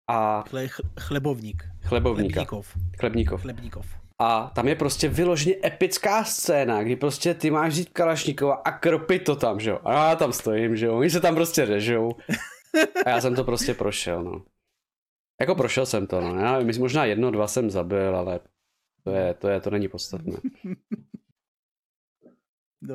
a... 0.09 0.45
Chle, 0.49 0.69
chlebovník. 1.01 1.65
Chlebovníka. 1.83 2.35
Chlebníkov. 2.35 2.77
Chlebníkov. 2.99 3.43
Chlebníkov. 3.43 3.87
A 4.19 4.51
tam 4.55 4.69
je 4.69 4.75
prostě 4.75 5.09
vyloženě 5.09 5.57
epická 5.65 6.25
scéna, 6.25 6.83
kdy 6.83 6.97
prostě 6.97 7.35
ty 7.35 7.51
máš 7.51 7.75
říct 7.75 7.93
Kalašníkova 7.93 8.55
a 8.55 8.79
kropit 8.79 9.25
to 9.25 9.37
tam, 9.37 9.61
že 9.61 9.71
jo. 9.71 9.81
A 9.85 10.09
já 10.09 10.17
tam 10.17 10.33
stojím, 10.33 10.77
že 10.77 10.87
jo. 10.87 10.99
Oni 10.99 11.11
se 11.11 11.21
tam 11.21 11.35
prostě 11.35 11.65
režou. 11.65 12.11
A 13.05 13.09
já 13.09 13.21
jsem 13.21 13.35
to 13.35 13.45
prostě 13.45 13.75
prošel, 13.75 14.25
no. 14.25 14.45
Jako 15.41 15.55
prošel 15.55 15.87
jsem 15.87 16.07
to, 16.07 16.21
no. 16.21 16.41
Já 16.41 16.61
myslím, 16.61 16.83
možná 16.83 17.05
jedno, 17.05 17.31
dva 17.31 17.47
jsem 17.47 17.71
zabil, 17.71 18.17
ale 18.17 18.41
to 19.03 19.11
je, 19.11 19.35
to 19.35 19.49
je, 19.49 19.61
to 19.61 19.71
není 19.71 19.89
podstatné. 19.89 20.37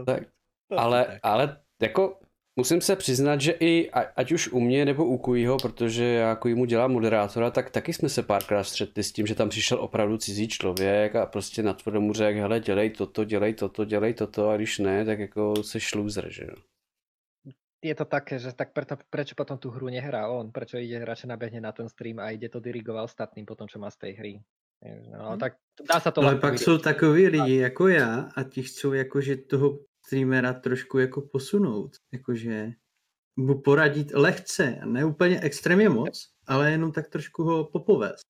tak, 0.05 0.23
ale, 0.77 1.19
ale 1.23 1.61
jako 1.81 2.19
musím 2.59 2.81
se 2.81 2.95
přiznat, 2.95 3.41
že 3.41 3.51
i 3.59 3.89
ať 3.91 4.31
už 4.31 4.51
u 4.51 4.59
mě 4.59 4.85
nebo 4.85 5.05
u 5.05 5.17
Kujího, 5.17 5.57
protože 5.57 6.03
já 6.03 6.37
mu 6.53 6.65
dělám 6.65 6.91
moderátora, 6.91 7.51
tak 7.51 7.69
taky 7.69 7.93
jsme 7.93 8.09
se 8.09 8.23
párkrát 8.23 8.63
střetli 8.63 9.03
s 9.03 9.11
tím, 9.11 9.27
že 9.27 9.35
tam 9.35 9.49
přišel 9.49 9.79
opravdu 9.79 10.17
cizí 10.17 10.47
člověk 10.47 11.15
a 11.15 11.25
prostě 11.25 11.63
na 11.63 11.77
mu 11.99 12.13
řekl, 12.13 12.39
hele, 12.39 12.59
dělej 12.59 12.89
toto, 12.89 13.23
dělej 13.23 13.53
toto, 13.53 13.85
dělej 13.85 14.13
toto 14.13 14.49
a 14.49 14.57
když 14.57 14.79
ne, 14.79 15.05
tak 15.05 15.19
jako 15.19 15.63
se 15.63 15.79
šlůzer, 15.79 16.31
že 16.31 16.43
jo. 16.43 16.55
je 17.79 17.95
to 17.95 18.05
také, 18.05 18.39
že 18.39 18.51
tak 18.51 18.75
preto, 18.75 18.99
prečo 19.07 19.39
potom 19.39 19.55
tú 19.55 19.71
hru 19.71 19.87
nehrá 19.87 20.27
on? 20.27 20.51
Prečo 20.51 20.75
ide 20.75 20.99
radšej 20.99 21.31
nabehne 21.31 21.63
na 21.63 21.71
ten 21.71 21.87
stream 21.87 22.19
a 22.19 22.35
ide 22.35 22.51
to 22.51 22.59
dirigovať 22.59 23.07
ostatným 23.07 23.47
potom, 23.47 23.71
čo 23.71 23.79
má 23.79 23.87
z 23.87 23.97
tej 24.03 24.13
hry? 24.19 24.33
No, 25.11 25.35
Hm. 25.35 25.39
tak 25.39 25.59
dá 25.79 25.99
sa 25.99 26.11
to 26.11 26.23
Ale 26.23 26.39
pak 26.39 26.55
vyriešiť. 26.55 26.63
jsou 26.63 26.77
takový 26.77 27.27
lidi 27.27 27.55
jako 27.55 27.87
já 27.87 28.29
a 28.35 28.43
ti 28.43 28.63
chcou 28.63 28.93
jakože 28.93 29.35
toho 29.35 29.79
streamera 30.13 30.53
trošku 30.53 30.97
jako 30.99 31.21
posunout. 31.21 31.91
Jakože 32.13 32.71
mu 33.37 33.61
poradit 33.61 34.11
lehce, 34.13 34.81
ne 34.85 35.05
úplně 35.05 35.39
extrémně 35.41 35.89
moc, 35.89 36.27
ale 36.47 36.71
jenom 36.71 36.91
tak 36.91 37.07
trošku 37.09 37.43
ho 37.43 37.63
popovést. 37.65 38.25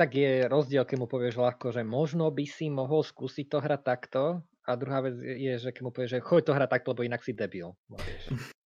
Tak 0.00 0.14
je 0.14 0.48
rozdiel, 0.48 0.84
keď 0.88 0.96
mu 0.98 1.06
povieš 1.06 1.36
ľahko, 1.36 1.76
že 1.76 1.84
možno 1.84 2.30
by 2.32 2.46
si 2.48 2.70
mohol 2.72 3.04
skúsiť 3.04 3.52
to 3.52 3.60
hrať 3.60 3.80
takto 3.84 4.22
a 4.64 4.70
druhá 4.72 5.04
vec 5.04 5.20
je, 5.20 5.52
že 5.60 5.68
keď 5.76 5.82
mu 5.84 5.90
povieš, 5.92 6.10
že 6.16 6.20
choď 6.24 6.42
to 6.48 6.52
hrať 6.56 6.68
takto, 6.72 6.88
lebo 6.96 7.02
inak 7.04 7.20
si 7.20 7.36
debil. 7.36 7.76
No. 7.90 7.96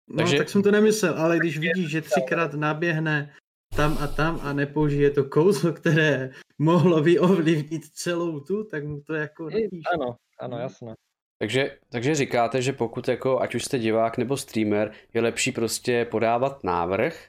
No, 0.07 0.17
Takže- 0.23 0.39
tak 0.39 0.49
jsem 0.49 0.63
to 0.63 0.71
nemyslel, 0.71 1.15
ale 1.19 1.39
když 1.43 1.59
vidíš, 1.59 1.89
že 1.91 2.01
třikrát 2.07 2.55
naběhne 2.55 3.35
tam 3.77 3.99
a 3.99 4.07
tam 4.07 4.39
a 4.43 4.53
nepoužije 4.53 5.11
to 5.11 5.25
kouzlo, 5.25 5.73
které 5.73 6.31
mohlo 6.59 7.03
by 7.03 7.19
ovlivnit 7.19 7.83
celou 7.99 8.41
tu, 8.41 8.65
tak 8.71 8.85
mu 8.87 9.01
to 9.03 9.15
jako 9.15 9.51
napíš. 9.51 9.83
áno, 9.95 10.09
áno, 10.39 10.57
Mhm. 10.57 10.63
jasné. 10.63 10.93
Takže, 11.39 11.77
takže 11.91 12.15
říkáte, 12.15 12.63
že 12.63 12.73
pokud 12.73 13.09
jako, 13.09 13.41
ať 13.41 13.55
už 13.55 13.65
jste 13.65 13.79
divák 13.79 14.19
nebo 14.19 14.37
streamer, 14.37 14.93
je 15.15 15.21
lepší 15.23 15.53
prostě 15.53 16.05
podávat 16.05 16.65
návrh, 16.65 17.29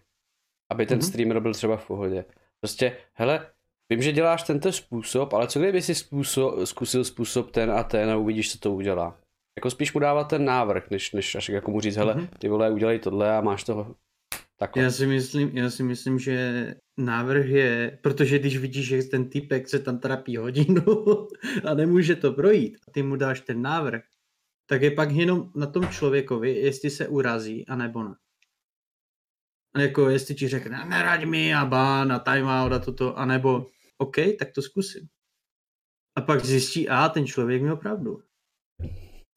aby 0.72 0.86
ten 0.86 0.98
Mhm. 0.98 1.08
streamer 1.08 1.40
byl 1.40 1.54
třeba 1.54 1.78
v 1.78 1.88
pohodě. 1.88 2.26
Prostě, 2.60 2.98
hele, 3.14 3.48
vím, 3.90 4.02
že 4.02 4.12
děláš 4.12 4.44
tento 4.44 4.72
způsob, 4.72 5.34
ale 5.34 5.48
co 5.48 5.60
kdyby 5.60 5.82
si 5.82 5.96
způsob, 5.96 6.54
zkusil 6.66 7.04
způsob 7.04 7.52
ten 7.52 7.72
a 7.72 7.84
ten 7.84 8.10
a 8.10 8.18
uvidíš, 8.18 8.52
co 8.52 8.60
to 8.60 8.72
udělá. 8.74 9.18
Jako 9.58 9.70
spíš 9.70 9.94
mu 9.94 10.00
dávat 10.00 10.24
ten 10.24 10.46
návrh, 10.46 10.90
než, 10.90 11.12
než 11.12 11.36
až 11.36 11.50
jako 11.50 11.72
mu 11.72 11.82
říct, 11.82 11.96
hele, 11.96 12.14
Mhm. 12.16 12.28
ty 12.40 12.50
vole, 12.50 12.72
udělej 12.72 13.00
tohle 13.00 13.38
a 13.38 13.42
máš 13.42 13.64
toho 13.64 13.96
takhle. 14.58 14.84
Já 14.84 14.92
si, 14.92 15.08
myslím, 15.08 15.58
já 15.58 15.70
si 15.70 15.84
myslím, 15.84 16.20
že 16.20 16.76
návrh 16.98 17.46
je, 17.46 18.00
protože 18.04 18.40
když 18.40 18.58
vidíš, 18.58 18.88
že 18.88 19.04
ten 19.04 19.30
typek 19.30 19.70
se 19.70 19.80
tam 19.80 20.00
trapí 20.00 20.38
hodinu 20.38 20.84
a 21.66 21.74
nemůže 21.74 22.16
to 22.16 22.34
projít 22.34 22.78
a 22.88 22.92
ty 22.92 23.04
mu 23.04 23.16
dáš 23.16 23.42
ten 23.42 23.62
návrh, 23.62 24.04
tak 24.66 24.82
je 24.82 24.92
pak 24.92 25.12
jenom 25.12 25.52
na 25.56 25.68
tom 25.68 25.88
člověkovi, 25.88 26.56
jestli 26.56 26.90
se 26.90 27.08
urazí 27.08 27.68
a 27.68 27.76
nebo 27.76 28.04
ne. 28.04 28.16
A 29.76 29.82
Jako 29.82 30.10
jestli 30.10 30.36
ti 30.36 30.48
řekne, 30.48 30.86
neraď 30.86 31.26
mi 31.26 31.56
a 31.56 31.66
bán 31.66 32.12
a 32.12 32.20
timeout 32.20 32.72
a 32.72 32.80
toto, 32.80 33.18
anebo 33.18 33.68
OK, 33.98 34.16
tak 34.40 34.52
to 34.52 34.62
zkusím. 34.62 35.08
A 36.16 36.22
pak 36.22 36.46
zjistí, 36.46 36.90
a 36.90 37.10
ten 37.10 37.28
člověk 37.28 37.62
měl 37.62 37.78
pravdu. 37.78 38.22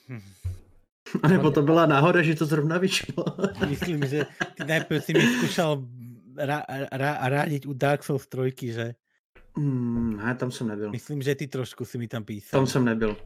Hm. 0.08 0.20
A 1.22 1.28
nebo 1.28 1.50
to 1.50 1.62
byla 1.62 1.86
náhoda, 1.86 2.22
že 2.22 2.34
to 2.34 2.46
zrovna 2.46 2.78
vyšlo. 2.78 3.24
Myslím, 3.68 4.06
že 4.06 4.26
ty 4.56 4.64
najprv 4.64 5.00
si 5.02 5.12
mi 5.14 5.24
skúšal 5.38 5.82
ra, 6.36 6.62
ra, 6.92 7.12
radiť 7.28 7.66
u 7.66 7.72
Dark 7.72 8.04
Souls 8.04 8.26
3, 8.26 8.52
že? 8.72 8.86
Hmm, 9.56 10.16
ne, 10.16 10.34
tam 10.34 10.50
jsem 10.50 10.68
nebyl. 10.68 10.90
Myslím, 10.90 11.22
že 11.22 11.34
ty 11.34 11.46
trošku 11.46 11.84
si 11.84 11.98
mi 11.98 12.08
tam 12.08 12.24
písal. 12.24 12.60
Tam 12.60 12.66
jsem 12.66 12.84
nebyl. 12.84 13.16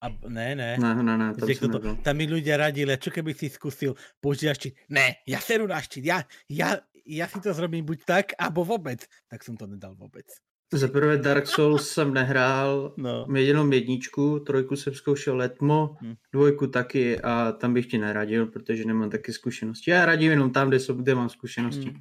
A, 0.00 0.08
ne, 0.28 0.54
ne. 0.54 0.76
Ne, 0.80 0.94
ne, 1.02 1.18
ne, 1.18 1.34
tam 1.34 1.48
Že 1.48 1.54
jsem 1.54 1.70
to, 1.70 1.78
nebyl. 1.78 1.96
tam 2.04 2.16
mi 2.16 2.26
ľudia 2.28 2.56
radili, 2.56 2.96
čo 3.00 3.10
keby 3.10 3.32
si 3.34 3.48
skúsil 3.48 3.96
používať 4.20 4.56
štít? 4.56 4.74
Ne, 4.92 5.20
ja 5.26 5.40
seru 5.40 5.66
na 5.66 5.80
štít, 5.80 6.04
ja, 6.04 6.18
ja, 6.48 6.80
ja 7.04 7.26
si 7.28 7.40
to 7.40 7.52
zrobím 7.52 7.84
buď 7.84 7.98
tak, 8.04 8.26
alebo 8.38 8.64
vôbec. 8.64 9.04
Tak 9.28 9.40
som 9.44 9.56
to 9.56 9.64
nedal 9.66 9.96
vôbec. 9.96 10.28
Za 10.72 10.88
prvé 10.88 11.18
Dark 11.18 11.46
Souls 11.46 11.88
jsem 11.88 12.14
nehrál, 12.14 12.94
No. 12.96 13.26
jenom 13.36 13.72
jedničku, 13.72 14.38
trojku 14.38 14.76
jsem 14.76 14.94
zkoušel 14.94 15.36
letmo, 15.36 15.96
Hm. 16.02 16.14
dvojku 16.32 16.66
taky 16.66 17.20
a 17.20 17.52
tam 17.52 17.74
bych 17.74 17.86
ti 17.86 17.98
neradil, 17.98 18.46
protože 18.46 18.84
nemám 18.84 19.10
taky 19.10 19.32
zkušenosti. 19.32 19.90
Já 19.90 20.06
radím 20.06 20.30
jenom 20.30 20.50
tam, 20.50 20.68
kde, 20.68 20.80
jsou, 20.80 20.94
kde 20.94 21.14
mám 21.14 21.28
zkušenosti. 21.28 21.90
Hm. 21.90 22.00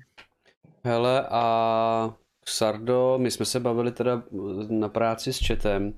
Hele 0.83 1.27
a 1.31 2.15
Sardo, 2.47 3.17
my 3.21 3.31
jsme 3.31 3.45
se 3.45 3.59
bavili 3.59 3.91
teda 3.91 4.23
na 4.69 4.89
práci 4.89 5.33
s 5.33 5.47
chatem 5.47 5.93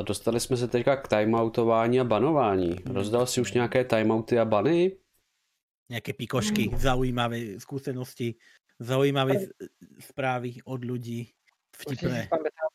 a 0.00 0.02
dostali 0.02 0.40
jsme 0.40 0.56
se 0.56 0.68
teďka 0.68 0.96
k 0.96 1.08
timeoutování 1.08 2.00
a 2.00 2.04
banování. 2.04 2.76
Rozdal 2.86 3.26
si 3.26 3.40
už 3.40 3.52
nějaké 3.52 3.84
timeouty 3.84 4.38
a 4.38 4.44
bany? 4.44 4.96
Nejaké 5.92 6.16
pikošky, 6.16 6.70
zaujímavé 6.72 7.60
skúsenosti, 7.60 8.34
zaujímavé 8.80 9.52
správy 10.00 10.64
od 10.64 10.80
ľudí. 10.88 11.28
Vtipné. 11.72 12.28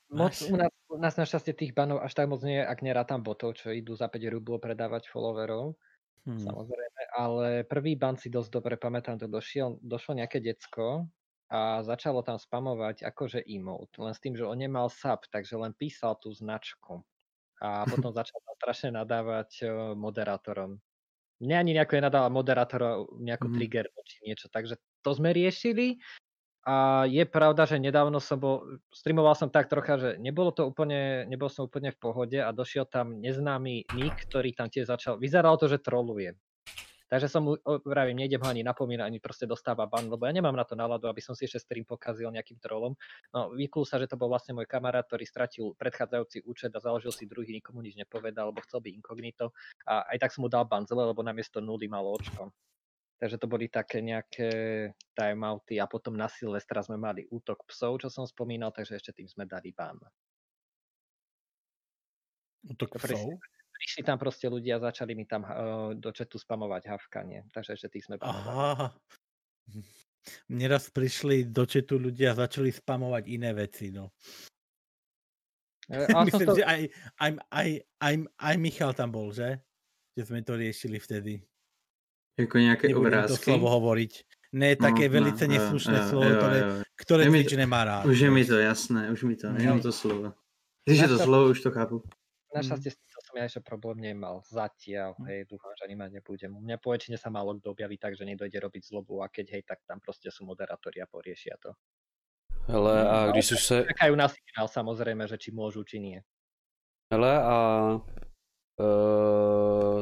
moc, 0.10 0.34
u, 0.42 0.56
nás, 0.58 0.72
u 0.90 0.98
nás 0.98 1.14
našťastie 1.16 1.54
tých 1.54 1.72
banov 1.78 2.02
až 2.02 2.12
tak 2.18 2.28
moc 2.28 2.42
nie, 2.44 2.60
je, 2.60 2.66
ak 2.66 2.80
nerátam 2.82 3.22
botov, 3.22 3.56
čo 3.56 3.72
idú 3.72 3.94
za 3.94 4.10
5 4.10 4.24
rublo 4.34 4.58
predávať 4.58 5.08
followerov, 5.12 5.78
Hm. 6.26 6.48
samozrejme, 6.48 7.02
ale 7.16 7.48
prvý 7.68 7.96
ban 8.00 8.18
si 8.20 8.30
dosť 8.32 8.50
dobre 8.52 8.76
pamätám, 8.80 9.20
to 9.22 9.28
došiel, 9.30 9.80
došlo 9.84 10.18
nejaké 10.20 10.40
decko 10.44 11.08
a 11.52 11.84
začalo 11.86 12.22
tam 12.26 12.38
spamovať 12.42 13.06
akože 13.08 13.40
emote, 13.46 13.96
len 14.02 14.14
s 14.16 14.22
tým, 14.24 14.36
že 14.36 14.44
on 14.48 14.60
nemal 14.60 14.90
sub, 14.92 15.24
takže 15.32 15.56
len 15.60 15.72
písal 15.78 16.18
tú 16.20 16.32
značku 16.36 17.04
a 17.62 17.86
potom 17.92 18.12
začal 18.14 18.40
tam 18.44 18.56
strašne 18.60 18.90
nadávať 18.96 19.52
eh, 19.66 19.70
moderátorom. 19.98 20.80
Mne 21.38 21.56
ani 21.62 21.72
nejako 21.78 22.02
nenadáva 22.02 22.30
moderátora 22.34 22.98
nejakú 23.22 23.48
Mhm. 23.48 23.54
trigger 23.54 23.86
či 24.10 24.26
niečo, 24.26 24.50
takže 24.50 24.82
to 25.06 25.12
sme 25.14 25.30
riešili 25.36 26.02
a 26.68 27.08
je 27.08 27.24
pravda, 27.24 27.64
že 27.64 27.80
nedávno 27.80 28.20
som 28.20 28.36
bol, 28.36 28.84
streamoval 28.92 29.40
som 29.40 29.48
tak 29.48 29.72
trocha, 29.72 29.96
že 29.96 30.10
nebolo 30.20 30.52
to 30.52 30.68
úplne, 30.68 31.24
nebol 31.32 31.48
som 31.48 31.64
úplne 31.64 31.96
v 31.96 32.00
pohode 32.04 32.36
a 32.36 32.52
došiel 32.52 32.84
tam 32.84 33.24
neznámy 33.24 33.88
nick, 33.96 34.28
ktorý 34.28 34.52
tam 34.52 34.68
tiež 34.68 34.92
začal, 34.92 35.16
vyzeralo 35.16 35.56
to, 35.56 35.72
že 35.72 35.80
troluje. 35.80 36.36
Takže 37.08 37.32
som 37.32 37.48
mu, 37.48 37.56
vravím, 37.88 38.20
nejdem 38.20 38.44
ho 38.44 38.52
ani 38.52 38.68
napomínať, 38.68 39.08
ani 39.08 39.24
proste 39.24 39.48
dostáva 39.48 39.88
ban, 39.88 40.12
lebo 40.12 40.28
ja 40.28 40.36
nemám 40.36 40.52
na 40.52 40.68
to 40.68 40.76
náladu, 40.76 41.08
aby 41.08 41.24
som 41.24 41.32
si 41.40 41.48
ešte 41.48 41.64
stream 41.64 41.88
pokazil 41.88 42.28
nejakým 42.36 42.60
trolom. 42.60 43.00
No, 43.32 43.56
vyklul 43.56 43.88
sa, 43.88 43.96
že 43.96 44.12
to 44.12 44.20
bol 44.20 44.28
vlastne 44.28 44.52
môj 44.52 44.68
kamarát, 44.68 45.08
ktorý 45.08 45.24
stratil 45.24 45.72
predchádzajúci 45.80 46.44
účet 46.44 46.76
a 46.76 46.84
založil 46.84 47.16
si 47.16 47.24
druhý, 47.24 47.56
nikomu 47.56 47.80
nič 47.80 47.96
nepovedal, 47.96 48.52
lebo 48.52 48.60
chcel 48.68 48.84
byť 48.84 48.92
inkognito. 49.00 49.56
A 49.88 50.04
aj 50.12 50.20
tak 50.20 50.36
som 50.36 50.44
mu 50.44 50.52
dal 50.52 50.68
ban 50.68 50.84
zle, 50.84 51.00
lebo 51.00 51.24
namiesto 51.24 51.64
nuly 51.64 51.88
malo 51.88 52.12
očko. 52.12 52.52
Takže 53.18 53.42
to 53.42 53.50
boli 53.50 53.66
také 53.66 54.06
nejaké 54.06 54.50
timeouty 55.18 55.82
a 55.82 55.90
potom 55.90 56.14
na 56.14 56.30
Silvestra 56.30 56.86
sme 56.86 57.02
mali 57.02 57.26
útok 57.34 57.66
psov, 57.66 57.98
čo 57.98 58.14
som 58.14 58.30
spomínal, 58.30 58.70
takže 58.70 59.02
ešte 59.02 59.18
tým 59.18 59.26
sme 59.26 59.50
dali 59.50 59.74
ban. 59.74 59.98
Útok 62.70 62.94
To 62.94 63.02
psov? 63.02 63.42
Prišli 63.78 64.02
tam 64.06 64.18
proste 64.22 64.50
ľudia 64.50 64.78
a 64.78 64.90
začali 64.90 65.14
mi 65.14 65.26
tam 65.26 65.46
uh, 65.46 65.94
do 65.94 66.10
chatu 66.10 66.38
spamovať 66.42 66.94
havkanie, 66.94 67.46
takže 67.54 67.78
ešte 67.78 67.98
tých 67.98 68.06
sme 68.10 68.22
banovali. 68.22 68.54
Aha. 68.54 68.88
Mne 70.50 70.66
raz 70.70 70.90
prišli 70.90 71.50
do 71.50 71.64
četu 71.66 71.98
ľudia 71.98 72.34
a 72.34 72.40
začali 72.46 72.70
spamovať 72.70 73.24
iné 73.30 73.54
veci, 73.54 73.94
no. 73.94 74.14
E, 75.88 76.06
ale 76.12 76.26
Myslím, 76.28 76.48
to, 76.52 76.58
že 76.60 76.66
aj, 76.68 76.82
aj, 77.22 77.32
aj, 77.54 77.70
aj, 78.02 78.14
aj 78.36 78.56
Michal 78.60 78.92
tam 78.94 79.10
bol, 79.10 79.32
že? 79.32 79.62
Že 80.20 80.24
sme 80.34 80.40
to 80.44 80.54
riešili 80.60 80.98
vtedy. 81.00 81.34
Jako 82.38 82.58
nějaké 82.58 82.88
Nebudem 82.88 83.12
to 83.12 83.18
obrázky. 83.18 83.44
slovo 83.44 83.70
hovoriť. 83.70 84.14
Ne, 84.54 84.76
také 84.76 85.10
No, 85.10 85.14
velice 85.14 85.48
no, 85.48 85.54
neslušné 85.54 85.98
jo, 85.98 86.08
slovo, 86.10 86.30
jo, 86.30 86.38
ktoré, 86.38 86.58
jo. 86.60 86.68
ktoré 86.96 87.22
Je 87.24 87.30
Twitch 87.30 87.50
to- 87.52 87.58
nemá 87.60 87.84
rád. 87.84 88.06
Už 88.06 88.20
je 88.20 88.30
no. 88.30 88.36
mi 88.36 88.44
to 88.46 88.56
jasné, 88.58 89.02
už 89.12 89.22
mi 89.24 89.36
to, 89.36 89.48
jenom 89.48 89.78
No. 89.78 89.84
to 89.84 89.92
slovo. 89.92 90.34
Když 90.88 91.00
je 91.00 91.08
to 91.08 91.18
slovo, 91.20 91.44
už 91.52 91.62
to 91.62 91.72
chápu. 91.72 92.04
našťastie 92.56 92.90
s 92.90 92.96
týmto 92.96 93.20
som 93.28 93.36
ja 93.38 93.44
ešte 93.44 93.60
problém 93.60 94.00
nemal 94.00 94.40
zatiaľ, 94.48 95.14
hej, 95.28 95.46
dúfam, 95.46 95.70
že 95.76 95.84
ani 95.84 96.00
mať 96.00 96.10
nebudem. 96.16 96.52
U 96.56 96.62
mňa 96.64 96.78
po 96.80 96.90
väčšine 96.96 97.20
sa 97.20 97.28
málo 97.30 97.60
kto 97.60 97.76
objaví 97.76 98.00
tak, 98.00 98.16
že 98.16 98.24
nedojde 98.24 98.56
robiť 98.56 98.82
zlobu 98.88 99.20
a 99.22 99.28
keď 99.28 99.46
hej, 99.52 99.64
tak 99.68 99.84
tam 99.84 100.00
proste 100.00 100.32
sú 100.32 100.48
moderátori 100.48 101.04
a 101.04 101.06
poriešia 101.06 101.60
to. 101.60 101.76
Hele 102.66 103.04
a 103.04 103.26
No, 103.28 103.32
když 103.36 103.52
už 103.52 103.62
se, 103.64 103.76
Čakajú 103.84 104.16
na 104.16 104.28
signál 104.32 104.68
samozrejme, 104.68 105.28
že 105.28 105.38
či 105.38 105.52
môžu, 105.52 105.84
či 105.84 106.00
nie. 106.00 106.20
hele 107.12 107.32
a 107.36 107.56
uh, 108.80 110.02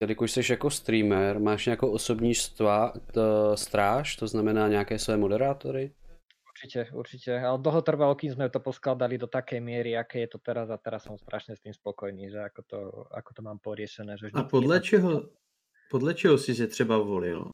jelikož 0.00 0.32
jsi 0.32 0.52
jako 0.52 0.70
streamer, 0.70 1.40
máš 1.40 1.66
nějakou 1.66 1.90
osobní 1.90 2.34
stvá, 2.34 2.92
t, 3.12 3.20
stráž, 3.54 4.16
to 4.16 4.26
znamená 4.26 4.68
nějaké 4.68 4.98
své 4.98 5.16
moderátory? 5.16 5.92
Určite, 6.56 6.88
určite. 6.92 7.40
Ale 7.40 7.58
dlho 7.58 7.82
trvalo, 7.84 8.14
kým 8.16 8.32
sme 8.32 8.48
to 8.48 8.64
poskladali 8.64 9.20
do 9.20 9.28
takej 9.28 9.60
miery, 9.60 9.92
aké 9.92 10.24
je 10.24 10.32
to 10.32 10.38
teraz 10.40 10.72
a 10.72 10.80
teraz 10.80 11.04
som 11.04 11.20
strašne 11.20 11.52
s 11.52 11.60
tým 11.60 11.76
spokojný, 11.76 12.32
že 12.32 12.40
ako 12.40 12.60
to, 12.64 12.78
ako 13.12 13.30
to 13.36 13.40
mám 13.44 13.58
poriešené. 13.60 14.16
Že 14.16 14.32
A 14.32 14.48
podle 14.48 14.80
čeho, 14.80 15.28
podle 15.90 16.14
čeho 16.14 16.38
jsi 16.38 16.54
se 16.54 16.66
třeba 16.66 16.98
volil? 16.98 17.52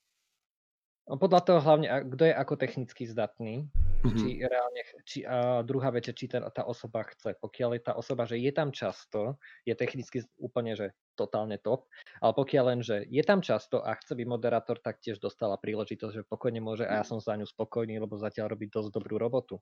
No, 1.11 1.19
podľa 1.19 1.41
toho 1.41 1.61
hlavne, 1.61 1.91
kto 2.15 2.31
je 2.31 2.35
ako 2.35 2.55
technicky 2.57 3.03
zdatný, 3.11 3.67
Mhm. 4.05 4.15
či 4.19 4.43
reálne, 4.43 4.83
či, 5.07 5.23
a 5.23 5.63
druhá 5.63 5.91
vec, 5.95 6.11
či 6.11 6.27
tá, 6.27 6.43
tá 6.51 6.67
osoba 6.67 7.07
chce. 7.07 7.39
Pokiaľ 7.39 7.71
je 7.79 7.83
tá 7.87 7.93
osoba, 7.95 8.27
že 8.27 8.39
je 8.43 8.51
tam 8.51 8.75
často, 8.75 9.39
je 9.67 9.75
technicky 9.79 10.27
úplne, 10.39 10.75
že 10.75 10.87
totálne 11.15 11.61
top, 11.61 11.87
ale 12.19 12.33
pokiaľ 12.35 12.65
len, 12.75 12.81
že 12.83 13.05
je 13.07 13.23
tam 13.23 13.45
často 13.45 13.85
a 13.85 13.95
chce 13.95 14.17
byť 14.17 14.27
moderátor, 14.27 14.81
tak 14.81 14.99
tiež 15.05 15.21
dostala 15.21 15.61
príležitosť, 15.61 16.15
že 16.15 16.23
pokojne 16.27 16.59
môže 16.65 16.89
a 16.89 17.01
ja 17.01 17.05
som 17.07 17.21
za 17.23 17.37
ňu 17.37 17.47
spokojný, 17.47 18.01
lebo 18.01 18.17
zatiaľ 18.19 18.57
robí 18.57 18.67
dosť 18.73 18.91
dobrú 18.97 19.21
robotu. 19.21 19.61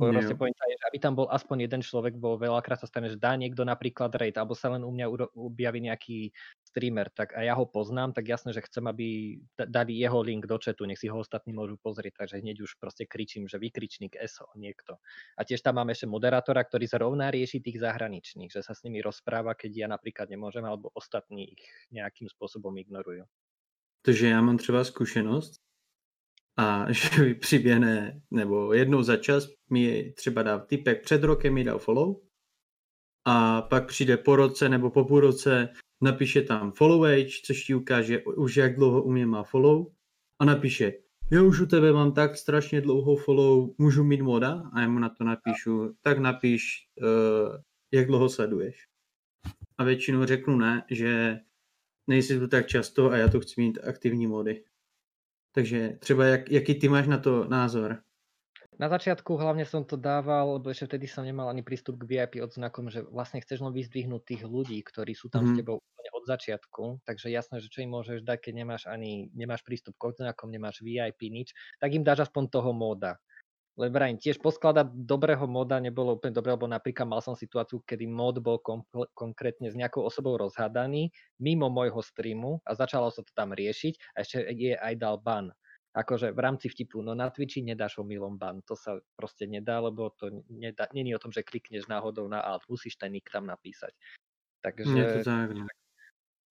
Proste 0.00 0.32
pointa 0.32 0.64
je, 0.64 0.80
že 0.80 0.86
aby 0.88 0.98
tam 0.98 1.12
bol 1.12 1.28
aspoň 1.28 1.68
jeden 1.68 1.82
človek, 1.84 2.16
bo 2.16 2.40
veľakrát 2.40 2.80
sa 2.80 2.88
stane, 2.88 3.12
že 3.12 3.20
dá 3.20 3.36
niekto 3.36 3.68
napríklad 3.68 4.16
raid, 4.16 4.34
alebo 4.40 4.56
sa 4.56 4.72
len 4.72 4.80
u 4.80 4.88
mňa 4.88 5.06
objaví 5.36 5.80
nejaký 5.84 6.32
streamer, 6.74 7.06
tak 7.14 7.38
a 7.38 7.46
ja 7.46 7.54
ho 7.54 7.70
poznám, 7.70 8.10
tak 8.10 8.26
jasné, 8.26 8.50
že 8.50 8.66
chcem, 8.66 8.82
aby 8.90 9.38
dali 9.54 9.94
jeho 9.94 10.18
link 10.18 10.50
do 10.50 10.58
chatu, 10.58 10.90
nech 10.90 10.98
si 10.98 11.06
ho 11.06 11.22
ostatní 11.22 11.54
môžu 11.54 11.78
pozrieť, 11.78 12.26
takže 12.26 12.42
hneď 12.42 12.66
už 12.66 12.82
proste 12.82 13.06
kričím, 13.06 13.46
že 13.46 13.62
vykričník 13.62 14.18
SO 14.26 14.50
niekto. 14.58 14.98
A 15.38 15.46
tiež 15.46 15.62
tam 15.62 15.78
máme 15.78 15.94
ešte 15.94 16.10
moderátora, 16.10 16.66
ktorý 16.66 16.90
zrovna 16.90 17.30
rieši 17.30 17.62
tých 17.62 17.78
zahraničných, 17.78 18.50
že 18.50 18.66
sa 18.66 18.74
s 18.74 18.82
nimi 18.82 18.98
rozpráva, 18.98 19.54
keď 19.54 19.70
ja 19.70 19.86
napríklad 19.86 20.26
nemôžem, 20.26 20.66
alebo 20.66 20.90
ostatní 20.98 21.54
ich 21.54 21.62
nejakým 21.94 22.26
spôsobom 22.26 22.74
ignorujú. 22.74 23.30
Takže 24.06 24.28
já 24.28 24.40
mám 24.40 24.56
třeba 24.56 24.84
zkušenost 24.84 25.60
a 26.56 26.92
že 26.92 27.22
mi 27.22 27.34
přiběhne, 27.34 28.20
nebo 28.30 28.72
jednou 28.72 29.02
za 29.02 29.16
čas 29.16 29.46
mi 29.70 30.12
třeba 30.12 30.42
dá 30.42 30.58
typek 30.58 31.02
před 31.02 31.24
rokem 31.24 31.54
mi 31.54 31.64
dal 31.64 31.78
follow 31.78 32.16
a 33.24 33.62
pak 33.62 33.86
přijde 33.86 34.16
po 34.16 34.36
roce 34.36 34.68
nebo 34.68 34.90
po 34.90 35.04
půl 35.04 35.20
roce, 35.20 35.68
napíše 36.04 36.42
tam 36.42 36.72
follow 36.72 37.04
age, 37.04 37.40
což 37.44 37.64
ti 37.64 37.74
ukáže 37.74 38.22
už 38.22 38.56
jak 38.56 38.76
dlouho 38.76 39.02
u 39.02 39.12
mě 39.12 39.26
má 39.26 39.42
follow 39.42 39.86
a 40.38 40.44
napíše, 40.44 40.92
jo 41.30 41.44
už 41.44 41.60
u 41.60 41.66
tebe 41.66 41.92
mám 41.92 42.12
tak 42.12 42.36
strašně 42.36 42.80
dlouho 42.80 43.16
follow, 43.16 43.74
můžu 43.78 44.04
mít 44.04 44.20
moda? 44.20 44.62
A 44.72 44.80
já 44.80 44.88
mu 44.88 44.98
na 44.98 45.08
to 45.08 45.24
napíšu, 45.24 45.94
tak 46.02 46.18
napíš, 46.18 46.88
uh, 47.02 47.56
jak 47.92 48.06
dlouho 48.06 48.28
sleduješ. 48.28 48.86
A 49.78 49.84
většinou 49.84 50.24
řeknu 50.24 50.56
ne, 50.56 50.84
že 50.90 51.38
nejsi 52.06 52.38
tu 52.38 52.48
tak 52.48 52.66
často 52.66 53.10
a 53.10 53.16
já 53.16 53.28
to 53.28 53.40
chci 53.40 53.60
mít 53.60 53.78
aktivní 53.84 54.26
mody. 54.26 54.64
Takže 55.52 55.96
třeba 55.98 56.24
jak, 56.24 56.50
jaký 56.50 56.74
ty 56.74 56.88
máš 56.88 57.06
na 57.06 57.18
to 57.18 57.48
názor? 57.48 57.98
Na 58.74 58.90
začiatku 58.90 59.38
hlavne 59.38 59.62
som 59.62 59.86
to 59.86 59.94
dával, 59.94 60.58
lebo 60.58 60.66
ešte 60.66 60.90
vtedy 60.90 61.06
som 61.06 61.22
nemal 61.22 61.46
ani 61.46 61.62
prístup 61.62 61.94
k 61.94 62.06
VIP 62.10 62.42
odznakom, 62.42 62.90
že 62.90 63.06
vlastne 63.06 63.38
chceš 63.38 63.62
len 63.62 63.70
vyzdvihnúť 63.70 64.22
tých 64.26 64.42
ľudí, 64.42 64.82
ktorí 64.82 65.14
sú 65.14 65.30
tam 65.30 65.46
mm. 65.46 65.48
s 65.48 65.52
tebou 65.62 65.76
úplne 65.78 66.10
od 66.10 66.24
začiatku. 66.26 66.82
Takže 67.06 67.30
jasné, 67.30 67.62
že 67.62 67.70
čo 67.70 67.86
im 67.86 67.94
môžeš 67.94 68.26
dať, 68.26 68.38
keď 68.50 68.52
nemáš 68.66 68.82
ani 68.90 69.30
nemáš 69.30 69.62
prístup 69.62 69.94
k 69.94 70.10
odznakom, 70.10 70.50
nemáš 70.50 70.82
VIP 70.82 71.30
nič, 71.30 71.54
tak 71.78 71.94
im 71.94 72.02
dáš 72.02 72.26
aspoň 72.26 72.50
toho 72.50 72.74
móda. 72.74 73.22
Len 73.74 73.90
vrajím, 73.90 74.22
tiež 74.22 74.38
poskladať 74.38 74.86
dobrého 74.94 75.50
moda 75.50 75.82
nebolo 75.82 76.14
úplne 76.14 76.30
dobré, 76.30 76.54
lebo 76.54 76.70
napríklad 76.70 77.10
mal 77.10 77.18
som 77.18 77.34
situáciu, 77.34 77.82
kedy 77.82 78.06
mod 78.06 78.38
bol 78.38 78.62
konkrétne 79.18 79.66
s 79.66 79.74
nejakou 79.74 80.06
osobou 80.06 80.38
rozhádaný 80.38 81.10
mimo 81.42 81.66
môjho 81.66 81.98
streamu 81.98 82.62
a 82.62 82.78
začalo 82.78 83.10
sa 83.10 83.26
to 83.26 83.34
tam 83.34 83.50
riešiť 83.50 84.14
a 84.14 84.16
ešte 84.22 84.46
je 84.54 84.78
aj 84.78 84.94
dal 84.94 85.18
ban 85.18 85.50
akože 85.94 86.34
v 86.34 86.40
rámci 86.42 86.66
vtipu, 86.66 86.98
no 87.06 87.14
na 87.14 87.30
Twitchi 87.30 87.62
nedáš 87.62 88.02
omylom 88.02 88.34
ban, 88.34 88.58
to 88.66 88.74
sa 88.74 88.98
proste 89.14 89.46
nedá, 89.46 89.78
lebo 89.78 90.10
to 90.10 90.42
nedá, 90.50 90.90
není 90.90 91.14
o 91.14 91.22
tom, 91.22 91.30
že 91.30 91.46
klikneš 91.46 91.86
náhodou 91.86 92.26
na 92.26 92.42
alt, 92.42 92.66
musíš 92.66 92.98
ten 92.98 93.14
nick 93.14 93.30
tam 93.30 93.46
napísať. 93.46 93.94
Takže 94.58 94.82
Je 94.90 95.04
to 95.06 95.18
tak, 95.22 95.54
no. 95.54 95.70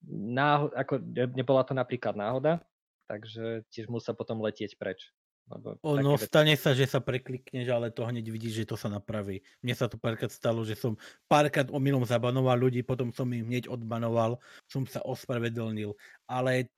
náho, 0.07 0.71
ako, 0.71 1.03
nebola 1.35 1.67
to 1.67 1.75
napríklad 1.75 2.15
náhoda, 2.15 2.63
takže 3.11 3.67
tiež 3.67 3.91
musel 3.91 4.15
potom 4.15 4.39
letieť 4.39 4.79
preč. 4.79 5.11
Lebo 5.51 5.75
ono 5.83 6.15
stane 6.15 6.55
sa, 6.55 6.71
že 6.71 6.87
sa 6.87 7.03
preklikneš, 7.03 7.67
ale 7.67 7.91
to 7.91 8.07
hneď 8.07 8.31
vidíš, 8.31 8.63
že 8.63 8.69
to 8.71 8.79
sa 8.79 8.87
napraví. 8.87 9.43
Mne 9.59 9.75
sa 9.75 9.91
to 9.91 9.99
párkrát 9.99 10.31
stalo, 10.31 10.63
že 10.63 10.71
som 10.71 10.95
párkrát 11.27 11.67
omylom 11.67 12.07
zabanoval 12.07 12.55
ľudí, 12.55 12.79
potom 12.79 13.11
som 13.11 13.27
im 13.35 13.43
hneď 13.51 13.67
odbanoval, 13.67 14.39
som 14.71 14.87
sa 14.87 15.03
ospravedlnil. 15.03 15.91
Ale 16.31 16.71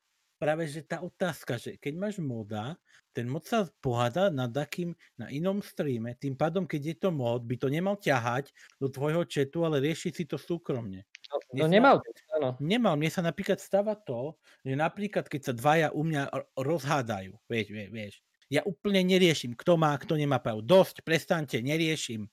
práve, 0.45 0.69
že 0.69 0.85
tá 0.85 1.01
otázka, 1.01 1.57
že 1.57 1.73
keď 1.81 1.93
máš 1.97 2.21
moda, 2.21 2.77
ten 3.17 3.25
mod 3.25 3.49
sa 3.49 3.65
pohada 3.81 4.29
nad 4.29 4.53
akým 4.53 4.93
na 5.17 5.25
inom 5.33 5.57
streame, 5.57 6.13
tým 6.21 6.37
pádom, 6.37 6.69
keď 6.69 6.81
je 6.93 6.95
to 7.01 7.09
mod, 7.09 7.49
by 7.49 7.57
to 7.57 7.65
nemal 7.65 7.97
ťahať 7.97 8.53
do 8.77 8.85
tvojho 8.85 9.25
chatu, 9.25 9.65
ale 9.65 9.81
riešiť 9.81 10.13
si 10.13 10.23
to 10.29 10.37
súkromne. 10.37 11.01
No, 11.33 11.65
no 11.65 11.65
nemal, 11.65 11.97
áno. 12.37 12.53
Nemal, 12.61 12.93
mne 12.93 13.09
sa 13.09 13.25
napríklad 13.25 13.57
stáva 13.57 13.97
to, 13.97 14.37
že 14.61 14.77
napríklad 14.77 15.25
keď 15.25 15.41
sa 15.49 15.53
dvaja 15.57 15.89
u 15.97 16.05
mňa 16.05 16.29
rozhádajú, 16.53 17.33
vieš, 17.49 17.67
vieš, 17.73 17.89
vieš, 17.89 18.15
ja 18.53 18.61
úplne 18.61 19.01
neriešim, 19.01 19.57
kto 19.57 19.81
má, 19.81 19.97
kto 19.97 20.13
nemá 20.13 20.37
pravdu. 20.37 20.61
Dosť, 20.61 21.01
prestante, 21.01 21.57
neriešim. 21.65 22.29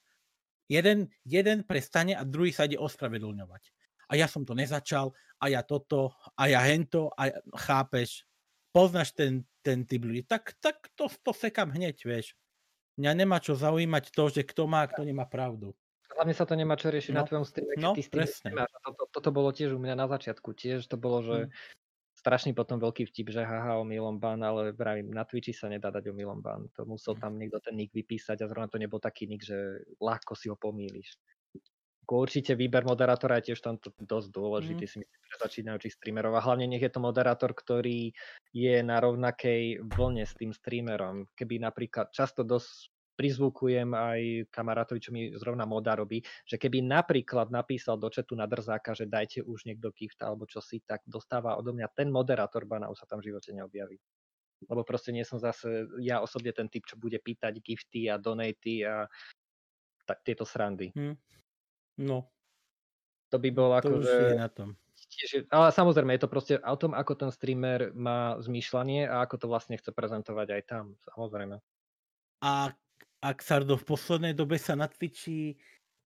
Jeden, 0.69 1.09
jeden 1.25 1.65
prestane 1.65 2.13
a 2.13 2.29
druhý 2.29 2.53
sa 2.53 2.69
ide 2.69 2.77
ospravedlňovať 2.77 3.73
a 4.13 4.21
ja 4.21 4.29
som 4.29 4.45
to 4.45 4.53
nezačal 4.53 5.17
a 5.43 5.51
ja 5.51 5.67
toto 5.67 6.15
a 6.39 6.47
ja 6.47 6.63
hento 6.63 7.11
a 7.19 7.27
ja, 7.27 7.37
chápeš, 7.67 8.23
poznáš 8.71 9.11
ten, 9.11 9.43
ten 9.59 9.83
typ 9.83 10.07
ľudí, 10.07 10.23
tak, 10.23 10.55
tak 10.63 10.87
to, 10.95 11.11
to 11.11 11.35
sekam 11.35 11.75
hneď, 11.75 11.99
vieš. 12.07 12.39
Mňa 12.95 13.13
nemá 13.19 13.43
čo 13.43 13.59
zaujímať 13.59 14.15
to, 14.15 14.31
že 14.31 14.47
kto 14.47 14.71
má 14.71 14.87
a 14.87 14.91
kto 14.91 15.03
nemá 15.03 15.27
pravdu. 15.27 15.75
Hlavne 16.13 16.37
sa 16.37 16.45
to 16.45 16.55
nemá 16.55 16.77
čo 16.77 16.93
riešiť 16.93 17.13
no, 17.17 17.19
na 17.19 17.27
tvojom 17.27 17.47
streame, 17.49 17.75
no, 17.81 17.91
ty 17.97 18.05
presne. 18.07 18.53
nemáš. 18.53 18.71
Toto, 18.85 19.03
toto 19.11 19.31
bolo 19.33 19.51
tiež 19.51 19.75
u 19.75 19.81
mňa 19.81 19.97
na 19.97 20.07
začiatku. 20.07 20.53
Tiež 20.53 20.85
to 20.87 21.01
bolo, 21.01 21.25
že 21.25 21.37
hmm. 21.49 21.53
strašný 22.21 22.53
potom 22.53 22.77
veľký 22.79 23.09
vtip, 23.09 23.33
že 23.33 23.43
haha, 23.43 23.81
omylom 23.81 24.21
ban, 24.21 24.39
ale 24.45 24.77
vravím, 24.77 25.09
na 25.09 25.25
Twitchi 25.25 25.57
sa 25.57 25.73
nedá 25.73 25.89
dať 25.89 26.13
omylom 26.13 26.45
ban. 26.45 26.69
To 26.77 26.85
musel 26.85 27.17
hm. 27.17 27.21
tam 27.25 27.33
niekto 27.41 27.59
ten 27.65 27.75
nick 27.81 27.97
vypísať 27.97 28.45
a 28.45 28.47
zrovna 28.47 28.69
to 28.69 28.77
nebol 28.77 29.01
taký 29.01 29.25
nick, 29.25 29.41
že 29.43 29.83
ľahko 29.99 30.37
si 30.37 30.53
ho 30.53 30.57
pomýliš 30.61 31.17
určite 32.11 32.59
výber 32.59 32.83
moderátora 32.83 33.39
je 33.39 33.53
tiež 33.53 33.61
tam 33.63 33.79
dosť 33.83 34.29
dôležitý, 34.35 34.85
mm. 34.85 34.91
si 34.91 34.97
myslím, 35.03 35.21
pre 35.23 35.37
začínajúcich 35.39 35.95
streamerov. 35.95 36.35
A 36.35 36.45
hlavne 36.45 36.67
nech 36.67 36.83
je 36.83 36.93
to 36.93 36.99
moderátor, 36.99 37.55
ktorý 37.55 38.11
je 38.51 38.75
na 38.83 38.99
rovnakej 38.99 39.87
vlne 39.87 40.27
s 40.27 40.35
tým 40.35 40.51
streamerom. 40.51 41.31
Keby 41.39 41.63
napríklad 41.63 42.11
často 42.11 42.43
dosť 42.43 42.91
prizvukujem 43.13 43.93
aj 43.93 44.21
kamarátovi, 44.51 44.99
čo 44.99 45.13
mi 45.13 45.31
zrovna 45.37 45.69
moda 45.69 45.95
robí, 45.95 46.25
že 46.49 46.57
keby 46.57 46.81
napríklad 46.83 47.53
napísal 47.53 48.01
do 48.01 48.09
četu 48.09 48.33
na 48.35 48.49
drzáka, 48.49 48.97
že 48.97 49.07
dajte 49.07 49.45
už 49.45 49.69
niekto 49.69 49.93
gift 49.93 50.19
alebo 50.25 50.49
čo 50.49 50.65
si, 50.65 50.81
tak 50.83 51.05
dostáva 51.05 51.55
odo 51.61 51.77
mňa 51.77 51.93
ten 51.93 52.09
moderátor 52.09 52.65
bana 52.65 52.89
už 52.89 53.05
sa 53.05 53.07
tam 53.07 53.21
v 53.21 53.31
živote 53.31 53.53
neobjaví. 53.53 54.01
Lebo 54.67 54.83
proste 54.87 55.11
nie 55.11 55.27
som 55.27 55.43
zase 55.43 55.91
ja 56.01 56.23
osobne 56.23 56.55
ten 56.55 56.71
typ, 56.71 56.87
čo 56.87 56.95
bude 56.95 57.19
pýtať 57.19 57.59
gifty 57.61 58.07
a 58.07 58.17
donaty 58.17 58.87
a 58.87 59.07
tak, 60.07 60.23
tieto 60.27 60.43
srandy. 60.47 60.91
Hmm. 60.95 61.19
No. 62.03 62.27
To 63.31 63.39
by 63.39 63.49
bolo 63.55 63.79
ako, 63.79 64.03
to 64.03 64.05
že... 64.05 64.35
je 64.35 64.37
na 64.37 64.51
tom. 64.51 64.77
Tiež, 65.13 65.45
ale 65.53 65.69
samozrejme, 65.73 66.17
je 66.17 66.23
to 66.25 66.33
proste 66.33 66.55
o 66.57 66.77
tom, 66.81 66.97
ako 66.97 67.13
ten 67.17 67.31
streamer 67.33 67.93
má 67.93 68.41
zmýšľanie 68.41 69.05
a 69.05 69.25
ako 69.25 69.45
to 69.45 69.47
vlastne 69.49 69.77
chce 69.77 69.93
prezentovať 69.93 70.49
aj 70.57 70.63
tam, 70.65 70.85
samozrejme. 71.05 71.61
A 72.43 72.73
ak 73.23 73.39
Sardo, 73.45 73.77
v 73.77 73.87
poslednej 73.87 74.35
dobe 74.35 74.57
sa 74.57 74.75
na 74.75 74.89
Twitchi 74.89 75.61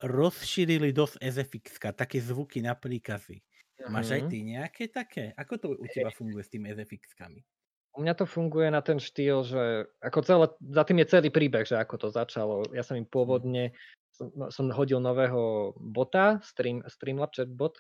rozšírili 0.05 0.93
dosť 0.93 1.23
SFX, 1.23 1.81
také 1.97 2.21
zvuky 2.21 2.61
na 2.61 2.77
príkazy. 2.77 3.41
Mm-hmm. 3.41 3.93
Máš 3.93 4.09
aj 4.13 4.23
mhm. 4.25 4.29
ty 4.29 4.39
nejaké 4.45 4.85
také? 4.93 5.25
Ako 5.37 5.55
to 5.57 5.67
u 5.77 5.87
teba 5.89 6.13
funguje 6.19 6.45
s 6.45 6.53
tými 6.53 6.73
SFX-kami? 6.73 7.41
U 7.97 8.05
mňa 8.05 8.13
to 8.13 8.29
funguje 8.29 8.69
na 8.69 8.85
ten 8.85 9.01
štýl, 9.01 9.41
že 9.41 9.89
ako 10.05 10.21
celé, 10.21 10.47
za 10.61 10.85
tým 10.85 11.01
je 11.01 11.07
celý 11.09 11.29
príbeh, 11.33 11.65
že 11.65 11.81
ako 11.81 11.97
to 11.97 12.09
začalo. 12.13 12.69
Ja 12.77 12.85
som 12.85 13.01
im 13.01 13.09
pôvodne 13.09 13.73
som, 14.17 14.33
no, 14.33 14.49
som 14.49 14.73
hodil 14.73 14.99
nového 14.99 15.77
bota, 15.77 16.41
stream, 16.41 16.81
Streamlab 16.89 17.37
chatbot, 17.37 17.77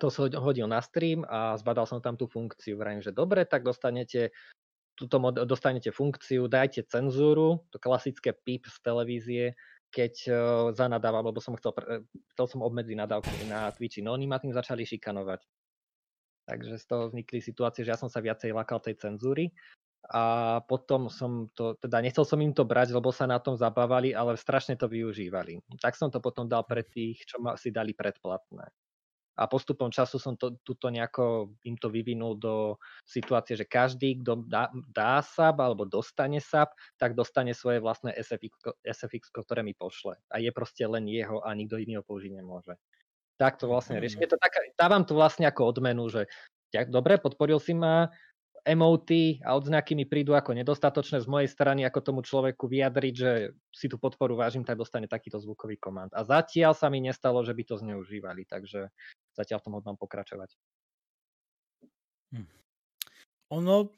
to 0.00 0.08
som 0.10 0.26
hodil 0.26 0.66
na 0.66 0.82
stream 0.82 1.22
a 1.28 1.54
zbadal 1.60 1.86
som 1.86 2.02
tam 2.02 2.18
tú 2.18 2.26
funkciu. 2.26 2.80
Vrajím, 2.80 3.04
že 3.04 3.14
dobre, 3.14 3.46
tak 3.46 3.62
dostanete 3.62 4.34
mod, 4.98 5.38
dostanete 5.46 5.94
funkciu, 5.94 6.50
dajte 6.50 6.86
cenzúru, 6.88 7.62
to 7.70 7.78
klasické 7.78 8.34
pip 8.34 8.66
z 8.66 8.76
televízie, 8.82 9.44
keď 9.94 10.14
uh, 10.26 10.34
zanadávam, 10.74 11.30
lebo 11.30 11.38
som 11.38 11.54
chcel, 11.54 11.70
chcel 12.34 12.46
som 12.50 12.66
obmedziť 12.66 12.96
nadávky 12.98 13.46
na 13.46 13.70
Twitchi. 13.70 14.02
No 14.02 14.18
oni 14.18 14.26
ma 14.26 14.42
tým 14.42 14.50
začali 14.50 14.82
šikanovať. 14.82 15.46
Takže 16.44 16.76
z 16.76 16.84
toho 16.90 17.08
vznikli 17.08 17.38
situácie, 17.40 17.86
že 17.86 17.94
ja 17.94 17.98
som 17.98 18.10
sa 18.10 18.20
viacej 18.20 18.52
lakal 18.52 18.82
tej 18.82 18.98
cenzúry 18.98 19.54
a 20.12 20.60
potom 20.68 21.08
som 21.08 21.48
to, 21.56 21.80
teda 21.80 22.04
nechcel 22.04 22.28
som 22.28 22.36
im 22.44 22.52
to 22.52 22.68
brať, 22.68 22.92
lebo 22.92 23.08
sa 23.08 23.24
na 23.24 23.40
tom 23.40 23.56
zabávali, 23.56 24.12
ale 24.12 24.36
strašne 24.36 24.76
to 24.76 24.84
využívali. 24.84 25.64
Tak 25.80 25.96
som 25.96 26.12
to 26.12 26.20
potom 26.20 26.44
dal 26.44 26.60
pre 26.68 26.84
tých, 26.84 27.24
čo 27.24 27.40
ma, 27.40 27.56
si 27.56 27.72
dali 27.72 27.96
predplatné. 27.96 28.68
A 29.34 29.50
postupom 29.50 29.90
času 29.90 30.22
som 30.22 30.38
to, 30.38 30.54
tuto 30.62 30.94
nejako 30.94 31.56
im 31.66 31.74
to 31.74 31.90
vyvinul 31.90 32.38
do 32.38 32.78
situácie, 33.02 33.58
že 33.58 33.66
každý, 33.66 34.22
kto 34.22 34.46
dá, 34.46 34.70
dá 34.94 35.18
sub 35.26 35.58
alebo 35.58 35.82
dostane 35.82 36.38
sub, 36.38 36.70
tak 37.00 37.18
dostane 37.18 37.50
svoje 37.50 37.82
vlastné 37.82 38.14
SFX, 38.14 38.78
SFX, 38.86 39.34
ktoré 39.34 39.66
mi 39.66 39.74
pošle. 39.74 40.20
A 40.30 40.38
je 40.38 40.54
proste 40.54 40.86
len 40.86 41.10
jeho 41.10 41.42
a 41.42 41.50
nikto 41.56 41.82
iný 41.82 41.98
ho 41.98 42.04
použiť 42.06 42.30
nemôže. 42.30 42.78
Tak 43.34 43.58
to 43.58 43.66
vlastne 43.66 43.98
riešim. 43.98 44.22
Je 44.22 44.30
to 44.30 44.38
taká, 44.38 44.62
dávam 44.78 45.02
to 45.02 45.18
vlastne 45.18 45.50
ako 45.50 45.66
odmenu, 45.66 46.06
že 46.06 46.30
dobre, 46.86 47.18
podporil 47.18 47.58
si 47.58 47.74
ma, 47.74 48.14
emoty 48.64 49.44
a 49.44 49.52
odznaky 49.52 49.92
mi 49.92 50.08
prídu 50.08 50.32
ako 50.32 50.56
nedostatočné 50.56 51.20
z 51.20 51.28
mojej 51.28 51.48
strany, 51.52 51.84
ako 51.84 52.00
tomu 52.00 52.20
človeku 52.24 52.64
vyjadriť, 52.64 53.14
že 53.14 53.30
si 53.68 53.86
tú 53.92 54.00
podporu 54.00 54.40
vážim, 54.40 54.64
tak 54.64 54.80
dostane 54.80 55.04
takýto 55.04 55.36
zvukový 55.36 55.76
komand. 55.76 56.10
A 56.16 56.24
zatiaľ 56.24 56.72
sa 56.72 56.88
mi 56.88 57.04
nestalo, 57.04 57.44
že 57.44 57.52
by 57.52 57.62
to 57.68 57.76
zneužívali, 57.76 58.48
takže 58.48 58.88
zatiaľ 59.36 59.60
v 59.60 59.64
tom 59.68 59.74
hodnom 59.76 59.96
pokračovať. 60.00 60.56
Hm. 62.32 62.48
Ono 63.52 63.92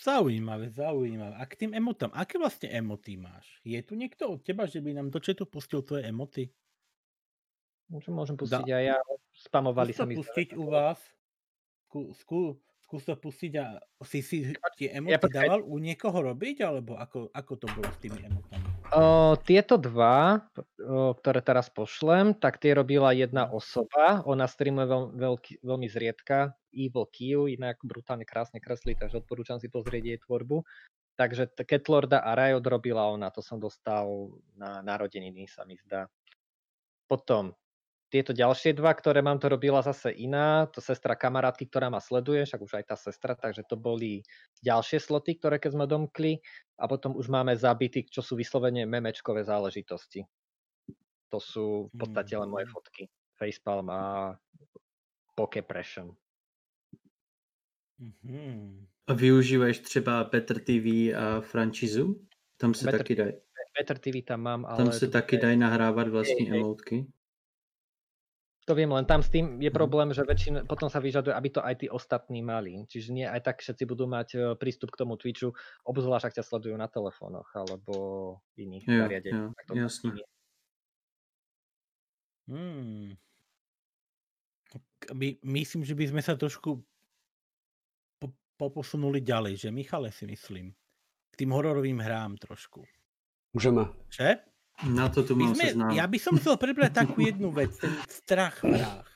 zaujímavé, 0.00 0.72
zaujímavé. 0.72 1.36
A 1.36 1.44
k 1.44 1.68
tým 1.68 1.76
emotám, 1.76 2.08
aké 2.16 2.40
vlastne 2.40 2.72
emoty 2.72 3.20
máš? 3.20 3.60
Je 3.60 3.78
tu 3.84 3.92
niekto 3.92 4.40
od 4.40 4.40
teba, 4.40 4.64
že 4.64 4.80
by 4.80 4.96
nám 4.96 5.12
do 5.12 5.20
četu 5.20 5.44
pustil 5.44 5.84
tvoje 5.84 6.08
emoty? 6.08 6.48
Môžem, 7.92 8.12
môžem 8.16 8.36
pustiť 8.40 8.68
da. 8.68 8.76
aj 8.80 8.84
ja. 8.84 8.98
Spamovali 9.36 9.92
sa 9.92 10.04
mi. 10.08 10.16
pustiť 10.16 10.56
u 10.56 10.68
vás? 10.68 11.00
skú, 11.88 12.12
skú, 12.20 12.42
skús 12.88 13.04
to 13.04 13.12
pustiť 13.20 13.52
a 13.60 13.84
si 14.00 14.24
si 14.24 14.48
tie 14.80 14.88
ja 14.88 14.96
emoty 14.96 15.20
počkaj. 15.20 15.44
dával 15.44 15.60
u 15.60 15.76
niekoho 15.76 16.24
robiť, 16.24 16.64
alebo 16.64 16.96
ako, 16.96 17.28
ako 17.36 17.52
to 17.60 17.68
bolo 17.76 17.84
s 17.84 18.00
tými 18.00 18.24
emotami? 18.24 18.64
O, 18.96 19.36
tieto 19.44 19.76
dva, 19.76 20.40
o, 20.80 21.12
ktoré 21.12 21.44
teraz 21.44 21.68
pošlem, 21.68 22.32
tak 22.32 22.56
tie 22.56 22.72
robila 22.72 23.12
jedna 23.12 23.44
osoba. 23.52 24.24
Ona 24.24 24.48
streamuje 24.48 24.88
veľ, 24.88 25.02
veľký, 25.20 25.52
veľmi 25.60 25.84
zriedka. 25.92 26.56
Evil 26.72 27.04
Kill, 27.12 27.52
inak 27.52 27.76
brutálne 27.84 28.24
krásne 28.24 28.56
kreslí, 28.56 28.96
takže 28.96 29.20
odporúčam 29.20 29.60
si 29.60 29.68
pozrieť 29.68 30.04
jej 30.08 30.18
tvorbu. 30.24 30.64
Takže 31.20 31.52
Catlorda 31.68 32.24
a 32.24 32.32
Riot 32.32 32.64
robila 32.64 33.12
ona, 33.12 33.28
to 33.28 33.44
som 33.44 33.60
dostal 33.60 34.32
na 34.56 34.80
narodeniny, 34.80 35.44
sa 35.44 35.68
mi 35.68 35.76
zdá. 35.76 36.08
Potom 37.04 37.52
tieto 38.08 38.32
ďalšie 38.32 38.72
dva, 38.72 38.92
ktoré 38.96 39.20
mám, 39.20 39.36
to 39.36 39.52
robila 39.52 39.84
zase 39.84 40.10
iná, 40.16 40.64
to 40.66 40.80
sestra 40.80 41.12
kamarátky, 41.12 41.68
ktorá 41.68 41.92
ma 41.92 42.00
sleduje, 42.00 42.44
však 42.44 42.60
už 42.64 42.72
aj 42.80 42.84
tá 42.88 42.96
sestra, 42.96 43.36
takže 43.36 43.68
to 43.68 43.76
boli 43.76 44.24
ďalšie 44.64 44.96
sloty, 44.96 45.36
ktoré 45.36 45.60
keď 45.60 45.70
sme 45.76 45.86
domkli 45.86 46.40
a 46.80 46.88
potom 46.88 47.12
už 47.16 47.28
máme 47.28 47.52
zabity, 47.56 48.08
čo 48.08 48.24
sú 48.24 48.34
vyslovene 48.34 48.88
memečkové 48.88 49.44
záležitosti. 49.44 50.24
To 51.28 51.38
sú 51.38 51.92
v 51.92 51.94
podstate 52.00 52.32
len 52.32 52.48
moje 52.48 52.64
Mhm. 52.64 52.72
fotky. 52.72 53.04
Facepalm 53.36 53.86
a 53.92 54.02
Pokepression. 55.36 56.16
Mhm. 57.98 58.86
A 59.06 59.12
využíváš 59.14 59.78
třeba 59.78 60.24
Petr 60.24 60.60
TV 60.60 61.14
a 61.14 61.40
franchizu? 61.40 62.26
Tam 62.56 62.74
se 62.74 62.84
Better 62.84 63.00
taky 63.00 63.14
dají. 63.14 63.32
Better 63.78 63.98
TV 63.98 64.22
tam 64.26 64.40
mám, 64.40 64.64
ale... 64.66 64.76
Tam 64.76 64.92
se 64.92 65.06
to 65.06 65.12
taky 65.12 65.36
je- 65.36 65.42
dají 65.42 65.56
nahrávat 65.56 66.08
vlastní 66.08 66.46
hej. 66.50 66.60
emotky. 66.60 67.06
To 68.68 68.76
viem, 68.76 68.92
len 68.92 69.08
tam 69.08 69.24
s 69.24 69.32
tým 69.32 69.64
je 69.64 69.72
Mhm. 69.72 69.76
problém, 69.80 70.12
že 70.12 70.28
väčšina, 70.28 70.68
potom 70.68 70.92
sa 70.92 71.00
vyžaduje, 71.00 71.32
aby 71.32 71.48
to 71.48 71.60
aj 71.64 71.74
tí 71.80 71.86
ostatní 71.88 72.44
mali. 72.44 72.84
Čiže 72.84 73.08
nie 73.16 73.24
aj 73.24 73.40
tak 73.40 73.56
všetci 73.64 73.84
budú 73.88 74.04
mať 74.04 74.28
e, 74.36 74.38
prístup 74.60 74.92
k 74.92 75.00
tomu 75.00 75.16
Twitchu, 75.16 75.56
obzvlášť 75.88 76.24
ak 76.28 76.36
ťa 76.36 76.44
sledujú 76.44 76.76
na 76.76 76.84
telefónoch 76.84 77.48
alebo 77.56 77.94
iných 78.60 78.84
Jo, 78.84 79.00
zariadeniach. 79.00 79.56
to 79.66 79.72
jasne. 79.74 80.20
Hmm. 82.48 83.12
My, 85.14 85.28
myslím, 85.42 85.84
že 85.84 85.94
by 85.96 86.04
sme 86.10 86.20
sa 86.20 86.36
trošku 86.36 86.84
po, 88.20 88.26
poposunuli 88.58 89.22
ďalej, 89.22 89.54
že 89.56 89.68
Michale 89.72 90.10
si 90.12 90.26
myslím. 90.26 90.74
K 91.32 91.34
tým 91.36 91.50
hororovým 91.54 91.98
hrám 92.02 92.36
trošku. 92.36 92.84
Můžeme. 93.52 93.84
Že? 94.10 94.36
Na 94.86 95.10
to 95.10 95.26
tu 95.26 95.34
mám 95.34 95.58
sme, 95.58 95.74
ja 95.90 96.06
by 96.06 96.18
som 96.22 96.38
chcel 96.38 96.54
prebrať 96.54 97.02
takú 97.02 97.18
jednu 97.18 97.50
vec, 97.50 97.74
ten 97.74 97.90
strach 98.06 98.62
v 98.62 98.78
hrách. 98.78 99.10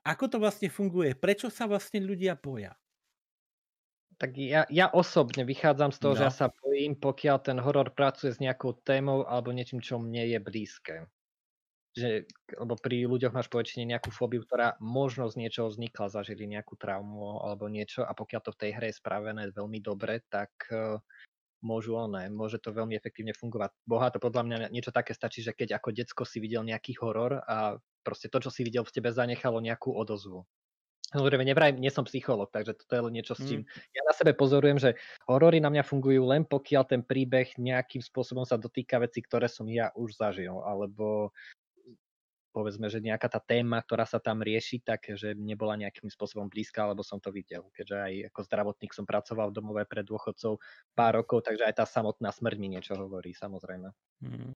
Ako 0.00 0.32
to 0.32 0.40
vlastne 0.40 0.72
funguje? 0.72 1.12
Prečo 1.12 1.52
sa 1.52 1.68
vlastne 1.68 2.00
ľudia 2.00 2.32
boja? 2.40 2.72
Tak 4.16 4.36
ja, 4.36 4.64
ja 4.72 4.88
osobne 4.92 5.44
vychádzam 5.44 5.92
z 5.92 5.98
toho, 6.00 6.12
že 6.16 6.24
No. 6.24 6.26
ja 6.28 6.32
sa 6.32 6.46
bojím, 6.48 6.96
pokiaľ 6.96 7.36
ten 7.40 7.56
horor 7.60 7.92
pracuje 7.92 8.32
s 8.32 8.40
nejakou 8.40 8.76
témou 8.80 9.28
alebo 9.28 9.52
niečím, 9.52 9.80
čo 9.80 10.00
mne 10.00 10.24
je 10.28 10.38
blízke. 10.40 10.94
Že, 11.96 12.28
lebo 12.54 12.78
pri 12.78 13.02
ľuďoch 13.08 13.34
máš 13.34 13.48
poväčšine 13.50 13.82
nejakú 13.82 14.08
fóbiu, 14.14 14.40
ktorá 14.46 14.78
možno 14.78 15.26
z 15.28 15.40
niečoho 15.42 15.68
vznikla, 15.68 16.06
zažili 16.12 16.46
nejakú 16.46 16.78
traumu 16.80 17.44
alebo 17.44 17.66
niečo 17.66 18.06
a 18.06 18.12
pokiaľ 18.14 18.40
to 18.44 18.52
v 18.56 18.60
tej 18.60 18.70
hre 18.78 18.86
je 18.92 19.00
spravené 19.00 19.50
veľmi 19.52 19.80
dobre, 19.82 20.22
tak 20.30 20.52
uh, 20.70 21.02
môžu 21.60 21.96
oné, 21.96 22.28
môže 22.32 22.60
to 22.60 22.72
veľmi 22.72 22.96
efektívne 22.96 23.36
fungovať. 23.36 23.72
Boha 23.84 24.08
to 24.08 24.20
podľa 24.20 24.42
mňa 24.44 24.56
niečo 24.72 24.92
také 24.92 25.12
stačí, 25.12 25.44
že 25.44 25.56
keď 25.56 25.80
ako 25.80 25.92
decko 25.92 26.22
si 26.24 26.40
videl 26.40 26.64
nejaký 26.64 26.96
horor 27.00 27.40
a 27.44 27.80
proste 28.04 28.32
to, 28.32 28.40
čo 28.40 28.50
si 28.52 28.64
videl 28.64 28.84
v 28.84 28.92
tebe 28.92 29.12
zanechalo 29.12 29.60
nejakú 29.60 29.92
odozvu. 29.92 30.48
Samozrejme, 31.10 31.42
nevraj, 31.42 31.74
nie 31.74 31.90
som 31.90 32.06
psycholog, 32.06 32.54
takže 32.54 32.78
toto 32.78 32.94
je 32.94 33.02
len 33.02 33.14
niečo, 33.18 33.34
s 33.34 33.42
čím 33.42 33.66
ja 33.66 34.02
na 34.06 34.14
sebe 34.14 34.30
pozorujem, 34.30 34.78
že 34.78 34.94
horory 35.26 35.58
na 35.58 35.66
mňa 35.66 35.82
fungujú 35.82 36.22
len 36.22 36.46
pokiaľ 36.46 36.86
ten 36.86 37.02
príbeh 37.02 37.58
nejakým 37.58 37.98
spôsobom 37.98 38.46
sa 38.46 38.54
dotýka 38.54 39.02
veci, 39.02 39.18
ktoré 39.18 39.50
som 39.50 39.66
ja 39.66 39.90
už 39.98 40.14
zažil, 40.14 40.62
alebo 40.62 41.34
povedzme, 42.50 42.90
že 42.90 43.02
nejaká 43.02 43.30
tá 43.30 43.40
téma, 43.40 43.82
ktorá 43.82 44.04
sa 44.06 44.18
tam 44.18 44.42
rieši, 44.42 44.82
tak 44.82 45.10
že 45.14 45.34
nebola 45.38 45.78
nejakým 45.78 46.10
spôsobom 46.10 46.50
blízka, 46.50 46.84
alebo 46.84 47.02
som 47.02 47.22
to 47.22 47.30
videl. 47.30 47.70
Keďže 47.74 47.96
aj 47.96 48.12
ako 48.34 48.40
zdravotník 48.46 48.92
som 48.94 49.06
pracoval 49.06 49.50
v 49.50 49.56
domove 49.56 49.82
pre 49.86 50.02
dôchodcov 50.02 50.58
pár 50.94 51.22
rokov, 51.22 51.46
takže 51.46 51.64
aj 51.64 51.74
tá 51.80 51.84
samotná 51.86 52.30
smrť 52.34 52.56
mi 52.58 52.68
niečo 52.68 52.94
hovorí, 52.98 53.32
samozrejme. 53.32 53.88
Hmm. 54.22 54.52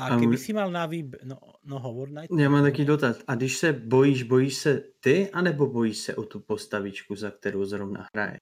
A 0.00 0.16
keby 0.16 0.36
my- 0.36 0.40
si 0.40 0.52
mal 0.56 0.70
na 0.72 0.86
výber... 0.86 1.20
No, 1.28 1.36
no 1.64 1.76
hovor 1.78 2.08
najprv. 2.08 2.40
Já 2.40 2.48
mám 2.48 2.62
taký 2.62 2.84
dotaz. 2.84 3.20
A 3.26 3.34
když 3.34 3.58
se 3.58 3.72
bojíš, 3.72 4.22
bojíš 4.22 4.54
se 4.54 4.80
ty, 5.00 5.30
anebo 5.30 5.66
bojíš 5.66 5.98
se 5.98 6.16
o 6.16 6.22
tu 6.22 6.40
postavičku, 6.40 7.14
za 7.14 7.30
kterou 7.30 7.64
zrovna 7.64 8.06
hraje? 8.14 8.38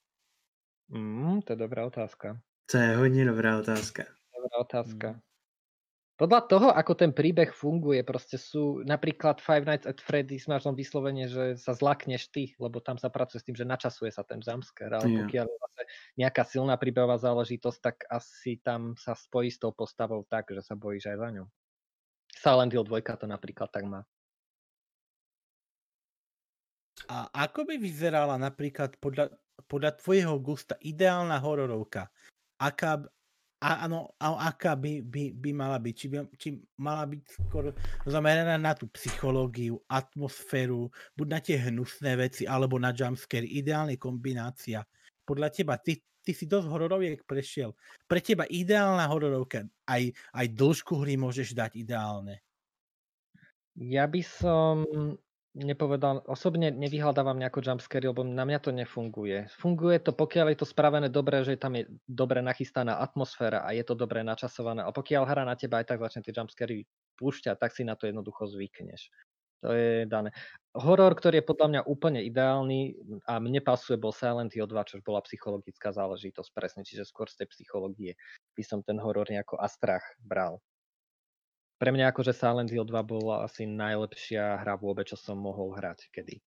Mm, 0.89 1.43
to 1.43 1.52
je 1.52 1.56
dobrá 1.56 1.86
otázka. 1.86 2.40
To 2.70 2.76
je 2.76 2.97
hodně 2.97 3.24
dobrá 3.24 3.59
otázka. 3.59 4.05
Dobrá 4.36 4.60
otázka. 4.60 5.10
Mm. 5.12 5.20
Podľa 6.19 6.40
toho, 6.51 6.69
ako 6.74 6.99
ten 6.99 7.15
príbeh 7.15 7.55
funguje, 7.55 8.03
proste 8.03 8.43
sú 8.43 8.82
napríklad 8.82 9.39
Five 9.39 9.62
Nights 9.62 9.86
at 9.86 10.03
Freddy's 10.03 10.51
máš 10.51 10.66
len 10.66 10.74
vyslovene, 10.74 11.31
že 11.31 11.55
sa 11.55 11.78
zlakneš 11.78 12.27
ty, 12.35 12.59
lebo 12.59 12.82
tam 12.82 12.99
sa 12.99 13.07
pracuje 13.07 13.39
s 13.39 13.47
tým, 13.47 13.55
že 13.55 13.62
načasuje 13.62 14.11
sa 14.11 14.27
ten 14.27 14.43
jumpscare, 14.43 14.99
ale 14.99 15.07
Jo. 15.07 15.23
pokiaľ 15.23 15.47
je 15.47 15.57
zase 15.62 15.82
nejaká 16.19 16.43
silná 16.43 16.74
príbehová 16.74 17.23
záležitosť, 17.23 17.78
tak 17.78 17.97
asi 18.11 18.59
tam 18.59 18.99
sa 18.99 19.15
spojí 19.15 19.47
s 19.47 19.62
tou 19.62 19.70
postavou 19.70 20.27
tak, 20.27 20.51
že 20.51 20.59
sa 20.59 20.74
bojíš 20.74 21.15
aj 21.15 21.16
za 21.23 21.28
ňu. 21.39 21.45
Silent 22.35 22.74
Hill 22.74 22.82
2 22.82 22.99
to 23.15 23.27
napríklad 23.31 23.70
tak 23.70 23.86
má. 23.86 24.03
A 27.07 27.31
ako 27.47 27.62
by 27.62 27.78
vyzerala 27.78 28.35
napríklad 28.43 28.99
podľa, 28.99 29.39
podľa 29.70 30.03
tvojho 30.03 30.35
gusta 30.43 30.74
ideálna 30.82 31.39
hororovka? 31.39 32.11
Aká, 32.59 33.07
a, 33.59 33.90
áno, 33.90 34.14
a 34.22 34.55
aká 34.55 34.78
by, 34.78 35.02
by, 35.02 35.35
by 35.35 35.51
mala 35.51 35.82
byť? 35.82 35.94
Či, 35.98 36.06
by, 36.06 36.18
či 36.39 36.48
mala 36.78 37.05
byť 37.10 37.22
skôr 37.26 37.74
zameraná 38.06 38.55
na 38.55 38.70
tú 38.78 38.86
psychológiu, 38.94 39.82
atmosféru, 39.90 40.94
buď 41.18 41.26
na 41.26 41.40
tie 41.43 41.56
hnusné 41.59 42.14
veci, 42.14 42.47
alebo 42.47 42.78
na 42.78 42.94
jumpscare, 42.94 43.43
ideálne 43.43 43.98
kombinácia. 43.98 44.86
Podľa 45.26 45.48
teba, 45.51 45.74
ty, 45.82 45.98
ty 46.22 46.30
si 46.30 46.47
dosť 46.47 46.70
hororoviek 46.70 47.26
prešiel. 47.26 47.74
Pre 48.06 48.20
teba 48.22 48.47
ideálna 48.47 49.10
hororovka, 49.10 49.66
aj, 49.90 50.14
aj 50.39 50.47
dĺžku 50.55 50.94
hry 51.02 51.18
môžeš 51.18 51.59
dať 51.59 51.82
ideálne. 51.82 52.39
Ja 53.74 54.06
by 54.06 54.22
som 54.22 54.86
nepovedal, 55.57 56.25
osobne 56.29 56.69
nevyhľadávam 56.75 57.41
nejako 57.41 57.65
jumpscare, 57.65 58.05
lebo 58.05 58.27
na 58.27 58.45
mňa 58.45 58.59
to 58.61 58.70
nefunguje. 58.75 59.49
Funguje 59.57 59.97
to, 60.03 60.12
pokiaľ 60.12 60.53
je 60.53 60.59
to 60.61 60.66
spravené 60.69 61.09
dobre, 61.09 61.41
že 61.45 61.57
tam 61.57 61.77
je 61.79 61.89
dobre 62.05 62.45
nachystaná 62.45 63.01
atmosféra 63.01 63.65
a 63.65 63.73
je 63.73 63.85
to 63.87 63.97
dobre 63.97 64.20
načasované. 64.20 64.85
A 64.85 64.93
pokiaľ 64.93 65.23
hra 65.25 65.45
na 65.49 65.57
teba 65.57 65.81
aj 65.81 65.95
tak 65.95 66.05
začne 66.05 66.20
tie 66.20 66.35
jumpscary 66.37 66.85
púšťať, 67.16 67.57
tak 67.57 67.73
si 67.73 67.83
na 67.83 67.97
to 67.97 68.07
jednoducho 68.07 68.45
zvykneš. 68.47 69.09
To 69.66 69.75
je 69.75 70.07
dané. 70.07 70.31
Horor, 70.79 71.19
ktorý 71.19 71.43
je 71.43 71.49
podľa 71.51 71.66
mňa 71.66 71.81
úplne 71.91 72.23
ideálny 72.23 72.95
a 73.27 73.43
mne 73.43 73.59
pasuje, 73.59 73.99
bol 73.99 74.15
Silent 74.15 74.55
Hill 74.55 74.70
2, 74.70 74.87
čo 74.87 75.03
bola 75.03 75.19
psychologická 75.27 75.91
záležitosť 75.91 76.51
presne, 76.55 76.83
čiže 76.87 77.03
skôr 77.03 77.27
z 77.27 77.43
tej 77.43 77.49
psychológie 77.59 78.15
by 78.55 78.62
som 78.62 78.87
ten 78.87 79.03
horor 79.03 79.27
nejako 79.27 79.59
a 79.59 79.66
strach 79.66 80.07
bral. 80.23 80.62
Pre 81.79 81.91
mňa 81.91 82.11
akože 82.11 82.35
Silent 82.35 82.69
Hill 82.69 82.83
2 82.83 82.91
bola 83.03 83.47
asi 83.47 83.63
najlepšia 83.65 84.59
hra 84.59 84.75
vôbec, 84.75 85.07
čo 85.07 85.15
som 85.15 85.39
mohol 85.39 85.71
hrať 85.73 86.11
kedy. 86.11 86.43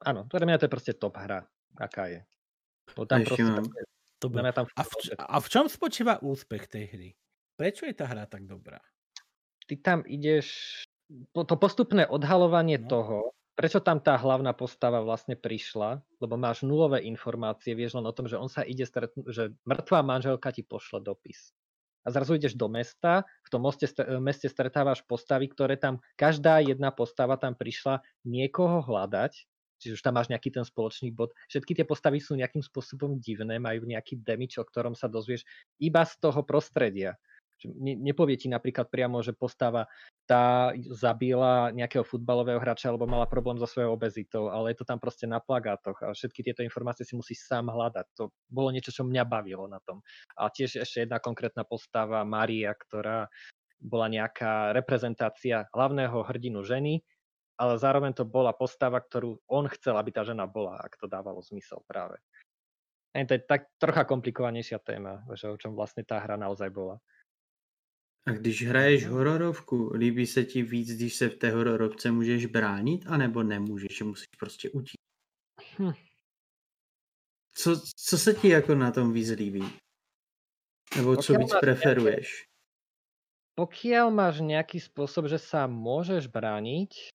Áno, 0.00 0.30
pre 0.30 0.46
mňa 0.46 0.62
to 0.62 0.66
je 0.66 0.72
proste 0.72 0.94
top 0.94 1.18
hra, 1.18 1.42
aká 1.74 2.06
je. 2.06 2.20
Bo 2.94 3.02
tam 3.02 3.20
ešte 3.20 3.34
proste, 3.34 3.44
mám. 3.44 3.66
také- 3.66 3.86
Dobre. 4.18 4.40
mňa 4.42 4.52
tam 4.52 4.66
A 4.72 4.82
v, 4.82 4.92
a 5.14 5.36
v 5.38 5.46
čom 5.46 5.66
spočíva 5.66 6.18
úspech 6.18 6.66
tej 6.66 6.84
hry? 6.88 7.08
Prečo 7.54 7.86
je 7.86 7.94
tá 7.94 8.06
hra 8.06 8.26
tak 8.26 8.46
dobrá? 8.46 8.78
ty 9.68 9.76
tam 9.76 10.00
ideš, 10.08 10.80
to, 11.36 11.44
to 11.44 11.52
postupné 11.54 12.08
odhalovanie 12.08 12.80
No. 12.80 12.88
toho, 12.88 13.16
prečo 13.52 13.84
tam 13.84 14.00
tá 14.00 14.16
hlavná 14.16 14.56
postava 14.56 15.04
vlastne 15.04 15.36
prišla, 15.36 16.00
lebo 16.16 16.40
máš 16.40 16.64
nulové 16.64 17.04
informácie, 17.04 17.76
vieš 17.76 17.92
len 17.94 18.08
o 18.08 18.14
tom, 18.16 18.24
že 18.24 18.40
on 18.40 18.48
sa 18.48 18.64
ide 18.64 18.88
stretnúť, 18.88 19.28
že 19.28 19.52
mŕtvá 19.68 20.00
manželka 20.00 20.48
ti 20.50 20.64
pošle 20.64 21.04
dopis. 21.04 21.52
A 22.08 22.12
zrazu 22.16 22.40
ideš 22.40 22.56
do 22.56 22.72
mesta, 22.72 23.28
v 23.44 23.48
tom 23.52 23.60
moste, 23.60 23.84
stre- 23.84 24.16
meste 24.16 24.48
stretávaš 24.48 25.04
postavy, 25.04 25.44
ktoré 25.52 25.76
tam, 25.76 26.00
každá 26.16 26.64
jedna 26.64 26.88
postava 26.88 27.36
tam 27.36 27.52
prišla 27.52 28.00
niekoho 28.24 28.80
hľadať, 28.80 29.44
čiže 29.76 30.00
už 30.00 30.02
tam 30.02 30.16
máš 30.16 30.32
nejaký 30.32 30.48
ten 30.48 30.64
spoločný 30.64 31.12
bod. 31.12 31.36
Všetky 31.52 31.76
tie 31.76 31.84
postavy 31.84 32.24
sú 32.24 32.32
nejakým 32.32 32.64
spôsobom 32.64 33.20
divné, 33.20 33.60
majú 33.60 33.84
nejaký 33.84 34.24
damage, 34.24 34.56
o 34.56 34.64
ktorom 34.64 34.96
sa 34.96 35.04
dozvieš 35.04 35.44
iba 35.76 36.00
z 36.08 36.16
toho 36.16 36.40
prostredia. 36.48 37.20
Ne, 37.76 37.92
nepovie 37.92 38.40
ti 38.40 38.48
napríklad 38.48 38.88
priamo, 38.88 39.20
že 39.20 39.36
postava 39.36 39.84
tá 40.28 40.76
zabila 40.92 41.72
nejakého 41.72 42.04
futbalového 42.04 42.60
hráča 42.60 42.92
alebo 42.92 43.08
mala 43.08 43.24
problém 43.24 43.56
so 43.56 43.64
svojou 43.64 43.96
obezitou, 43.96 44.52
ale 44.52 44.76
je 44.76 44.84
to 44.84 44.88
tam 44.92 45.00
proste 45.00 45.24
na 45.24 45.40
plagátoch 45.40 46.04
a 46.04 46.12
všetky 46.12 46.44
tieto 46.44 46.60
informácie 46.60 47.08
si 47.08 47.16
musíš 47.16 47.48
sám 47.48 47.72
hľadať. 47.72 48.04
To 48.20 48.28
bolo 48.52 48.68
niečo, 48.68 48.92
čo 48.92 49.08
mňa 49.08 49.24
bavilo 49.24 49.64
na 49.64 49.80
tom. 49.80 50.04
A 50.36 50.52
tiež 50.52 50.84
ešte 50.84 51.08
jedna 51.08 51.16
konkrétna 51.16 51.64
postava, 51.64 52.20
Maria, 52.28 52.76
ktorá 52.76 53.32
bola 53.80 54.12
nejaká 54.12 54.76
reprezentácia 54.76 55.64
hlavného 55.72 56.20
hrdinu 56.28 56.60
ženy 56.60 57.00
ale 57.58 57.74
zároveň 57.74 58.14
to 58.14 58.22
bola 58.22 58.54
postava, 58.54 59.02
ktorú 59.02 59.42
on 59.50 59.66
chcel, 59.66 59.98
aby 59.98 60.14
tá 60.14 60.22
žena 60.22 60.46
bola, 60.46 60.78
ak 60.78 60.94
to 60.94 61.10
dávalo 61.10 61.42
zmysel 61.42 61.82
práve. 61.90 62.22
A 63.18 63.26
to 63.26 63.34
je 63.34 63.42
tak 63.42 63.66
trocha 63.82 64.06
komplikovanejšia 64.06 64.78
téma, 64.78 65.26
že 65.34 65.50
o 65.50 65.58
čom 65.58 65.74
vlastne 65.74 66.06
tá 66.06 66.22
hra 66.22 66.38
naozaj 66.38 66.70
bola. 66.70 67.02
A 68.28 68.32
když 68.32 68.66
hraješ 68.66 69.06
hororovku, 69.06 69.92
líbí 69.94 70.26
se 70.26 70.44
ti 70.44 70.62
víc, 70.62 70.96
když 70.96 71.14
se 71.14 71.28
v 71.28 71.36
té 71.36 71.50
hororovce 71.50 72.10
můžeš 72.10 72.46
bránit, 72.46 73.06
anebo 73.06 73.42
nemůžeš, 73.42 73.96
že 73.96 74.04
musíš 74.04 74.28
prostě 74.38 74.70
utíct? 74.70 75.02
Hm. 75.78 75.92
Co, 77.54 77.80
co 77.96 78.18
se 78.18 78.34
ti 78.34 78.48
jako 78.48 78.74
na 78.74 78.90
tom 78.90 79.12
víc 79.12 79.30
líbí? 79.30 79.64
Nebo 80.96 81.16
co 81.16 81.34
víc 81.34 81.52
preferuješ? 81.60 82.44
Pokiaľ 83.58 84.14
máš 84.14 84.38
nejaký 84.38 84.78
spôsob, 84.78 85.26
že 85.26 85.42
sa 85.42 85.66
môžeš 85.66 86.30
brániť, 86.30 87.10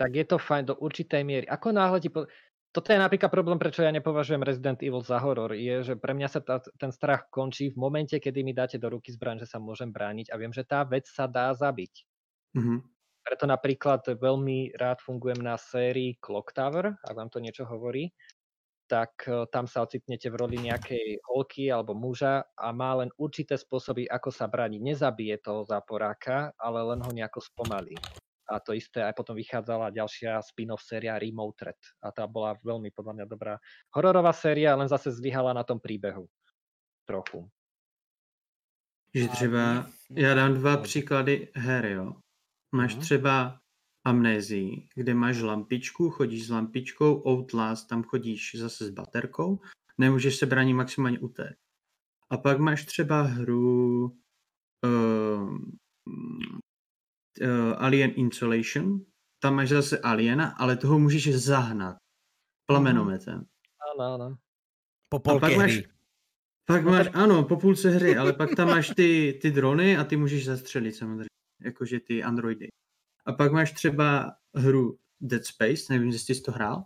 tak 0.00 0.16
je 0.16 0.24
to 0.24 0.40
fajn 0.40 0.64
do 0.64 0.74
určitej 0.80 1.22
miery. 1.28 1.44
Ako 1.44 1.76
náhle 1.76 2.00
ti... 2.00 2.08
Po... 2.08 2.24
Toto 2.68 2.92
je 2.92 3.00
napríklad 3.00 3.32
problém, 3.32 3.56
prečo 3.56 3.80
ja 3.80 3.88
nepovažujem 3.88 4.44
Resident 4.44 4.84
Evil 4.84 5.00
za 5.00 5.16
horor, 5.24 5.56
je, 5.56 5.80
že 5.80 5.94
pre 5.96 6.12
mňa 6.12 6.28
sa 6.28 6.40
tá, 6.44 6.60
ten 6.76 6.92
strach 6.92 7.32
končí 7.32 7.72
v 7.72 7.80
momente, 7.80 8.20
kedy 8.20 8.44
mi 8.44 8.52
dáte 8.52 8.76
do 8.76 8.92
ruky 8.92 9.08
zbraň, 9.08 9.40
že 9.42 9.48
sa 9.48 9.56
môžem 9.56 9.88
brániť 9.88 10.28
a 10.28 10.36
viem, 10.36 10.52
že 10.52 10.68
tá 10.68 10.84
vec 10.84 11.08
sa 11.08 11.24
dá 11.24 11.56
zabiť. 11.56 12.04
Mhm. 12.60 12.76
Preto 13.24 13.44
napríklad 13.44 14.08
veľmi 14.08 14.72
rád 14.76 15.04
fungujem 15.04 15.40
na 15.44 15.60
sérii 15.60 16.16
Clock 16.16 16.56
Tower, 16.56 16.96
ak 17.04 17.12
vám 17.12 17.28
to 17.28 17.44
niečo 17.44 17.68
hovorí, 17.68 18.08
tak 18.88 19.28
e, 19.28 19.44
tam 19.52 19.68
sa 19.68 19.84
ocitnete 19.84 20.32
v 20.32 20.38
roli 20.40 20.56
nejakej 20.56 21.20
holky 21.28 21.68
alebo 21.68 21.92
muža 21.92 22.48
a 22.56 22.72
má 22.72 22.96
len 23.04 23.12
určité 23.20 23.60
spôsoby, 23.60 24.08
ako 24.08 24.32
sa 24.32 24.48
brániť. 24.48 24.80
Nezabije 24.80 25.36
toho 25.44 25.62
záporáka, 25.68 26.56
ale 26.56 26.80
len 26.88 27.04
ho 27.04 27.10
nejako 27.12 27.44
spomalí. 27.44 27.94
A 28.48 28.60
to 28.60 28.72
isté 28.72 29.04
aj 29.04 29.12
potom 29.12 29.36
vychádzala 29.36 29.92
ďalšia 29.92 30.40
spin-off 30.40 30.80
séria 30.80 31.20
Remote 31.20 31.56
Threat. 31.56 31.80
A 32.00 32.08
tá 32.12 32.24
bola 32.26 32.56
veľmi 32.64 32.88
podľa 32.96 33.12
mňa 33.12 33.26
dobrá 33.28 33.60
hororová 33.92 34.32
séria, 34.32 34.72
len 34.76 34.88
zase 34.88 35.12
zlyhala 35.12 35.52
na 35.52 35.64
tom 35.64 35.80
príbehu. 35.80 36.28
Trochu. 37.04 37.48
Že 39.14 39.28
třeba, 39.28 39.86
já 40.10 40.34
dám 40.34 40.54
dva 40.54 40.76
příklady 40.76 41.48
her, 41.54 41.86
jo. 41.86 42.12
Máš 42.72 42.94
Mhm. 42.94 43.02
třeba 43.02 43.60
amnézii, 44.04 44.88
kde 44.94 45.14
máš 45.14 45.40
lampičku, 45.40 46.10
chodíš 46.10 46.46
s 46.46 46.50
lampičkou, 46.50 47.22
Outlast, 47.28 47.88
tam 47.88 48.02
chodíš 48.02 48.54
zase 48.54 48.86
s 48.86 48.90
baterkou, 48.90 49.60
nemůžeš 49.98 50.36
se 50.36 50.46
bránit 50.46 50.74
maximálně 50.74 51.18
utéct. 51.18 51.58
A 52.30 52.36
pak 52.36 52.58
máš 52.58 52.84
třeba 52.84 53.22
hru 53.22 54.04
uh, 54.84 55.58
uh, 57.40 57.74
Alien 57.78 58.12
Insolation, 58.16 59.00
tam 59.38 59.54
máš 59.54 59.68
zase 59.68 59.98
aliena, 59.98 60.54
ale 60.58 60.76
toho 60.76 60.98
můžeš 60.98 61.34
zahnat 61.34 61.96
plamenometem. 62.66 63.46
Áno, 63.94 64.04
áno. 64.14 64.28
Po 65.08 65.16
A 65.16 65.40
pak 65.40 65.56
máš, 65.56 65.72
hry. 65.72 65.88
pak 66.68 66.84
No 66.84 66.90
máš, 66.90 67.06
ano, 67.14 67.44
po 67.44 67.56
půlce 67.56 67.90
hry, 67.90 68.16
ale 68.16 68.32
pak 68.32 68.54
tam 68.54 68.68
máš 68.68 68.92
ty, 68.96 69.38
ty 69.42 69.50
drony 69.50 69.96
a 69.96 70.04
ty 70.04 70.16
můžeš 70.16 70.44
zastřelit 70.44 70.96
samozřejmě, 70.96 71.32
jakože 71.64 72.00
ty 72.00 72.22
androidy. 72.22 72.68
A 73.24 73.32
pak 73.32 73.52
máš 73.52 73.72
třeba 73.72 74.36
hru 74.54 74.98
Dead 75.20 75.44
Space, 75.44 75.92
nevím, 75.92 76.08
jestli 76.08 76.34
jsi 76.34 76.42
to 76.42 76.52
hrál, 76.52 76.84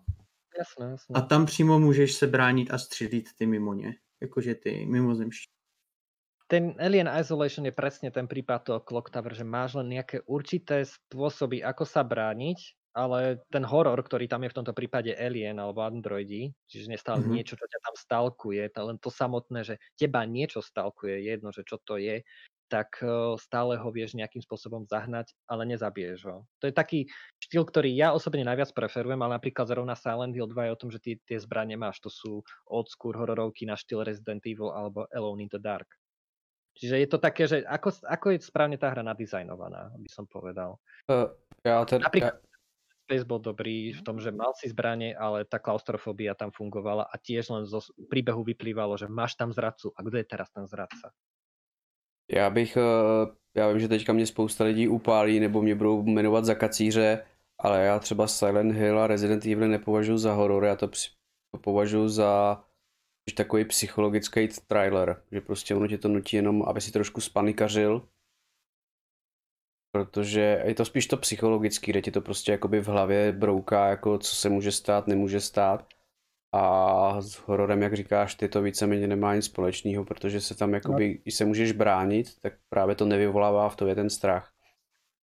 Jasné, 0.58 0.86
jasné. 0.90 1.14
a 1.14 1.20
tam 1.20 1.46
přímo 1.46 1.78
můžeš 1.78 2.12
se 2.12 2.26
bránit 2.26 2.70
a 2.70 2.78
střelit 2.78 3.28
ty 3.34 3.46
mimoně, 3.46 3.94
jakože 4.20 4.54
ty 4.54 4.86
mimozemští. 4.86 5.51
Ten 6.52 6.76
Alien 6.76 7.08
Isolation 7.08 7.64
je 7.64 7.72
presne 7.72 8.12
ten 8.12 8.28
prípad 8.28 8.60
toho 8.68 8.80
Clock 8.84 9.08
Tower, 9.08 9.32
že 9.32 9.40
máš 9.40 9.72
len 9.80 9.88
nejaké 9.96 10.20
určité 10.28 10.84
spôsoby, 10.84 11.64
ako 11.64 11.88
sa 11.88 12.04
brániť, 12.04 12.76
ale 12.92 13.40
ten 13.48 13.64
horor, 13.64 13.96
ktorý 13.96 14.28
tam 14.28 14.44
je 14.44 14.52
v 14.52 14.56
tomto 14.60 14.76
prípade 14.76 15.16
Alien 15.16 15.56
alebo 15.56 15.80
Androidi, 15.80 16.52
čiže 16.68 16.92
nestále 16.92 17.24
Mhm. 17.24 17.24
mm-hmm. 17.24 17.36
niečo, 17.40 17.56
čo 17.56 17.64
ťa 17.64 17.80
tam 17.80 17.94
stalkuje, 17.96 18.62
to 18.68 18.80
len 18.84 19.00
to 19.00 19.08
samotné, 19.08 19.64
že 19.64 19.74
teba 19.96 20.28
niečo 20.28 20.60
stalkuje, 20.60 21.24
jedno, 21.24 21.56
že 21.56 21.64
čo 21.64 21.80
to 21.80 21.96
je, 21.96 22.20
tak 22.68 23.00
eh, 23.00 23.36
stále 23.40 23.80
ho 23.80 23.88
vieš 23.88 24.12
nejakým 24.12 24.44
spôsobom 24.44 24.84
zahnať, 24.84 25.32
ale 25.48 25.64
nezabiješ 25.72 26.20
ho. 26.28 26.44
To 26.60 26.68
je 26.68 26.74
taký 26.76 27.08
štýl, 27.40 27.64
ktorý 27.64 27.88
ja 27.96 28.12
osobne 28.12 28.44
najviac 28.44 28.76
preferujem, 28.76 29.20
ale 29.24 29.40
napríklad 29.40 29.72
zrovna 29.72 29.96
Silent 29.96 30.36
Hill 30.36 30.52
2 30.52 30.68
je 30.68 30.74
o 30.76 30.80
tom, 30.80 30.92
že 30.92 31.00
ty 31.00 31.10
tie 31.24 31.40
zbranie 31.40 31.80
máš. 31.80 32.00
To 32.04 32.12
sú 32.12 32.44
school 32.92 33.16
hororovky 33.16 33.64
na 33.64 33.76
štýl 33.76 34.04
Resident 34.04 34.44
Evil 34.44 34.68
alebo 34.68 35.08
Alone 35.16 35.48
in 35.48 35.50
the 35.52 35.60
Dark. 35.60 36.01
Čiže 36.72 36.98
je 36.98 37.08
to 37.08 37.18
také, 37.20 37.44
že 37.44 37.62
ako, 37.68 37.92
ako 38.08 38.26
je 38.32 38.38
správne 38.40 38.80
tá 38.80 38.88
hra 38.88 39.04
nadizajnovaná, 39.04 39.92
by 39.96 40.08
som 40.08 40.24
povedal. 40.24 40.80
Uh, 41.08 41.28
já 41.64 41.84
ten, 41.84 42.00
Napríklad 42.02 42.34
já, 42.34 42.40
Space 43.02 43.24
bol 43.24 43.38
dobrý 43.38 43.92
v 43.92 44.02
tom, 44.02 44.20
že 44.20 44.30
mal 44.30 44.54
si 44.56 44.70
zbranie, 44.70 45.12
ale 45.12 45.44
tá 45.44 45.58
klaustrofóbia 45.58 46.32
tam 46.34 46.54
fungovala 46.54 47.04
a 47.04 47.14
tiež 47.18 47.50
len 47.50 47.68
zo 47.68 47.82
príbehu 48.08 48.40
vyplývalo, 48.40 48.96
že 48.96 49.10
máš 49.10 49.36
tam 49.36 49.52
zradcu 49.52 49.92
a 49.92 50.00
kto 50.00 50.16
je 50.16 50.26
teraz 50.26 50.48
ten 50.54 50.64
zradca? 50.66 51.12
já 52.30 52.50
bych, 52.50 52.76
uh, 52.76 53.34
já 53.54 53.68
vím, 53.68 53.80
že 53.80 53.88
teďka 53.88 54.12
mě 54.12 54.26
spousta 54.26 54.64
lidí 54.64 54.88
upálí 54.88 55.40
nebo 55.40 55.62
mě 55.62 55.74
budou 55.74 56.02
jmenovat 56.02 56.44
za 56.44 56.54
kacíře, 56.54 57.24
ale 57.58 57.84
já 57.84 57.98
třeba 57.98 58.26
Silent 58.26 58.72
Hill 58.72 59.00
a 59.00 59.06
Resident 59.06 59.46
Evil 59.46 59.68
nepovažuji 59.68 60.18
za 60.18 60.32
horor, 60.32 60.64
já 60.64 60.76
to, 60.76 60.88
to 61.50 61.58
považuji 61.60 62.08
za 62.08 62.62
takový 63.30 63.64
psychologický 63.64 64.48
trailer, 64.66 65.22
že 65.32 65.40
prostě 65.40 65.74
ono 65.74 65.88
tě 65.88 65.98
to 65.98 66.08
nutí 66.08 66.36
jenom, 66.36 66.62
aby 66.62 66.80
si 66.80 66.92
trošku 66.92 67.20
spanikařil, 67.20 68.08
protože 69.92 70.62
je 70.64 70.74
to 70.74 70.84
spíš 70.84 71.06
to 71.06 71.16
psychologický, 71.16 71.92
kde 71.92 72.02
ti 72.02 72.10
to 72.10 72.20
prostě 72.20 72.52
jakoby 72.52 72.80
v 72.80 72.86
hlavě 72.86 73.32
brouká, 73.32 73.88
jako 73.88 74.18
co 74.18 74.36
se 74.36 74.48
může 74.48 74.72
stát, 74.72 75.06
nemůže 75.06 75.40
stát. 75.40 75.88
A 76.54 77.20
s 77.20 77.34
hororem, 77.34 77.82
jak 77.82 77.96
říkáš, 77.96 78.34
ty 78.34 78.48
to 78.48 78.62
víceméně 78.62 79.06
nemá 79.06 79.34
nic 79.34 79.44
společného, 79.44 80.04
protože 80.04 80.40
se 80.40 80.54
tam 80.54 80.74
jakoby, 80.74 81.18
když 81.22 81.34
se 81.34 81.44
můžeš 81.44 81.72
bránit, 81.72 82.40
tak 82.40 82.52
právě 82.68 82.94
to 82.94 83.04
nevyvolává 83.04 83.68
v 83.68 83.76
tobě 83.76 83.94
ten 83.94 84.10
strach. 84.10 84.52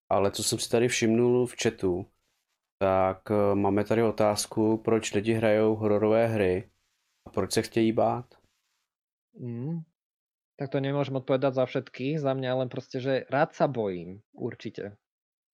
Ale 0.10 0.32
co 0.32 0.44
jsem 0.44 0.60
si 0.60 0.70
tady 0.70 0.88
všimnul 0.88 1.48
v 1.48 1.56
chatu, 1.64 2.06
tak 2.80 3.32
eh, 3.32 3.56
máme 3.56 3.84
tady 3.84 4.04
otázku, 4.04 4.78
proč 4.78 5.14
lidi 5.14 5.34
hrajou 5.34 5.76
hororové 5.76 6.28
hry 6.28 6.70
a 7.28 7.30
proč 7.30 7.52
se 7.52 7.62
chtějí 7.62 7.92
bát. 7.92 8.36
Mm. 9.36 9.84
Tak 10.58 10.74
to 10.74 10.82
nemôžem 10.82 11.14
odpovedať 11.14 11.54
za 11.54 11.66
všetkých, 11.70 12.18
za 12.18 12.34
mňa 12.34 12.66
len 12.66 12.70
proste, 12.72 12.98
že 12.98 13.30
rád 13.30 13.54
sa 13.54 13.70
bojím, 13.70 14.26
určite. 14.34 14.98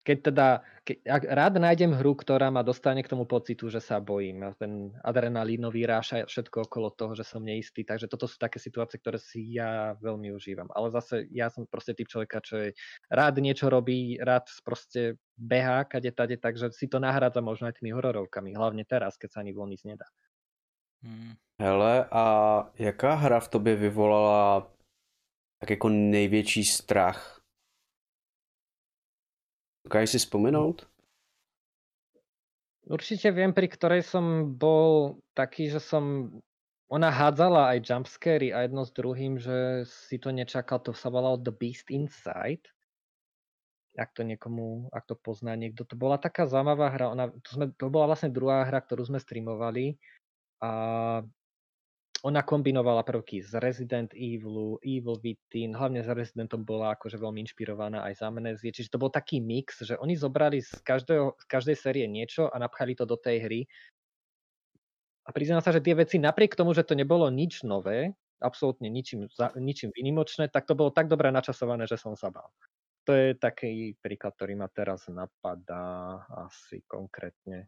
Keď 0.01 0.17
teda, 0.33 0.65
ke, 0.81 0.97
ak 1.05 1.25
rád 1.25 1.61
nájdem 1.61 1.93
hru, 1.93 2.17
ktorá 2.17 2.49
ma 2.53 2.61
dostane 2.65 3.01
k 3.05 3.09
tomu 3.09 3.25
pocitu, 3.25 3.69
že 3.69 3.81
sa 3.81 4.01
bojím. 4.01 4.45
A 4.45 4.53
ten 4.57 4.93
adrenalínový 5.01 5.85
ráš 5.85 6.17
a 6.17 6.25
všetko 6.25 6.69
okolo 6.69 6.89
toho, 6.93 7.13
že 7.17 7.25
som 7.25 7.41
neistý. 7.41 7.81
Takže 7.81 8.09
toto 8.09 8.25
sú 8.25 8.37
také 8.37 8.57
situácie, 8.57 8.97
ktoré 9.01 9.17
si 9.21 9.57
ja 9.57 9.93
veľmi 10.01 10.33
užívam. 10.33 10.69
Ale 10.73 10.89
zase 10.93 11.29
ja 11.33 11.49
som 11.53 11.69
proste 11.69 11.93
typ 11.93 12.09
človeka, 12.09 12.41
čo 12.41 12.69
je 12.69 12.69
rád 13.13 13.41
niečo 13.41 13.69
robí, 13.69 14.21
rád 14.21 14.49
proste 14.65 15.21
behá 15.37 15.85
kade 15.85 16.13
tade, 16.13 16.37
takže 16.37 16.73
si 16.73 16.89
to 16.89 16.97
nahrádza 17.01 17.41
možno 17.41 17.69
aj 17.69 17.77
tými 17.77 17.93
hororovkami. 17.93 18.53
Hlavne 18.57 18.85
teraz, 18.85 19.17
keď 19.21 19.37
sa 19.37 19.41
ani 19.41 19.53
von 19.53 19.69
nic 19.69 19.81
nedá. 19.85 20.09
Hmm. 21.01 21.33
Hele, 21.61 22.05
a 22.11 22.23
jaká 22.79 23.13
hra 23.13 23.39
v 23.39 23.49
tobě 23.49 23.75
vyvolala 23.75 24.71
tak 25.59 25.69
jako 25.69 25.89
největší 25.89 26.63
strach? 26.65 27.41
Dokážeš 29.85 30.09
si 30.09 30.17
vzpomenout? 30.17 30.91
Určite 32.81 33.29
viem, 33.29 33.53
pri 33.53 33.69
ktorej 33.69 34.01
som 34.01 34.57
bol 34.57 35.21
taký, 35.37 35.69
že 35.69 35.77
som... 35.77 36.33
Ona 36.91 37.07
hádzala 37.07 37.71
aj 37.71 37.87
jumpscary 37.87 38.51
a 38.51 38.67
jedno 38.67 38.83
s 38.83 38.91
druhým, 38.91 39.39
že 39.39 39.87
si 39.87 40.19
to 40.19 40.27
nečakal, 40.27 40.81
to 40.83 40.91
sa 40.91 41.07
volalo 41.07 41.39
The 41.39 41.53
Beast 41.55 41.87
Inside. 41.87 42.67
Ak 43.95 44.11
to 44.11 44.27
niekomu, 44.27 44.91
ak 44.91 45.07
to 45.07 45.15
pozná 45.15 45.55
niekto. 45.55 45.87
To 45.87 45.95
bola 45.95 46.19
taká 46.19 46.49
zaujímavá 46.49 46.91
hra, 46.91 47.15
ona, 47.15 47.31
to, 47.31 47.49
sme, 47.53 47.71
to 47.79 47.87
bola 47.87 48.11
vlastne 48.11 48.33
druhá 48.33 48.67
hra, 48.67 48.83
ktorú 48.83 49.07
sme 49.07 49.23
streamovali 49.23 49.95
ona 52.21 52.41
kombinovala 52.45 53.01
prvky 53.01 53.41
z 53.41 53.57
Resident 53.57 54.13
Evilu, 54.13 54.77
Evil 54.85 55.17
Within, 55.25 55.73
hlavne 55.73 56.05
s 56.05 56.09
Residentom 56.09 56.61
bola 56.61 56.93
akože 56.93 57.17
veľmi 57.17 57.41
inšpirovaná 57.41 58.05
aj 58.05 58.21
z 58.21 58.21
Amnesie, 58.21 58.69
čiže 58.69 58.93
to 58.93 59.01
bol 59.01 59.09
taký 59.09 59.41
mix, 59.41 59.81
že 59.81 59.97
oni 59.97 60.13
zobrali 60.13 60.61
z, 60.61 60.69
každého, 60.85 61.33
z 61.41 61.45
každej 61.49 61.77
série 61.77 62.05
niečo 62.05 62.45
a 62.45 62.61
napchali 62.61 62.93
to 62.93 63.09
do 63.09 63.17
tej 63.17 63.41
hry. 63.41 63.61
A 65.25 65.29
priznám 65.33 65.65
sa, 65.65 65.73
že 65.73 65.81
tie 65.81 65.97
veci 65.97 66.21
napriek 66.21 66.53
tomu, 66.53 66.77
že 66.77 66.85
to 66.85 66.93
nebolo 66.93 67.25
nič 67.33 67.65
nové, 67.65 68.13
absolútne 68.37 68.89
ničím, 68.89 69.25
za- 69.33 69.53
ničím 69.57 69.89
vynimočné, 69.89 70.49
tak 70.49 70.69
to 70.69 70.77
bolo 70.77 70.93
tak 70.93 71.09
dobre 71.09 71.33
načasované, 71.33 71.89
že 71.89 71.97
som 71.97 72.13
sa 72.13 72.29
bál. 72.29 72.53
To 73.09 73.17
je 73.17 73.33
taký 73.33 73.97
príklad, 73.97 74.37
ktorý 74.37 74.53
ma 74.61 74.69
teraz 74.69 75.09
napadá 75.09 76.21
asi 76.29 76.85
konkrétne. 76.85 77.65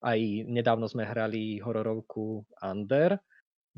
Aj 0.00 0.18
nedávno 0.48 0.88
sme 0.88 1.04
hrali 1.04 1.60
hororovku 1.60 2.44
Under 2.64 3.20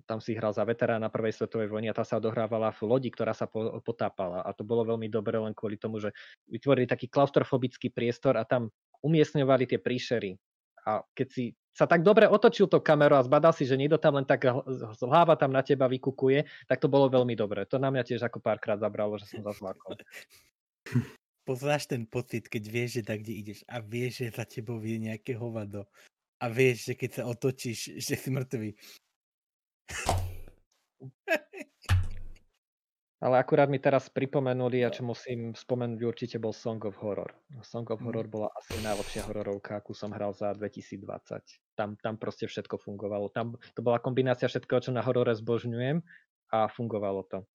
tam 0.09 0.19
si 0.19 0.33
hral 0.35 0.57
za 0.57 0.65
veterána 0.65 1.13
prvej 1.13 1.37
svetovej 1.37 1.69
vojny 1.69 1.93
a 1.93 1.97
tá 1.97 2.03
sa 2.03 2.19
odohrávala 2.19 2.73
v 2.75 2.81
lodi, 2.89 3.09
ktorá 3.13 3.37
sa 3.37 3.47
potápala. 3.85 4.41
A 4.43 4.51
to 4.57 4.65
bolo 4.65 4.89
veľmi 4.89 5.07
dobre 5.13 5.37
len 5.37 5.53
kvôli 5.53 5.77
tomu, 5.77 6.01
že 6.01 6.11
vytvorili 6.49 6.89
taký 6.89 7.13
klaustrofobický 7.13 7.93
priestor 7.93 8.41
a 8.41 8.49
tam 8.49 8.73
umiestňovali 9.05 9.69
tie 9.69 9.79
príšery. 9.79 10.41
A 10.89 11.05
keď 11.15 11.29
si 11.31 11.45
sa 11.73 11.89
tak 11.89 12.05
dobre 12.05 12.29
otočil 12.29 12.69
to 12.69 12.85
kameru 12.85 13.17
a 13.17 13.25
zbadal 13.25 13.55
si, 13.57 13.65
že 13.65 13.81
niekto 13.81 13.97
tam 13.97 14.21
len 14.21 14.27
tak 14.29 14.45
hlava 15.01 15.39
tam 15.41 15.55
na 15.55 15.65
teba 15.65 15.89
vykukuje, 15.89 16.45
tak 16.69 16.83
to 16.83 16.91
bolo 16.91 17.09
veľmi 17.09 17.33
dobré. 17.33 17.65
To 17.71 17.81
na 17.81 17.89
mňa 17.89 18.05
tiež 18.05 18.21
ako 18.29 18.45
párkrát 18.45 18.77
zabralo, 18.77 19.17
že 19.17 19.29
som 19.29 19.41
zazvlákol. 19.41 19.97
Poznáš 21.49 21.91
ten 21.91 22.07
pocit, 22.07 22.47
keď 22.47 22.63
vieš, 22.71 22.91
že 23.01 23.03
tak, 23.03 23.25
kde 23.25 23.35
ideš 23.35 23.61
a 23.67 23.83
vieš, 23.83 24.23
že 24.23 24.27
za 24.31 24.47
tebou 24.47 24.79
je 24.79 24.95
nejaké 24.95 25.35
hovado 25.35 25.91
a 26.43 26.51
vieš, 26.51 26.91
že 26.91 26.95
keď 26.99 27.11
sa 27.15 27.23
otočíš, 27.31 28.03
že 28.03 28.15
si 28.19 28.29
mŕtvý. 28.35 28.75
Ale 33.23 33.39
akurát 33.39 33.71
mi 33.71 33.79
teraz 33.79 34.11
pripomenuli, 34.11 34.83
a 34.83 34.91
čo 34.91 35.07
musím 35.07 35.55
spomenúť, 35.55 36.03
určite 36.03 36.37
bol 36.43 36.51
Song 36.51 36.83
of 36.83 36.99
Horror. 36.99 37.31
Song 37.63 37.87
of 37.95 38.03
Horror 38.03 38.27
bola 38.27 38.51
asi 38.59 38.75
najlepšia 38.83 39.31
hororovka, 39.31 39.79
akú 39.79 39.95
som 39.95 40.11
hral 40.11 40.35
za 40.35 40.51
2020. 40.59 41.79
Tam, 41.79 41.95
tam 42.03 42.19
proste 42.19 42.51
všetko 42.51 42.83
fungovalo. 42.83 43.31
Tam, 43.31 43.55
to 43.79 43.81
bola 43.87 44.03
kombinácia 44.03 44.51
všetkého, 44.51 44.83
čo 44.83 44.91
na 44.91 45.07
horore 45.07 45.39
zbožňujem 45.39 46.03
a 46.51 46.67
fungovalo 46.67 47.23
to. 47.31 47.47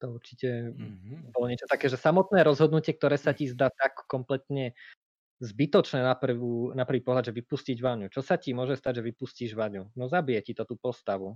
To 0.00 0.16
určite 0.16 0.72
mm-hmm. 0.72 1.36
bolo 1.36 1.52
niečo 1.52 1.68
také, 1.68 1.92
že 1.92 2.00
samotné 2.00 2.40
rozhodnutie, 2.40 2.96
ktoré 2.96 3.20
sa 3.20 3.36
ti 3.36 3.52
zdá 3.52 3.68
tak 3.68 4.08
kompletne 4.08 4.72
zbytočné 5.42 6.06
na, 6.06 6.14
prvú, 6.14 6.70
na 6.70 6.86
prvý 6.86 7.02
pohľad, 7.02 7.28
že 7.28 7.34
vypustiť 7.34 7.78
vaňu. 7.82 8.06
Čo 8.06 8.22
sa 8.22 8.38
ti 8.38 8.54
môže 8.54 8.78
stať, 8.78 9.02
že 9.02 9.06
vypustíš 9.10 9.58
vaňu? 9.58 9.90
No 9.98 10.06
zabije 10.06 10.38
ti 10.46 10.52
to 10.54 10.62
tú 10.62 10.78
postavu. 10.78 11.34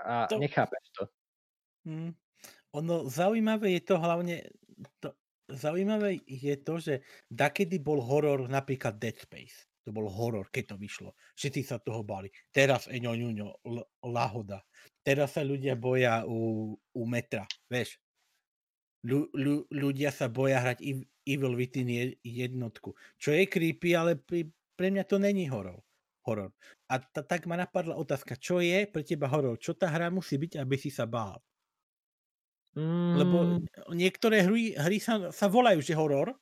A 0.00 0.24
to... 0.24 0.40
nechápeš 0.40 0.84
to. 0.96 1.04
Mm. 1.84 2.16
Ono 2.74 3.06
zaujímavé 3.06 3.76
je 3.78 3.82
to 3.84 4.00
hlavne, 4.00 4.40
to, 4.98 5.12
zaujímavé 5.52 6.24
je 6.24 6.56
to, 6.64 6.74
že 6.80 6.94
dakedy 7.28 7.78
bol 7.78 8.00
horor 8.00 8.48
napríklad 8.48 8.96
Dead 8.96 9.14
Space. 9.14 9.68
To 9.84 9.92
bol 9.92 10.08
horor, 10.08 10.48
keď 10.48 10.74
to 10.74 10.76
vyšlo. 10.80 11.12
Všetci 11.36 11.60
sa 11.60 11.76
toho 11.76 12.00
bali. 12.00 12.32
Teraz 12.48 12.88
eňo, 12.88 13.12
ňuňo, 13.12 13.48
lahoda. 14.08 14.64
Teraz 15.04 15.36
sa 15.36 15.44
ľudia 15.44 15.76
boja 15.76 16.24
u, 16.24 16.72
u 16.72 17.02
metra, 17.04 17.44
vieš. 17.68 18.00
Ľu, 19.04 19.28
ľu, 19.36 19.68
ľudia 19.68 20.08
sa 20.08 20.32
boja 20.32 20.64
hrať 20.64 20.80
Evil 21.26 21.56
Within 21.56 21.88
jednotku. 22.22 22.94
Čo 23.18 23.32
je 23.32 23.44
creepy, 23.48 23.96
ale 23.96 24.16
pri, 24.16 24.48
pre 24.76 24.88
mňa 24.92 25.04
to 25.08 25.16
není 25.18 25.48
horor. 25.48 25.80
horor. 26.24 26.52
A 26.88 27.00
t- 27.00 27.24
tak 27.24 27.44
ma 27.48 27.56
napadla 27.56 27.96
otázka, 27.96 28.36
čo 28.36 28.60
je 28.60 28.86
pre 28.88 29.04
teba 29.04 29.28
horor? 29.28 29.56
Čo 29.60 29.76
tá 29.76 29.88
hra 29.88 30.08
musí 30.12 30.36
byť, 30.40 30.60
aby 30.60 30.76
si 30.80 30.90
sa 30.92 31.04
bál? 31.08 31.40
Mm. 32.74 33.14
Lebo 33.14 33.36
niektoré 33.94 34.42
hry, 34.42 34.74
hry 34.74 34.98
sa, 34.98 35.30
sa 35.30 35.46
volajú, 35.46 35.78
že 35.78 35.94
horor, 35.94 36.34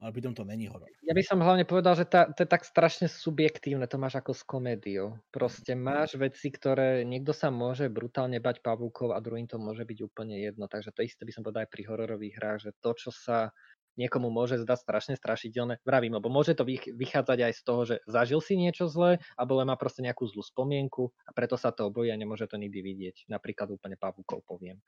ale 0.00 0.10
pritom 0.12 0.32
to 0.36 0.44
není 0.44 0.68
horor. 0.68 0.88
Ja 1.04 1.16
by 1.16 1.22
som 1.24 1.40
hlavne 1.40 1.64
povedal, 1.64 1.96
že 1.96 2.04
tá, 2.08 2.28
to 2.28 2.44
je 2.44 2.48
tak 2.48 2.64
strašne 2.68 3.08
subjektívne, 3.08 3.84
to 3.88 3.96
máš 4.00 4.20
ako 4.20 4.32
s 4.36 4.44
komédiou. 4.44 5.16
Proste 5.32 5.72
máš 5.76 6.16
veci, 6.20 6.52
ktoré 6.52 7.04
niekto 7.08 7.32
sa 7.32 7.48
môže 7.48 7.88
brutálne 7.88 8.40
bať 8.40 8.60
pavúkov 8.60 9.12
a 9.16 9.20
druhým 9.24 9.48
to 9.48 9.56
môže 9.56 9.84
byť 9.84 9.98
úplne 10.04 10.36
jedno. 10.40 10.68
Takže 10.68 10.92
to 10.92 11.04
isté 11.04 11.24
by 11.24 11.32
som 11.32 11.44
povedal 11.44 11.64
aj 11.64 11.72
pri 11.72 11.82
hororových 11.88 12.36
hrách, 12.36 12.58
že 12.68 12.70
to, 12.80 12.90
čo 12.96 13.10
sa 13.12 13.52
niekomu 13.98 14.30
môže 14.30 14.60
zdať 14.60 14.78
strašne 14.78 15.14
strašidelné, 15.16 15.82
vravím, 15.82 16.18
lebo 16.18 16.30
môže 16.30 16.54
to 16.54 16.66
vychádzať 16.68 17.38
aj 17.50 17.52
z 17.56 17.62
toho, 17.62 17.80
že 17.86 17.96
zažil 18.06 18.40
si 18.44 18.54
niečo 18.58 18.86
zlé, 18.86 19.18
alebo 19.34 19.58
len 19.58 19.70
má 19.70 19.76
proste 19.78 20.04
nejakú 20.04 20.26
zlú 20.28 20.42
spomienku 20.44 21.10
a 21.26 21.30
preto 21.32 21.58
sa 21.58 21.74
to 21.74 21.88
obojí 21.88 22.12
a 22.12 22.20
nemôže 22.20 22.46
to 22.46 22.60
nikdy 22.60 22.84
vidieť. 22.84 23.30
Napríklad 23.30 23.70
úplne 23.72 23.96
pavúkov 23.98 24.44
poviem. 24.46 24.78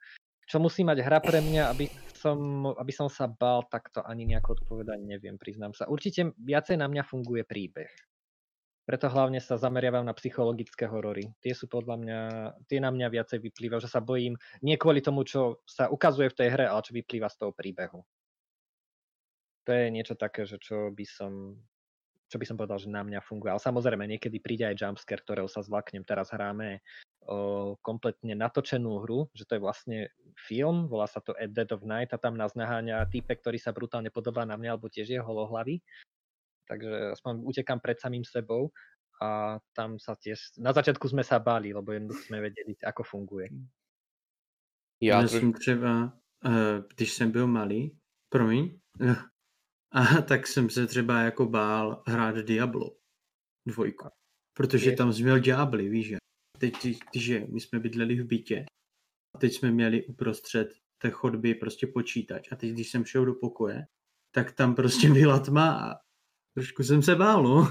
Čo 0.43 0.59
musí 0.59 0.83
mať 0.83 0.99
hra 0.99 1.23
pre 1.23 1.39
mňa, 1.39 1.71
aby 1.71 1.87
som, 2.19 2.67
aby 2.75 2.91
som 2.91 3.07
sa 3.07 3.31
bal, 3.31 3.63
tak 3.71 3.95
to 3.95 4.03
ani 4.03 4.27
nejako 4.27 4.59
odpovedať 4.59 4.99
neviem, 4.99 5.39
priznám 5.39 5.71
sa. 5.71 5.87
Určite 5.87 6.35
viacej 6.35 6.75
na 6.75 6.91
mňa 6.91 7.03
funguje 7.07 7.47
príbeh. 7.47 7.87
Preto 8.83 9.07
hlavne 9.07 9.39
sa 9.39 9.55
zameriavam 9.55 10.03
na 10.03 10.11
psychologické 10.11 10.91
horory. 10.91 11.31
Tie 11.39 11.55
sú 11.55 11.71
podľa 11.71 11.95
mňa, 11.95 12.19
tie 12.67 12.83
na 12.83 12.91
mňa 12.91 13.07
viacej 13.07 13.39
vyplývajú, 13.39 13.79
že 13.79 13.87
sa 13.87 14.03
bojím 14.03 14.35
nie 14.59 14.75
kvôli 14.75 14.99
tomu, 14.99 15.23
čo 15.23 15.63
sa 15.63 15.87
ukazuje 15.87 16.27
v 16.27 16.37
tej 16.43 16.49
hre, 16.51 16.65
ale 16.67 16.83
čo 16.83 16.91
vyplýva 16.91 17.31
z 17.31 17.39
toho 17.39 17.55
príbehu. 17.55 18.03
To 19.63 19.71
je 19.71 19.85
niečo 19.91 20.15
také, 20.15 20.43
že 20.43 20.59
čo 20.59 20.91
by 20.91 21.05
som 21.07 21.59
čo 22.33 22.41
by 22.41 22.49
som 22.49 22.57
povedal, 22.57 22.81
že 22.81 22.89
na 22.89 23.05
mňa 23.05 23.21
funguje. 23.21 23.53
Ale 23.53 23.61
samozrejme, 23.61 24.09
niekedy 24.09 24.41
príde 24.41 24.65
aj 24.65 24.81
jumpscare, 24.81 25.21
ktorého 25.21 25.45
sa 25.45 25.61
zlaknem. 25.61 26.01
Teraz 26.01 26.33
hráme 26.33 26.81
o, 27.29 27.77
kompletne 27.77 28.33
natočenú 28.33 29.05
hru, 29.05 29.29
že 29.37 29.45
to 29.45 29.53
je 29.53 29.61
vlastne 29.61 29.97
film, 30.33 30.89
volá 30.89 31.05
sa 31.05 31.21
to 31.21 31.37
At 31.37 31.53
Dead 31.53 31.69
of 31.69 31.85
Night 31.85 32.09
a 32.09 32.17
tam 32.17 32.33
nás 32.33 32.57
naháňa 32.57 33.05
týpek, 33.13 33.45
ktorý 33.45 33.61
sa 33.61 33.69
brutálne 33.69 34.09
podobá 34.09 34.49
na 34.49 34.57
mňa, 34.57 34.69
alebo 34.73 34.89
tiež 34.89 35.13
je 35.13 35.21
holohlavý. 35.21 35.85
Takže 36.65 37.13
aspoň 37.13 37.33
utekám 37.45 37.77
pred 37.77 38.01
samým 38.01 38.25
sebou 38.25 38.73
a 39.21 39.61
tam 39.77 40.01
sa 40.01 40.17
tiež, 40.17 40.57
na 40.57 40.73
začiatku 40.73 41.05
sme 41.05 41.21
sa 41.21 41.37
báli, 41.37 41.69
lebo 41.69 41.93
jednoducho 41.93 42.33
sme 42.33 42.49
vedeli, 42.49 42.73
ako 42.81 43.03
funguje. 43.05 43.53
Já, 45.03 45.21
Já 45.21 45.27
jsem 45.27 45.53
třeba, 45.53 46.17
uh, 46.45 46.81
když 46.95 47.13
jsem 47.13 47.31
byl 47.31 47.47
malý, 47.47 47.97
promiň, 48.29 48.79
a 49.93 50.21
tak 50.21 50.47
jsem 50.47 50.69
se 50.69 50.87
třeba 50.87 51.21
jako 51.21 51.45
bál 51.45 52.03
hrát 52.07 52.35
Diablo 52.35 52.97
dvojku. 53.67 54.09
Protože 54.57 54.91
tam 54.91 55.13
jsi 55.13 55.23
měl 55.23 55.39
ďábly, 55.39 55.89
víš 55.89 56.07
že? 56.07 56.17
Teď, 56.59 56.73
když 57.11 57.31
my 57.53 57.59
jsme 57.59 57.79
bydleli 57.79 58.15
v 58.15 58.25
bytě 58.25 58.65
a 59.35 59.37
teď 59.37 59.53
jsme 59.53 59.71
měli 59.71 60.05
uprostřed 60.05 60.73
té 61.01 61.09
chodby 61.09 61.55
prostě 61.55 61.87
počítač 61.87 62.51
a 62.51 62.55
teď, 62.55 62.71
když 62.71 62.91
jsem 62.91 63.05
šel 63.05 63.25
do 63.25 63.33
pokoje, 63.33 63.85
tak 64.35 64.51
tam 64.51 64.75
prostě 64.75 65.09
byla 65.09 65.39
tma 65.39 65.91
a 65.91 65.99
trošku 66.57 66.83
jsem 66.83 67.01
se 67.01 67.15
bál, 67.15 67.43
no. 67.43 67.67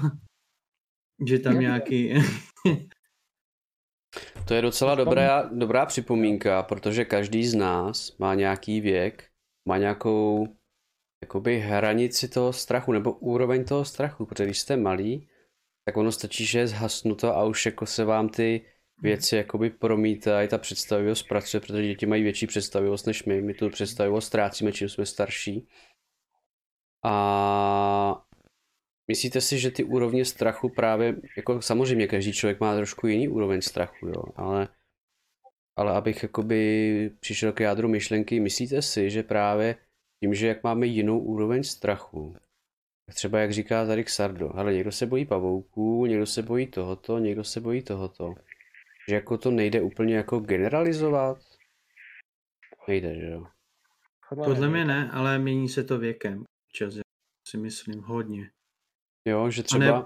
že 1.27 1.39
tam 1.39 1.59
nějaký... 1.59 2.13
to 4.47 4.53
je 4.53 4.61
docela 4.61 4.95
dobrá, 4.95 5.41
dobrá 5.43 5.85
připomínka, 5.85 6.63
protože 6.63 7.05
každý 7.05 7.47
z 7.47 7.55
nás 7.55 8.17
má 8.17 8.35
nějaký 8.35 8.81
věk, 8.81 9.29
má 9.67 9.77
nějakou 9.77 10.47
jakoby 11.23 11.59
hranici 11.59 12.27
toho 12.27 12.53
strachu 12.53 12.91
nebo 12.91 13.11
úroveň 13.11 13.65
toho 13.65 13.85
strachu, 13.85 14.25
protože 14.25 14.45
když 14.45 14.59
jste 14.59 14.77
malý, 14.77 15.27
tak 15.85 15.97
ono 15.97 16.11
stačí, 16.11 16.45
že 16.45 16.59
je 16.59 16.67
zhasnuto 16.67 17.35
a 17.35 17.43
už 17.45 17.65
jako 17.65 17.85
se 17.85 18.05
vám 18.05 18.29
ty 18.29 18.61
věci 19.01 19.35
jakoby 19.35 19.69
promítají, 19.69 20.47
ta 20.47 20.57
představivost 20.57 21.27
pracuje, 21.27 21.61
protože 21.61 21.87
děti 21.87 22.05
mají 22.05 22.23
větší 22.23 22.47
představivost 22.47 23.07
než 23.07 23.23
my, 23.23 23.41
my 23.41 23.53
tu 23.53 23.69
představivost 23.69 24.27
ztrácíme, 24.27 24.71
čím 24.71 24.89
jsme 24.89 25.05
starší. 25.05 25.67
A 27.03 28.25
myslíte 29.07 29.41
si, 29.41 29.59
že 29.59 29.71
ty 29.71 29.83
úrovně 29.83 30.25
strachu 30.25 30.69
právě, 30.69 31.15
jako 31.37 31.61
samozřejmě 31.61 32.07
každý 32.07 32.33
člověk 32.33 32.59
má 32.59 32.75
trošku 32.75 33.07
jiný 33.07 33.27
úroveň 33.27 33.61
strachu, 33.61 34.07
jo, 34.07 34.23
ale, 34.35 34.67
ale 35.75 35.91
abych 35.91 36.23
jakoby 36.23 37.11
přišel 37.19 37.51
k 37.51 37.59
jádru 37.59 37.87
myšlenky, 37.87 38.39
myslíte 38.39 38.81
si, 38.81 39.09
že 39.09 39.23
právě 39.23 39.75
tím, 40.23 40.33
že 40.33 40.47
jak 40.47 40.63
máme 40.63 40.85
jinou 40.85 41.19
úroveň 41.19 41.63
strachu, 41.63 42.35
třeba 43.13 43.39
jak 43.39 43.51
říká 43.51 43.85
tady 43.85 44.03
Xardo, 44.03 44.55
ale 44.55 44.73
někdo 44.73 44.91
se 44.91 45.05
bojí 45.05 45.25
pavouků, 45.25 46.05
někdo 46.05 46.25
se 46.25 46.41
bojí 46.41 46.67
tohoto, 46.67 47.19
někdo 47.19 47.43
se 47.43 47.61
bojí 47.61 47.81
tohoto. 47.81 48.35
Že 49.09 49.15
jako 49.15 49.37
to 49.37 49.51
nejde 49.51 49.81
úplně 49.81 50.15
jako 50.15 50.39
generalizovat? 50.39 51.37
Nejde, 52.87 53.15
že 53.15 53.25
jo? 53.25 53.45
Podle 54.43 54.69
mě 54.69 54.85
ne, 54.85 55.11
ale 55.11 55.39
mění 55.39 55.69
se 55.69 55.83
to 55.83 55.99
věkem. 55.99 56.43
Čas, 56.71 56.93
si 57.47 57.57
myslím, 57.57 58.01
hodně. 58.01 58.49
Jo, 59.27 59.49
že 59.49 59.63
třeba... 59.63 59.85
Ne, 59.85 60.05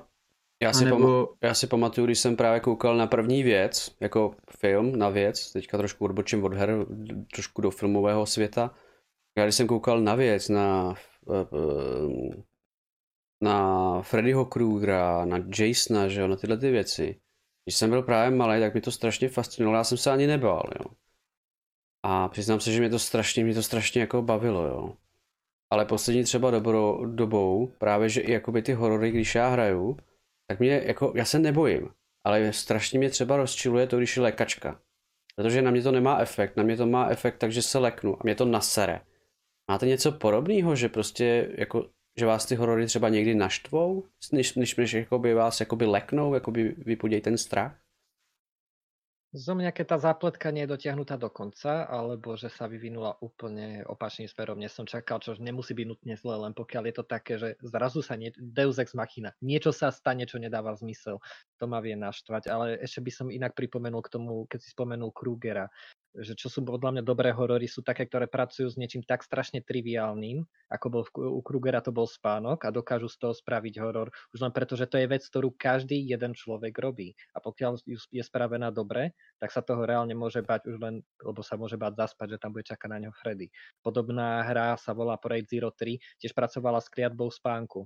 já, 0.64 0.74
si 0.74 0.86
nebo... 0.86 0.98
pam- 0.98 1.38
já 1.42 1.54
si 1.54 1.68
pamatuju, 1.68 2.06
když 2.06 2.20
jsem 2.20 2.36
právě 2.36 2.60
koukal 2.60 2.98
na 2.98 3.08
první 3.08 3.44
věc, 3.44 3.96
jako 4.00 4.36
film 4.58 5.00
na 5.00 5.10
věc, 5.10 5.52
teďka 5.52 5.78
trošku 5.78 6.06
odbočím 6.06 6.44
od 6.44 6.54
her, 6.54 6.86
trošku 7.34 7.62
do 7.62 7.72
filmového 7.72 8.26
světa, 8.26 8.76
já 9.38 9.44
když 9.44 9.56
jsem 9.56 9.68
koukal 9.68 10.02
na 10.02 10.16
věc, 10.16 10.50
na, 10.50 10.96
eh, 11.34 12.44
na 13.42 14.02
Freddyho 14.02 14.46
Krugera, 14.46 15.26
na 15.26 15.38
Jasona, 15.60 16.08
že 16.08 16.22
jo, 16.22 16.28
na 16.28 16.36
tyhle 16.36 16.58
ty 16.58 16.72
věci, 16.72 17.20
když 17.66 17.76
jsem 17.76 17.90
byl 17.90 18.04
právě 18.04 18.38
malý, 18.38 18.60
tak 18.60 18.74
mi 18.74 18.82
to 18.82 18.92
strašně 18.92 19.30
fascinovalo, 19.30 19.78
já 19.78 19.84
jsem 19.84 19.98
se 19.98 20.12
ani 20.12 20.28
nebál, 20.28 20.64
jo. 20.80 20.92
A 22.04 22.28
přiznám 22.28 22.60
se, 22.60 22.72
že 22.72 22.80
mě 22.80 22.90
to 22.90 23.00
strašně, 23.00 23.44
mě 23.44 23.54
to 23.54 23.64
strašně 23.64 24.02
jako 24.02 24.22
bavilo, 24.22 24.68
jo. 24.68 24.98
Ale 25.72 25.86
poslední 25.86 26.24
třeba 26.24 26.52
dobro, 26.52 27.00
dobou, 27.06 27.68
právě 27.78 28.10
že 28.10 28.22
i 28.22 28.32
jakoby 28.32 28.62
ty 28.62 28.74
horory, 28.74 29.12
když 29.12 29.36
já 29.36 29.50
hraju, 29.50 29.98
tak 30.48 30.60
mě 30.60 30.82
jako, 30.86 31.14
já 31.16 31.26
se 31.26 31.40
nebojím, 31.40 31.90
ale 32.24 32.54
strašně 32.54 33.00
mě 33.00 33.10
třeba 33.10 33.38
rozčiluje 33.38 33.88
to, 33.88 33.98
když 33.98 34.18
je 34.18 34.24
lékačka. 34.24 34.82
Protože 35.36 35.62
na 35.62 35.72
mě 35.72 35.82
to 35.82 35.92
nemá 35.92 36.20
efekt, 36.20 36.58
na 36.58 36.64
mě 36.64 36.78
to 36.78 36.86
má 36.86 37.10
efekt, 37.10 37.38
takže 37.38 37.62
se 37.62 37.78
leknu 37.78 38.16
a 38.16 38.20
mě 38.24 38.36
to 38.36 38.46
nasere. 38.46 39.02
Máte 39.70 39.86
něco 39.86 40.12
podobného, 40.12 40.76
že 40.76 40.90
prostě 40.90 41.54
jako, 41.58 41.90
že 42.20 42.26
vás 42.26 42.46
ty 42.46 42.56
horory 42.56 42.86
třeba 42.86 43.10
někdy 43.10 43.36
naštvou, 43.36 44.04
než, 44.34 44.54
než, 44.54 44.76
než 44.76 44.94
jakoby 44.94 45.34
vás 45.34 45.60
jakoby 45.60 45.86
leknou, 45.86 46.34
jakoby 46.34 46.76
vypodějí 46.78 47.22
ten 47.22 47.38
strach? 47.38 47.80
Zo 49.36 49.60
mňa, 49.60 49.76
keď 49.76 49.86
tá 49.92 49.98
zápletka 50.00 50.56
nie 50.56 50.64
je 50.64 50.72
dotiahnutá 50.72 51.20
do 51.20 51.28
konca, 51.28 51.84
alebo 51.84 52.40
že 52.40 52.48
sa 52.48 52.64
vyvinula 52.64 53.20
úplne 53.20 53.84
opačným 53.84 54.32
smerom, 54.32 54.56
nie 54.56 54.72
som 54.72 54.88
čakal, 54.88 55.20
čo 55.20 55.36
nemusí 55.36 55.76
byť 55.76 55.84
nutne 55.84 56.16
zle, 56.16 56.40
len 56.40 56.56
pokiaľ 56.56 56.84
je 56.88 56.96
to 56.96 57.04
také, 57.04 57.34
že 57.36 57.50
zrazu 57.60 58.00
sa 58.00 58.16
nie, 58.16 58.32
Deus 58.40 58.80
Ex 58.80 58.96
Machina, 58.96 59.36
niečo 59.44 59.76
sa 59.76 59.92
stane, 59.92 60.24
čo 60.24 60.40
nedáva 60.40 60.72
zmysel, 60.80 61.20
to 61.60 61.68
ma 61.68 61.84
vie 61.84 62.00
naštvať, 62.00 62.48
ale 62.48 62.80
ešte 62.80 63.04
by 63.04 63.12
som 63.12 63.28
inak 63.28 63.52
pripomenul 63.52 64.00
k 64.00 64.16
tomu, 64.16 64.48
keď 64.48 64.64
si 64.64 64.72
spomenul 64.72 65.12
Krugera, 65.12 65.68
že 66.16 66.34
čo 66.34 66.48
sú 66.48 66.64
podľa 66.64 67.00
mňa 67.00 67.04
dobré 67.04 67.30
horory, 67.36 67.68
sú 67.68 67.84
také, 67.84 68.08
ktoré 68.08 68.26
pracujú 68.26 68.72
s 68.72 68.80
niečím 68.80 69.04
tak 69.04 69.22
strašne 69.22 69.60
triviálnym, 69.60 70.48
ako 70.72 70.86
bol 70.88 71.04
u 71.14 71.42
Krugera 71.44 71.84
to 71.84 71.92
bol 71.92 72.08
spánok 72.08 72.64
a 72.66 72.74
dokážu 72.74 73.12
z 73.12 73.18
toho 73.20 73.34
spraviť 73.36 73.76
horor, 73.84 74.10
už 74.34 74.40
len 74.42 74.54
preto, 74.56 74.74
že 74.80 74.88
to 74.88 74.98
je 74.98 75.08
vec, 75.10 75.24
ktorú 75.26 75.54
každý 75.54 76.00
jeden 76.00 76.34
človek 76.34 76.74
robí. 76.80 77.14
A 77.36 77.44
pokiaľ 77.44 77.84
je 77.88 78.24
spravená 78.24 78.72
dobre, 78.72 79.14
tak 79.38 79.52
sa 79.54 79.62
toho 79.62 79.84
reálne 79.84 80.16
môže 80.18 80.42
bať 80.42 80.70
už 80.72 80.78
len, 80.80 81.04
lebo 81.22 81.42
sa 81.44 81.60
môže 81.60 81.76
bať 81.76 82.00
zaspať, 82.00 82.38
že 82.38 82.42
tam 82.42 82.56
bude 82.56 82.66
čakať 82.66 82.90
na 82.90 82.98
ňo 83.08 83.12
Freddy. 83.14 83.52
Podobná 83.84 84.42
hra 84.48 84.80
sa 84.80 84.96
volá 84.96 85.20
Parade 85.20 85.50
Zero 85.50 85.70
3, 85.70 86.00
tiež 86.24 86.34
pracovala 86.34 86.82
s 86.82 86.90
kliatbou 86.90 87.30
spánku. 87.30 87.86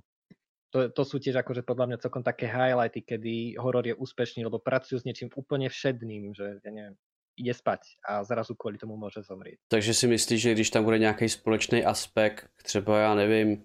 To, 0.72 0.88
to 0.88 1.02
sú 1.04 1.20
tiež 1.20 1.36
akože 1.44 1.68
podľa 1.68 1.92
mňa 1.92 1.98
celkom 2.00 2.24
také 2.24 2.48
highlighty, 2.48 3.04
kedy 3.04 3.60
horor 3.60 3.84
je 3.84 3.92
úspešný, 3.92 4.40
lebo 4.48 4.56
pracujú 4.56 4.96
s 4.96 5.04
niečím 5.04 5.28
úplne 5.36 5.68
všedným, 5.68 6.32
že 6.32 6.64
ja 6.64 6.70
neviem, 6.72 6.96
ide 7.36 7.54
spať 7.54 7.80
a 8.08 8.24
zrazu 8.24 8.54
kvůli 8.54 8.78
tomu 8.78 8.96
může 8.96 9.22
zomřít. 9.22 9.58
Takže 9.68 9.94
si 9.94 10.06
myslíš, 10.06 10.42
že 10.42 10.52
když 10.52 10.70
tam 10.70 10.84
bude 10.84 10.98
nějaký 10.98 11.28
společný 11.28 11.84
aspekt, 11.84 12.50
třeba 12.62 12.98
já 12.98 13.14
nevím, 13.14 13.64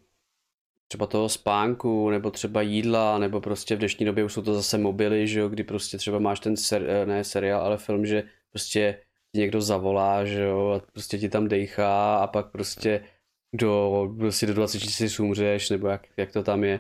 třeba 0.88 1.08
toho 1.08 1.30
spánku, 1.30 2.10
nebo 2.10 2.32
třeba 2.32 2.62
jídla, 2.62 3.18
nebo 3.18 3.42
prostě 3.42 3.76
v 3.76 3.80
dnešní 3.80 4.06
době 4.06 4.24
už 4.24 4.34
jsou 4.34 4.42
to 4.42 4.54
zase 4.54 4.78
mobily, 4.78 5.28
že 5.28 5.40
jo, 5.40 5.50
kdy 5.50 5.64
prostě 5.64 5.98
třeba 5.98 6.20
máš 6.20 6.40
ten 6.40 6.58
ser, 6.58 6.90
eh, 6.90 7.06
ne 7.06 7.24
seriál, 7.24 7.62
ale 7.62 7.78
film, 7.78 8.06
že 8.06 8.24
prostě 8.50 9.02
ti 9.32 9.40
někdo 9.40 9.62
zavolá, 9.62 10.26
že 10.26 10.44
jo, 10.44 10.70
a 10.70 10.92
prostě 10.92 11.18
ti 11.18 11.30
tam 11.30 11.48
dejchá 11.48 12.18
a 12.18 12.28
pak 12.28 12.52
prostě 12.52 13.04
do, 13.54 14.08
prostě 14.18 14.46
do 14.46 14.54
24 14.54 15.22
umřeš, 15.22 15.70
nebo 15.70 15.88
jak, 15.88 16.08
jak 16.18 16.32
to 16.32 16.44
tam 16.44 16.64
je. 16.64 16.80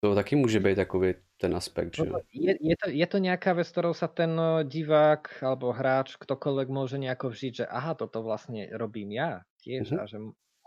To 0.00 0.14
taky 0.14 0.36
může 0.36 0.60
být 0.60 0.74
takový 0.74 1.14
ten 1.42 1.52
aspekt, 1.58 1.98
že 1.98 2.06
Je, 2.30 2.54
je, 2.54 2.76
to, 2.78 2.86
je 2.86 3.06
to 3.10 3.18
nejaká 3.18 3.58
vec, 3.58 3.66
ktorou 3.66 3.90
sa 3.90 4.06
ten 4.06 4.30
divák 4.62 5.42
alebo 5.42 5.74
hráč, 5.74 6.14
ktokoľvek 6.22 6.68
môže 6.70 7.02
nejako 7.02 7.34
vžiť, 7.34 7.52
že 7.62 7.66
aha, 7.66 7.98
toto 7.98 8.22
vlastne 8.22 8.70
robím 8.78 9.10
ja 9.10 9.42
tiež 9.66 9.90
mm-hmm. 9.90 9.98
a 9.98 10.04
že 10.06 10.18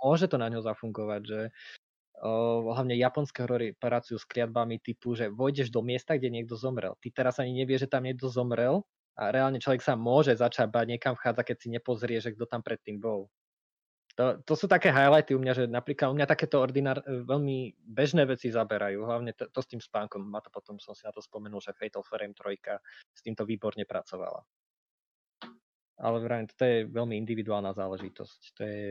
môže 0.04 0.28
to 0.28 0.36
na 0.36 0.52
ňo 0.52 0.60
zafungovať, 0.60 1.22
že 1.24 1.40
o, 2.20 2.68
hlavne 2.76 3.00
japonské 3.00 3.48
horory 3.48 3.72
pracujú 3.72 4.20
s 4.20 4.28
kliatbami 4.28 4.84
typu, 4.84 5.16
že 5.16 5.32
vojdeš 5.32 5.72
do 5.72 5.80
miesta, 5.80 6.20
kde 6.20 6.36
niekto 6.36 6.60
zomrel. 6.60 7.00
Ty 7.00 7.24
teraz 7.24 7.40
ani 7.40 7.56
nevieš, 7.56 7.88
že 7.88 7.94
tam 7.96 8.04
niekto 8.04 8.28
zomrel 8.28 8.84
a 9.16 9.32
reálne 9.32 9.64
človek 9.64 9.80
sa 9.80 9.96
môže 9.96 10.36
začať 10.36 10.68
bať, 10.68 10.86
niekam 10.92 11.16
vchádza, 11.16 11.48
keď 11.48 11.58
si 11.58 11.68
nepozrie, 11.72 12.20
že 12.20 12.36
kto 12.36 12.44
tam 12.52 12.60
predtým 12.60 13.00
bol. 13.00 13.32
To, 14.16 14.40
to 14.48 14.54
sú 14.56 14.72
také 14.72 14.96
highlighty 14.96 15.36
u 15.36 15.40
mňa, 15.44 15.54
že 15.54 15.64
napríklad 15.68 16.08
u 16.08 16.16
mňa 16.16 16.28
takéto 16.28 16.64
ordinár, 16.64 17.04
e, 17.04 17.28
veľmi 17.28 17.76
bežné 17.84 18.24
veci 18.24 18.48
zaberajú, 18.48 19.04
hlavne 19.04 19.36
to, 19.36 19.52
to 19.52 19.60
s 19.60 19.68
tým 19.68 19.84
spánkom. 19.84 20.24
Ma 20.24 20.40
to 20.40 20.48
potom 20.48 20.80
som 20.80 20.96
si 20.96 21.04
na 21.04 21.12
to 21.12 21.20
spomenul, 21.20 21.60
že 21.60 21.76
Fatal 21.76 22.00
Frame 22.00 22.32
3 22.32 22.56
s 23.12 23.20
týmto 23.20 23.44
výborne 23.44 23.84
pracovala. 23.84 24.40
Ale 26.00 26.18
vrajím, 26.24 26.48
to 26.48 26.64
je 26.64 26.78
veľmi 26.88 27.16
individuálna 27.20 27.76
záležitosť. 27.76 28.40
To 28.56 28.62
je 28.64 28.84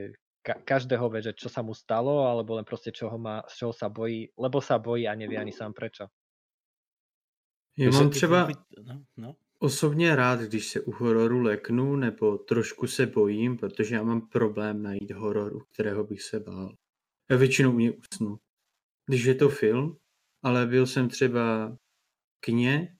ka- 0.44 0.60
každého 0.60 1.08
vie, 1.08 1.20
že 1.24 1.32
čo 1.32 1.48
sa 1.48 1.64
mu 1.64 1.72
stalo, 1.72 2.28
alebo 2.28 2.60
len 2.60 2.68
proste 2.68 2.92
čoho 2.92 3.16
má, 3.16 3.44
z 3.48 3.64
čoho 3.64 3.72
sa 3.72 3.88
bojí, 3.88 4.28
lebo 4.36 4.60
sa 4.60 4.76
bojí 4.76 5.08
a 5.08 5.16
nevie 5.16 5.40
ani 5.40 5.52
sám 5.56 5.72
prečo. 5.72 6.12
Ja 7.76 7.90
mám 7.90 8.10
třeba 8.10 8.48
no, 8.86 9.02
no. 9.16 9.34
Osobně 9.58 10.16
rád, 10.16 10.40
když 10.40 10.68
se 10.68 10.80
u 10.80 10.90
hororu 10.90 11.40
leknu, 11.40 11.96
nebo 11.96 12.38
trošku 12.38 12.86
se 12.86 13.06
bojím, 13.06 13.56
protože 13.56 13.94
já 13.94 14.02
mám 14.02 14.28
problém 14.28 14.82
najít 14.82 15.10
hororu, 15.10 15.60
kterého 15.72 16.04
bych 16.04 16.22
se 16.22 16.40
bál. 16.40 16.76
Já 17.30 17.36
většinou 17.36 17.72
u 17.72 17.92
usnu. 17.92 18.38
Když 19.06 19.24
je 19.24 19.34
to 19.34 19.48
film, 19.48 19.96
ale 20.42 20.66
byl 20.66 20.86
jsem 20.86 21.08
třeba 21.08 21.76
kně, 22.40 22.96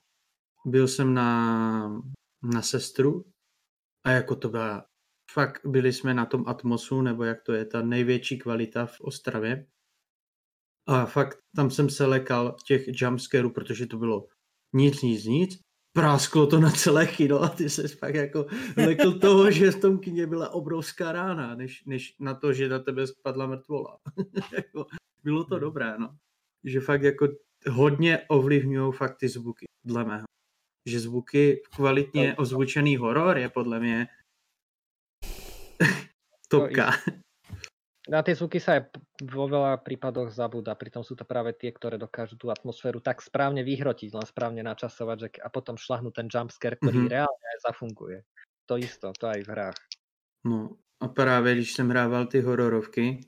byl 0.66 0.88
jsem 0.88 1.14
na, 1.14 2.02
na 2.42 2.62
sestru 2.62 3.24
a 4.04 4.10
jako 4.10 4.36
to 4.36 4.48
byla, 4.48 4.86
fakt 5.32 5.66
byli 5.66 5.92
jsme 5.92 6.14
na 6.14 6.26
tom 6.26 6.44
Atmosu, 6.48 7.02
nebo 7.02 7.24
jak 7.24 7.42
to 7.42 7.52
je, 7.52 7.64
ta 7.64 7.82
největší 7.82 8.38
kvalita 8.38 8.86
v 8.86 9.00
Ostravě. 9.00 9.66
A 10.86 11.06
fakt 11.06 11.38
tam 11.56 11.70
jsem 11.70 11.90
se 11.90 12.06
lekal 12.06 12.56
těch 12.66 12.84
jumpscarů, 12.86 13.50
protože 13.50 13.86
to 13.86 13.96
bylo 13.96 14.26
nic, 14.72 15.02
nic, 15.02 15.24
nic 15.24 15.64
prásklo 15.94 16.46
to 16.46 16.60
na 16.60 16.70
celé 16.70 17.06
kino 17.06 17.42
a 17.42 17.48
ty 17.48 17.70
se 17.70 17.88
fakt 17.88 18.14
jako 18.14 18.46
lekl 18.76 19.18
toho, 19.18 19.50
že 19.50 19.70
v 19.70 19.80
tom 19.80 19.98
kině 19.98 20.26
byla 20.26 20.50
obrovská 20.50 21.12
rána, 21.12 21.54
než, 21.54 21.84
než 21.84 22.16
na 22.20 22.34
to, 22.34 22.52
že 22.52 22.68
na 22.68 22.78
tebe 22.78 23.06
spadla 23.06 23.46
mrtvola. 23.46 23.98
Bylo 25.24 25.44
to 25.44 25.54
hmm. 25.54 25.60
dobré, 25.60 25.98
no. 25.98 26.16
Že 26.64 26.80
fakt 26.80 27.02
jako 27.02 27.28
hodně 27.70 28.18
ovlivňují 28.28 28.92
fakt 28.92 29.16
ty 29.16 29.28
zvuky, 29.28 29.66
dle 29.84 30.04
mého. 30.04 30.24
Že 30.88 31.00
zvuky, 31.00 31.62
kvalitně 31.74 32.36
ozvučený 32.36 32.96
horor 32.96 33.38
je 33.38 33.48
podle 33.48 33.80
mě 33.80 34.06
topka. 36.48 36.90
Na 38.04 38.20
tie 38.20 38.36
zvuky 38.36 38.60
sa 38.60 38.76
aj 38.76 39.00
vo 39.32 39.48
veľa 39.48 39.80
prípadoch 39.80 40.28
zabúda, 40.28 40.76
pritom 40.76 41.00
sú 41.00 41.16
to 41.16 41.24
práve 41.24 41.56
tie, 41.56 41.72
ktoré 41.72 41.96
dokážu 41.96 42.36
tú 42.36 42.52
atmosféru 42.52 43.00
tak 43.00 43.24
správne 43.24 43.64
vyhrotiť, 43.64 44.12
len 44.12 44.26
správne 44.28 44.60
načasovať, 44.60 45.16
že 45.16 45.28
a 45.40 45.48
potom 45.48 45.80
šlahnú 45.80 46.12
ten 46.12 46.28
jumpscare, 46.28 46.76
ktorý 46.76 47.08
mm-hmm. 47.08 47.14
reálne 47.16 47.44
aj 47.56 47.58
zafunguje. 47.64 48.18
To 48.68 48.76
isto, 48.76 49.08
to 49.16 49.24
aj 49.28 49.40
v 49.44 49.48
hrách. 49.48 49.78
No 50.44 50.76
a 51.00 51.08
právě 51.08 51.54
když 51.54 51.72
jsem 51.72 51.88
hrával 51.88 52.26
ty 52.26 52.40
hororovky, 52.40 53.20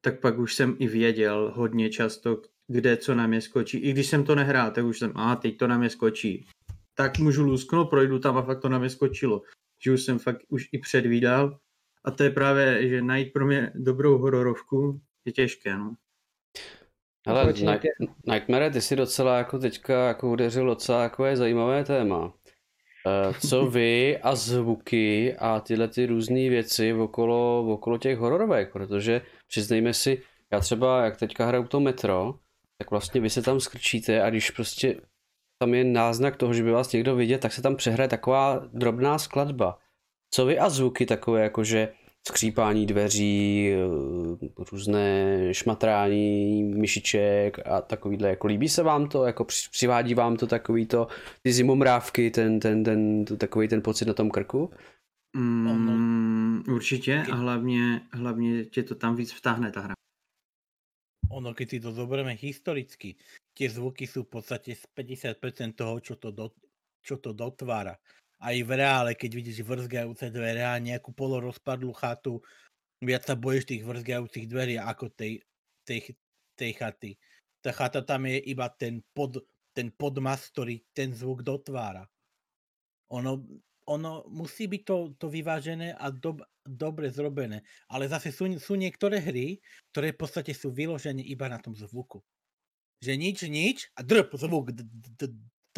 tak 0.00 0.20
pak 0.20 0.38
už 0.38 0.54
jsem 0.54 0.76
i 0.78 0.86
věděl 0.86 1.52
hodně 1.56 1.90
často, 1.90 2.42
kde 2.68 2.96
co 2.96 3.14
na 3.14 3.26
mě 3.26 3.40
skočí. 3.40 3.78
I 3.78 3.92
když 3.92 4.06
jsem 4.06 4.24
to 4.24 4.34
nehrál, 4.34 4.70
tak 4.70 4.84
už 4.84 4.98
jsem, 4.98 5.12
a 5.16 5.36
teď 5.36 5.56
to 5.56 5.66
na 5.66 5.78
mě 5.78 5.90
skočí. 5.90 6.46
Tak 6.94 7.18
můžu 7.18 7.44
lusknout, 7.44 7.90
projdu 7.90 8.18
tam 8.18 8.36
a 8.36 8.42
fakt 8.42 8.60
to 8.60 8.68
na 8.68 8.78
mě 8.78 8.90
skočilo. 8.90 9.42
Že 9.84 9.92
už 9.92 10.02
jsem 10.02 10.18
fakt 10.18 10.40
už 10.48 10.68
i 10.72 10.78
předvídal, 10.78 11.58
a 12.04 12.10
to 12.10 12.22
je 12.22 12.30
právě, 12.30 12.88
že 12.88 13.02
najít 13.02 13.32
pro 13.32 13.46
mě 13.46 13.72
dobrou 13.74 14.18
hororovku 14.18 15.00
je 15.24 15.32
těžké, 15.32 15.76
no. 15.76 15.94
Hele, 17.26 17.54
Nightmare, 18.26 18.70
ty 18.70 18.80
si 18.80 18.96
docela 18.96 19.38
jako 19.38 19.58
teďka 19.58 20.08
jako 20.08 20.30
udeřil 20.30 20.66
docela 20.66 21.02
jako 21.02 21.24
je 21.24 21.36
zajímavé 21.36 21.84
téma. 21.84 22.32
Eh, 23.06 23.34
co 23.48 23.66
vy 23.70 24.18
a 24.18 24.34
zvuky 24.34 25.36
a 25.38 25.60
tyhle 25.60 25.88
ty 25.88 26.06
různé 26.06 26.48
věci 26.48 26.92
okolo, 26.92 27.66
okolo 27.72 27.98
těch 27.98 28.18
hororovek, 28.18 28.72
protože 28.72 29.22
přiznejme 29.48 29.94
si, 29.94 30.22
já 30.52 30.60
třeba 30.60 31.04
jak 31.04 31.16
teďka 31.16 31.46
hraju 31.46 31.64
to 31.64 31.80
metro, 31.80 32.34
tak 32.78 32.90
vlastně 32.90 33.20
vy 33.20 33.30
se 33.30 33.42
tam 33.42 33.60
skrčíte 33.60 34.22
a 34.22 34.30
když 34.30 34.50
prostě 34.50 35.00
tam 35.58 35.74
je 35.74 35.84
náznak 35.84 36.36
toho, 36.36 36.54
že 36.54 36.62
by 36.62 36.70
vás 36.70 36.92
někdo 36.92 37.16
viděl, 37.16 37.38
tak 37.38 37.52
se 37.52 37.62
tam 37.62 37.76
přehraje 37.76 38.08
taková 38.08 38.68
drobná 38.72 39.18
skladba. 39.18 39.78
Co 40.30 40.46
vy 40.46 40.58
a 40.58 40.70
zvuky 40.70 41.06
takové, 41.06 41.42
jakože 41.42 41.92
skřípání 42.28 42.86
dveří, 42.86 43.68
eh, 43.72 44.64
různé 44.72 45.08
šmatrání 45.54 46.62
myšiček 46.64 47.66
a 47.66 47.80
takovýhle, 47.80 48.28
jako 48.28 48.46
líbí 48.46 48.68
se 48.68 48.82
vám 48.82 49.08
to, 49.08 49.24
jako 49.24 49.44
přivádí 49.44 50.14
vám 50.14 50.36
to 50.36 50.46
takový 50.46 50.86
to, 50.86 51.08
ty 51.42 51.52
zimomrávky, 51.52 52.30
ten, 52.30 52.60
ten, 52.60 52.84
ten, 52.84 53.24
takový 53.24 53.68
ten 53.68 53.82
pocit 53.82 54.04
na 54.04 54.14
tom 54.14 54.30
krku? 54.30 54.70
Mm, 55.36 56.64
určitě 56.68 57.24
a 57.32 57.34
hlavně, 57.34 58.00
hlavně 58.12 58.64
tě 58.64 58.82
to 58.82 58.94
tam 58.94 59.16
víc 59.16 59.32
vtáhne 59.32 59.70
ta 59.72 59.80
hra. 59.80 59.94
Ono, 61.30 61.52
keď 61.52 61.68
si 61.68 61.78
to 61.80 61.92
zoberieme 61.92 62.32
historicky, 62.40 63.12
tie 63.52 63.68
zvuky 63.68 64.08
sú 64.08 64.24
v 64.24 64.40
podstate 64.40 64.72
z 64.72 64.84
50% 64.96 65.76
toho, 65.76 66.00
čo 66.00 66.16
to, 66.16 66.32
do, 66.32 66.56
čo 67.04 67.20
to 67.20 67.36
dotvára 67.36 68.00
aj 68.38 68.56
v 68.62 68.70
reále, 68.78 69.10
keď 69.18 69.30
vidíš 69.34 69.66
vrzgajúce 69.66 70.30
dvere 70.30 70.62
a 70.62 70.78
nejakú 70.78 71.10
polorozpadlú 71.10 71.90
chatu, 71.98 72.38
viac 73.02 73.26
sa 73.26 73.34
bojíš 73.34 73.66
tých 73.66 73.82
vrzgajúcich 73.82 74.46
dverí 74.46 74.78
ako 74.78 75.10
tej, 75.14 75.42
tej, 75.82 76.14
tej 76.54 76.72
chaty. 76.78 77.10
Tá 77.58 77.74
chata 77.74 78.02
tam 78.06 78.30
je 78.30 78.38
iba 78.46 78.70
ten, 78.70 79.02
pod, 79.10 79.42
ten 79.74 79.90
podmas, 79.90 80.46
ktorý 80.54 80.82
ten 80.94 81.10
zvuk 81.10 81.42
dotvára. 81.42 82.06
Ono, 83.10 83.42
ono 83.90 84.22
musí 84.30 84.70
byť 84.70 84.82
to, 84.86 84.96
to 85.18 85.26
vyvážené 85.26 85.98
a 85.98 86.12
do, 86.14 86.38
dobre 86.62 87.10
zrobené. 87.10 87.66
Ale 87.90 88.06
zase 88.06 88.30
sú, 88.30 88.46
sú 88.62 88.78
niektoré 88.78 89.18
hry, 89.18 89.58
ktoré 89.90 90.14
v 90.14 90.20
podstate 90.20 90.54
sú 90.54 90.70
vyložené 90.70 91.26
iba 91.26 91.50
na 91.50 91.58
tom 91.58 91.74
zvuku. 91.74 92.22
Že 93.02 93.12
nič, 93.18 93.38
nič 93.50 93.78
a 93.98 94.06
drp 94.06 94.30
zvuk, 94.38 94.70
d, 94.74 94.86
d, 94.86 95.22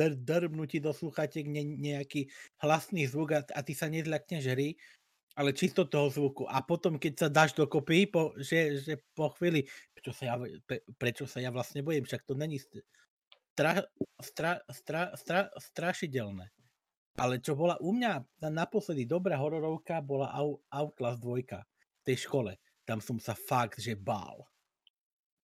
dr, 0.00 0.16
drbnú 0.16 0.64
ti 0.64 0.80
do 0.80 0.96
sluchatek 0.96 1.44
ne, 1.44 1.60
nejaký 1.60 2.32
hlasný 2.64 3.04
zvuk 3.04 3.36
a, 3.36 3.40
a 3.44 3.60
ty 3.60 3.76
sa 3.76 3.92
nezľakneš 3.92 4.44
hry, 4.48 4.80
ale 5.36 5.52
čisto 5.52 5.84
toho 5.84 6.08
zvuku. 6.08 6.48
A 6.48 6.64
potom, 6.64 6.96
keď 6.96 7.12
sa 7.16 7.28
dáš 7.28 7.52
dokopy, 7.52 8.08
po, 8.08 8.32
že, 8.40 8.80
že 8.80 8.96
po 9.12 9.28
chvíli, 9.36 9.68
prečo 9.92 10.12
sa, 10.16 10.24
ja, 10.32 10.34
pre, 10.64 10.80
prečo 10.96 11.24
sa 11.28 11.38
ja 11.38 11.52
vlastne 11.52 11.84
bojím, 11.84 12.08
však 12.08 12.24
to 12.24 12.32
není 12.32 12.56
stra, 13.52 13.84
stra, 14.20 14.52
stra, 14.72 15.02
stra, 15.14 15.40
strašidelné. 15.60 16.48
Ale 17.20 17.42
čo 17.42 17.52
bola 17.52 17.76
u 17.84 17.92
mňa 17.92 18.12
na- 18.40 18.64
naposledy 18.64 19.04
dobrá 19.04 19.36
hororovka, 19.36 20.00
bola 20.00 20.32
Outlast 20.72 21.20
2 21.20 21.44
v 21.44 22.02
tej 22.06 22.16
škole. 22.24 22.56
Tam 22.88 22.98
som 22.98 23.20
sa 23.20 23.36
fakt, 23.36 23.78
že 23.78 23.92
bál. 23.92 24.40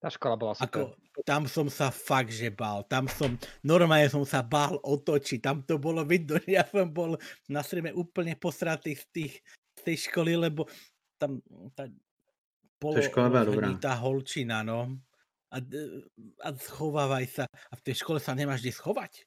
Tá 0.07 0.15
škola 0.15 0.39
bola 0.39 0.55
super. 0.55 0.71
Ako, 0.71 0.81
tam 1.27 1.51
som 1.51 1.67
sa 1.67 1.91
fakt, 1.91 2.31
že 2.31 2.47
bál. 2.47 2.87
Tam 2.87 3.11
som, 3.11 3.35
normálne 3.67 4.07
som 4.07 4.23
sa 4.23 4.39
bál 4.39 4.79
otočiť. 4.79 5.43
Tam 5.43 5.67
to 5.67 5.83
bolo 5.83 6.07
vidno, 6.07 6.39
že 6.47 6.55
ja 6.55 6.63
som 6.63 6.87
bol 6.95 7.19
na 7.51 7.67
streme 7.67 7.91
úplne 7.91 8.39
posratý 8.39 8.95
z, 8.95 9.03
tých, 9.11 9.35
z 9.75 9.81
tej 9.83 9.97
školy, 10.07 10.39
lebo 10.39 10.71
tam 11.19 11.43
tá, 11.75 11.91
bolo 12.79 13.03
škola 13.03 13.35
bola 13.35 13.45
dobrá. 13.51 13.67
tá 13.83 13.99
holčina, 13.99 14.63
no. 14.63 14.95
A, 15.51 15.59
d- 15.59 16.07
a 16.39 16.55
schovávaj 16.55 17.27
sa. 17.27 17.45
A 17.51 17.75
v 17.75 17.83
tej 17.91 17.99
škole 17.99 18.23
sa 18.23 18.39
nemáš 18.39 18.63
kde 18.63 18.79
schovať. 18.79 19.27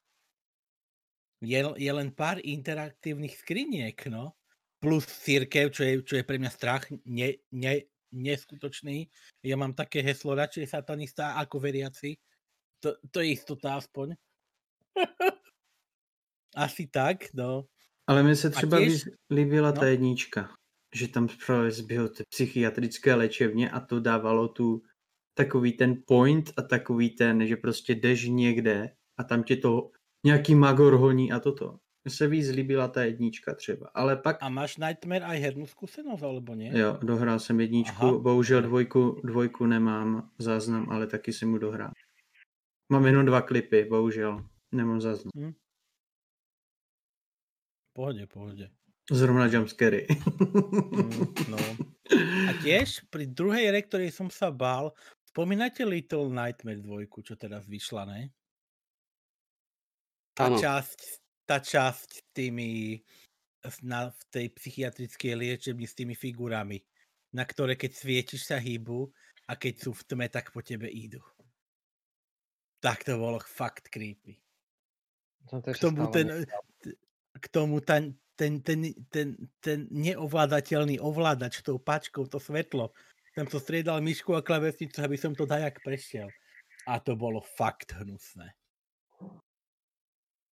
Je, 1.43 1.59
je 1.59 1.91
len 1.91 2.15
pár 2.15 2.39
interaktívnych 2.39 3.35
skriniek, 3.35 3.99
no. 4.07 4.31
Plus 4.79 5.03
církev, 5.03 5.75
čo 5.75 5.83
je, 5.83 5.93
čo 6.07 6.15
je 6.15 6.23
pre 6.23 6.39
mňa 6.39 6.51
strach 6.55 6.87
ne, 7.03 7.35
ne, 7.51 7.83
neskutočný. 8.11 9.09
Ja 9.43 9.55
mám 9.57 9.73
také 9.73 10.01
heslo, 10.01 10.35
radšej 10.35 10.65
satanista 10.67 11.37
ako 11.37 11.59
veriaci. 11.59 12.17
To, 12.79 12.95
to 13.11 13.21
je 13.21 13.35
istota 13.35 13.75
aspoň. 13.75 14.15
Asi 16.55 16.87
tak, 16.87 17.33
no. 17.33 17.65
Ale 18.07 18.23
mně 18.23 18.35
se 18.35 18.49
třeba 18.49 18.77
víc 18.79 19.07
líbila 19.31 19.71
ta 19.71 19.81
no. 19.81 19.87
jednička, 19.87 20.49
že 20.95 21.07
tam 21.07 21.27
právě 21.45 21.71
zbyl 21.71 22.09
ty 22.09 22.23
psychiatrické 22.29 23.15
léčebně 23.15 23.69
a 23.69 23.79
to 23.79 23.99
dávalo 23.99 24.47
tu 24.47 24.81
takový 25.33 25.73
ten 25.73 26.03
point 26.07 26.51
a 26.57 26.61
takový 26.61 27.09
ten, 27.09 27.47
že 27.47 27.55
prostě 27.55 27.95
jdeš 27.95 28.25
někde 28.25 28.95
a 29.17 29.23
tam 29.23 29.43
tě 29.43 29.55
to 29.55 29.91
nějaký 30.25 30.55
magor 30.55 30.93
honí 30.93 31.31
a 31.31 31.39
toto. 31.39 31.79
Mně 32.09 32.15
se 32.15 32.27
víc 32.27 32.49
líbila 32.49 32.87
ta 32.87 33.03
jednička 33.03 33.55
třeba, 33.55 33.91
ale 33.93 34.17
pak 34.17 34.37
A 34.41 34.49
máš 34.49 34.81
Nightmare 34.81 35.21
aj 35.29 35.37
hernú 35.45 35.69
skúsenosť, 35.69 36.23
alebo 36.25 36.57
nie? 36.57 36.73
jo, 36.73 36.97
dohrál 37.05 37.39
jsem 37.39 37.59
jedničku, 37.59 38.05
Aha. 38.05 38.17
bohužel 38.17 38.61
dvojku, 38.61 39.21
dvojku 39.23 39.65
nemám 39.65 40.29
záznam, 40.41 40.89
ale 40.89 41.07
taky 41.07 41.33
jsem 41.33 41.49
mu 41.49 41.57
dohrál. 41.57 41.93
Mám 42.91 43.05
jenom 43.05 43.25
dva 43.25 43.41
klipy, 43.41 43.85
bohužel, 43.85 44.45
nemám 44.71 45.01
záznam. 45.01 45.53
Pohode, 47.93 48.25
pohode. 48.27 48.69
Zrovna 49.11 49.45
jumpscary. 49.45 50.07
Mm, 50.89 51.33
no. 51.49 51.57
A 52.49 52.51
tiež 52.65 53.05
pri 53.13 53.29
druhej 53.29 53.69
ktorej 53.85 54.09
som 54.09 54.33
sa 54.33 54.49
bál, 54.49 54.97
spomínate 55.29 55.85
Little 55.85 56.33
Nightmare 56.33 56.81
2, 56.81 57.05
čo 57.21 57.37
teraz 57.37 57.69
vyšla, 57.69 58.09
ne? 58.09 58.33
Tá 60.33 60.49
Áno. 60.49 60.57
časť, 60.57 61.28
tá 61.49 61.57
časť 61.57 62.09
s 62.13 62.21
tými 62.29 63.01
na, 63.81 64.13
v 64.13 64.21
tej 64.29 64.45
psychiatrickej 64.53 65.33
liečebni 65.33 65.89
s 65.89 65.97
tými 65.97 66.13
figurami, 66.13 66.77
na 67.33 67.41
ktoré 67.41 67.73
keď 67.73 67.91
svietiš 67.97 68.53
sa 68.53 68.61
hýbu 68.61 69.09
a 69.49 69.57
keď 69.57 69.89
sú 69.89 69.91
v 69.97 70.05
tme, 70.05 70.25
tak 70.29 70.53
po 70.53 70.61
tebe 70.61 70.85
idú. 70.85 71.19
Tak 72.79 73.03
to 73.03 73.17
bolo 73.17 73.41
fakt 73.41 73.89
creepy. 73.89 74.37
Som 75.49 75.65
to 75.65 75.73
K 75.73 75.75
ešte 75.75 75.83
tomu 75.89 76.03
ten, 76.13 76.27
k 77.33 77.45
tomu 77.49 77.77
ten, 77.81 78.13
ten, 78.37 78.61
ten, 78.61 78.79
ten, 79.09 79.27
ten 79.59 79.79
neovládateľný 79.89 81.01
ovládač 81.01 81.65
tou 81.65 81.81
pačkou, 81.81 82.29
to 82.29 82.37
svetlo. 82.37 82.93
Tam 83.33 83.49
som 83.49 83.59
striedal 83.59 83.99
myšku 83.99 84.37
a 84.37 84.45
klavesnicu, 84.45 85.01
aby 85.01 85.17
som 85.17 85.33
to 85.33 85.49
dajak 85.49 85.81
prešiel. 85.81 86.29
A 86.87 87.01
to 87.03 87.19
bolo 87.19 87.43
fakt 87.43 87.97
hnusné. 87.99 88.58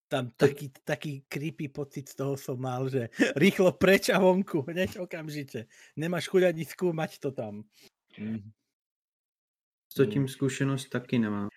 Tam 0.07 0.31
taký, 0.39 0.71
taký 0.87 1.27
creepy 1.27 1.67
pocit 1.67 2.07
z 2.09 2.15
toho 2.15 2.39
som 2.39 2.55
mal, 2.55 2.87
že 2.87 3.11
rýchlo 3.43 3.75
preč 3.75 4.09
a 4.09 4.19
vonku, 4.19 4.63
hneď 4.71 5.03
okamžite. 5.03 5.67
Nemáš 5.99 6.31
chuť 6.31 6.51
ani 6.51 6.63
skúmať 6.63 7.19
to 7.19 7.29
tam. 7.31 7.63
Mm. 8.17 8.51
S 9.87 10.09
tím 10.09 10.27
zkušenost 10.27 10.89
taky 10.89 11.19
nemám. 11.19 11.49